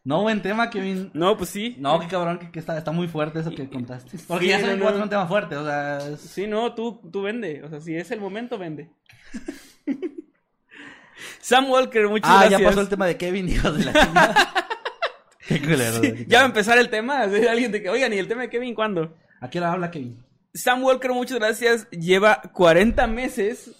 No, 0.06 0.22
buen 0.22 0.40
tema, 0.40 0.70
Kevin. 0.70 1.10
No, 1.14 1.36
pues 1.36 1.50
sí. 1.50 1.74
No, 1.80 1.98
qué 1.98 2.06
cabrón, 2.06 2.38
que, 2.38 2.50
que 2.52 2.60
está, 2.60 2.78
está 2.78 2.92
muy 2.92 3.08
fuerte 3.08 3.40
eso 3.40 3.50
que 3.50 3.68
contaste. 3.68 4.16
Porque 4.28 4.44
Sí, 4.44 4.50
ya 4.52 4.60
saben 4.60 4.78
no, 4.78 4.86
un 4.88 5.08
tema 5.10 5.26
fuerte, 5.26 5.56
o 5.56 5.64
sea... 5.64 5.98
es- 5.98 6.20
Sí, 6.20 6.46
no, 6.46 6.74
tú, 6.74 7.00
tú 7.10 7.22
vende. 7.22 7.64
O 7.64 7.68
sea, 7.68 7.80
si 7.80 7.96
es 7.96 8.08
el 8.12 8.20
momento, 8.20 8.56
vende. 8.56 8.88
Sam 11.40 11.70
Walker, 11.70 12.08
muchas 12.08 12.30
Ah, 12.30 12.38
gracias. 12.40 12.60
ya 12.60 12.66
pasó 12.68 12.80
el 12.82 12.88
tema 12.88 13.06
de 13.06 13.16
Kevin, 13.16 13.48
hijo 13.50 13.72
de 13.72 13.84
la 13.84 13.92
chingada. 13.92 14.66
qué 15.48 15.60
culero. 15.60 16.00
Ya 16.28 16.38
va 16.38 16.44
a 16.44 16.48
empezar 16.48 16.78
el 16.78 16.88
tema. 16.90 17.22
Alguien 17.22 17.72
de 17.72 17.82
que, 17.82 17.88
oigan, 17.90 18.12
¿y 18.12 18.18
el 18.18 18.28
tema 18.28 18.42
de 18.42 18.50
Kevin 18.50 18.74
cuándo? 18.74 19.14
¿A 19.40 19.50
qué 19.50 19.58
hora 19.58 19.72
habla 19.72 19.90
Kevin? 19.90 20.22
Sam 20.54 20.82
Walker, 20.84 21.10
muchas 21.12 21.38
gracias. 21.38 21.88
Lleva 21.90 22.40
40 22.52 23.06
meses 23.06 23.72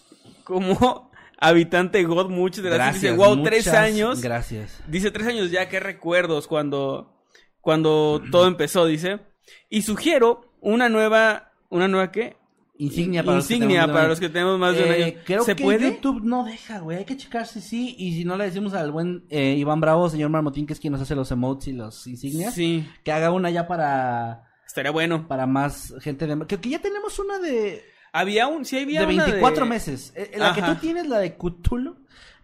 como 0.44 1.05
habitante 1.38 2.02
God. 2.04 2.30
Muchas 2.30 2.64
gracias. 2.64 3.02
Dice, 3.02 3.16
wow, 3.16 3.42
tres 3.42 3.68
años. 3.68 4.20
Gracias. 4.20 4.82
Dice, 4.88 5.10
tres 5.10 5.26
años 5.26 5.50
ya, 5.50 5.68
qué 5.68 5.80
recuerdos 5.80 6.46
cuando, 6.46 7.22
cuando 7.60 8.22
todo 8.30 8.46
empezó, 8.46 8.86
dice. 8.86 9.20
Y 9.68 9.82
sugiero 9.82 10.52
una 10.60 10.88
nueva, 10.88 11.52
¿una 11.68 11.88
nueva 11.88 12.10
qué? 12.10 12.36
Insignia 12.78 13.22
para 13.24 13.38
Insignia 13.38 13.82
los 13.82 13.86
que 13.86 13.92
para 13.92 14.02
de 14.02 14.08
los 14.08 14.20
que 14.20 14.28
tenemos 14.28 14.58
más 14.58 14.74
de 14.76 14.84
un 14.84 14.92
Eh. 14.92 15.18
Creo 15.24 15.44
¿Se 15.44 15.56
que 15.56 15.62
puede? 15.62 15.94
YouTube 15.94 16.22
no 16.22 16.44
deja, 16.44 16.80
güey. 16.80 16.98
Hay 16.98 17.04
que 17.04 17.16
checar 17.16 17.46
si 17.46 17.60
sí. 17.60 17.94
Y 17.98 18.14
si 18.14 18.24
no 18.24 18.36
le 18.36 18.44
decimos 18.44 18.74
al 18.74 18.92
buen 18.92 19.24
eh, 19.30 19.54
Iván 19.56 19.80
Bravo, 19.80 20.10
señor 20.10 20.30
Marmotín, 20.30 20.66
que 20.66 20.74
es 20.74 20.80
quien 20.80 20.92
nos 20.92 21.00
hace 21.00 21.14
los 21.14 21.30
emotes 21.30 21.68
y 21.68 21.72
los 21.72 22.06
insignias, 22.06 22.54
Sí, 22.54 22.86
que 23.02 23.12
haga 23.12 23.32
una 23.32 23.50
ya 23.50 23.66
para, 23.66 24.44
estaría 24.66 24.90
bueno. 24.90 25.26
para 25.26 25.46
más 25.46 25.94
gente 26.00 26.26
de... 26.26 26.46
Que, 26.46 26.58
que 26.58 26.68
ya 26.68 26.80
tenemos 26.80 27.18
una 27.18 27.38
de, 27.38 27.82
Había 28.16 28.46
un, 28.46 28.64
sí 28.64 28.78
había 28.78 29.00
de 29.00 29.14
una 29.14 29.26
24 29.26 29.66
meses. 29.66 30.14
Eh, 30.16 30.32
la 30.38 30.54
que 30.54 30.62
tú 30.62 30.74
tienes, 30.76 31.06
la 31.06 31.18
de 31.18 31.36
Cthulhu, 31.36 31.98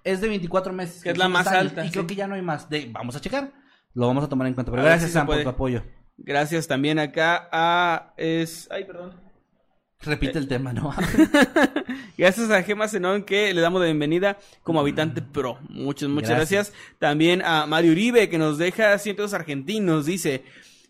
es 0.04 0.20
de 0.20 0.28
24 0.28 0.70
meses. 0.74 1.02
Que 1.02 1.10
es 1.12 1.16
la 1.16 1.30
más 1.30 1.46
alta, 1.46 1.86
Y 1.86 1.90
creo 1.90 2.06
que 2.06 2.14
ya 2.14 2.26
no 2.26 2.34
hay 2.34 2.42
más. 2.42 2.68
De, 2.68 2.90
vamos 2.92 3.16
a 3.16 3.22
checar. 3.22 3.54
Lo 3.94 4.06
vamos 4.06 4.22
a 4.22 4.28
tomar 4.28 4.46
en 4.48 4.52
cuenta. 4.52 4.70
Pero 4.70 4.82
A 4.82 4.84
ver 4.84 4.92
gracias, 4.92 5.12
si 5.12 5.14
Sam, 5.14 5.26
por 5.26 5.42
tu 5.42 5.48
apoyo. 5.48 5.82
Gracias 6.18 6.68
también 6.68 6.98
acá 6.98 7.48
a... 7.50 8.12
Es... 8.18 8.68
Ay, 8.70 8.84
perdón. 8.84 9.12
Repite 10.02 10.38
el 10.38 10.46
tema, 10.46 10.74
¿no? 10.74 10.94
Gracias 12.18 12.50
a 12.50 12.62
Gema 12.62 12.88
Zenón 12.88 13.22
que 13.22 13.54
le 13.54 13.60
damos 13.62 13.80
la 13.80 13.86
bienvenida 13.86 14.36
como 14.62 14.80
habitante 14.80 15.22
pro. 15.22 15.58
Muchas, 15.70 16.10
muchas 16.10 16.36
Gracias. 16.36 16.70
gracias. 16.70 16.98
También 16.98 17.40
a 17.42 17.64
Mario 17.66 17.92
Uribe 17.92 18.28
que 18.28 18.36
nos 18.36 18.58
deja 18.58 18.98
100 18.98 19.16
pesos 19.16 19.32
argentinos. 19.32 20.04
Dice 20.04 20.44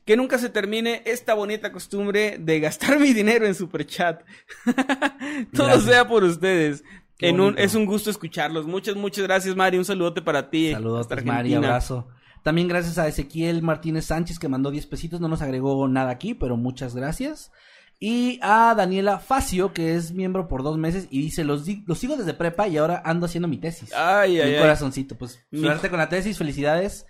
que 0.04 0.16
nunca 0.16 0.38
se 0.38 0.48
termine 0.48 1.02
esta 1.04 1.34
bonita 1.34 1.72
costumbre 1.72 2.36
de 2.38 2.60
gastar 2.60 2.98
mi 3.00 3.12
dinero 3.12 3.46
en 3.46 3.54
superchat. 3.54 4.22
Todo 5.54 5.66
Gracias. 5.66 5.84
sea 5.84 6.08
por 6.08 6.24
ustedes. 6.24 6.84
En 7.20 7.40
un, 7.40 7.56
es 7.56 7.74
un 7.76 7.86
gusto 7.86 8.10
escucharlos. 8.10 8.66
Muchas, 8.66 8.96
muchas 8.96 9.24
gracias, 9.24 9.54
Mario. 9.54 9.78
Un 9.80 9.84
saludote 9.84 10.22
para 10.22 10.50
ti. 10.50 10.72
Saludos, 10.72 11.06
Mari, 11.24 11.54
abrazo. 11.54 12.08
También 12.42 12.66
gracias 12.66 12.98
a 12.98 13.06
Ezequiel 13.06 13.62
Martínez 13.62 14.06
Sánchez 14.06 14.40
que 14.40 14.48
mandó 14.48 14.72
10 14.72 14.86
pesitos, 14.86 15.20
no 15.20 15.28
nos 15.28 15.42
agregó 15.42 15.86
nada 15.86 16.10
aquí, 16.10 16.34
pero 16.34 16.56
muchas 16.56 16.96
gracias. 16.96 17.52
Y 18.00 18.40
a 18.42 18.74
Daniela 18.76 19.20
Facio, 19.20 19.72
que 19.72 19.94
es 19.94 20.10
miembro 20.10 20.48
por 20.48 20.64
dos 20.64 20.76
meses 20.76 21.06
y 21.08 21.20
dice, 21.22 21.44
los, 21.44 21.64
los 21.86 21.98
sigo 21.98 22.16
desde 22.16 22.34
prepa 22.34 22.66
y 22.66 22.76
ahora 22.76 23.00
ando 23.04 23.26
haciendo 23.26 23.46
mi 23.46 23.58
tesis. 23.58 23.92
Ay, 23.94 24.40
ay, 24.40 24.48
Mi 24.48 24.54
ay. 24.56 24.60
corazoncito, 24.60 25.16
pues 25.16 25.46
suerte 25.52 25.88
con 25.88 26.00
la 26.00 26.08
tesis, 26.08 26.36
felicidades. 26.36 27.06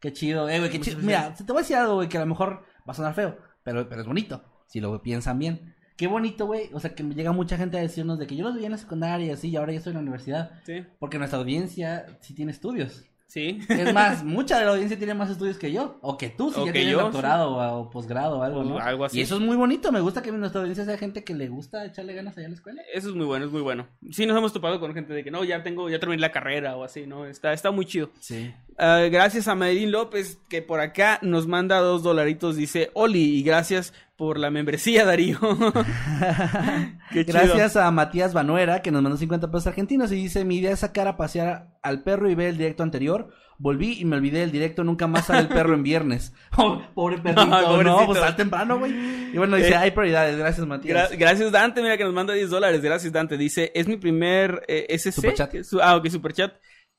Qué 0.00 0.12
chido, 0.12 0.48
eh, 0.48 0.58
güey, 0.58 0.70
qué 0.70 0.80
chido. 0.80 0.98
Mira, 1.00 1.34
te 1.34 1.44
voy 1.44 1.58
a 1.58 1.62
decir 1.62 1.76
algo, 1.76 1.94
güey, 1.94 2.08
que 2.08 2.16
a 2.16 2.20
lo 2.20 2.26
mejor 2.26 2.64
va 2.88 2.92
a 2.92 2.94
sonar 2.94 3.14
feo, 3.14 3.38
pero, 3.62 3.88
pero 3.88 4.00
es 4.02 4.06
bonito, 4.06 4.42
si 4.66 4.80
lo 4.80 5.02
piensan 5.02 5.38
bien. 5.38 5.74
Qué 5.96 6.06
bonito, 6.06 6.44
güey, 6.46 6.68
o 6.74 6.80
sea, 6.80 6.94
que 6.94 7.02
llega 7.02 7.32
mucha 7.32 7.56
gente 7.56 7.78
a 7.78 7.80
decirnos 7.80 8.18
de 8.18 8.26
que 8.26 8.36
yo 8.36 8.44
los 8.44 8.54
veía 8.54 8.66
en 8.66 8.72
la 8.72 8.78
secundaria 8.78 9.26
y 9.26 9.30
así, 9.30 9.48
y 9.48 9.56
ahora 9.56 9.72
ya 9.72 9.78
estoy 9.78 9.92
en 9.92 9.96
la 9.96 10.02
universidad. 10.02 10.50
Sí. 10.64 10.84
Porque 10.98 11.18
nuestra 11.18 11.38
audiencia 11.38 12.18
sí 12.20 12.34
tiene 12.34 12.52
estudios. 12.52 13.04
Sí. 13.26 13.60
Es 13.68 13.92
más, 13.92 14.24
mucha 14.24 14.58
de 14.58 14.64
la 14.64 14.72
audiencia 14.72 14.96
tiene 14.96 15.14
más 15.14 15.30
estudios 15.30 15.58
que 15.58 15.72
yo. 15.72 15.98
O 16.00 16.16
que 16.16 16.28
tú, 16.30 16.52
si 16.52 16.60
O 16.60 16.66
ya 16.66 16.72
que 16.72 16.78
tienes 16.78 16.94
yo, 16.94 17.02
doctorado 17.02 17.56
o, 17.56 17.80
o 17.80 17.90
posgrado 17.90 18.38
o 18.38 18.42
algo, 18.42 18.64
¿no? 18.64 18.78
algo 18.78 19.04
así. 19.04 19.18
Y 19.18 19.22
eso 19.22 19.36
es 19.36 19.40
muy 19.40 19.56
bonito. 19.56 19.90
Me 19.92 20.00
gusta 20.00 20.22
que 20.22 20.32
nuestra 20.32 20.60
audiencia 20.60 20.84
sea 20.84 20.96
gente 20.96 21.24
que 21.24 21.34
le 21.34 21.48
gusta 21.48 21.84
echarle 21.84 22.14
ganas 22.14 22.36
allá 22.36 22.46
en 22.46 22.52
la 22.52 22.56
escuela. 22.56 22.82
Eso 22.94 23.08
es 23.08 23.14
muy 23.14 23.26
bueno, 23.26 23.46
es 23.46 23.50
muy 23.50 23.62
bueno. 23.62 23.86
Sí, 24.10 24.26
nos 24.26 24.36
hemos 24.36 24.52
topado 24.52 24.80
con 24.80 24.94
gente 24.94 25.12
de 25.12 25.24
que 25.24 25.30
no, 25.30 25.44
ya 25.44 25.62
tengo, 25.62 25.90
ya 25.90 25.98
terminé 25.98 26.20
la 26.20 26.32
carrera 26.32 26.76
o 26.76 26.84
así, 26.84 27.06
¿no? 27.06 27.26
Está, 27.26 27.52
está 27.52 27.70
muy 27.70 27.86
chido. 27.86 28.10
Sí. 28.20 28.52
Ah, 28.78 29.06
gracias 29.10 29.48
a 29.48 29.54
Madeline 29.54 29.90
López, 29.90 30.38
que 30.48 30.62
por 30.62 30.80
acá 30.80 31.18
nos 31.22 31.46
manda 31.46 31.78
dos 31.78 32.02
dolaritos, 32.02 32.56
dice 32.56 32.90
Oli, 32.94 33.38
y 33.38 33.42
gracias 33.42 33.92
por 34.16 34.38
la 34.38 34.50
membresía, 34.50 35.04
Darío. 35.04 35.38
Qué 37.12 37.24
chido. 37.24 37.38
Gracias 37.38 37.76
a 37.76 37.90
Matías 37.90 38.32
Banuera, 38.34 38.82
que 38.82 38.90
nos 38.90 39.02
mandó 39.02 39.16
50 39.18 39.50
pesos 39.50 39.66
argentinos 39.66 40.10
y 40.12 40.16
dice, 40.16 40.44
mi 40.44 40.56
idea 40.58 40.72
es 40.72 40.80
sacar 40.80 41.06
a 41.08 41.16
pasear 41.16 41.68
al 41.82 42.02
perro 42.02 42.30
y 42.30 42.34
ver 42.34 42.48
el 42.48 42.58
directo 42.58 42.82
anterior. 42.82 43.30
Volví 43.58 43.98
y 43.98 44.04
me 44.04 44.16
olvidé 44.16 44.40
del 44.40 44.52
directo, 44.52 44.84
nunca 44.84 45.06
más 45.06 45.26
sale 45.26 45.40
el 45.40 45.48
perro 45.48 45.74
en 45.74 45.82
viernes. 45.82 46.34
Oh, 46.58 46.80
pobre 46.94 47.18
perrito, 47.18 47.44
no, 47.46 47.60
pobrecito. 47.62 48.06
pues 48.06 48.18
sal 48.18 48.36
temprano, 48.36 48.78
güey. 48.78 48.92
Y 49.32 49.36
bueno, 49.38 49.56
dice, 49.56 49.70
Eh, 49.70 49.76
hay 49.76 49.90
prioridades, 49.90 50.36
gracias 50.36 50.66
Matías. 50.66 51.10
Gra- 51.12 51.18
gracias 51.18 51.52
Dante, 51.52 51.82
mira 51.82 51.96
que 51.98 52.04
nos 52.04 52.14
manda 52.14 52.32
10 52.34 52.48
dólares. 52.50 52.80
Gracias 52.82 53.12
Dante. 53.12 53.36
Dice, 53.36 53.72
es 53.74 53.86
mi 53.88 53.96
primer 53.96 54.62
eh, 54.68 54.86
SC. 54.98 55.12
Superchat. 55.12 55.54
ah, 55.82 55.96
ok, 55.96 56.06
superchat. 56.08 56.54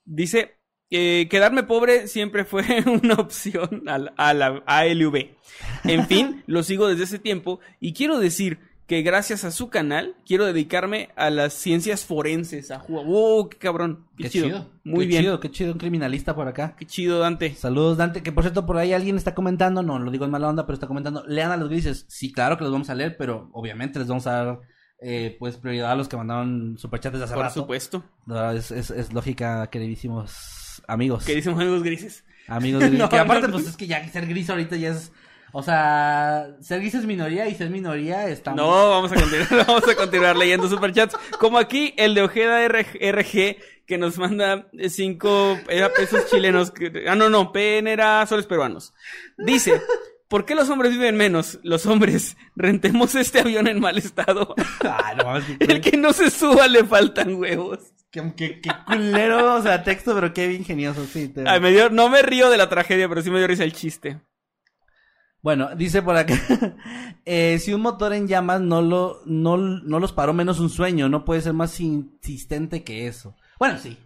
Dice, 0.05 0.56
eh, 0.89 1.27
quedarme 1.29 1.63
pobre 1.63 2.07
siempre 2.07 2.45
fue 2.45 2.63
una 3.03 3.15
opción 3.15 3.83
a 3.87 3.97
la, 3.97 4.13
a 4.17 4.33
la 4.33 4.63
ALV. 4.65 5.35
En 5.83 6.05
fin, 6.07 6.43
lo 6.47 6.63
sigo 6.63 6.87
desde 6.87 7.03
ese 7.03 7.19
tiempo 7.19 7.59
y 7.79 7.93
quiero 7.93 8.19
decir 8.19 8.59
que 8.87 9.01
gracias 9.01 9.43
a 9.43 9.51
su 9.51 9.69
canal 9.69 10.15
quiero 10.25 10.45
dedicarme 10.45 11.09
a 11.17 11.29
las 11.29 11.53
ciencias 11.53 12.05
forenses. 12.05 12.71
A 12.71 12.79
jugar. 12.79 13.05
¡Wow! 13.05 13.49
¡Qué 13.49 13.57
cabrón! 13.57 14.07
¡Qué, 14.17 14.29
chido! 14.29 14.69
Muy 14.85 15.03
qué 15.03 15.09
bien. 15.09 15.23
chido, 15.23 15.39
qué 15.41 15.51
chido, 15.51 15.73
un 15.73 15.77
criminalista 15.77 16.33
por 16.33 16.47
acá. 16.47 16.73
¡Qué 16.77 16.85
chido, 16.85 17.19
Dante! 17.19 17.53
Saludos, 17.53 17.97
Dante. 17.97 18.23
Que 18.23 18.31
por 18.31 18.43
cierto, 18.45 18.65
por 18.65 18.77
ahí 18.77 18.93
alguien 18.93 19.17
está 19.17 19.35
comentando, 19.35 19.83
no 19.83 19.99
lo 19.99 20.09
digo 20.09 20.23
en 20.23 20.31
mala 20.31 20.47
onda, 20.47 20.65
pero 20.65 20.75
está 20.75 20.87
comentando, 20.87 21.25
lean 21.27 21.51
a 21.51 21.57
los 21.57 21.67
grises. 21.67 22.05
Sí, 22.07 22.31
claro 22.31 22.57
que 22.57 22.63
los 22.63 22.71
vamos 22.71 22.89
a 22.89 22.95
leer, 22.95 23.17
pero 23.17 23.49
obviamente 23.51 23.99
les 23.99 24.07
vamos 24.07 24.25
a 24.25 24.31
dar 24.31 24.59
eh, 25.01 25.35
pues 25.37 25.57
prioridad 25.57 25.91
a 25.91 25.95
los 25.95 26.07
que 26.07 26.15
mandaron 26.15 26.77
superchats 26.77 27.11
desde 27.13 27.25
hace 27.25 27.33
Por 27.33 27.43
rato. 27.43 27.59
supuesto. 27.59 28.05
No, 28.25 28.51
es, 28.51 28.71
es, 28.71 28.89
es 28.89 29.11
lógica, 29.11 29.67
queridísimos 29.69 30.63
amigos. 30.87 31.25
Que 31.25 31.35
dicen 31.35 31.53
amigos 31.53 31.83
grises. 31.83 32.23
Amigos 32.47 32.81
grises. 32.83 32.99
No, 32.99 33.09
que 33.09 33.17
aparte, 33.17 33.47
no. 33.47 33.53
pues 33.53 33.67
es 33.67 33.77
que 33.77 33.87
ya 33.87 34.07
ser 34.09 34.25
gris 34.27 34.49
ahorita 34.49 34.75
ya 34.75 34.89
es. 34.89 35.11
O 35.53 35.63
sea, 35.63 36.49
ser 36.59 36.81
gris 36.81 36.95
es 36.95 37.05
minoría 37.05 37.47
y 37.47 37.55
ser 37.55 37.69
minoría 37.69 38.27
está. 38.27 38.53
No, 38.53 38.89
vamos 38.89 39.11
a 39.11 39.15
continuar, 39.15 39.47
vamos 39.67 39.87
a 39.87 39.95
continuar 39.95 40.35
leyendo 40.35 40.67
superchats. 40.67 41.15
Como 41.39 41.57
aquí, 41.57 41.93
el 41.97 42.15
de 42.15 42.23
Ojeda 42.23 42.67
RG, 42.67 43.57
que 43.85 43.97
nos 43.97 44.17
manda 44.17 44.67
5 44.87 45.59
pesos 45.95 46.29
chilenos. 46.29 46.73
ah, 47.07 47.15
no, 47.15 47.29
no, 47.29 47.51
PN 47.53 47.89
era 47.89 48.25
soles 48.27 48.45
peruanos. 48.45 48.93
Dice, 49.37 49.81
¿por 50.27 50.45
qué 50.45 50.53
los 50.53 50.69
hombres 50.69 50.91
viven 50.91 51.15
menos? 51.15 51.59
Los 51.63 51.85
hombres, 51.85 52.35
rentemos 52.55 53.15
este 53.15 53.39
avión 53.39 53.67
en 53.67 53.79
mal 53.79 53.97
estado. 53.97 54.53
Ah, 54.81 55.13
no 55.17 55.37
El 55.59 55.81
que 55.81 55.97
no 55.97 56.13
se 56.13 56.29
suba 56.29 56.67
le 56.67 56.83
faltan 56.83 57.35
huevos. 57.35 57.79
Qué- 58.11 58.33
qué- 58.35 58.61
qué 58.61 58.69
culero, 58.85 59.55
o 59.57 59.61
sea, 59.61 59.83
texto, 59.83 60.13
pero 60.15 60.33
qué 60.33 60.51
ingenioso, 60.53 61.05
sí. 61.05 61.27
te- 61.29 61.47
Ay, 61.47 61.59
me 61.59 61.71
dio, 61.71 61.89
no 61.89 62.09
me 62.09 62.21
río 62.21 62.49
de 62.49 62.57
la 62.57 62.69
tragedia, 62.69 63.07
pero 63.09 63.21
sí 63.21 63.29
me 63.29 63.37
dio 63.39 63.47
risa 63.47 63.63
el 63.63 63.73
chiste. 63.73 64.19
Bueno, 65.41 65.75
dice 65.75 66.01
por 66.01 66.17
acá, 66.17 66.33
eh, 67.25 67.57
si 67.59 67.73
un 67.73 67.81
motor 67.81 68.11
en 68.13 68.27
llamas 68.27 68.59
no 68.59 68.81
lo, 68.81 69.21
no, 69.25 69.55
no 69.57 69.99
los 69.99 70.11
paró 70.11 70.33
menos 70.33 70.59
un 70.59 70.69
sueño, 70.69 71.09
no 71.09 71.23
puede 71.25 71.41
ser 71.41 71.53
más 71.53 71.79
insistente 71.79 72.83
que 72.83 73.07
eso. 73.07 73.35
Bueno, 73.59 73.77
sí. 73.77 73.97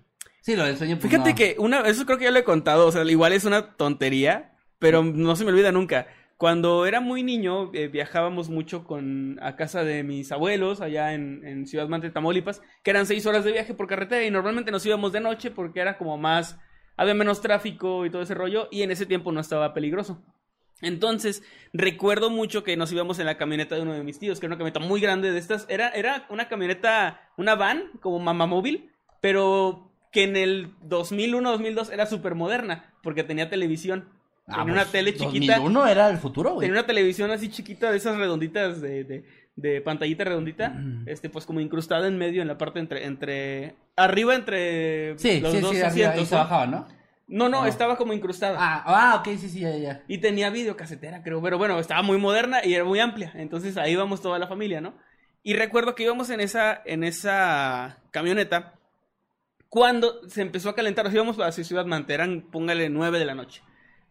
Sí, 0.42 0.56
lo 0.56 0.64
del 0.66 0.78
sueño. 0.78 0.98
pues, 1.00 1.10
Fíjate 1.12 1.30
no. 1.32 1.36
que 1.36 1.56
una, 1.60 1.80
eso 1.82 2.06
creo 2.06 2.18
que 2.18 2.26
ya 2.26 2.32
lo 2.32 2.40
he 2.40 2.44
contado, 2.44 2.88
o 2.88 2.92
sea, 2.92 3.04
igual 3.06 3.32
es 3.34 3.46
una 3.46 3.76
tontería, 3.76 4.56
pero 4.80 5.04
no 5.04 5.36
se 5.36 5.46
me 5.46 5.52
olvida 5.52 5.72
nunca. 5.72 6.08
Cuando 6.42 6.88
era 6.88 7.02
muy 7.02 7.22
niño, 7.22 7.70
eh, 7.72 7.88
viajábamos 7.88 8.50
mucho 8.50 8.84
con 8.84 9.38
a 9.44 9.56
casa 9.56 9.84
de 9.84 10.02
mis 10.02 10.32
abuelos 10.32 10.82
allá 10.82 11.14
en, 11.14 11.68
Ciudad 11.68 11.88
Mante, 11.88 12.10
Tamaulipas, 12.10 12.64
que 12.82 12.90
eran 12.90 13.06
seis 13.06 13.28
horas 13.28 13.44
de 13.44 13.52
viaje 13.52 13.76
por 13.76 13.86
carretera 13.86 14.26
y 14.26 14.32
normalmente 14.32 14.72
nos 14.72 14.84
íbamos 14.84 15.12
de 15.12 15.20
noche 15.20 15.52
porque 15.52 15.82
era 15.82 16.00
como 16.00 16.18
más, 16.18 16.58
había 16.98 17.14
menos 17.14 17.42
tráfico 17.42 18.08
y 18.08 18.10
todo 18.10 18.24
ese 18.24 18.34
rollo 18.34 18.70
y 18.72 18.82
en 18.82 18.90
ese 18.90 19.06
tiempo 19.06 19.32
no 19.32 19.40
estaba 19.40 19.72
peligroso. 19.76 20.20
Entonces, 20.82 21.44
recuerdo 21.74 22.32
mucho 22.32 22.64
que 22.64 22.76
nos 22.76 22.92
íbamos 22.92 23.20
en 23.20 23.28
la 23.28 23.38
camioneta 23.38 23.76
de 23.76 23.84
uno 23.84 23.94
de 23.94 24.04
mis 24.04 24.18
tíos, 24.18 24.40
que 24.40 24.48
era 24.48 24.56
una 24.56 24.58
camioneta 24.58 24.80
muy 24.80 25.00
grande 25.00 25.32
de 25.32 25.38
estas. 25.38 25.68
Era, 25.70 25.90
era 25.90 26.26
una 26.32 26.48
camioneta, 26.48 27.22
una 27.38 27.54
van, 27.54 27.92
como 28.00 28.18
mamamóvil, 28.18 28.90
pero 29.22 29.94
que 30.12 30.24
en 30.24 30.36
el 30.36 30.74
2001, 30.82 31.52
2002 31.52 31.92
era 31.92 32.08
súper 32.08 32.34
moderna, 32.34 32.96
porque 33.04 33.24
tenía 33.24 33.48
televisión. 33.48 34.20
Ah, 34.48 34.58
tenía 34.60 34.74
una 34.74 34.82
pues, 34.82 34.92
tele 34.92 35.14
chiquita. 35.14 35.56
2001 35.56 35.88
era 35.88 36.10
el 36.10 36.18
futuro, 36.18 36.54
güey. 36.56 36.68
Tenía 36.68 36.82
una 36.82 36.88
televisión 36.88 37.32
así 37.32 37.50
chiquita, 37.50 37.92
de 37.92 37.98
esas 37.98 38.18
redonditas 38.18 38.82
de, 38.82 39.04
de, 39.04 39.26
de 39.56 39.82
pantallita 39.82 40.24
redondita, 40.24 40.74
este, 41.06 41.30
pues 41.30 41.46
como 41.46 41.60
incrustada 41.60 42.08
en 42.08 42.18
medio, 42.18 42.42
en 42.42 42.48
la 42.48 42.58
parte 42.58 42.80
entre, 42.80 43.06
entre, 43.06 43.76
arriba 43.96 44.36
entre 44.36 45.18
Sí, 45.18 45.40
los 45.40 45.54
sí, 45.54 45.60
dos 45.62 45.72
sí, 45.72 45.82
arriba, 45.82 46.10
asientos. 46.10 46.30
bajaba, 46.32 46.68
¿no? 46.68 46.88
No, 47.28 47.48
no, 47.48 47.62
No. 47.62 47.66
estaba 47.68 47.96
como 47.98 48.12
incrustada. 48.12 48.58
Ah, 48.60 48.84
ah, 48.86 49.16
ok, 49.20 49.38
sí, 49.38 49.48
sí, 49.48 49.60
ya, 49.62 49.78
ya. 49.78 50.04
Y 50.10 50.18
tenía 50.18 50.50
videocasetera, 50.50 51.24
creo. 51.24 51.42
Pero 51.42 51.58
bueno, 51.58 51.80
estaba 51.80 52.02
muy 52.02 52.18
moderna 52.18 52.60
y 52.66 52.74
era 52.74 52.84
muy 52.84 53.00
amplia. 53.00 53.32
Entonces 53.36 53.78
ahí 53.78 53.94
íbamos 53.94 54.22
toda 54.22 54.38
la 54.38 54.48
familia, 54.48 54.82
¿no? 54.82 54.96
Y 55.42 55.54
recuerdo 55.54 55.96
que 55.96 56.04
íbamos 56.04 56.30
en 56.30 56.42
esa, 56.42 56.82
en 56.86 57.06
esa 57.06 58.00
camioneta 58.12 58.74
cuando 59.70 60.28
se 60.28 60.42
empezó 60.42 60.70
a 60.70 60.76
calentar. 60.76 61.06
Nos 61.06 61.14
íbamos 61.14 61.38
hacia 61.40 61.64
Ciudad 61.64 61.86
Mante, 61.86 62.14
eran, 62.14 62.42
póngale, 62.52 62.90
9 62.90 63.18
de 63.20 63.26
la 63.26 63.34
noche. 63.36 63.62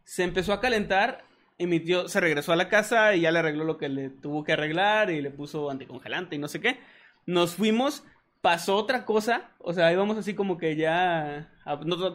Se 0.05 0.25
empezó 0.25 0.53
a 0.53 0.61
calentar 0.61 1.25
y 1.59 1.67
mi 1.67 1.81
tío 1.81 2.09
se 2.09 2.21
regresó 2.21 2.53
a 2.53 2.57
la 2.57 2.69
casa 2.69 3.15
y 3.15 3.21
ya 3.21 3.31
le 3.31 3.41
arregló 3.41 3.65
lo 3.65 3.77
que 3.77 3.89
le 3.89 4.11
tuvo 4.11 4.45
que 4.45 4.53
arreglar 4.53 5.11
y 5.11 5.21
le 5.21 5.31
puso 5.31 5.71
anticongelante 5.71 6.37
y 6.37 6.39
no 6.39 6.49
sé 6.49 6.61
qué. 6.61 6.79
Nos 7.27 7.55
fuimos, 7.55 8.05
pasó 8.41 8.77
otra 8.77 9.05
cosa, 9.05 9.51
o 9.59 9.73
sea, 9.73 9.93
íbamos 9.93 10.17
así 10.17 10.35
como 10.35 10.57
que 10.57 10.77
ya, 10.77 11.53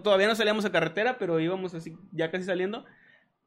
todavía 0.03 0.27
no 0.27 0.35
salíamos 0.35 0.65
a 0.65 0.71
carretera, 0.71 1.17
pero 1.17 1.39
íbamos 1.39 1.75
así 1.75 1.95
ya 2.11 2.31
casi 2.31 2.45
saliendo 2.45 2.85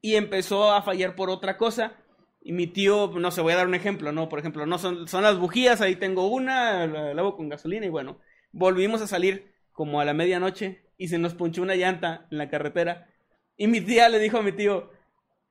y 0.00 0.14
empezó 0.14 0.72
a 0.72 0.82
fallar 0.82 1.14
por 1.14 1.30
otra 1.30 1.56
cosa. 1.56 1.92
Y 2.40 2.52
mi 2.52 2.66
tío, 2.66 3.12
no 3.16 3.30
sé, 3.30 3.40
voy 3.40 3.52
a 3.52 3.56
dar 3.56 3.66
un 3.66 3.74
ejemplo, 3.74 4.12
¿no? 4.12 4.28
Por 4.28 4.38
ejemplo, 4.38 4.64
no 4.66 4.78
son, 4.78 5.08
son 5.08 5.22
las 5.22 5.38
bujías, 5.38 5.80
ahí 5.80 5.96
tengo 5.96 6.28
una, 6.28 6.86
la 6.86 7.14
lavo 7.14 7.36
con 7.36 7.48
gasolina 7.48 7.84
y 7.86 7.90
bueno, 7.90 8.18
volvimos 8.52 9.02
a 9.02 9.06
salir 9.06 9.52
como 9.72 10.00
a 10.00 10.04
la 10.04 10.14
medianoche 10.14 10.82
y 10.96 11.08
se 11.08 11.18
nos 11.18 11.34
ponchó 11.34 11.62
una 11.62 11.74
llanta 11.74 12.26
en 12.30 12.38
la 12.38 12.48
carretera. 12.48 13.08
Y 13.58 13.66
mi 13.66 13.82
tía 13.82 14.08
le 14.08 14.18
dijo 14.18 14.38
a 14.38 14.42
mi 14.42 14.52
tío, 14.52 14.90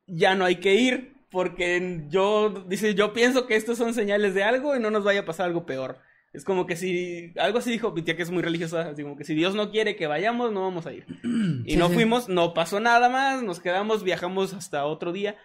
ya 0.08 0.34
no 0.34 0.46
hay 0.46 0.56
que 0.56 0.74
ir 0.74 1.14
porque 1.30 2.06
yo, 2.10 2.66
dice, 2.68 2.96
yo 2.96 3.14
pienso 3.14 3.46
que 3.46 3.56
estos 3.56 3.78
son 3.78 3.94
señales 3.94 4.34
de 4.34 4.44
algo 4.44 4.76
y 4.76 4.80
no 4.80 4.90
nos 4.90 5.04
vaya 5.04 5.20
a 5.20 5.26
pasar 5.26 5.46
algo 5.46 5.66
peor. 5.68 6.00
Es 6.34 6.44
como 6.44 6.66
que 6.66 6.76
si, 6.76 7.34
algo 7.38 7.60
así 7.60 7.70
dijo 7.72 7.92
mi 7.92 8.02
tía 8.02 8.16
que 8.16 8.24
es 8.24 8.32
muy 8.32 8.42
religiosa, 8.42 8.90
así 8.90 9.04
como 9.04 9.18
que 9.18 9.24
si 9.26 9.36
Dios 9.36 9.56
no 9.56 9.70
quiere 9.72 9.96
que 9.96 10.08
vayamos, 10.08 10.52
no 10.52 10.62
vamos 10.62 10.88
a 10.88 10.94
ir. 10.94 11.06
Y 11.66 11.72
Sí, 11.72 11.78
no 11.78 11.90
sí. 11.90 11.94
fuimos, 11.96 12.30
no 12.30 12.54
pasó 12.54 12.80
nada 12.80 13.10
más, 13.10 13.44
nos 13.44 13.60
quedamos, 13.60 14.04
viajamos 14.04 14.54
hasta 14.54 14.86
otro 14.86 15.12
día. 15.12 15.36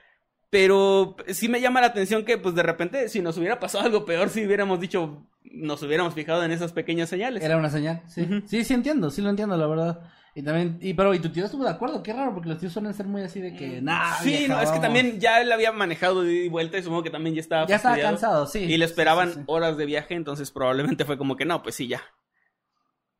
Pero 0.50 1.16
sí 1.28 1.48
me 1.48 1.60
llama 1.62 1.80
la 1.80 1.86
atención 1.88 2.24
que, 2.26 2.36
pues 2.36 2.54
de 2.54 2.62
repente, 2.62 3.08
si 3.08 3.22
nos 3.22 3.38
hubiera 3.38 3.58
pasado 3.58 3.84
algo 3.84 4.04
peor, 4.04 4.28
si 4.28 4.44
hubiéramos 4.44 4.80
dicho, 4.80 5.26
nos 5.44 5.82
hubiéramos 5.82 6.12
fijado 6.14 6.44
en 6.44 6.52
esas 6.52 6.72
pequeñas 6.74 7.08
señales. 7.08 7.42
Era 7.42 7.56
una 7.56 7.70
señal, 7.70 8.02
sí. 8.06 8.22
Ujú. 8.22 8.42
Sí, 8.46 8.62
sí 8.62 8.74
entiendo, 8.74 9.10
sí 9.10 9.22
lo 9.22 9.30
entiendo, 9.30 9.56
la 9.56 9.66
verdad. 9.66 10.00
Y 10.34 10.42
también, 10.42 10.78
y 10.80 10.94
pero, 10.94 11.12
y 11.12 11.18
tu 11.18 11.28
tío 11.30 11.44
estuvo 11.44 11.64
de 11.64 11.70
acuerdo, 11.70 12.02
qué 12.02 12.12
raro, 12.14 12.32
porque 12.32 12.48
los 12.48 12.58
tíos 12.58 12.72
suelen 12.72 12.94
ser 12.94 13.06
muy 13.06 13.20
así 13.22 13.38
de 13.40 13.54
que, 13.54 13.82
nah, 13.82 14.14
sí, 14.14 14.30
vieja, 14.30 14.54
no, 14.54 14.60
es 14.60 14.64
que 14.70 14.78
vamos". 14.78 14.80
también 14.82 15.20
ya 15.20 15.42
él 15.42 15.52
había 15.52 15.72
manejado 15.72 16.22
de 16.22 16.32
ida 16.32 16.44
y 16.44 16.48
vuelta 16.48 16.78
y 16.78 16.82
supongo 16.82 17.02
que 17.02 17.10
también 17.10 17.34
ya 17.34 17.40
estaba 17.42 17.66
Ya 17.66 17.76
estaba 17.76 17.98
cansado, 17.98 18.46
sí. 18.46 18.60
Y 18.60 18.76
le 18.78 18.86
esperaban 18.86 19.28
Sí, 19.28 19.34
sí, 19.34 19.40
sí. 19.40 19.44
horas 19.48 19.76
de 19.76 19.84
viaje, 19.84 20.14
entonces 20.14 20.50
probablemente 20.50 21.04
fue 21.04 21.18
como 21.18 21.36
que 21.36 21.44
no, 21.44 21.62
pues 21.62 21.74
sí, 21.74 21.86
ya. 21.86 22.00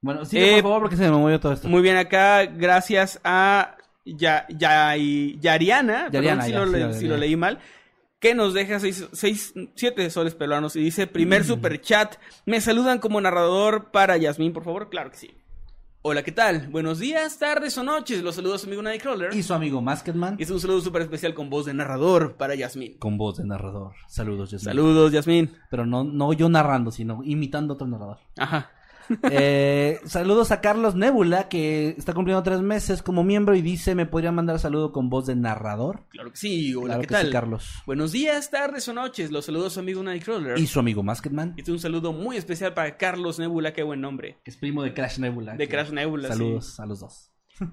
Bueno, 0.01 0.25
sí, 0.25 0.39
Eh, 0.39 0.55
por 0.55 0.63
favor, 0.63 0.81
porque 0.83 0.97
se 0.97 1.03
me 1.05 1.11
movió 1.11 1.39
todo 1.39 1.53
esto. 1.53 1.69
Muy 1.69 1.83
bien, 1.83 1.97
acá, 1.97 2.45
gracias 2.47 3.21
a 3.25 3.77
ya, 4.05 4.47
ya, 4.49 4.97
y- 4.97 5.39
Yariana, 5.39 6.09
perdón 6.11 6.43
si, 6.43 6.53
lo, 6.53 6.67
sí, 6.67 6.73
le- 6.73 6.81
lo 6.81 6.93
si 6.95 7.01
leí. 7.01 7.09
lo 7.09 7.17
leí 7.19 7.37
mal, 7.37 7.59
que 8.19 8.35
nos 8.35 8.55
deja 8.55 8.81
6, 8.81 9.53
7 9.77 10.11
soles 10.11 10.35
peruanos 10.35 10.75
y 10.77 10.81
dice, 10.83 11.07
Mm. 11.07 11.11
primer 11.11 11.45
super 11.45 11.81
chat, 11.81 12.17
me 12.47 12.61
saludan 12.61 12.99
como 12.99 13.21
narrador 13.21 13.91
para 13.91 14.17
Yasmín, 14.17 14.53
por 14.53 14.65
favor, 14.65 14.89
claro 14.91 15.11
que 15.11 15.19
sí. 15.19 15.37
Hola, 16.05 16.25
¿qué 16.25 16.33
tal? 16.33 16.67
Buenos 16.69 16.99
días, 16.99 17.39
tardes 17.39 17.79
o 17.79 17.85
noches, 17.85 18.23
los 18.25 18.35
saludos 18.35 18.57
a 18.57 18.59
su 18.65 18.67
amigo 18.67 18.83
Nightcrawler. 18.83 19.33
Y 19.37 19.43
su 19.45 19.55
amigo 19.55 19.81
Masketman, 19.81 20.35
Y 20.37 20.43
es 20.43 20.51
un 20.51 20.59
saludo 20.59 20.81
súper 20.81 21.03
especial 21.03 21.33
con 21.33 21.49
voz 21.49 21.67
de 21.67 21.75
narrador 21.75 22.35
para 22.35 22.57
Yasmín. 22.57 22.97
con 22.99 23.17
voz 23.17 23.37
de 23.39 23.45
narrador. 23.45 23.93
Saludos, 24.09 24.51
Yasmin. 24.51 24.65
Saludos, 24.65 25.13
Yasmín. 25.13 25.53
Pero 25.71 25.87
no, 25.87 26.03
no 26.03 26.33
yo 26.33 26.49
narrando, 26.49 26.91
sino 26.91 27.23
imitando 27.23 27.75
a 27.75 27.77
otro 27.77 27.87
narrador. 27.87 28.19
Ajá. 28.37 28.73
Eh, 29.31 30.01
saludos 30.05 30.51
a 30.53 30.61
Carlos 30.61 30.95
Nebula, 30.95 31.49
que 31.49 31.91
está 31.99 32.15
cumpliendo 32.15 32.43
tres 32.43 32.61
meses 32.61 33.03
como 33.03 33.25
miembro 33.25 33.55
y 33.55 33.63
dice, 33.63 33.95
¿me 33.95 34.07
podría 34.07 34.33
mandar 34.33 34.59
saludo 34.59 34.93
con 34.93 35.11
voz 35.11 35.27
de 35.27 35.37
narrador? 35.37 36.05
Claro 36.09 36.31
que 36.31 36.37
sí, 36.37 36.75
hola, 36.75 36.87
Claro 36.87 37.01
¿qué 37.03 37.07
que 37.09 37.15
tal? 37.15 37.27
sí, 37.27 37.33
Carlos. 37.33 37.71
Buenos 37.87 38.13
días, 38.13 38.51
tardes 38.51 38.89
o 38.89 38.93
noches, 38.93 39.31
los 39.31 39.45
saludos 39.47 39.69
a 39.69 39.75
su 39.75 39.81
amigo 39.81 40.03
Nightcrawler. 40.03 40.59
Y 40.59 40.67
su 40.67 40.79
amigo 40.81 41.03
Masketman, 41.03 41.55
es 41.57 41.69
un 41.69 41.79
saludo 41.79 42.13
muy 42.13 42.37
especial 42.37 42.75
para 42.75 42.97
Carlos 42.97 43.39
Nebula, 43.39 43.73
qué 43.73 43.83
buen 43.83 44.01
nombre. 44.01 44.39
que 44.45 44.51
es 44.51 44.57
primo 44.57 44.83
de 44.83 44.95
Crash 44.95 45.19
Nebula. 45.19 45.55
De 45.57 45.69
Crash 45.69 45.91
Nebula, 45.91 46.29
sí. 46.29 46.35
Saludos 46.35 46.81
a 46.81 46.87
los 46.87 47.01
dos. 47.01 47.31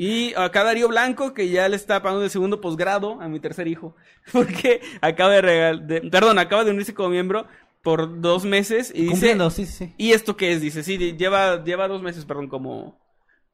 Y 0.00 0.32
acá 0.34 0.62
Darío 0.62 0.86
Blanco, 0.86 1.34
que 1.34 1.48
ya 1.48 1.68
le 1.68 1.74
está 1.74 2.00
pagando 2.00 2.22
el 2.22 2.30
segundo 2.30 2.60
posgrado 2.60 3.20
a 3.20 3.28
mi 3.28 3.40
tercer 3.40 3.66
hijo. 3.66 3.96
Porque 4.32 4.80
acaba 5.00 5.32
de 5.32 5.40
regalar, 5.42 5.86
perdón, 6.08 6.38
acaba 6.38 6.62
de 6.62 6.70
unirse 6.70 6.94
como 6.94 7.08
miembro 7.08 7.48
por 7.82 8.20
dos 8.20 8.44
meses 8.44 8.90
y 8.94 9.02
dice... 9.02 9.10
Cumpliendo, 9.12 9.50
sí, 9.50 9.66
sí, 9.66 9.72
sí. 9.72 9.94
¿Y 9.96 10.12
esto 10.12 10.36
qué 10.36 10.52
es? 10.52 10.60
Dice, 10.60 10.82
sí, 10.82 10.98
lleva, 11.16 11.62
lleva 11.64 11.88
dos 11.88 12.02
meses, 12.02 12.24
perdón, 12.24 12.48
como, 12.48 12.98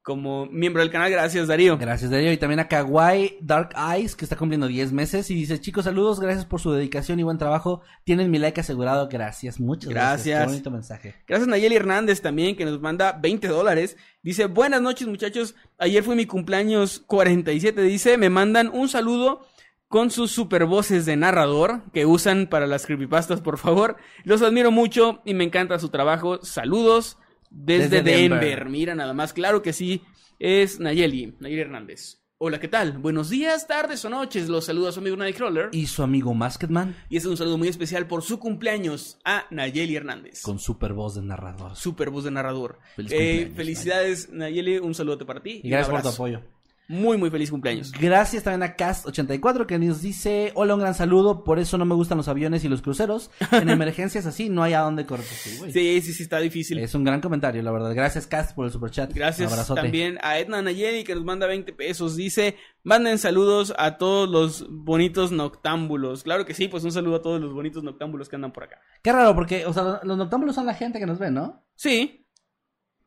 como 0.02 0.46
miembro 0.46 0.82
del 0.82 0.90
canal. 0.90 1.10
Gracias, 1.10 1.48
Darío. 1.48 1.78
Gracias, 1.78 2.10
Darío. 2.10 2.32
Y 2.32 2.36
también 2.36 2.60
a 2.60 2.68
Kawaii 2.68 3.38
Dark 3.40 3.70
Eyes, 3.76 4.16
que 4.16 4.24
está 4.24 4.36
cumpliendo 4.36 4.66
10 4.66 4.92
meses. 4.92 5.30
Y 5.30 5.34
dice, 5.34 5.60
chicos, 5.60 5.84
saludos, 5.84 6.20
gracias 6.20 6.44
por 6.46 6.60
su 6.60 6.72
dedicación 6.72 7.20
y 7.20 7.22
buen 7.22 7.38
trabajo. 7.38 7.82
Tienen 8.04 8.30
mi 8.30 8.38
like 8.38 8.60
asegurado. 8.60 9.08
Gracias, 9.08 9.60
muchas 9.60 9.90
gracias. 9.90 10.26
Gracias. 10.26 10.40
Qué 10.40 10.46
bonito 10.46 10.70
mensaje. 10.70 11.14
Gracias 11.26 11.48
Nayeli 11.48 11.76
Hernández 11.76 12.20
también, 12.20 12.56
que 12.56 12.64
nos 12.64 12.80
manda 12.80 13.12
20 13.12 13.48
dólares. 13.48 13.96
Dice, 14.22 14.46
buenas 14.46 14.82
noches 14.82 15.06
muchachos, 15.06 15.54
ayer 15.78 16.02
fue 16.02 16.16
mi 16.16 16.26
cumpleaños 16.26 17.02
47. 17.06 17.82
Dice, 17.82 18.18
me 18.18 18.30
mandan 18.30 18.70
un 18.72 18.88
saludo 18.88 19.46
con 19.94 20.10
sus 20.10 20.32
super 20.32 20.64
voces 20.64 21.06
de 21.06 21.14
narrador 21.14 21.82
que 21.92 22.04
usan 22.04 22.48
para 22.48 22.66
las 22.66 22.84
creepypastas, 22.84 23.40
por 23.40 23.58
favor. 23.58 23.96
Los 24.24 24.42
admiro 24.42 24.72
mucho 24.72 25.22
y 25.24 25.34
me 25.34 25.44
encanta 25.44 25.78
su 25.78 25.88
trabajo. 25.88 26.40
Saludos 26.44 27.16
desde, 27.48 28.00
Desde 28.00 28.02
Denver. 28.02 28.40
Denver. 28.40 28.68
Mira, 28.70 28.96
nada 28.96 29.14
más, 29.14 29.32
claro 29.32 29.62
que 29.62 29.72
sí, 29.72 30.02
es 30.40 30.80
Nayeli, 30.80 31.36
Nayeli 31.38 31.60
Hernández. 31.60 32.18
Hola, 32.38 32.58
¿qué 32.58 32.66
tal? 32.66 32.98
Buenos 32.98 33.30
días, 33.30 33.68
tardes 33.68 34.04
o 34.04 34.10
noches. 34.10 34.48
Los 34.48 34.64
saluda 34.64 34.90
su 34.90 34.98
amigo 34.98 35.14
Nightcrawler. 35.16 35.68
Y, 35.70 35.82
Y 35.82 35.86
su 35.86 36.02
amigo 36.02 36.34
Masketman, 36.34 36.96
y 37.08 37.16
este 37.16 37.28
es 37.28 37.30
un 37.30 37.36
saludo 37.36 37.56
muy 37.56 37.68
especial 37.68 38.08
por 38.08 38.22
su 38.24 38.40
cumpleaños 38.40 39.20
a 39.24 39.44
Nayeli 39.52 39.94
Hernández. 39.94 40.42
con 40.42 40.58
super 40.58 40.92
voz 40.92 41.14
de 41.14 41.22
narrador. 41.22 41.76
Super 41.76 42.10
voz 42.10 42.24
de 42.24 42.32
narrador. 42.32 42.80
Feliz 42.96 43.12
Eh, 43.14 43.52
felicidades, 43.54 44.28
Nayeli. 44.32 44.78
Un 44.78 44.92
saludo 44.92 45.24
para 45.24 45.40
ti. 45.40 45.60
Y 45.62 45.70
gracias 45.70 45.88
por 45.90 46.02
tu 46.02 46.08
apoyo. 46.08 46.40
Muy, 46.86 47.16
muy 47.16 47.30
feliz 47.30 47.50
cumpleaños. 47.50 47.92
Gracias 47.92 48.42
también 48.42 48.62
a 48.62 48.76
Cast84 48.76 49.64
que 49.64 49.78
nos 49.78 50.02
dice, 50.02 50.52
hola, 50.54 50.74
un 50.74 50.80
gran 50.80 50.94
saludo, 50.94 51.42
por 51.42 51.58
eso 51.58 51.78
no 51.78 51.86
me 51.86 51.94
gustan 51.94 52.18
los 52.18 52.28
aviones 52.28 52.62
y 52.64 52.68
los 52.68 52.82
cruceros. 52.82 53.30
En 53.52 53.68
emergencias 53.70 54.26
así 54.26 54.50
no 54.50 54.62
hay 54.62 54.74
a 54.74 54.80
dónde 54.80 55.06
correr. 55.06 55.24
Sí, 55.24 55.56
güey. 55.58 55.72
Sí, 55.72 56.00
sí, 56.02 56.12
sí, 56.12 56.22
está 56.24 56.38
difícil. 56.40 56.78
Es 56.78 56.94
un 56.94 57.02
gran 57.04 57.22
comentario, 57.22 57.62
la 57.62 57.72
verdad. 57.72 57.94
Gracias, 57.94 58.26
Cast, 58.26 58.54
por 58.54 58.66
el 58.66 58.72
super 58.72 58.90
chat. 58.90 59.12
Gracias 59.14 59.48
Un 59.48 59.54
abrazote. 59.54 59.80
también 59.80 60.18
a 60.22 60.38
Edna 60.38 60.60
Nayeli 60.60 61.04
que 61.04 61.14
nos 61.14 61.24
manda 61.24 61.46
20 61.46 61.72
pesos. 61.72 62.16
Dice, 62.16 62.56
manden 62.82 63.18
saludos 63.18 63.72
a 63.78 63.96
todos 63.96 64.28
los 64.28 64.66
bonitos 64.70 65.32
noctámbulos. 65.32 66.22
Claro 66.22 66.44
que 66.44 66.52
sí, 66.52 66.68
pues 66.68 66.84
un 66.84 66.92
saludo 66.92 67.16
a 67.16 67.22
todos 67.22 67.40
los 67.40 67.54
bonitos 67.54 67.82
noctámbulos 67.82 68.28
que 68.28 68.36
andan 68.36 68.52
por 68.52 68.64
acá. 68.64 68.76
Qué 69.02 69.10
raro, 69.10 69.34
porque, 69.34 69.64
o 69.64 69.72
sea, 69.72 70.00
los 70.02 70.18
noctámbulos 70.18 70.54
son 70.54 70.66
la 70.66 70.74
gente 70.74 70.98
que 70.98 71.06
nos 71.06 71.18
ve, 71.18 71.30
¿no? 71.30 71.64
Sí, 71.76 72.26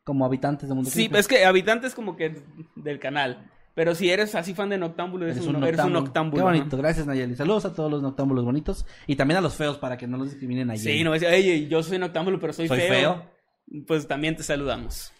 Como 0.02 0.24
habitantes 0.24 0.68
de 0.68 0.74
Mundo 0.74 0.90
sí, 0.90 1.04
Creepy. 1.04 1.18
es 1.20 1.28
que 1.28 1.44
habitantes 1.44 1.94
como 1.94 2.16
que 2.16 2.42
del 2.74 2.98
canal. 2.98 3.52
Pero 3.78 3.94
si 3.94 4.10
eres 4.10 4.34
así 4.34 4.54
fan 4.54 4.70
de 4.70 4.76
noctámbulo, 4.76 5.24
eres, 5.24 5.46
un, 5.46 5.62
eres 5.62 5.78
un 5.84 5.92
noctámbulo. 5.92 6.42
Qué 6.42 6.42
bonito, 6.58 6.76
gracias 6.76 7.06
Nayeli. 7.06 7.36
Saludos 7.36 7.64
a 7.64 7.72
todos 7.72 7.88
los 7.88 8.02
noctámbulos 8.02 8.44
bonitos 8.44 8.84
y 9.06 9.14
también 9.14 9.38
a 9.38 9.40
los 9.40 9.54
feos 9.54 9.78
para 9.78 9.96
que 9.96 10.08
no 10.08 10.16
los 10.16 10.30
discriminen 10.30 10.68
allí. 10.68 10.82
Sí, 10.82 11.04
no 11.04 11.14
es, 11.14 11.22
oye, 11.22 11.68
yo 11.68 11.80
soy 11.84 12.00
noctámbulo, 12.00 12.40
pero 12.40 12.52
soy, 12.52 12.66
Soy 12.66 12.80
feo. 12.80 12.88
feo. 12.88 13.84
Pues 13.86 14.08
también 14.08 14.34
te 14.34 14.42
saludamos. 14.42 15.12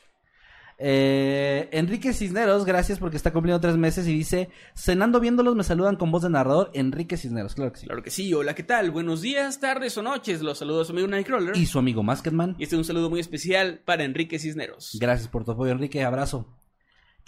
Eh, 0.77 1.69
Enrique 1.71 2.13
Cisneros, 2.13 2.65
gracias 2.65 2.99
porque 2.99 3.17
está 3.17 3.33
cumpliendo 3.33 3.61
tres 3.61 3.77
meses 3.77 4.09
y 4.09 4.13
dice, 4.13 4.49
cenando 4.75 5.21
viéndolos 5.21 5.55
me 5.55 5.63
saludan 5.63 5.95
con 5.95 6.11
voz 6.11 6.25
de 6.25 6.31
narrador, 6.31 6.73
Enrique 6.75 7.17
Cisneros, 7.17 7.55
claro 7.55 7.73
que 7.73 7.79
sí. 7.79 7.87
Claro 7.87 8.03
que 8.03 8.11
sí, 8.11 8.35
hola, 8.35 8.57
¿qué 8.57 8.65
tal? 8.65 8.91
Buenos 8.91 9.23
días, 9.23 9.61
tardes 9.61 9.97
o 9.99 10.03
noches. 10.03 10.43
Los 10.43 10.59
saludos 10.59 10.83
a 10.83 10.85
su 10.87 10.93
amigo 10.95 11.07
Nightcrawler. 11.07 11.57
Y 11.57 11.67
su 11.67 11.79
amigo 11.79 12.03
Masketman, 12.03 12.57
Y 12.59 12.65
este 12.65 12.75
es 12.75 12.79
un 12.79 12.85
saludo 12.85 13.09
muy 13.09 13.21
especial 13.21 13.83
para 13.85 14.03
Enrique 14.03 14.41
Cisneros. 14.41 14.99
gracias 15.01 15.29
por 15.29 15.45
tu 15.45 15.53
apoyo 15.53 15.71
Enrique, 15.71 16.03
abrazo. 16.03 16.59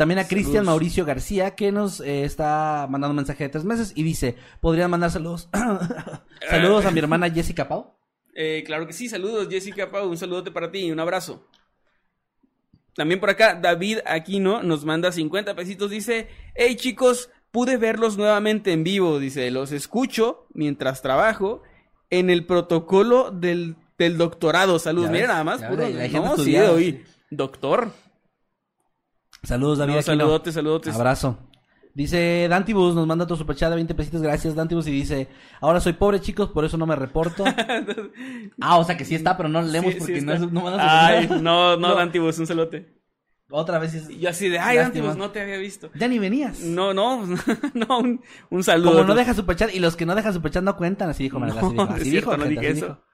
También 0.01 0.19
a. 0.19 0.27
Cristian 0.27 0.65
Mauricio 0.65 1.05
García 1.05 1.55
que 1.55 1.73
nos 1.73 2.01
eh, 2.01 2.25
está 2.25 2.87
mandando 2.89 3.11
un 3.11 3.17
mensaje 3.17 3.45
de 3.45 3.51
tres 3.51 3.65
meses 3.65 3.93
y 3.95 4.03
dice, 4.03 4.35
¿podrían 4.63 4.91
mandar 4.91 5.11
saludos? 5.11 5.51
saludos 6.51 6.87
a 6.87 6.91
mi 6.91 7.01
hermana 7.01 7.29
Jessica 7.29 7.69
Pau. 7.69 7.99
Eh, 8.35 8.63
claro 8.65 8.87
que 8.87 8.95
sí, 8.95 9.11
saludos 9.11 9.49
Jessica 9.51 9.91
Pau, 9.91 10.09
un 10.09 10.17
saludote 10.17 10.51
para 10.53 10.71
ti 10.71 10.87
y 10.87 10.91
un 10.91 11.01
abrazo. 11.01 11.47
También 12.95 13.21
por 13.21 13.29
acá, 13.29 13.59
David 13.61 13.99
Aquino 14.07 14.63
nos 14.63 14.87
manda 14.87 15.13
50 15.13 15.55
pesitos. 15.55 15.91
Dice: 15.91 16.29
Hey 16.55 16.77
chicos, 16.77 17.29
pude 17.51 17.77
verlos 17.77 18.17
nuevamente 18.17 18.73
en 18.73 18.85
vivo, 18.85 19.19
dice, 19.19 19.51
los 19.51 19.71
escucho 19.71 20.47
mientras 20.55 21.03
trabajo 21.03 21.63
en 22.09 22.31
el 22.31 22.47
protocolo 22.47 23.33
del, 23.33 23.77
del 23.99 24.17
doctorado. 24.17 24.79
Saludos, 24.79 25.11
mira 25.11 25.27
nada 25.27 25.45
más, 25.45 25.63
puro, 25.63 25.87
no, 25.87 26.37
sí, 26.39 26.57
sí. 26.57 27.03
doctor. 27.31 27.93
Saludos, 29.43 29.79
David. 29.79 29.95
No, 29.97 30.03
saludotes, 30.03 30.55
saludotes. 30.55 30.95
Abrazo. 30.95 31.39
Dice 31.95 32.47
Dantibus, 32.49 32.95
nos 32.95 33.07
manda 33.07 33.25
otro 33.25 33.37
superchat 33.37 33.71
de 33.71 33.77
20 33.77 33.95
pesitos, 33.95 34.23
gracias 34.23 34.55
Dantibus, 34.55 34.87
y 34.87 34.93
dice, 34.93 35.29
ahora 35.61 35.81
soy 35.81 35.95
pobre 35.95 36.21
chicos, 36.21 36.51
por 36.51 36.65
eso 36.65 36.77
no 36.77 36.87
me 36.87 36.95
reporto. 36.95 37.45
ah, 38.61 38.79
o 38.79 38.85
sea 38.85 38.97
que 38.97 39.05
sí 39.05 39.17
está, 39.17 39.37
pero 39.37 39.49
no 39.49 39.61
leemos 39.61 39.95
Sí, 39.95 39.99
porque 39.99 40.21
sí 40.21 40.25
no, 40.25 40.33
es, 40.33 40.41
no 40.41 40.63
mandas 40.63 40.81
Ay, 40.83 41.29
no, 41.29 41.77
no, 41.77 41.77
No. 41.77 41.95
Dantibus, 41.97 42.39
un 42.39 42.47
saludote. 42.47 43.01
Otra 43.53 43.81
vez 43.81 43.95
es... 43.95 44.09
Y 44.09 44.21
yo 44.21 44.31
así 44.31 44.49
de, 44.49 44.61
ay. 44.61 44.77
Dantibus, 44.77 45.17
no 45.17 45.31
te 45.31 45.41
había 45.41 45.59
visto. 45.59 45.91
Ya 45.95 46.07
ni 46.07 46.21
venías. 46.21 46.61
No, 46.61 46.95
no, 46.95 47.27
no, 47.75 47.99
un, 47.99 48.23
un 48.51 48.63
saludo. 48.63 48.93
Como 48.93 49.05
no 49.05 49.15
deja 49.17 49.35
superchat, 49.35 49.75
y 49.75 49.81
los 49.81 49.97
que 49.97 50.07
no 50.07 50.15
dejan 50.15 50.33
superchat 50.33 50.63
no 50.63 50.77
cuentan, 50.77 51.11
así 51.11 51.25
dijo 51.25 51.41
Manuel, 51.41 51.59
así 51.89 52.11
dijo, 52.11 52.31
así 52.31 52.41
no 52.41 52.47
gente, 52.47 52.49
dije 52.61 52.69
así 52.69 52.79
eso. 52.79 52.87
dijo. 52.87 53.11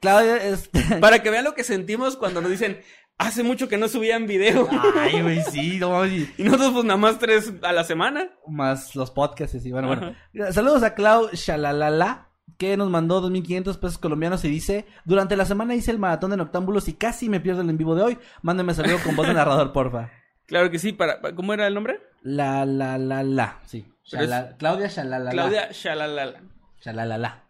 Claudia, 0.00 0.36
este... 0.36 0.80
Para 1.00 1.22
que 1.22 1.30
vean 1.30 1.44
lo 1.44 1.54
que 1.54 1.64
sentimos 1.64 2.16
cuando 2.16 2.40
nos 2.40 2.50
dicen, 2.50 2.80
hace 3.18 3.42
mucho 3.42 3.68
que 3.68 3.76
no 3.78 3.88
subían 3.88 4.26
video. 4.26 4.68
Ay, 4.98 5.22
güey, 5.22 5.42
sí, 5.42 5.78
no 5.78 6.04
y- 6.06 6.30
Y 6.38 6.42
nosotros 6.44 6.72
pues 6.72 6.84
nada 6.84 6.96
más 6.98 7.18
tres 7.18 7.52
a 7.62 7.72
la 7.72 7.84
semana. 7.84 8.30
más 8.48 8.94
los 8.96 9.10
podcasts 9.10 9.64
y 9.64 9.72
bueno, 9.72 9.88
bueno. 9.88 10.52
Saludos 10.52 10.82
a 10.82 10.94
Clau 10.94 11.28
Shalalala, 11.32 12.28
que 12.58 12.76
nos 12.76 12.90
mandó 12.90 13.22
2.500 13.28 13.78
pesos 13.78 13.98
colombianos 13.98 14.44
y 14.44 14.48
dice, 14.48 14.86
durante 15.04 15.36
la 15.36 15.44
semana 15.44 15.74
hice 15.74 15.90
el 15.90 15.98
maratón 15.98 16.30
de 16.30 16.36
Noctámbulos 16.36 16.88
y 16.88 16.94
casi 16.94 17.28
me 17.28 17.40
pierdo 17.40 17.62
el 17.62 17.70
en 17.70 17.78
vivo 17.78 17.94
de 17.94 18.02
hoy. 18.02 18.18
Mándame 18.42 18.74
saludo 18.74 18.98
con 19.04 19.16
voz 19.16 19.26
de 19.26 19.34
narrador, 19.34 19.72
porfa. 19.72 20.10
Claro 20.46 20.70
que 20.70 20.78
sí, 20.78 20.92
para, 20.92 21.20
¿cómo 21.34 21.54
era 21.54 21.66
el 21.66 21.72
nombre? 21.72 22.02
La, 22.22 22.66
la, 22.66 22.98
la, 22.98 23.22
la, 23.22 23.60
sí. 23.64 23.86
Es- 24.12 24.30
Claudia 24.58 24.88
Shalalala. 24.88 25.30
Claudia 25.30 25.68
Shalalala. 25.72 26.42
Shalalala. 26.82 27.43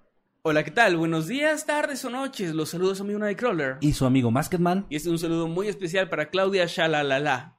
Hola, 0.46 0.62
¿qué 0.62 0.70
tal? 0.70 0.98
Buenos 0.98 1.26
días, 1.26 1.64
tardes 1.64 2.04
o 2.04 2.10
noches. 2.10 2.54
Los 2.54 2.68
saludos 2.68 3.00
a 3.00 3.04
mi 3.04 3.14
Nightcrawler. 3.14 3.78
Y 3.80 3.94
su 3.94 4.04
amigo 4.04 4.30
Masketman. 4.30 4.84
Y 4.90 4.96
este 4.96 5.08
es 5.08 5.12
un 5.12 5.18
saludo 5.18 5.48
muy 5.48 5.68
especial 5.68 6.10
para 6.10 6.28
Claudia 6.28 6.66
Shalalala. 6.66 7.56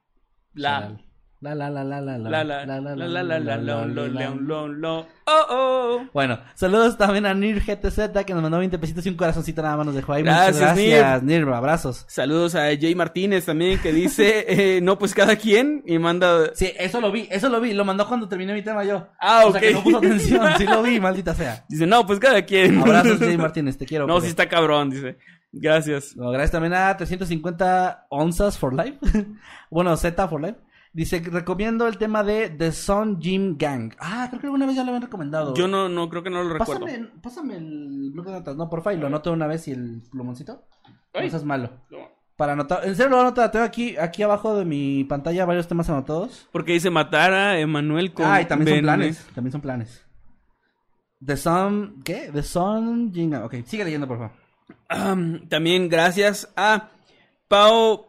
La. 0.54 0.96
La, 1.40 1.54
la, 1.54 1.68
la, 1.68 1.84
la, 1.84 2.00
la, 2.00 2.16
La, 2.18 2.44
la, 2.44 2.64
la, 2.64 2.80
la, 2.80 2.96
la, 2.96 2.96
la, 3.36 3.56
la. 3.58 5.06
Oh, 5.28 5.46
oh. 5.50 6.04
Bueno, 6.14 6.38
saludos 6.54 6.96
también 6.96 7.26
a 7.26 7.34
Nir 7.34 7.62
GTZ 7.62 8.24
que 8.24 8.32
nos 8.32 8.42
mandó 8.42 8.58
20 8.58 8.78
pesitos 8.78 9.04
y 9.04 9.10
un 9.10 9.16
corazoncito 9.16 9.60
nada 9.60 9.76
más 9.76 9.84
nos 9.86 9.94
dejó 9.94 10.14
ahí. 10.14 10.22
Gracias, 10.22 10.58
gracias, 10.58 11.22
Nir. 11.22 11.46
Abrazos. 11.48 12.06
Saludos 12.08 12.54
a 12.54 12.68
Jay 12.80 12.94
Martínez 12.94 13.44
también 13.44 13.78
que 13.80 13.92
dice, 13.92 14.46
eh, 14.48 14.80
no, 14.80 14.98
pues 14.98 15.14
cada 15.14 15.36
quien. 15.36 15.82
Y 15.84 15.98
manda. 15.98 16.54
Sí, 16.54 16.72
eso 16.78 17.02
lo 17.02 17.12
vi, 17.12 17.28
eso 17.30 17.50
lo 17.50 17.60
vi. 17.60 17.74
Lo 17.74 17.84
mandó 17.84 18.08
cuando 18.08 18.28
terminé 18.28 18.54
mi 18.54 18.62
tema 18.62 18.82
yo. 18.84 19.06
Ah, 19.20 19.42
O 19.46 19.52
sea 19.52 19.60
que 19.60 19.68
ok. 19.68 19.74
no 19.74 19.82
puso 19.82 19.98
atención. 19.98 20.46
Sí 20.56 20.64
lo 20.64 20.82
vi, 20.82 20.98
maldita 21.00 21.34
sea. 21.34 21.64
Dice, 21.68 21.86
no, 21.86 22.06
pues 22.06 22.18
cada 22.18 22.42
quien. 22.46 22.78
Abrazos, 22.80 23.18
Jay 23.18 23.36
Martínez, 23.36 23.76
te 23.76 23.84
quiero. 23.84 24.06
No, 24.06 24.20
sí 24.22 24.28
está 24.28 24.48
cabrón, 24.48 24.88
dice. 24.88 25.18
Gracias. 25.52 26.14
Gracias 26.16 26.50
también 26.50 26.72
a 26.74 26.96
350 26.96 28.06
onzas 28.08 28.56
for 28.58 28.74
life. 28.74 28.98
bueno, 29.70 29.96
Z 29.96 30.28
for 30.28 30.40
life. 30.40 30.56
Dice, 30.96 31.20
recomiendo 31.20 31.86
el 31.86 31.98
tema 31.98 32.24
de 32.24 32.48
The 32.48 32.72
Sun 32.72 33.20
Gym 33.20 33.58
Gang. 33.58 33.92
Ah, 33.98 34.28
creo 34.30 34.40
que 34.40 34.46
alguna 34.46 34.64
vez 34.64 34.76
ya 34.76 34.82
lo 34.82 34.88
habían 34.88 35.02
recomendado. 35.02 35.52
Yo 35.54 35.68
no, 35.68 35.90
no 35.90 36.08
creo 36.08 36.22
que 36.22 36.30
no 36.30 36.42
lo 36.42 36.54
recuerdo. 36.54 36.86
Pásame, 36.86 37.08
pásame 37.22 37.56
el 37.58 38.12
bloque 38.14 38.30
de 38.30 38.38
notas, 38.38 38.56
no, 38.56 38.70
porfa, 38.70 38.94
y 38.94 38.96
lo 38.96 39.06
anoto 39.06 39.30
una 39.30 39.46
vez 39.46 39.68
y 39.68 39.72
el 39.72 40.00
plumoncito. 40.10 40.66
No 41.12 41.20
Ay. 41.20 41.28
seas 41.28 41.44
malo. 41.44 41.68
Para 42.34 42.54
anotar, 42.54 42.86
en 42.86 42.96
serio 42.96 43.10
lo 43.10 43.16
voy 43.16 43.24
a 43.24 43.26
anotar, 43.28 43.50
tengo 43.50 43.66
aquí, 43.66 43.94
aquí 43.98 44.22
abajo 44.22 44.56
de 44.56 44.64
mi 44.64 45.04
pantalla 45.04 45.44
varios 45.44 45.68
temas 45.68 45.90
anotados. 45.90 46.48
Porque 46.50 46.72
dice 46.72 46.88
matar 46.88 47.34
a 47.34 47.60
Emanuel 47.60 48.14
con. 48.14 48.24
Ah, 48.24 48.40
y 48.40 48.46
también 48.46 48.76
son 48.76 48.82
planes, 48.82 49.26
también 49.34 49.52
son 49.52 49.60
planes. 49.60 50.06
The 51.22 51.36
Sun, 51.36 52.00
¿qué? 52.04 52.30
The 52.32 52.42
Sun 52.42 53.12
Gym 53.12 53.32
Gang. 53.32 53.44
Ok, 53.44 53.56
sigue 53.66 53.84
leyendo, 53.84 54.08
por 54.08 54.16
favor. 54.16 54.32
Am, 54.88 55.46
también 55.50 55.90
gracias 55.90 56.50
a 56.56 56.88
Pau, 57.48 58.05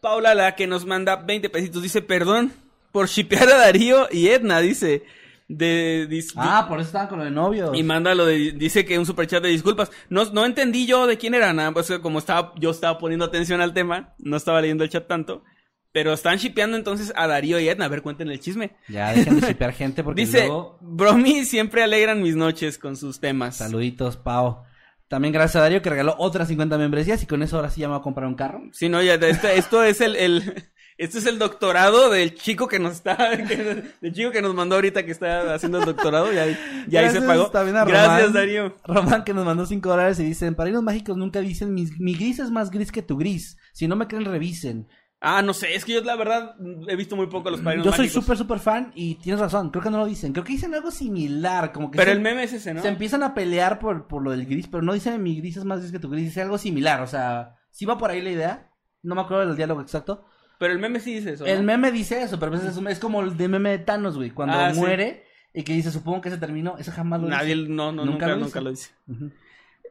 Paula, 0.00 0.34
la 0.34 0.54
que 0.54 0.66
nos 0.66 0.84
manda 0.86 1.16
20 1.16 1.48
pesitos. 1.50 1.82
Dice, 1.82 2.02
perdón 2.02 2.52
por 2.92 3.08
shipear 3.08 3.48
a 3.48 3.56
Darío 3.58 4.08
y 4.10 4.28
Edna, 4.28 4.60
dice. 4.60 5.02
De, 5.50 6.06
dis- 6.10 6.34
Ah, 6.36 6.66
por 6.68 6.78
eso 6.78 6.88
estaban 6.88 7.08
con 7.08 7.18
lo 7.20 7.24
de 7.24 7.30
novios. 7.30 7.70
Y 7.74 7.82
manda 7.82 8.14
lo 8.14 8.26
de, 8.26 8.52
dice 8.52 8.84
que 8.84 8.98
un 8.98 9.06
superchat 9.06 9.42
de 9.42 9.48
disculpas. 9.48 9.90
No, 10.10 10.24
no 10.26 10.44
entendí 10.44 10.86
yo 10.86 11.06
de 11.06 11.16
quién 11.16 11.34
era, 11.34 11.54
nada, 11.54 11.72
pues 11.72 11.90
como 12.02 12.18
estaba, 12.18 12.52
yo 12.58 12.70
estaba 12.70 12.98
poniendo 12.98 13.24
atención 13.24 13.62
al 13.62 13.72
tema, 13.72 14.14
no 14.18 14.36
estaba 14.36 14.60
leyendo 14.60 14.84
el 14.84 14.90
chat 14.90 15.06
tanto. 15.06 15.42
Pero 15.90 16.12
están 16.12 16.36
shipeando 16.36 16.76
entonces 16.76 17.14
a 17.16 17.26
Darío 17.26 17.58
y 17.58 17.66
Edna. 17.68 17.86
A 17.86 17.88
ver, 17.88 18.02
cuenten 18.02 18.28
el 18.28 18.40
chisme. 18.40 18.76
Ya 18.88 19.10
dejen 19.14 19.40
de 19.40 19.46
shipear 19.48 19.72
gente 19.72 20.04
porque 20.04 20.20
Dice, 20.26 20.40
luego... 20.40 20.76
Bromi 20.82 21.46
siempre 21.46 21.82
alegran 21.82 22.22
mis 22.22 22.36
noches 22.36 22.76
con 22.76 22.94
sus 22.96 23.18
temas. 23.18 23.56
Saluditos, 23.56 24.18
Pau. 24.18 24.64
También 25.08 25.32
gracias 25.32 25.56
a 25.56 25.60
Darío 25.60 25.80
que 25.82 25.90
regaló 25.90 26.14
otras 26.18 26.48
50 26.48 26.76
membresías 26.78 27.22
y 27.22 27.26
con 27.26 27.42
eso 27.42 27.56
ahora 27.56 27.70
sí 27.70 27.80
ya 27.80 27.88
me 27.88 27.94
voy 27.94 28.00
a 28.00 28.02
comprar 28.02 28.26
un 28.28 28.34
carro. 28.34 28.62
Sí, 28.72 28.88
no, 28.88 29.00
ya, 29.02 29.14
esto, 29.14 29.48
esto 29.48 29.82
es 29.82 30.00
el, 30.02 30.16
el, 30.16 30.64
esto 30.98 31.16
es 31.18 31.24
el 31.26 31.38
doctorado 31.38 32.10
del 32.10 32.34
chico 32.34 32.68
que 32.68 32.78
nos 32.78 32.92
está, 32.92 33.16
que- 33.48 33.84
del 34.02 34.12
chico 34.12 34.30
que 34.30 34.42
nos 34.42 34.54
mandó 34.54 34.74
ahorita 34.74 35.04
que 35.06 35.12
está 35.12 35.54
haciendo 35.54 35.78
el 35.78 35.86
doctorado, 35.86 36.30
ya, 36.32 36.44
ya 36.88 37.00
ahí 37.00 37.06
se 37.06 37.20
Gracias 37.20 37.24
pagó. 37.24 37.50
también 37.50 37.76
a 37.78 37.84
Gracias, 37.86 38.18
Román. 38.18 38.32
Darío. 38.34 38.76
Román 38.84 39.24
que 39.24 39.32
nos 39.32 39.46
mandó 39.46 39.64
5 39.64 39.88
dólares 39.88 40.20
y 40.20 40.24
dicen, 40.24 40.54
Padrinos 40.54 40.82
Mágicos 40.82 41.16
nunca 41.16 41.40
dicen, 41.40 41.72
mi, 41.72 41.86
mi 41.98 42.14
gris 42.14 42.38
es 42.40 42.50
más 42.50 42.70
gris 42.70 42.92
que 42.92 43.00
tu 43.02 43.16
gris. 43.16 43.56
Si 43.72 43.88
no 43.88 43.96
me 43.96 44.08
creen, 44.08 44.26
revisen. 44.26 44.88
Ah, 45.20 45.42
no 45.42 45.52
sé, 45.52 45.74
es 45.74 45.84
que 45.84 45.94
yo 45.94 46.00
la 46.02 46.14
verdad 46.14 46.54
he 46.86 46.94
visto 46.94 47.16
muy 47.16 47.26
poco 47.26 47.50
los 47.50 47.60
padrinos 47.60 47.84
Yo 47.86 47.90
soy 47.92 48.06
mágicos. 48.06 48.22
súper, 48.24 48.38
súper 48.38 48.58
fan 48.60 48.92
y 48.94 49.16
tienes 49.16 49.40
razón, 49.40 49.70
creo 49.70 49.82
que 49.82 49.90
no 49.90 49.98
lo 49.98 50.06
dicen. 50.06 50.32
Creo 50.32 50.44
que 50.44 50.52
dicen 50.52 50.74
algo 50.74 50.92
similar, 50.92 51.72
como 51.72 51.90
que 51.90 51.96
Pero 51.98 52.10
se, 52.12 52.16
el 52.16 52.22
meme 52.22 52.44
es 52.44 52.52
ese, 52.52 52.72
¿no? 52.72 52.82
se 52.82 52.88
empiezan 52.88 53.24
a 53.24 53.34
pelear 53.34 53.80
por, 53.80 54.06
por 54.06 54.22
lo 54.22 54.30
del 54.30 54.46
gris, 54.46 54.68
pero 54.68 54.82
no 54.82 54.92
dicen 54.92 55.20
mi 55.22 55.36
gris 55.40 55.56
es 55.56 55.64
más 55.64 55.80
gris 55.80 55.90
que 55.90 55.98
tu 55.98 56.08
gris, 56.08 56.24
dice 56.26 56.42
algo 56.42 56.56
similar, 56.56 57.00
o 57.02 57.08
sea, 57.08 57.56
sí 57.70 57.84
va 57.84 57.98
por 57.98 58.10
ahí 58.10 58.20
la 58.22 58.30
idea. 58.30 58.70
No 59.02 59.14
me 59.16 59.20
acuerdo 59.22 59.46
del 59.46 59.56
diálogo 59.56 59.80
exacto. 59.80 60.24
Pero 60.58 60.72
el 60.72 60.78
meme 60.78 61.00
sí 61.00 61.14
dice 61.14 61.32
eso. 61.32 61.46
El 61.46 61.62
meme 61.64 61.90
dice 61.92 62.22
eso, 62.22 62.38
pero 62.38 62.52
a 62.52 62.56
veces 62.58 62.76
es, 62.76 62.86
es 62.86 62.98
como 63.00 63.20
el 63.20 63.36
de 63.36 63.48
meme 63.48 63.70
de 63.70 63.78
Thanos, 63.78 64.16
güey, 64.16 64.30
cuando 64.30 64.56
Ah, 64.58 64.72
sí. 64.74 64.78
muere 64.80 65.24
y 65.52 65.62
que 65.64 65.72
dice, 65.72 65.90
supongo 65.90 66.20
que 66.20 66.30
se 66.30 66.38
terminó, 66.38 66.76
eso 66.78 66.92
jamás 66.92 67.20
lo 67.20 67.28
Nadie, 67.28 67.56
dice. 67.56 67.68
no, 67.70 67.90
no, 67.90 68.04
Nunca 68.04 68.26
nunca, 68.26 68.28
lo 68.28 68.36
nunca, 68.36 68.60
dice. 68.60 68.60
lo 68.62 68.70
dice. 68.70 68.90
Ujú. 69.08 69.32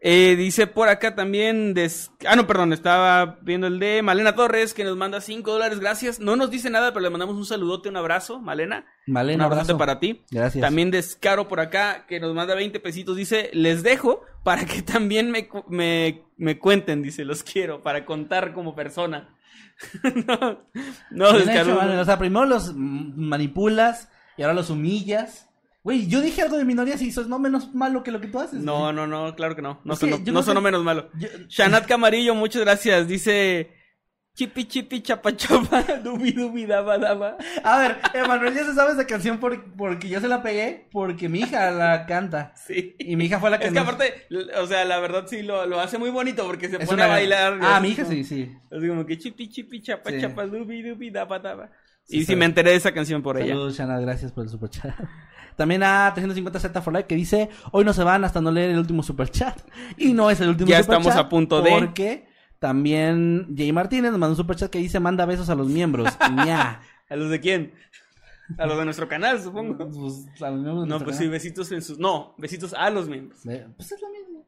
Eh, 0.01 0.35
dice 0.35 0.67
por 0.67 0.89
acá 0.89 1.15
también, 1.15 1.73
des... 1.73 2.11
ah, 2.27 2.35
no, 2.35 2.45
perdón, 2.45 2.73
estaba 2.73 3.39
viendo 3.41 3.67
el 3.67 3.79
de 3.79 4.01
Malena 4.01 4.35
Torres 4.35 4.73
que 4.73 4.83
nos 4.83 4.95
manda 4.95 5.21
5 5.21 5.51
dólares, 5.51 5.79
gracias. 5.79 6.19
No 6.19 6.35
nos 6.35 6.51
dice 6.51 6.69
nada, 6.69 6.93
pero 6.93 7.01
le 7.03 7.09
mandamos 7.09 7.35
un 7.35 7.45
saludote, 7.45 7.89
un 7.89 7.97
abrazo, 7.97 8.39
Malena. 8.39 8.85
Malena, 9.07 9.45
un 9.45 9.51
abrazo 9.51 9.73
abrazo. 9.73 9.77
para 9.77 9.99
ti. 9.99 10.23
Gracias. 10.29 10.61
También 10.61 10.91
Descaro 10.91 11.47
por 11.47 11.59
acá, 11.59 12.05
que 12.07 12.19
nos 12.19 12.33
manda 12.35 12.53
20 12.55 12.79
pesitos, 12.79 13.17
dice, 13.17 13.49
les 13.53 13.83
dejo 13.83 14.21
para 14.43 14.65
que 14.65 14.81
también 14.81 15.31
me, 15.31 15.49
me, 15.67 16.23
me 16.37 16.59
cuenten, 16.59 17.01
dice, 17.01 17.25
los 17.25 17.43
quiero, 17.43 17.81
para 17.81 18.05
contar 18.05 18.53
como 18.53 18.75
persona. 18.75 19.35
no, 20.27 20.65
no, 21.11 21.33
Descaro. 21.33 21.81
hecho. 21.81 22.01
O 22.01 22.05
sea, 22.05 22.17
primero 22.19 22.45
los 22.45 22.73
manipulas 22.75 24.09
y 24.37 24.43
ahora 24.43 24.53
los 24.53 24.69
humillas. 24.69 25.46
Güey, 25.87 26.05
yo 26.07 26.19
dije 26.19 26.41
algo 26.41 26.57
de 26.57 26.65
minorías 26.65 27.01
y 27.01 27.07
eso 27.07 27.21
es 27.21 27.27
no 27.29 27.39
menos 27.39 27.73
malo 27.73 28.03
que 28.03 28.11
lo 28.11 28.19
que 28.19 28.27
tú 28.27 28.41
haces. 28.41 28.59
No, 28.61 28.79
güey. 28.81 28.93
no, 28.93 29.07
no, 29.07 29.33
claro 29.37 29.55
que 29.55 29.61
no. 29.61 29.79
No 29.85 29.95
sonó, 29.95 30.17
no 30.19 30.43
sonó 30.43 30.59
que- 30.59 30.65
menos 30.65 30.83
malo. 30.83 31.09
Yo- 31.17 31.29
Shanat 31.47 31.85
Camarillo, 31.87 32.35
muchas 32.35 32.61
gracias. 32.63 33.07
Dice, 33.07 33.71
chipi 34.35 34.65
chipi 34.65 35.01
chapa 35.01 35.33
chapa, 35.37 35.81
dubi 36.03 36.33
dubi 36.33 36.65
daba 36.65 36.97
daba. 36.97 37.37
A 37.63 37.77
ver, 37.79 37.97
Emanuel 38.13 38.53
ya 38.53 38.65
se 38.65 38.73
sabe 38.75 38.91
esa 38.91 39.07
canción 39.07 39.37
por- 39.39 39.63
porque 39.77 40.09
yo 40.09 40.19
se 40.19 40.27
la 40.27 40.43
pegué 40.43 40.89
porque 40.91 41.29
mi 41.29 41.39
hija 41.39 41.71
la 41.71 42.05
canta. 42.05 42.53
Sí. 42.57 42.97
Y 42.99 43.15
mi 43.15 43.27
hija 43.27 43.39
fue 43.39 43.49
la 43.49 43.57
que 43.57 43.67
Es 43.67 43.71
que 43.71 43.79
nos- 43.79 43.87
aparte, 43.87 44.27
o 44.61 44.67
sea, 44.67 44.83
la 44.83 44.99
verdad 44.99 45.23
sí 45.25 45.41
lo, 45.41 45.65
lo 45.67 45.79
hace 45.79 45.97
muy 45.97 46.09
bonito 46.09 46.45
porque 46.45 46.67
se 46.67 46.75
Es 46.75 46.85
pone 46.89 46.95
una- 47.01 47.05
a 47.05 47.15
bailar. 47.15 47.59
Ah, 47.61 47.79
mi 47.79 47.87
hija 47.91 48.03
como- 48.03 48.13
sí, 48.13 48.25
sí. 48.25 48.51
Así 48.69 48.87
como 48.89 49.05
que 49.05 49.17
chipi 49.17 49.47
chipi 49.47 49.81
chapa 49.81 50.09
Sí. 50.11 50.19
chapa, 50.19 50.45
dubi 50.47 50.81
dubi 50.83 51.11
daba 51.11 51.39
daba. 51.39 51.71
Sí, 52.03 52.17
y 52.17 52.19
sí 52.19 52.25
sabe. 52.25 52.35
me 52.39 52.45
enteré 52.45 52.71
de 52.71 52.75
esa 52.77 52.91
canción 52.93 53.21
por 53.23 53.37
ella. 53.37 53.47
Saludos, 53.53 53.77
Shana, 53.77 53.99
gracias 54.01 54.33
por 54.33 54.43
el 54.43 54.49
superchat. 54.49 54.93
También 55.57 55.83
a 55.83 56.13
350Z 56.15 56.81
for 56.81 56.93
Life 56.93 57.07
que 57.07 57.15
dice, 57.15 57.49
hoy 57.71 57.83
no 57.83 57.91
se 57.91 58.03
van 58.03 58.23
hasta 58.23 58.39
no 58.39 58.51
leer 58.51 58.69
el 58.71 58.77
último 58.79 59.03
superchat. 59.03 59.59
Y 59.97 60.13
no 60.13 60.29
es 60.31 60.39
el 60.39 60.49
último 60.49 60.69
Ya 60.69 60.81
superchat. 60.83 61.01
estamos 61.07 61.25
a 61.25 61.27
punto 61.29 61.61
de- 61.61 61.71
Porque 61.71 62.27
también 62.59 63.53
Jay 63.57 63.71
Martínez 63.73 64.11
nos 64.11 64.19
mandó 64.19 64.31
un 64.33 64.37
superchat 64.37 64.69
que 64.71 64.79
dice, 64.79 64.99
manda 64.99 65.25
besos 65.25 65.49
a 65.49 65.55
los 65.55 65.67
miembros. 65.67 66.15
¿A 66.19 67.15
los 67.15 67.29
de 67.29 67.39
quién? 67.39 67.73
A 68.57 68.65
los 68.65 68.77
de 68.77 68.85
nuestro 68.85 69.07
canal, 69.09 69.41
supongo. 69.41 69.75
Pues, 69.77 70.41
a 70.41 70.49
los 70.51 70.61
miembros 70.61 70.83
de 70.83 70.89
No, 70.89 70.99
pues 71.03 71.15
sí, 71.17 71.23
canal. 71.23 71.31
besitos 71.31 71.71
en 71.71 71.81
sus... 71.81 71.97
No, 71.99 72.35
besitos 72.37 72.73
a 72.73 72.89
los 72.89 73.09
miembros. 73.09 73.39
Pues 73.43 73.91
es 73.91 74.01
lo 74.01 74.09
mismo. 74.09 74.45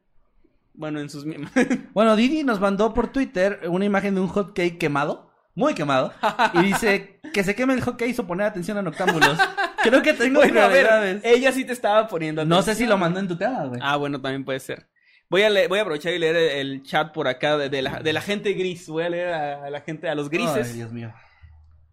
Bueno, 0.74 1.00
en 1.00 1.10
sus 1.10 1.26
miembros. 1.26 1.52
Bueno, 1.92 2.16
Didi 2.16 2.42
nos 2.44 2.60
mandó 2.60 2.94
por 2.94 3.08
Twitter 3.08 3.60
una 3.68 3.84
imagen 3.84 4.14
de 4.14 4.20
un 4.20 4.28
hot 4.28 4.54
cake 4.54 4.78
quemado. 4.78 5.28
Muy 5.54 5.74
quemado. 5.74 6.12
Y 6.54 6.62
dice 6.62 7.20
que 7.34 7.42
se 7.44 7.54
queme 7.54 7.74
el 7.74 7.82
hot 7.82 7.96
cake 7.98 8.18
o 8.18 8.26
poner 8.26 8.46
atención 8.46 8.78
a 8.78 8.82
noctámbulos. 8.82 9.36
Creo 9.82 10.02
que 10.02 10.12
tengo 10.14 10.40
bueno, 10.40 10.60
a 10.62 10.68
ver, 10.68 11.20
ella 11.24 11.52
sí 11.52 11.64
te 11.64 11.72
estaba 11.72 12.06
poniendo 12.08 12.44
No 12.44 12.56
sé 12.56 12.62
si 12.62 12.70
atención. 12.70 12.90
lo 12.90 12.98
mandó 12.98 13.20
en 13.20 13.28
tu 13.28 13.36
tema, 13.36 13.64
güey. 13.64 13.80
Ah, 13.82 13.96
bueno, 13.96 14.20
también 14.20 14.44
puede 14.44 14.60
ser. 14.60 14.86
Voy 15.28 15.42
a, 15.42 15.48
voy 15.68 15.78
a 15.78 15.82
aprovechar 15.82 16.12
y 16.12 16.18
leer 16.18 16.36
el, 16.36 16.50
el 16.72 16.82
chat 16.82 17.12
por 17.12 17.28
acá 17.28 17.56
de, 17.56 17.68
de 17.68 17.82
la, 17.82 18.00
de 18.00 18.12
la 18.12 18.20
gente 18.20 18.52
gris. 18.54 18.88
Voy 18.88 19.04
a 19.04 19.08
leer 19.08 19.28
a, 19.28 19.64
a 19.66 19.70
la 19.70 19.80
gente, 19.80 20.08
a 20.08 20.14
los 20.14 20.28
grises. 20.28 20.68
Ay, 20.68 20.74
Dios 20.74 20.92
mío. 20.92 21.12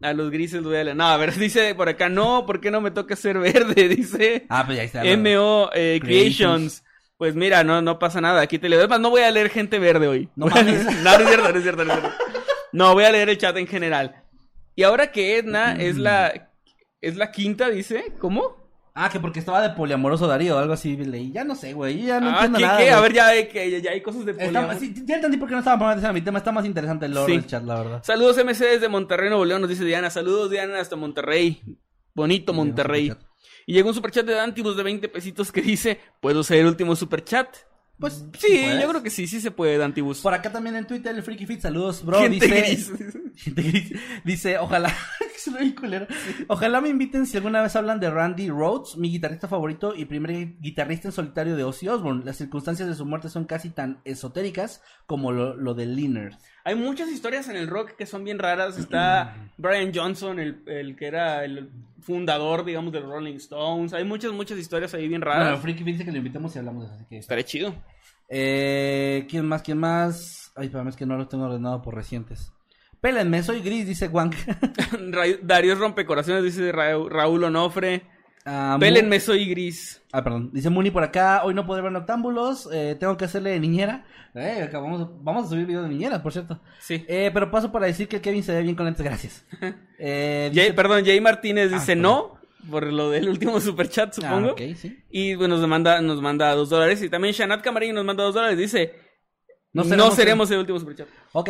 A 0.02 0.14
los 0.14 0.30
grises 0.32 0.64
voy 0.64 0.76
a 0.78 0.84
leer. 0.84 0.96
No, 0.96 1.06
a 1.08 1.18
ver, 1.18 1.34
dice 1.38 1.74
por 1.76 1.88
acá, 1.90 2.10
no, 2.10 2.46
¿por 2.46 2.60
qué 2.62 2.72
no 2.72 2.82
me 2.82 2.92
toca 2.92 3.16
ser 3.16 3.38
verde? 3.40 3.88
Dice 3.90 4.46
Ah, 4.50 4.64
pues 4.66 4.78
ya 4.78 4.84
está. 4.84 5.04
MO 5.18 5.70
eh, 5.74 6.00
Creations. 6.02 6.84
Pues 7.18 7.34
mira, 7.36 7.64
no, 7.64 7.82
no 7.82 7.98
pasa 7.98 8.22
nada. 8.22 8.42
Aquí 8.42 8.60
te 8.60 8.70
leo. 8.70 8.80
Además, 8.80 9.00
no 9.00 9.10
voy 9.10 9.22
a 9.22 9.32
leer 9.32 9.50
gente 9.50 9.80
verde 9.80 10.08
hoy. 10.08 10.30
No 10.36 10.48
mames. 10.48 10.84
no, 11.04 11.18
no 11.18 11.24
es 11.24 11.28
cierto, 11.28 11.52
no 11.52 11.58
es 11.58 11.64
cierto, 11.64 11.84
no 11.86 11.94
es 11.94 12.00
cierto. 12.00 12.18
No, 12.74 12.94
voy 12.94 13.06
a 13.06 13.12
leer 13.12 13.30
el 13.30 13.38
chat 13.38 13.58
en 13.58 13.66
general. 13.66 14.24
Y 14.76 14.84
ahora 14.84 15.12
que 15.12 15.38
Edna 15.38 15.76
es 15.80 15.98
la. 15.98 16.47
Es 17.08 17.16
la 17.16 17.32
quinta, 17.32 17.70
dice. 17.70 18.14
¿Cómo? 18.20 18.68
Ah, 18.94 19.10
que 19.10 19.20
porque 19.20 19.40
estaba 19.40 19.62
de 19.62 19.70
poliamoroso 19.70 20.28
Darío 20.28 20.56
o 20.56 20.60
algo 20.60 20.74
así 20.74 20.98
leí. 20.98 21.32
Ya 21.32 21.44
no 21.44 21.56
sé, 21.56 21.74
güey. 21.74 22.02
Ya 22.02 22.20
no 22.20 22.30
ah, 22.30 22.46
entiendo 22.46 22.58
¿qué, 22.58 22.66
nada. 22.66 22.78
qué? 22.80 22.92
A 22.92 23.00
ver, 23.00 23.14
ya, 23.14 23.36
eh, 23.36 23.48
que, 23.48 23.70
ya, 23.72 23.78
ya 23.78 23.92
hay 23.92 24.02
cosas 24.02 24.26
de 24.26 24.32
Está- 24.32 24.46
poliamor. 24.46 24.76
sí, 24.76 24.94
ya 25.06 25.16
entendí 25.16 25.38
por 25.38 25.48
qué 25.48 25.54
no 25.54 25.60
estaba 25.60 25.78
poniendo 25.78 25.92
atención 25.94 26.10
a 26.10 26.14
mi 26.14 26.22
tema. 26.22 26.40
Está 26.40 26.52
más 26.52 26.66
interesante 26.66 27.06
el 27.06 27.14
lore 27.14 27.34
Sí. 27.34 27.40
del 27.40 27.48
chat, 27.48 27.64
la 27.64 27.76
verdad. 27.76 28.04
Saludos 28.04 28.38
MC 28.38 28.66
desde 28.66 28.90
Monterrey, 28.90 29.30
Nuevo 29.30 29.46
León, 29.46 29.62
nos 29.62 29.70
dice 29.70 29.86
Diana. 29.86 30.10
Saludos 30.10 30.50
Diana 30.50 30.80
hasta 30.80 30.96
Monterrey. 30.96 31.62
Bonito 32.16 32.52
Monterrey. 32.54 33.14
Y 33.68 33.74
llegó 33.74 33.90
un 33.90 33.96
superchat 33.96 34.26
de 34.26 34.34
Dantibus 34.34 34.76
de 34.76 34.84
20 34.84 35.08
pesitos 35.10 35.52
que 35.52 35.62
dice, 35.62 36.00
¿puedo 36.20 36.44
ser 36.44 36.58
el 36.60 36.66
último 36.68 36.96
superchat? 36.96 37.48
Pues 38.00 38.26
sí, 38.38 38.48
¿puedes? 38.48 38.82
yo 38.82 38.90
creo 38.90 39.04
que 39.04 39.10
sí, 39.10 39.28
sí 39.28 39.42
se 39.42 39.50
puede, 39.50 39.78
Dantibus. 39.78 40.22
Por 40.22 40.34
acá 40.34 40.52
también 40.52 40.76
en 40.76 40.86
Twitter, 40.86 41.16
el 41.16 41.24
Freaky 41.24 41.48
Fit, 41.48 41.62
saludos, 41.62 42.06
bro. 42.06 42.20
Gente 42.20 42.46
dice, 42.46 42.62
gris. 42.62 42.92
Gente 43.36 43.62
gris. 43.64 43.92
Dice, 44.24 44.58
ojalá. 44.60 44.94
Culero. 45.80 46.08
Ojalá 46.48 46.82
me 46.82 46.90
inviten 46.90 47.26
si 47.26 47.38
alguna 47.38 47.62
vez 47.62 47.76
hablan 47.76 48.00
de 48.00 48.10
Randy 48.10 48.50
Rhodes, 48.50 48.98
mi 48.98 49.10
guitarrista 49.10 49.48
favorito 49.48 49.96
y 49.96 50.06
primer 50.06 50.60
guitarrista 50.60 51.08
en 51.08 51.12
solitario 51.14 51.56
de 51.56 51.64
Ozzy 51.64 51.88
Osbourne. 51.88 52.26
Las 52.26 52.38
circunstancias 52.38 52.88
de 52.88 52.96
su 52.96 53.06
muerte 53.06 53.30
son 53.30 53.46
casi 53.46 53.70
tan 53.70 54.02
esotéricas 54.04 54.82
como 55.06 55.32
lo, 55.32 55.56
lo 55.56 55.74
de 55.74 55.86
Leonard. 55.86 56.34
Hay 56.64 56.76
muchas 56.76 57.10
historias 57.10 57.48
en 57.48 57.56
el 57.56 57.68
rock 57.68 57.96
que 57.96 58.06
son 58.06 58.24
bien 58.24 58.40
raras. 58.40 58.78
Está 58.78 59.52
Brian 59.58 59.92
Johnson, 59.94 60.40
el, 60.40 60.64
el 60.66 60.96
que 60.96 61.08
era 61.08 61.46
el 61.46 61.70
fundador, 62.08 62.64
digamos, 62.64 62.94
de 62.94 63.02
los 63.02 63.10
Rolling 63.12 63.36
Stones. 63.36 63.92
Hay 63.94 64.06
muchas, 64.06 64.32
muchas 64.32 64.58
historias 64.58 64.94
ahí 64.94 65.08
bien 65.10 65.20
Bueno, 65.22 65.36
raras. 65.40 65.60
Freaky 65.60 65.84
Fit 65.84 65.94
dice 65.94 66.06
que 66.06 66.12
lo 66.12 66.18
invitemos 66.18 66.56
y 66.56 66.60
hablamos 66.60 66.84
de 66.84 66.88
eso. 66.88 66.96
Así 66.96 67.06
que... 67.10 67.18
Estaré 67.18 67.44
chido. 67.44 67.76
Eh, 68.30 69.26
¿Quién 69.30 69.46
más? 69.46 69.62
¿Quién 69.62 69.78
más? 69.78 70.52
Ay, 70.56 70.66
espérame, 70.68 70.88
es 70.88 70.96
que 70.96 71.06
no 71.06 71.18
lo 71.18 71.28
tengo 71.28 71.46
ordenado 71.46 71.82
por 71.82 71.94
recientes. 71.96 72.52
Pélenme, 73.02 73.44
soy 73.44 73.62
gris, 73.62 73.86
dice. 73.86 74.08
Ra- 75.12 75.38
Darío 75.44 75.76
Rompecorazones 75.76 76.44
dice 76.44 76.72
Ra- 76.72 76.98
Raúl 77.10 77.44
Onofre. 77.44 78.04
Ah, 78.50 78.76
Mu- 78.76 78.80
Pélenme, 78.80 79.20
soy 79.20 79.46
gris. 79.50 80.02
Ah, 80.14 80.24
perdón. 80.24 80.52
Dice 80.54 80.70
Muni 80.70 80.90
por 80.90 81.04
acá, 81.04 81.42
hoy 81.44 81.54
no 81.54 81.66
podré 81.66 81.82
ver 81.84 81.92
Noctámbulos, 81.92 82.70
eh, 82.72 82.96
tengo 82.98 83.18
que 83.18 83.26
hacerle 83.26 83.50
de 83.50 83.60
niñera. 83.60 84.06
Eh, 84.34 84.62
acá 84.64 84.80
vamos, 84.80 85.10
vamos 85.22 85.46
a 85.46 85.50
subir 85.50 85.66
video 85.66 85.84
de 85.84 85.90
niñera, 85.90 86.24
por 86.24 86.32
cierto. 86.32 86.62
Sí. 86.80 87.04
Eh, 87.10 87.30
pero 87.34 87.52
paso 87.52 87.72
para 87.74 87.88
decir 87.88 88.08
que 88.08 88.22
Kevin 88.22 88.44
se 88.44 88.54
ve 88.54 88.62
bien 88.62 88.76
con 88.76 88.86
lentes, 88.86 89.04
gracias. 89.04 89.46
Jay- 90.00 90.50
dice- 90.52 90.74
perdón, 90.74 91.04
Jay 91.04 91.20
Martínez 91.20 91.72
dice 91.72 91.92
Ah, 91.92 91.96
no, 91.96 92.40
por 92.72 92.86
lo 92.92 93.10
del 93.10 93.28
último 93.28 93.60
superchat, 93.60 94.10
Ah, 94.10 94.14
supongo. 94.14 94.52
ok, 94.54 94.62
sí. 94.78 94.98
Y 95.10 95.36
bueno, 95.36 95.58
nos 95.58 95.68
manda, 95.68 96.00
nos 96.02 96.22
manda 96.22 96.54
dos 96.56 96.70
dólares. 96.70 97.02
Y 97.04 97.10
también 97.10 97.34
Shanat 97.34 97.62
Camarín 97.62 97.94
nos 97.96 98.06
manda 98.06 98.24
dos 98.24 98.34
dólares. 98.36 98.58
Dice, 98.58 98.94
No 99.74 99.84
no 99.84 99.90
seremos 99.90 100.16
seremos, 100.16 100.52
el 100.52 100.60
último 100.60 100.80
superchat. 100.80 101.08
Ok. 101.34 101.50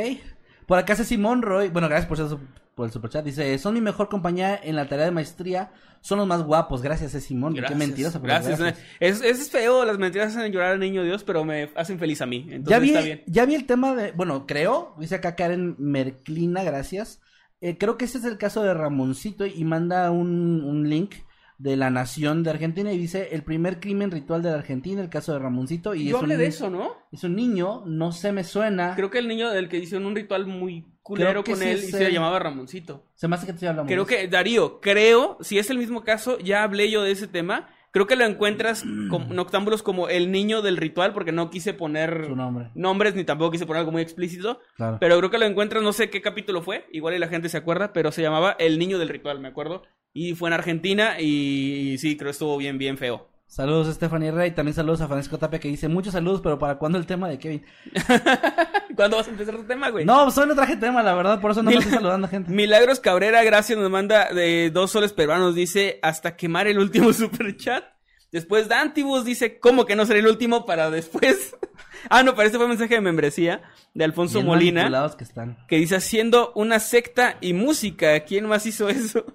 Por 0.65 0.79
acá 0.79 0.95
Ceci 0.95 1.17
Monroy, 1.17 1.69
bueno, 1.69 1.87
gracias 1.89 2.07
por, 2.09 2.17
eso- 2.19 2.39
por 2.77 2.85
el 2.85 2.93
superchat. 2.93 3.25
Dice, 3.25 3.57
son 3.57 3.73
mi 3.73 3.81
mejor 3.81 4.07
compañía 4.07 4.55
en 4.63 4.75
la 4.75 4.87
tarea 4.87 5.05
de 5.05 5.11
maestría, 5.11 5.71
son 5.99 6.19
los 6.19 6.27
más 6.27 6.43
guapos. 6.43 6.83
Gracias, 6.83 7.11
Ceci 7.11 7.33
Monroy. 7.33 7.65
Qué 7.67 7.73
mentirosa, 7.73 8.19
Gracias. 8.19 8.59
gracias. 8.59 8.85
Es, 8.99 9.21
es 9.23 9.49
feo, 9.49 9.83
las 9.83 9.97
mentiras 9.97 10.37
hacen 10.37 10.51
llorar 10.51 10.73
al 10.73 10.79
niño 10.79 11.03
Dios, 11.03 11.23
pero 11.23 11.43
me 11.43 11.71
hacen 11.75 11.97
feliz 11.97 12.21
a 12.21 12.27
mí. 12.27 12.47
Entonces 12.51 12.69
Ya 12.69 12.79
vi, 12.79 12.89
está 12.89 13.01
bien. 13.01 13.23
ya 13.25 13.45
vi 13.47 13.55
el 13.55 13.65
tema 13.65 13.95
de, 13.95 14.11
bueno, 14.11 14.45
creo, 14.45 14.93
dice 14.99 15.15
acá 15.15 15.35
Karen 15.35 15.75
Merclina, 15.79 16.63
gracias. 16.63 17.19
Eh, 17.61 17.79
creo 17.79 17.97
que 17.97 18.05
ese 18.05 18.19
es 18.19 18.25
el 18.25 18.37
caso 18.37 18.61
de 18.61 18.75
Ramoncito 18.75 19.47
y 19.47 19.63
manda 19.63 20.11
un, 20.11 20.63
un 20.63 20.87
link 20.87 21.15
de 21.57 21.75
la 21.75 21.89
nación 21.89 22.43
de 22.43 22.51
Argentina 22.51 22.93
y 22.93 22.99
dice 22.99 23.29
el 23.31 23.41
primer 23.41 23.79
crimen 23.79 24.11
ritual 24.11 24.43
de 24.43 24.51
la 24.51 24.57
Argentina, 24.57 25.01
el 25.01 25.09
caso 25.09 25.33
de 25.33 25.39
Ramoncito. 25.39 25.95
Y 25.95 26.05
Yo 26.05 26.17
es 26.17 26.21
hablé 26.21 26.35
un, 26.35 26.41
de 26.41 26.45
eso, 26.47 26.69
¿no? 26.69 26.91
Es 27.11 27.23
un 27.23 27.35
niño, 27.35 27.81
no 27.87 28.11
se 28.11 28.31
me 28.31 28.43
suena. 28.43 28.93
Creo 28.95 29.09
que 29.09 29.17
el 29.17 29.27
niño 29.27 29.49
del 29.49 29.67
que 29.67 29.77
hicieron 29.79 30.05
un 30.05 30.15
ritual 30.15 30.45
muy 30.45 30.85
culero 31.07 31.43
con 31.43 31.55
sí 31.55 31.63
él 31.67 31.77
y 31.77 31.91
se 31.91 32.05
él. 32.07 32.13
llamaba 32.13 32.37
Ramoncito. 32.39 33.05
Se 33.15 33.27
me 33.27 33.35
hace 33.35 33.45
que 33.45 33.53
te 33.53 33.67
hablamos. 33.67 33.89
Creo 33.91 34.05
que, 34.05 34.27
Darío, 34.27 34.81
creo, 34.81 35.37
si 35.41 35.57
es 35.57 35.69
el 35.69 35.77
mismo 35.77 36.03
caso, 36.03 36.37
ya 36.39 36.63
hablé 36.63 36.91
yo 36.91 37.01
de 37.03 37.11
ese 37.11 37.27
tema. 37.27 37.69
Creo 37.91 38.05
que 38.05 38.15
lo 38.17 38.25
encuentras 38.25 38.83
como 39.09 39.33
noctámbulos 39.33 39.83
como 39.83 40.09
el 40.09 40.31
niño 40.31 40.61
del 40.61 40.77
ritual, 40.77 41.13
porque 41.13 41.31
no 41.31 41.49
quise 41.49 41.73
poner 41.73 42.29
nombre. 42.29 42.69
nombres 42.75 43.15
ni 43.15 43.23
tampoco 43.23 43.51
quise 43.51 43.65
poner 43.65 43.79
algo 43.79 43.91
muy 43.93 44.01
explícito. 44.01 44.59
Claro. 44.75 44.97
Pero 44.99 45.17
creo 45.17 45.31
que 45.31 45.37
lo 45.37 45.45
encuentras, 45.45 45.81
no 45.81 45.93
sé 45.93 46.09
qué 46.09 46.21
capítulo 46.21 46.61
fue, 46.61 46.85
igual 46.91 47.15
y 47.15 47.19
la 47.19 47.29
gente 47.29 47.47
se 47.49 47.57
acuerda, 47.57 47.93
pero 47.93 48.11
se 48.11 48.21
llamaba 48.21 48.55
El 48.59 48.77
niño 48.77 48.99
del 48.99 49.09
ritual, 49.09 49.39
me 49.39 49.47
acuerdo. 49.47 49.83
Y 50.13 50.35
fue 50.35 50.49
en 50.49 50.53
Argentina 50.53 51.19
y, 51.19 51.91
y 51.93 51.97
sí, 51.99 52.17
creo 52.17 52.27
que 52.27 52.31
estuvo 52.31 52.57
bien, 52.57 52.77
bien 52.77 52.97
feo. 52.97 53.29
Saludos 53.49 53.87
a 53.87 53.93
Stephanie 53.93 54.29
Rey, 54.31 54.51
también 54.51 54.75
saludos 54.75 54.99
a 55.01 55.07
Francisco 55.07 55.37
Tapia 55.37 55.57
que 55.59 55.69
dice 55.69 55.87
muchos 55.87 56.11
saludos, 56.13 56.41
pero 56.43 56.59
¿para 56.59 56.77
cuándo 56.77 56.97
el 56.97 57.05
tema 57.05 57.29
de 57.29 57.39
Kevin? 57.39 57.63
¿Cuándo 58.95 59.15
vas 59.17 59.27
a 59.27 59.31
empezar 59.31 59.55
tu 59.55 59.63
tema, 59.63 59.89
güey? 59.89 60.03
No, 60.05 60.29
solo 60.31 60.47
no 60.47 60.55
traje 60.55 60.75
tema, 60.75 61.01
la 61.01 61.13
verdad, 61.15 61.39
por 61.39 61.51
eso 61.51 61.63
no 61.63 61.69
me 61.69 61.77
Mil- 61.77 61.79
estoy 61.83 61.97
saludando 61.97 62.27
gente. 62.27 62.51
Milagros 62.51 62.99
Cabrera, 62.99 63.43
gracias, 63.43 63.79
nos 63.79 63.89
manda 63.89 64.31
de 64.33 64.69
dos 64.69 64.91
soles 64.91 65.13
peruanos, 65.13 65.55
dice, 65.55 65.97
hasta 66.01 66.35
quemar 66.35 66.67
el 66.67 66.77
último 66.77 67.13
superchat. 67.13 67.85
Después 68.33 68.67
Dantibus 68.67 69.23
dice, 69.23 69.57
¿cómo 69.59 69.85
que 69.85 69.95
no 69.95 70.05
será 70.05 70.19
el 70.19 70.27
último 70.27 70.65
para 70.65 70.91
después? 70.91 71.55
ah, 72.09 72.23
no, 72.23 72.35
pero 72.35 72.47
este 72.47 72.57
fue 72.57 72.67
mensaje 72.67 72.95
de 72.95 73.01
membresía 73.01 73.61
de 73.93 74.03
Alfonso 74.03 74.39
Bien 74.39 74.47
Molina, 74.47 75.09
que 75.17 75.23
están. 75.23 75.57
que 75.69 75.77
dice, 75.77 75.95
haciendo 75.95 76.51
una 76.53 76.79
secta 76.81 77.37
y 77.39 77.53
música. 77.53 78.19
¿Quién 78.25 78.45
más 78.45 78.65
hizo 78.65 78.89
eso? 78.89 79.25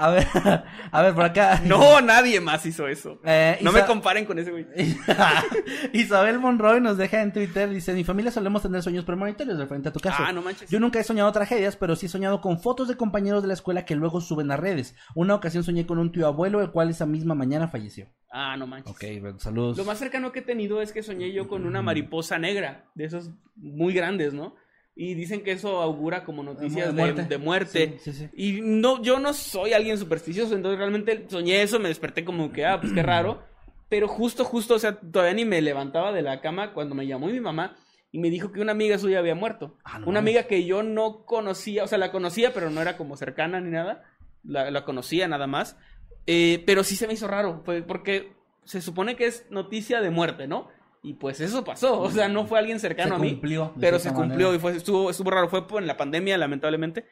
A 0.00 0.10
ver, 0.10 0.26
a 0.92 1.02
ver, 1.02 1.14
por 1.14 1.24
acá. 1.24 1.60
No, 1.64 2.00
nadie 2.00 2.40
más 2.40 2.64
hizo 2.66 2.86
eso. 2.86 3.20
Eh, 3.24 3.58
No 3.62 3.70
Isa- 3.70 3.80
me 3.80 3.86
comparen 3.86 4.24
con 4.24 4.38
ese 4.38 4.52
güey. 4.52 4.64
Isabel 5.92 6.38
Monroy 6.38 6.80
nos 6.80 6.96
deja 6.96 7.22
en 7.22 7.32
Twitter, 7.32 7.68
dice, 7.68 7.92
mi 7.92 8.04
familia 8.04 8.30
solemos 8.30 8.62
tener 8.62 8.82
sueños 8.82 9.04
premonitorios 9.04 9.58
de 9.58 9.66
frente 9.66 9.88
a 9.88 9.92
tu 9.92 10.00
caso. 10.00 10.22
Ah, 10.24 10.32
no 10.32 10.42
manches. 10.42 10.70
Yo 10.70 10.80
nunca 10.80 11.00
he 11.00 11.04
soñado 11.04 11.30
tragedias, 11.32 11.76
pero 11.76 11.96
sí 11.96 12.06
he 12.06 12.08
soñado 12.08 12.40
con 12.40 12.60
fotos 12.60 12.88
de 12.88 12.96
compañeros 12.96 13.42
de 13.42 13.48
la 13.48 13.54
escuela 13.54 13.84
que 13.84 13.96
luego 13.96 14.20
suben 14.20 14.50
a 14.50 14.56
redes. 14.56 14.94
Una 15.14 15.34
ocasión 15.34 15.64
soñé 15.64 15.86
con 15.86 15.98
un 15.98 16.12
tío 16.12 16.26
abuelo, 16.26 16.60
el 16.60 16.70
cual 16.70 16.90
esa 16.90 17.06
misma 17.06 17.34
mañana 17.34 17.68
falleció. 17.68 18.06
Ah, 18.30 18.56
no 18.56 18.66
manches. 18.66 18.92
Ok, 18.94 19.04
bueno, 19.20 19.38
saludos. 19.38 19.76
Lo 19.76 19.84
más 19.84 19.98
cercano 19.98 20.32
que 20.32 20.40
he 20.40 20.42
tenido 20.42 20.80
es 20.82 20.92
que 20.92 21.02
soñé 21.02 21.32
yo 21.32 21.48
con 21.48 21.66
una 21.66 21.82
mariposa 21.82 22.38
negra, 22.38 22.84
de 22.94 23.04
esos 23.06 23.30
muy 23.56 23.92
grandes, 23.94 24.32
¿no? 24.34 24.54
Y 25.00 25.14
dicen 25.14 25.44
que 25.44 25.52
eso 25.52 25.80
augura 25.80 26.24
como 26.24 26.42
noticias 26.42 26.88
De 26.88 26.92
muerte. 26.92 27.22
de 27.22 27.38
muerte. 27.38 27.98
Sí, 28.02 28.12
sí, 28.12 28.18
sí. 28.18 28.28
Y 28.36 28.60
no, 28.62 29.00
yo 29.00 29.20
no 29.20 29.32
soy 29.32 29.72
alguien 29.72 29.96
supersticioso, 29.96 30.56
entonces 30.56 30.76
realmente 30.76 31.24
soñé 31.28 31.62
eso, 31.62 31.78
me 31.78 31.86
desperté 31.88 32.24
como 32.24 32.50
que, 32.50 32.66
ah, 32.66 32.80
pues 32.80 32.92
qué 32.92 33.02
raro. 33.04 33.44
Pero 33.88 34.08
justo, 34.08 34.44
justo, 34.44 34.74
o 34.74 34.78
sea, 34.80 34.98
todavía 34.98 35.34
ni 35.34 35.44
me 35.44 35.62
levantaba 35.62 36.10
de 36.12 36.22
la 36.22 36.40
cama 36.40 36.72
cuando 36.72 36.96
me 36.96 37.06
llamó 37.06 37.28
mi 37.28 37.38
mamá 37.38 37.76
y 38.10 38.18
me 38.18 38.28
dijo 38.28 38.50
que 38.50 38.60
una 38.60 38.72
amiga 38.72 38.98
suya 38.98 39.20
había 39.20 39.36
muerto. 39.36 39.78
Ah, 39.84 40.00
no 40.00 40.08
una 40.08 40.18
amiga 40.18 40.42
que 40.48 40.64
yo 40.64 40.82
no 40.82 41.24
conocía, 41.24 41.84
o 41.84 41.86
sea, 41.86 41.98
la 41.98 42.10
conocía, 42.10 42.52
pero 42.52 42.68
no 42.68 42.82
era 42.82 42.96
como 42.96 43.16
cercana 43.16 43.60
ni 43.60 43.70
nada. 43.70 44.02
La, 44.42 44.68
la 44.72 44.84
conocía 44.84 45.28
nada 45.28 45.46
más. 45.46 45.76
Eh, 46.26 46.64
pero 46.66 46.82
sí 46.82 46.96
se 46.96 47.06
me 47.06 47.12
hizo 47.14 47.28
raro, 47.28 47.62
porque 47.86 48.32
se 48.64 48.82
supone 48.82 49.14
que 49.14 49.26
es 49.26 49.46
noticia 49.50 50.00
de 50.00 50.10
muerte, 50.10 50.48
¿no? 50.48 50.68
Y 51.02 51.14
pues 51.14 51.40
eso 51.40 51.64
pasó, 51.64 52.00
o 52.00 52.10
sea, 52.10 52.28
no 52.28 52.46
fue 52.46 52.58
alguien 52.58 52.80
cercano 52.80 53.10
Se 53.10 53.14
a 53.14 53.18
mí. 53.18 53.32
cumplió, 53.32 53.74
pero 53.78 53.98
se 53.98 54.12
cumplió 54.12 54.48
manera. 54.48 54.56
y 54.56 54.58
fue, 54.58 54.76
estuvo, 54.76 55.10
estuvo 55.10 55.30
raro. 55.30 55.48
Fue 55.48 55.64
en 55.78 55.86
la 55.86 55.96
pandemia, 55.96 56.36
lamentablemente. 56.38 57.06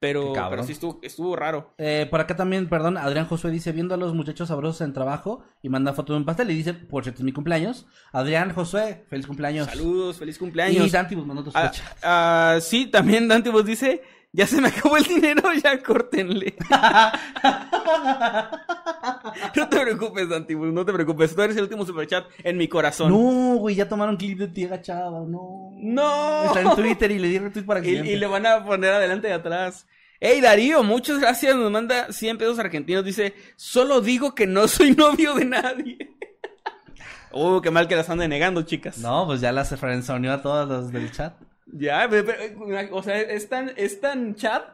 Pero, 0.00 0.32
pero 0.48 0.62
sí 0.62 0.72
estuvo, 0.72 1.00
estuvo 1.02 1.34
raro. 1.34 1.74
Eh, 1.76 2.06
por 2.08 2.20
acá 2.20 2.36
también, 2.36 2.68
perdón, 2.68 2.96
Adrián 2.96 3.26
Josué 3.26 3.50
dice, 3.50 3.72
viendo 3.72 3.94
a 3.94 3.98
los 3.98 4.14
muchachos 4.14 4.46
sabrosos 4.46 4.80
en 4.82 4.92
trabajo 4.92 5.42
y 5.60 5.68
manda 5.68 5.92
foto 5.92 6.12
de 6.12 6.20
un 6.20 6.24
pastel 6.24 6.48
y 6.52 6.54
dice, 6.54 6.72
por 6.72 7.02
cierto, 7.02 7.22
es 7.22 7.24
mi 7.24 7.32
cumpleaños. 7.32 7.84
Adrián 8.12 8.54
Josué, 8.54 9.04
feliz 9.10 9.26
cumpleaños. 9.26 9.66
Saludos, 9.66 10.18
feliz 10.18 10.36
Y 10.36 10.38
cumpleaños. 10.38 10.88
Santi 10.92 11.16
pues, 11.16 11.26
mandó 11.26 11.42
tu 11.42 11.50
Ah, 11.52 11.72
ah, 12.04 12.58
sí, 12.60 12.86
también 12.86 13.26
Dante 13.26 13.50
vos 13.50 13.64
dice, 13.64 14.02
ya 14.32 14.46
se 14.46 14.60
me 14.60 14.68
acabó 14.68 14.98
el 14.98 15.04
dinero, 15.04 15.42
ya 15.62 15.82
córtenle. 15.82 16.54
no 19.56 19.68
te 19.68 19.80
preocupes, 19.80 20.28
Dante, 20.28 20.56
pues, 20.56 20.72
no 20.72 20.84
te 20.84 20.92
preocupes. 20.92 21.34
Tú 21.34 21.42
eres 21.42 21.56
el 21.56 21.62
último 21.64 21.84
superchat 21.86 22.26
en 22.44 22.56
mi 22.56 22.68
corazón. 22.68 23.10
No, 23.10 23.56
güey, 23.58 23.74
ya 23.76 23.88
tomaron 23.88 24.16
clip 24.16 24.38
de 24.38 24.48
ti 24.48 24.64
agachado, 24.64 25.26
no. 25.26 25.72
No. 25.76 26.44
Está 26.44 26.60
en 26.62 26.74
Twitter 26.74 27.10
y 27.10 27.18
le 27.18 27.28
di 27.28 27.38
retweet 27.38 27.64
para 27.64 27.80
que 27.82 27.90
y 27.90 28.16
le 28.16 28.26
van 28.26 28.46
a 28.46 28.64
poner 28.64 28.92
adelante 28.92 29.28
y 29.28 29.32
atrás. 29.32 29.86
Hey 30.20 30.40
Darío, 30.40 30.82
muchas 30.82 31.20
gracias. 31.20 31.54
Nos 31.54 31.70
manda 31.70 32.10
100 32.12 32.38
pesos 32.38 32.58
argentinos. 32.58 33.04
Dice, 33.04 33.34
solo 33.56 34.00
digo 34.00 34.34
que 34.34 34.46
no 34.46 34.66
soy 34.66 34.92
novio 34.92 35.34
de 35.34 35.44
nadie. 35.44 35.98
Oh, 37.30 37.60
qué 37.62 37.70
mal 37.70 37.86
que 37.86 37.94
las 37.96 38.10
ande 38.10 38.26
negando, 38.26 38.62
chicas. 38.62 38.98
No, 38.98 39.26
pues 39.26 39.40
ya 39.40 39.52
las 39.52 39.68
frenzoneó 39.78 40.32
a 40.32 40.42
todos 40.42 40.68
los 40.68 40.92
del 40.92 41.12
chat. 41.12 41.34
Ya, 41.66 42.06
pero- 42.10 42.24
pero, 42.26 42.96
o 42.96 43.02
sea, 43.02 43.20
es 43.20 43.48
tan, 43.48 43.70
es 43.76 44.00
tan 44.00 44.34
chat 44.34 44.64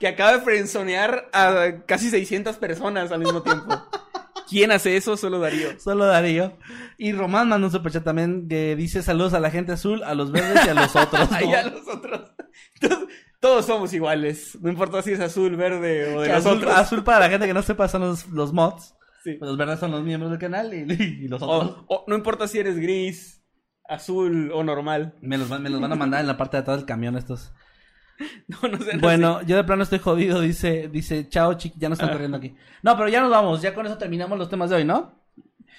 que 0.00 0.08
acaba 0.08 0.32
de 0.38 0.40
frenzonear 0.40 1.28
a 1.32 1.82
casi 1.86 2.08
600 2.08 2.56
personas 2.56 3.12
al 3.12 3.18
mismo 3.20 3.42
tiempo. 3.42 3.74
¿Quién 4.48 4.72
hace 4.72 4.96
eso? 4.96 5.16
Solo 5.16 5.38
Darío. 5.40 5.68
Solo 5.80 6.06
Darío. 6.06 6.58
Y 6.98 7.12
Román 7.12 7.48
mandó 7.48 7.66
un 7.66 7.72
superchat 7.72 8.04
también 8.04 8.48
que 8.48 8.76
dice 8.76 9.02
saludos 9.02 9.34
a 9.34 9.40
la 9.40 9.50
gente 9.50 9.72
azul, 9.72 10.02
a 10.02 10.14
los 10.14 10.32
verdes 10.32 10.64
y 10.64 10.68
a 10.68 10.74
los 10.74 10.94
otros. 10.94 11.28
Ahí 11.32 11.52
a 11.52 11.68
los 11.68 11.88
otros. 11.88 12.32
Todos, 12.80 12.98
Todos 13.40 13.66
somos 13.66 13.92
iguales. 13.92 14.58
No 14.60 14.70
importa 14.70 15.02
si 15.02 15.12
es 15.12 15.20
azul, 15.20 15.56
verde 15.56 16.14
o 16.14 16.20
de 16.20 16.28
Que 16.28 16.34
azul, 16.34 16.68
azul 16.68 17.04
para 17.04 17.20
la 17.20 17.30
gente 17.30 17.46
que 17.46 17.54
no 17.54 17.62
sepa 17.62 17.88
son 17.88 18.02
los, 18.02 18.28
los 18.28 18.52
mods. 18.52 18.94
Sí. 19.22 19.38
Los 19.40 19.56
verdes 19.56 19.80
son 19.80 19.90
los 19.90 20.02
miembros 20.02 20.30
del 20.30 20.40
canal 20.40 20.74
y, 20.74 20.92
y 21.24 21.28
los 21.28 21.40
otros. 21.42 21.84
O, 21.88 21.96
o 21.96 22.04
no 22.06 22.14
importa 22.14 22.46
si 22.46 22.58
eres 22.58 22.78
gris, 22.78 23.42
azul 23.88 24.50
o 24.52 24.62
normal. 24.64 25.14
Los, 25.20 25.60
me 25.60 25.70
los 25.70 25.80
van 25.80 25.92
a 25.92 25.96
mandar 25.96 26.20
en 26.20 26.26
la 26.26 26.36
parte 26.36 26.56
de 26.56 26.62
atrás 26.62 26.78
del 26.78 26.86
camión 26.86 27.16
estos. 27.16 27.52
No, 28.48 28.68
no 28.68 28.78
sé. 28.78 28.94
no 28.94 29.00
Bueno, 29.00 29.42
yo 29.42 29.56
de 29.56 29.64
plano 29.64 29.82
estoy 29.82 29.98
jodido, 29.98 30.40
dice, 30.40 30.88
dice, 30.88 31.28
chao 31.28 31.54
chiqui, 31.54 31.78
ya 31.78 31.88
no 31.88 31.94
están 31.94 32.10
corriendo 32.10 32.36
aquí. 32.36 32.54
No, 32.82 32.96
pero 32.96 33.08
ya 33.08 33.20
nos 33.20 33.30
vamos, 33.30 33.60
ya 33.62 33.74
con 33.74 33.86
eso 33.86 33.98
terminamos 33.98 34.38
los 34.38 34.48
temas 34.48 34.70
de 34.70 34.76
hoy, 34.76 34.84
¿no? 34.84 35.22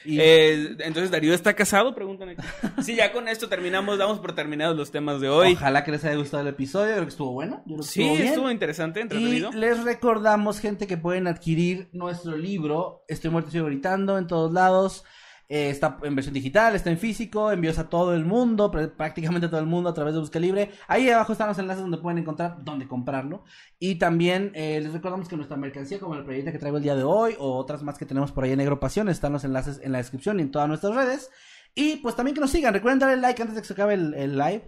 Y- 0.03 0.20
Eh, 0.20 0.76
entonces, 0.80 1.10
¿Darío 1.10 1.34
está 1.34 1.53
casado? 1.53 1.95
Preguntan 1.95 2.30
aquí. 2.30 2.41
Sí, 2.84 2.95
ya 2.95 3.12
con 3.12 3.28
esto 3.28 3.48
terminamos, 3.49 3.98
damos 3.98 4.20
por 4.20 4.36
terminados 4.36 4.78
los 4.78 4.91
temas 4.91 5.20
de 5.22 5.30
hoy. 5.30 5.53
Ojalá 5.53 5.84
que 5.84 5.91
les 5.91 6.03
haya 6.06 6.16
gustado 6.16 6.41
el 6.44 6.49
episodio, 6.49 6.91
creo 6.94 7.03
que 7.06 7.10
estuvo 7.10 7.32
bueno. 7.32 7.64
Yo 7.66 7.76
creo 7.76 7.78
que 7.78 7.84
Sí, 7.84 8.02
estuvo 8.02 8.16
bien. 8.18 8.28
estuvo 8.28 8.52
interesante, 8.52 8.99
entretenido. 8.99 9.49
Y 9.52 9.56
les 9.57 9.84
recordamos, 9.84 10.60
gente, 10.60 10.86
que 10.86 10.98
pueden 10.98 11.26
adquirir 11.28 11.90
nuestro 11.94 12.38
libro. 12.38 13.03
Estoy 13.07 13.32
muerto, 13.32 13.48
estoy 13.49 13.64
gritando 13.64 14.18
en 14.20 14.28
todos 14.28 14.52
lados. 14.53 15.03
Eh, 15.47 15.69
está 15.69 15.97
en 16.03 16.15
versión 16.15 16.34
digital, 16.34 16.76
está 16.76 16.89
en 16.89 16.97
físico, 16.97 17.51
envíos 17.51 17.77
a 17.77 17.88
todo 17.88 18.15
el 18.15 18.26
mundo, 18.26 18.72
pr- 18.72 18.95
prácticamente 18.95 19.45
a 19.45 19.49
todo 19.49 19.59
el 19.59 19.67
mundo 19.67 19.89
a 19.89 19.93
través 19.93 20.13
de 20.13 20.19
Busca 20.19 20.39
Libre. 20.39 20.72
Ahí 20.88 21.09
abajo 21.09 21.34
están 21.34 21.47
los 21.47 21.59
enlaces 21.59 21.84
donde 21.84 21.97
pueden 21.99 22.17
encontrar 22.17 22.57
dónde 22.63 22.88
comprarlo. 22.88 23.43
Y 23.77 23.95
también 23.95 24.51
eh, 24.55 24.80
les 24.81 24.91
recordamos 24.91 25.27
que 25.27 25.35
nuestra 25.35 25.55
mercancía, 25.57 25.99
como 25.99 26.15
la 26.15 26.23
playerita 26.23 26.51
que 26.51 26.57
traigo 26.59 26.77
el 26.77 26.84
día 26.84 26.95
de 26.95 27.03
hoy, 27.03 27.35
o 27.38 27.57
otras 27.57 27.84
más 27.84 27.97
que 27.97 28.05
tenemos 28.05 28.31
por 28.31 28.43
ahí 28.43 28.51
en 28.51 28.57
Negro 28.57 28.80
Pasión, 28.80 29.07
están 29.09 29.34
los 29.34 29.43
enlaces 29.43 29.80
en 29.84 29.91
la 29.91 29.99
descripción 29.99 30.39
y 30.39 30.43
en 30.43 30.51
todas 30.51 30.67
nuestras 30.67 30.95
redes. 30.95 31.30
Y 31.76 31.97
pues 31.97 32.15
también 32.15 32.34
que 32.34 32.41
nos 32.41 32.51
sigan. 32.51 32.73
Recuerden 32.73 32.99
darle 32.99 33.17
like 33.17 33.41
antes 33.41 33.55
de 33.55 33.61
que 33.61 33.67
se 33.67 33.73
acabe 33.73 33.93
el, 33.93 34.13
el 34.13 34.38
live. 34.38 34.63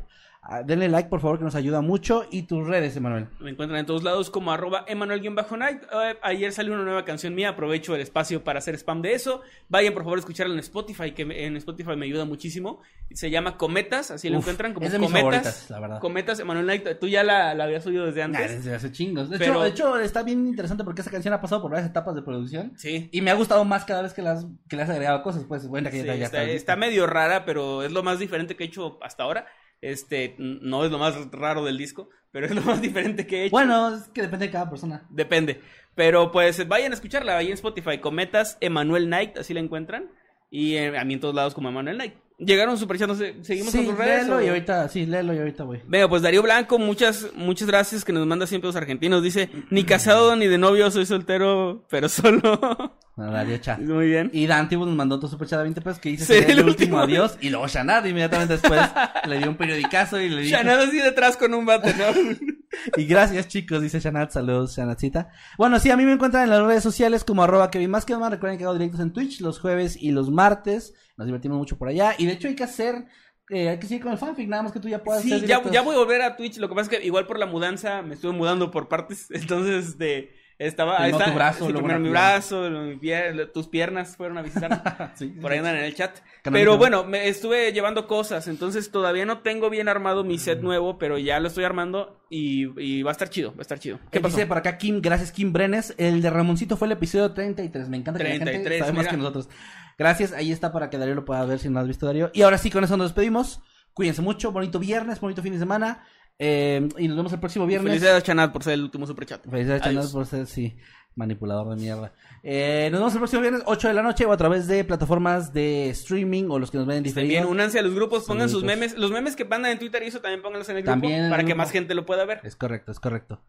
Ah, 0.49 0.63
denle 0.63 0.87
like, 0.87 1.09
por 1.09 1.19
favor, 1.19 1.37
que 1.37 1.43
nos 1.43 1.55
ayuda 1.55 1.81
mucho. 1.81 2.25
Y 2.31 2.43
tus 2.43 2.65
redes, 2.65 2.95
Emanuel. 2.95 3.27
Me 3.41 3.49
encuentran 3.51 3.81
en 3.81 3.85
todos 3.85 4.01
lados 4.03 4.29
como 4.29 4.53
arroba 4.53 4.85
Emanuel-Night. 4.87 5.83
Eh, 5.83 6.17
ayer 6.21 6.53
salió 6.53 6.73
una 6.73 6.83
nueva 6.83 7.03
canción 7.03 7.35
mía, 7.35 7.49
aprovecho 7.49 7.95
el 7.95 8.01
espacio 8.01 8.43
para 8.45 8.59
hacer 8.59 8.75
spam 8.75 9.01
de 9.01 9.13
eso. 9.13 9.41
Vayan 9.67 9.93
por 9.93 10.03
favor 10.03 10.17
a 10.17 10.21
escucharla 10.21 10.53
en 10.53 10.59
Spotify, 10.59 11.11
que 11.11 11.25
me- 11.25 11.45
en 11.45 11.57
Spotify 11.57 11.97
me 11.97 12.05
ayuda 12.05 12.23
muchísimo. 12.23 12.81
Se 13.11 13.29
llama 13.29 13.57
Cometas, 13.57 14.09
así 14.11 14.29
lo 14.29 14.37
encuentran 14.37 14.73
como 14.73 14.85
es 14.85 14.91
de 14.93 14.99
mis 14.99 15.11
Cometas. 15.11 15.69
la 15.69 15.79
verdad. 15.81 15.99
Cometas, 15.99 16.39
Emanuel 16.39 16.65
Night. 16.65 16.87
Tú 16.99 17.07
ya 17.07 17.23
la, 17.23 17.53
la 17.53 17.65
habías 17.65 17.85
oído 17.85 18.05
desde 18.05 18.25
Nah, 18.27 18.39
antes. 18.39 18.57
desde 18.63 18.73
hace 18.75 18.91
chingos. 18.91 19.29
De, 19.29 19.37
Pero- 19.39 19.53
hecho, 19.53 19.63
de 19.63 19.69
hecho, 19.69 19.99
está 19.99 20.23
bien 20.23 20.47
interesante 20.47 20.83
porque 20.85 21.01
esa 21.01 21.11
canción 21.11 21.33
ha 21.33 21.41
pasado 21.41 21.61
por 21.61 21.71
varias 21.71 21.89
etapas 21.89 22.15
de 22.15 22.21
producción. 22.21 22.71
Sí. 22.77 23.09
Y 23.11 23.19
me 23.21 23.31
ha 23.31 23.35
gustado 23.35 23.65
más 23.65 23.83
cada 23.83 24.01
vez 24.01 24.13
que, 24.13 24.21
las, 24.21 24.45
que 24.69 24.77
le 24.77 24.83
has 24.83 24.89
agregado 24.89 25.23
cosas. 25.23 25.43
Pues 25.45 25.67
bueno, 25.67 25.89
que 25.89 25.99
Sí, 26.01 26.07
ya, 26.07 26.15
ya 26.15 26.25
está, 26.25 26.41
está. 26.43 26.53
está 26.53 26.75
medio 26.77 27.05
rara, 27.05 27.43
pero 27.45 27.83
es 27.83 27.91
lo 27.91 28.01
más 28.03 28.19
diferente 28.19 28.55
que 28.55 28.63
he 28.63 28.67
hecho 28.67 28.97
hasta 29.03 29.23
ahora. 29.23 29.45
Este, 29.81 30.35
no 30.37 30.83
es 30.83 30.91
lo 30.91 30.97
más 30.97 31.31
raro 31.31 31.63
del 31.63 31.77
disco, 31.77 32.09
pero 32.31 32.47
es 32.47 32.55
lo 32.55 32.61
más 32.61 32.81
diferente 32.81 33.27
que 33.27 33.41
he 33.41 33.45
hecho. 33.45 33.51
Bueno, 33.51 33.95
es 33.95 34.07
que 34.09 34.21
depende 34.21 34.47
de 34.47 34.51
cada 34.51 34.69
persona. 34.69 35.05
Depende. 35.09 35.61
Pero 35.95 36.31
pues 36.31 36.67
vayan 36.67 36.91
a 36.91 36.95
escucharla 36.95 37.37
ahí 37.37 37.47
en 37.47 37.53
Spotify. 37.53 37.99
Cometas 37.99 38.57
Emanuel 38.61 39.05
Knight, 39.05 39.37
así 39.37 39.53
la 39.53 39.59
encuentran. 39.59 40.11
Y 40.49 40.75
eh, 40.75 40.97
a 40.97 41.03
mí 41.03 41.15
en 41.15 41.19
todos 41.19 41.35
lados 41.35 41.53
como 41.53 41.69
Emanuel 41.69 41.97
Knight. 41.97 42.13
Llegaron 42.39 42.77
sé, 43.15 43.35
seguimos 43.41 43.71
Sí, 43.71 43.79
con 43.79 43.87
tus 43.87 43.97
redes. 43.97 44.21
léelo 44.23 44.35
o- 44.37 44.41
y 44.41 44.47
ahorita, 44.49 44.87
sí, 44.89 45.07
léelo 45.07 45.33
y 45.33 45.39
ahorita 45.39 45.63
voy. 45.63 45.79
Venga, 45.87 46.07
pues 46.07 46.21
Darío 46.21 46.43
Blanco, 46.43 46.77
muchas, 46.77 47.27
muchas 47.35 47.67
gracias 47.67 48.05
que 48.05 48.13
nos 48.13 48.27
manda 48.27 48.45
siempre 48.45 48.67
los 48.67 48.75
argentinos. 48.75 49.23
Dice, 49.23 49.49
ni 49.71 49.83
casado 49.83 50.35
ni 50.35 50.45
de 50.45 50.59
novio, 50.59 50.91
soy 50.91 51.07
soltero, 51.07 51.85
pero 51.89 52.07
solo. 52.09 52.99
No, 53.15 53.31
Darío 53.31 53.57
Cha. 53.57 53.77
Muy 53.81 54.05
bien. 54.09 54.29
Y 54.33 54.45
Dante 54.45 54.75
nos 54.77 54.87
mandó 54.89 55.15
otro 55.15 55.27
superchat 55.27 55.57
de 55.57 55.63
20 55.63 55.81
pesos 55.81 55.99
que 55.99 56.09
dice 56.09 56.25
Sí, 56.25 56.33
el, 56.51 56.59
el 56.59 56.65
último 56.67 56.97
último. 56.97 56.99
adiós. 56.99 57.37
Y 57.41 57.49
luego 57.49 57.67
Shanad 57.67 58.05
inmediatamente 58.05 58.53
después 58.57 58.81
le 59.27 59.37
dio 59.39 59.49
un 59.49 59.55
periodicazo 59.57 60.21
y 60.21 60.29
le 60.29 60.41
dijo. 60.43 60.55
Shanada 60.55 60.83
así 60.83 60.97
detrás 60.97 61.37
con 61.37 61.55
un 61.55 61.65
bate, 61.65 61.95
¿no? 61.95 62.05
Y 62.95 63.05
gracias 63.05 63.47
chicos, 63.47 63.81
dice 63.81 63.99
Shanat, 63.99 64.31
saludos 64.31 64.75
Shanatcita. 64.75 65.29
Bueno, 65.57 65.79
sí, 65.79 65.89
a 65.89 65.97
mí 65.97 66.05
me 66.05 66.13
encuentran 66.13 66.43
en 66.43 66.49
las 66.49 66.63
redes 66.63 66.83
sociales 66.83 67.23
como 67.23 67.43
arroba 67.43 67.69
Kevin 67.69 67.89
más 67.89 68.05
que 68.05 68.15
más. 68.15 68.31
Recuerden 68.31 68.57
que 68.57 68.63
hago 68.63 68.73
directos 68.73 69.01
en 69.01 69.11
Twitch 69.11 69.41
los 69.41 69.59
jueves 69.59 69.97
y 70.01 70.11
los 70.11 70.29
martes. 70.29 70.93
Nos 71.17 71.27
divertimos 71.27 71.57
mucho 71.57 71.77
por 71.77 71.89
allá. 71.89 72.15
Y 72.17 72.25
de 72.25 72.33
hecho 72.33 72.47
hay 72.47 72.55
que 72.55 72.63
hacer, 72.63 73.05
eh, 73.49 73.69
hay 73.69 73.79
que 73.79 73.87
seguir 73.87 74.03
con 74.03 74.11
el 74.11 74.17
fanfic, 74.17 74.47
nada 74.47 74.63
más 74.63 74.71
que 74.71 74.79
tú 74.79 74.87
ya 74.87 75.03
puedas 75.03 75.23
Sí, 75.23 75.33
hacer 75.33 75.47
ya, 75.47 75.61
ya 75.69 75.81
voy 75.81 75.95
a 75.95 75.99
volver 75.99 76.21
a 76.21 76.35
Twitch. 76.37 76.57
Lo 76.57 76.69
que 76.69 76.75
pasa 76.75 76.91
es 76.91 76.99
que 76.99 77.05
igual 77.05 77.27
por 77.27 77.39
la 77.39 77.45
mudanza 77.45 78.01
me 78.01 78.13
estuve 78.13 78.31
mudando 78.31 78.71
por 78.71 78.87
partes. 78.87 79.27
Entonces, 79.31 79.89
este, 79.89 80.31
estaba. 80.59 80.97
Primero 80.97 81.17
está- 81.17 81.29
tu 81.31 81.35
brazo, 81.35 81.67
sí, 81.67 81.73
primero 81.73 81.99
mi 81.99 82.09
brazo, 82.09 82.69
mi 82.69 82.95
pier- 82.95 83.51
tus 83.51 83.67
piernas 83.67 84.15
fueron 84.17 84.37
a 84.37 84.41
visitar. 84.41 85.13
Sí, 85.15 85.27
por 85.27 85.51
ahí 85.51 85.57
andan 85.59 85.75
en 85.77 85.83
el 85.83 85.95
chat. 85.95 86.17
Pero 86.43 86.77
bueno, 86.77 87.03
me 87.03 87.27
estuve 87.27 87.71
llevando 87.73 88.07
cosas. 88.07 88.47
Entonces 88.47 88.91
todavía 88.91 89.25
no 89.25 89.39
tengo 89.39 89.69
bien 89.69 89.87
armado 89.89 90.23
mi 90.23 90.37
set 90.37 90.61
nuevo, 90.61 90.97
pero 90.97 91.17
ya 91.17 91.39
lo 91.39 91.47
estoy 91.47 91.63
armando 91.63 92.21
y, 92.29 92.67
y 92.81 93.03
va 93.03 93.11
a 93.11 93.13
estar 93.13 93.29
chido. 93.29 93.51
Va 93.51 93.59
a 93.59 93.61
estar 93.61 93.79
chido. 93.79 93.97
¿Qué 93.97 94.03
¿Qué 94.11 94.19
pasó? 94.21 94.35
Dice 94.37 94.47
por 94.47 94.57
acá 94.57 94.77
Kim, 94.77 95.01
gracias 95.01 95.31
Kim 95.31 95.51
Brenes. 95.53 95.93
El 95.97 96.21
de 96.21 96.29
Ramoncito 96.29 96.77
fue 96.77 96.87
el 96.87 96.93
episodio 96.93 97.31
33. 97.33 97.89
Me 97.89 97.97
encanta 97.97 98.17
que 98.19 98.23
la 98.23 98.29
gente 98.31 98.45
33, 98.45 98.79
sabe 98.79 98.91
más 98.93 98.99
mira. 99.03 99.11
que 99.11 99.17
nosotros. 99.17 99.49
Gracias, 99.97 100.31
ahí 100.33 100.51
está 100.51 100.71
para 100.71 100.89
que 100.89 100.97
Darío 100.97 101.15
lo 101.15 101.25
pueda 101.25 101.43
ver 101.45 101.57
si 101.59 101.69
no 101.69 101.79
has 101.79 101.87
visto 101.87 102.05
Darío. 102.05 102.29
Y 102.33 102.43
ahora 102.43 102.57
sí, 102.57 102.69
con 102.69 102.83
eso 102.83 102.97
nos 102.97 103.07
despedimos. 103.07 103.61
Cuídense 103.93 104.21
mucho, 104.21 104.51
bonito 104.51 104.77
viernes, 104.77 105.19
bonito 105.19 105.41
fin 105.41 105.53
de 105.53 105.59
semana. 105.59 106.05
Eh, 106.39 106.87
y 106.97 107.07
nos 107.07 107.17
vemos 107.17 107.33
el 107.33 107.39
próximo 107.39 107.65
viernes. 107.65 107.89
Felicidades 107.89 108.21
a 108.23 108.25
Chanat 108.25 108.51
por 108.53 108.63
ser 108.63 108.73
el 108.73 108.83
último 108.83 109.07
superchat. 109.07 109.43
Felicidades. 109.49 109.81
Chanel, 109.83 110.07
por 110.11 110.25
ser, 110.25 110.45
sí, 110.45 110.77
manipulador 111.15 111.69
de 111.75 111.81
mierda. 111.81 112.13
Eh, 112.43 112.89
nos 112.91 112.99
vemos 112.99 113.13
el 113.13 113.19
próximo 113.19 113.41
viernes, 113.41 113.63
8 113.65 113.87
de 113.87 113.93
la 113.95 114.03
noche, 114.03 114.25
o 114.25 114.31
a 114.31 114.37
través 114.37 114.67
de 114.67 114.83
plataformas 114.83 115.51
de 115.51 115.89
streaming 115.89 116.45
o 116.49 116.59
los 116.59 116.69
que 116.69 116.77
nos 116.77 116.85
ven 116.85 116.97
en 116.97 117.03
También 117.05 117.25
diferido. 117.27 117.49
únanse 117.49 117.79
a 117.79 117.81
los 117.81 117.93
grupos, 117.95 118.25
pongan 118.25 118.49
sus 118.49 118.61
Saluditos. 118.61 118.79
memes. 118.91 118.97
Los 118.99 119.11
memes 119.11 119.35
que 119.35 119.45
mandan 119.45 119.71
en 119.71 119.79
Twitter 119.79 120.03
y 120.03 120.07
eso 120.07 120.21
también 120.21 120.41
pónganlos 120.43 120.69
en 120.69 120.77
el 120.77 120.83
grupo 120.83 120.91
También 120.93 121.13
en 121.19 121.23
el 121.25 121.29
para 121.31 121.41
que 121.43 121.47
grupo. 121.49 121.57
más 121.57 121.71
gente 121.71 121.95
lo 121.95 122.05
pueda 122.05 122.23
ver. 122.25 122.41
Es 122.43 122.55
correcto, 122.55 122.91
es 122.91 122.99
correcto. 122.99 123.41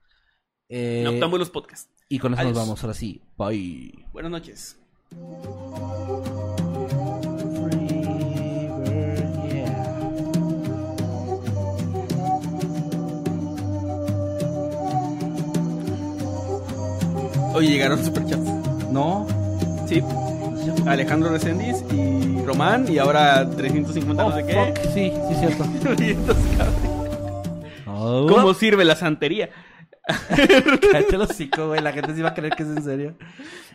Eh, 0.70 1.02
Noctámbulos 1.04 1.50
Podcast. 1.50 1.90
y 2.08 2.18
con 2.18 2.32
eso 2.32 2.40
Adiós. 2.42 2.54
nos 2.56 2.62
vamos, 2.66 2.82
ahora 2.84 2.94
sí. 2.94 3.22
Bye. 3.36 4.06
Buenas 4.12 4.30
noches. 4.32 4.78
Oye, 17.58 17.68
llegaron 17.70 18.04
superchats. 18.04 18.40
No. 18.90 19.26
Sí. 19.88 20.02
Alejandro 20.86 21.30
Resendiz 21.30 21.76
y 21.92 22.40
Román 22.44 22.86
y 22.90 22.98
ahora 22.98 23.48
350 23.48 24.24
Oh, 24.24 24.30
no 24.30 24.36
sé 24.36 24.44
qué. 24.46 24.52
fuck, 24.54 24.78
Sí, 24.94 25.12
sí, 25.28 25.34
cierto. 25.38 25.64
Estos 26.02 26.36
cabrones. 26.56 26.90
Oh, 27.86 28.26
¿Cómo 28.28 28.54
sirve 28.54 28.84
la 28.84 28.94
santería? 28.96 29.50
Cállate 30.28 31.14
el 31.16 31.20
hocico, 31.22 31.68
güey. 31.68 31.82
La 31.82 31.92
gente 31.92 32.14
sí 32.14 32.22
va 32.22 32.30
a 32.30 32.34
creer 32.34 32.54
que 32.54 32.62
es 32.62 32.68
en 32.68 32.82
serio. 32.82 33.14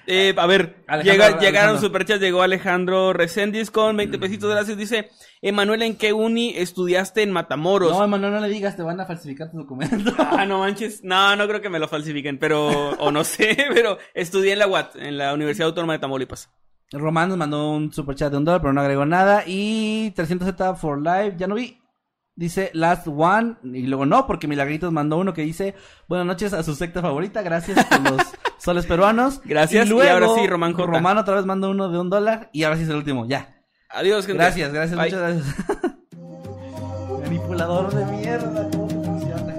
Eh, 0.05 0.33
a 0.37 0.45
ver, 0.47 0.83
Alejandro, 0.87 1.01
llega- 1.13 1.25
Alejandro. 1.25 1.41
llegaron 1.49 1.79
superchats, 1.81 2.19
llegó 2.19 2.41
Alejandro 2.41 3.13
Resendiz 3.13 3.71
con 3.71 3.95
20 3.95 4.19
pesitos 4.19 4.49
gracias, 4.51 4.77
dice, 4.77 5.09
Emanuel, 5.41 5.81
¿en 5.83 5.95
qué 5.95 6.11
uni 6.11 6.53
estudiaste 6.57 7.21
en 7.23 7.31
Matamoros? 7.31 7.91
No, 7.91 8.03
Emanuel, 8.03 8.33
no 8.33 8.39
le 8.41 8.49
digas, 8.49 8.75
te 8.75 8.83
van 8.83 8.99
a 8.99 9.05
falsificar 9.05 9.49
tu 9.51 9.57
documento. 9.57 10.11
Ah, 10.17 10.45
no 10.45 10.59
manches, 10.59 11.03
no, 11.03 11.35
no 11.37 11.47
creo 11.47 11.61
que 11.61 11.69
me 11.69 11.79
lo 11.79 11.87
falsifiquen, 11.87 12.37
pero, 12.37 12.67
o 12.91 13.11
no 13.11 13.23
sé, 13.23 13.55
pero 13.73 13.97
estudié 14.13 14.53
en 14.53 14.59
la 14.59 14.67
UAT, 14.67 14.95
en 14.97 15.17
la 15.17 15.33
Universidad 15.33 15.67
Autónoma 15.69 15.93
de 15.93 15.99
Tamaulipas. 15.99 16.49
Román 16.91 17.29
nos 17.29 17.37
mandó 17.37 17.71
un 17.71 17.91
superchat 17.91 18.29
de 18.31 18.37
un 18.37 18.45
dólar, 18.45 18.61
pero 18.61 18.71
no 18.73 18.81
agregó 18.81 19.05
nada. 19.05 19.43
Y 19.47 20.11
300Z 20.15 20.75
for 20.75 20.99
live, 21.01 21.33
ya 21.37 21.47
no 21.47 21.55
vi. 21.55 21.79
Dice 22.35 22.71
Last 22.73 23.07
One. 23.07 23.55
Y 23.63 23.87
luego 23.87 24.05
no, 24.05 24.25
porque 24.25 24.47
Milagritos 24.47 24.91
mandó 24.91 25.17
uno 25.17 25.33
que 25.33 25.43
dice 25.43 25.75
Buenas 26.07 26.25
noches 26.25 26.53
a 26.53 26.63
su 26.63 26.75
secta 26.75 27.01
favorita. 27.01 27.41
Gracias 27.41 27.85
por 27.85 28.11
los 28.11 28.21
soles 28.57 28.85
peruanos. 28.85 29.41
Gracias, 29.45 29.85
y 29.85 29.89
luego, 29.89 30.11
ahora 30.11 30.27
sí, 30.35 30.47
Román 30.47 30.73
J. 30.73 30.91
Román 30.91 31.17
otra 31.17 31.35
vez 31.35 31.45
mandó 31.45 31.69
uno 31.69 31.89
de 31.89 31.99
un 31.99 32.09
dólar. 32.09 32.49
Y 32.53 32.63
ahora 32.63 32.77
sí 32.77 32.83
es 32.83 32.89
el 32.89 32.95
último, 32.95 33.27
ya. 33.27 33.61
Adiós, 33.89 34.25
gente. 34.25 34.41
Gracias, 34.41 34.73
gracias, 34.73 34.97
Bye. 34.97 35.11
muchas 35.11 35.21
gracias. 35.21 35.95
Manipulador 37.23 37.93
de 37.93 38.05
mierda, 38.05 38.69
¿cómo 38.71 38.89
funciona? 38.89 39.53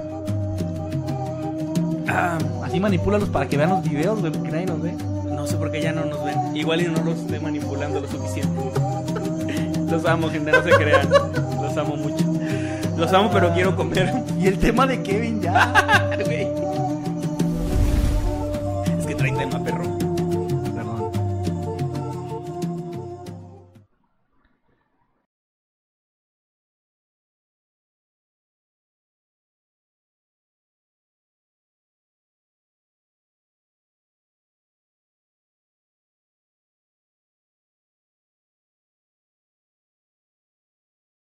Ah, 2.08 2.38
así 2.64 2.80
manipúlalos 2.80 3.28
para 3.28 3.48
que 3.48 3.56
vean 3.56 3.70
los 3.70 3.88
videos, 3.88 4.20
güey, 4.20 4.32
porque 4.32 4.50
nadie 4.50 4.66
nos 4.66 4.82
ve. 4.82 4.92
No 4.92 5.46
sé 5.46 5.56
por 5.56 5.70
qué 5.70 5.80
ya 5.82 5.92
no 5.92 6.04
nos 6.04 6.24
ven, 6.24 6.56
igual 6.56 6.80
y 6.80 6.88
no 6.88 7.02
los 7.04 7.18
estoy 7.18 7.38
manipulando 7.38 8.00
lo 8.00 8.08
suficiente. 8.08 8.60
Los 9.90 10.04
amo, 10.06 10.28
gente, 10.28 10.50
no 10.50 10.62
se 10.62 10.70
crean, 10.70 11.08
los 11.10 11.76
amo 11.76 11.94
mucho. 11.94 12.33
Los 12.96 13.12
amo, 13.12 13.30
pero 13.32 13.52
quiero 13.52 13.74
comer. 13.76 14.12
Y 14.38 14.46
el 14.46 14.58
tema 14.58 14.86
de 14.86 15.02
Kevin 15.02 15.40
ya. 15.40 15.72
Es 18.98 19.06
que 19.06 19.14
trae 19.14 19.32
tema, 19.32 19.62
perro. 19.62 19.84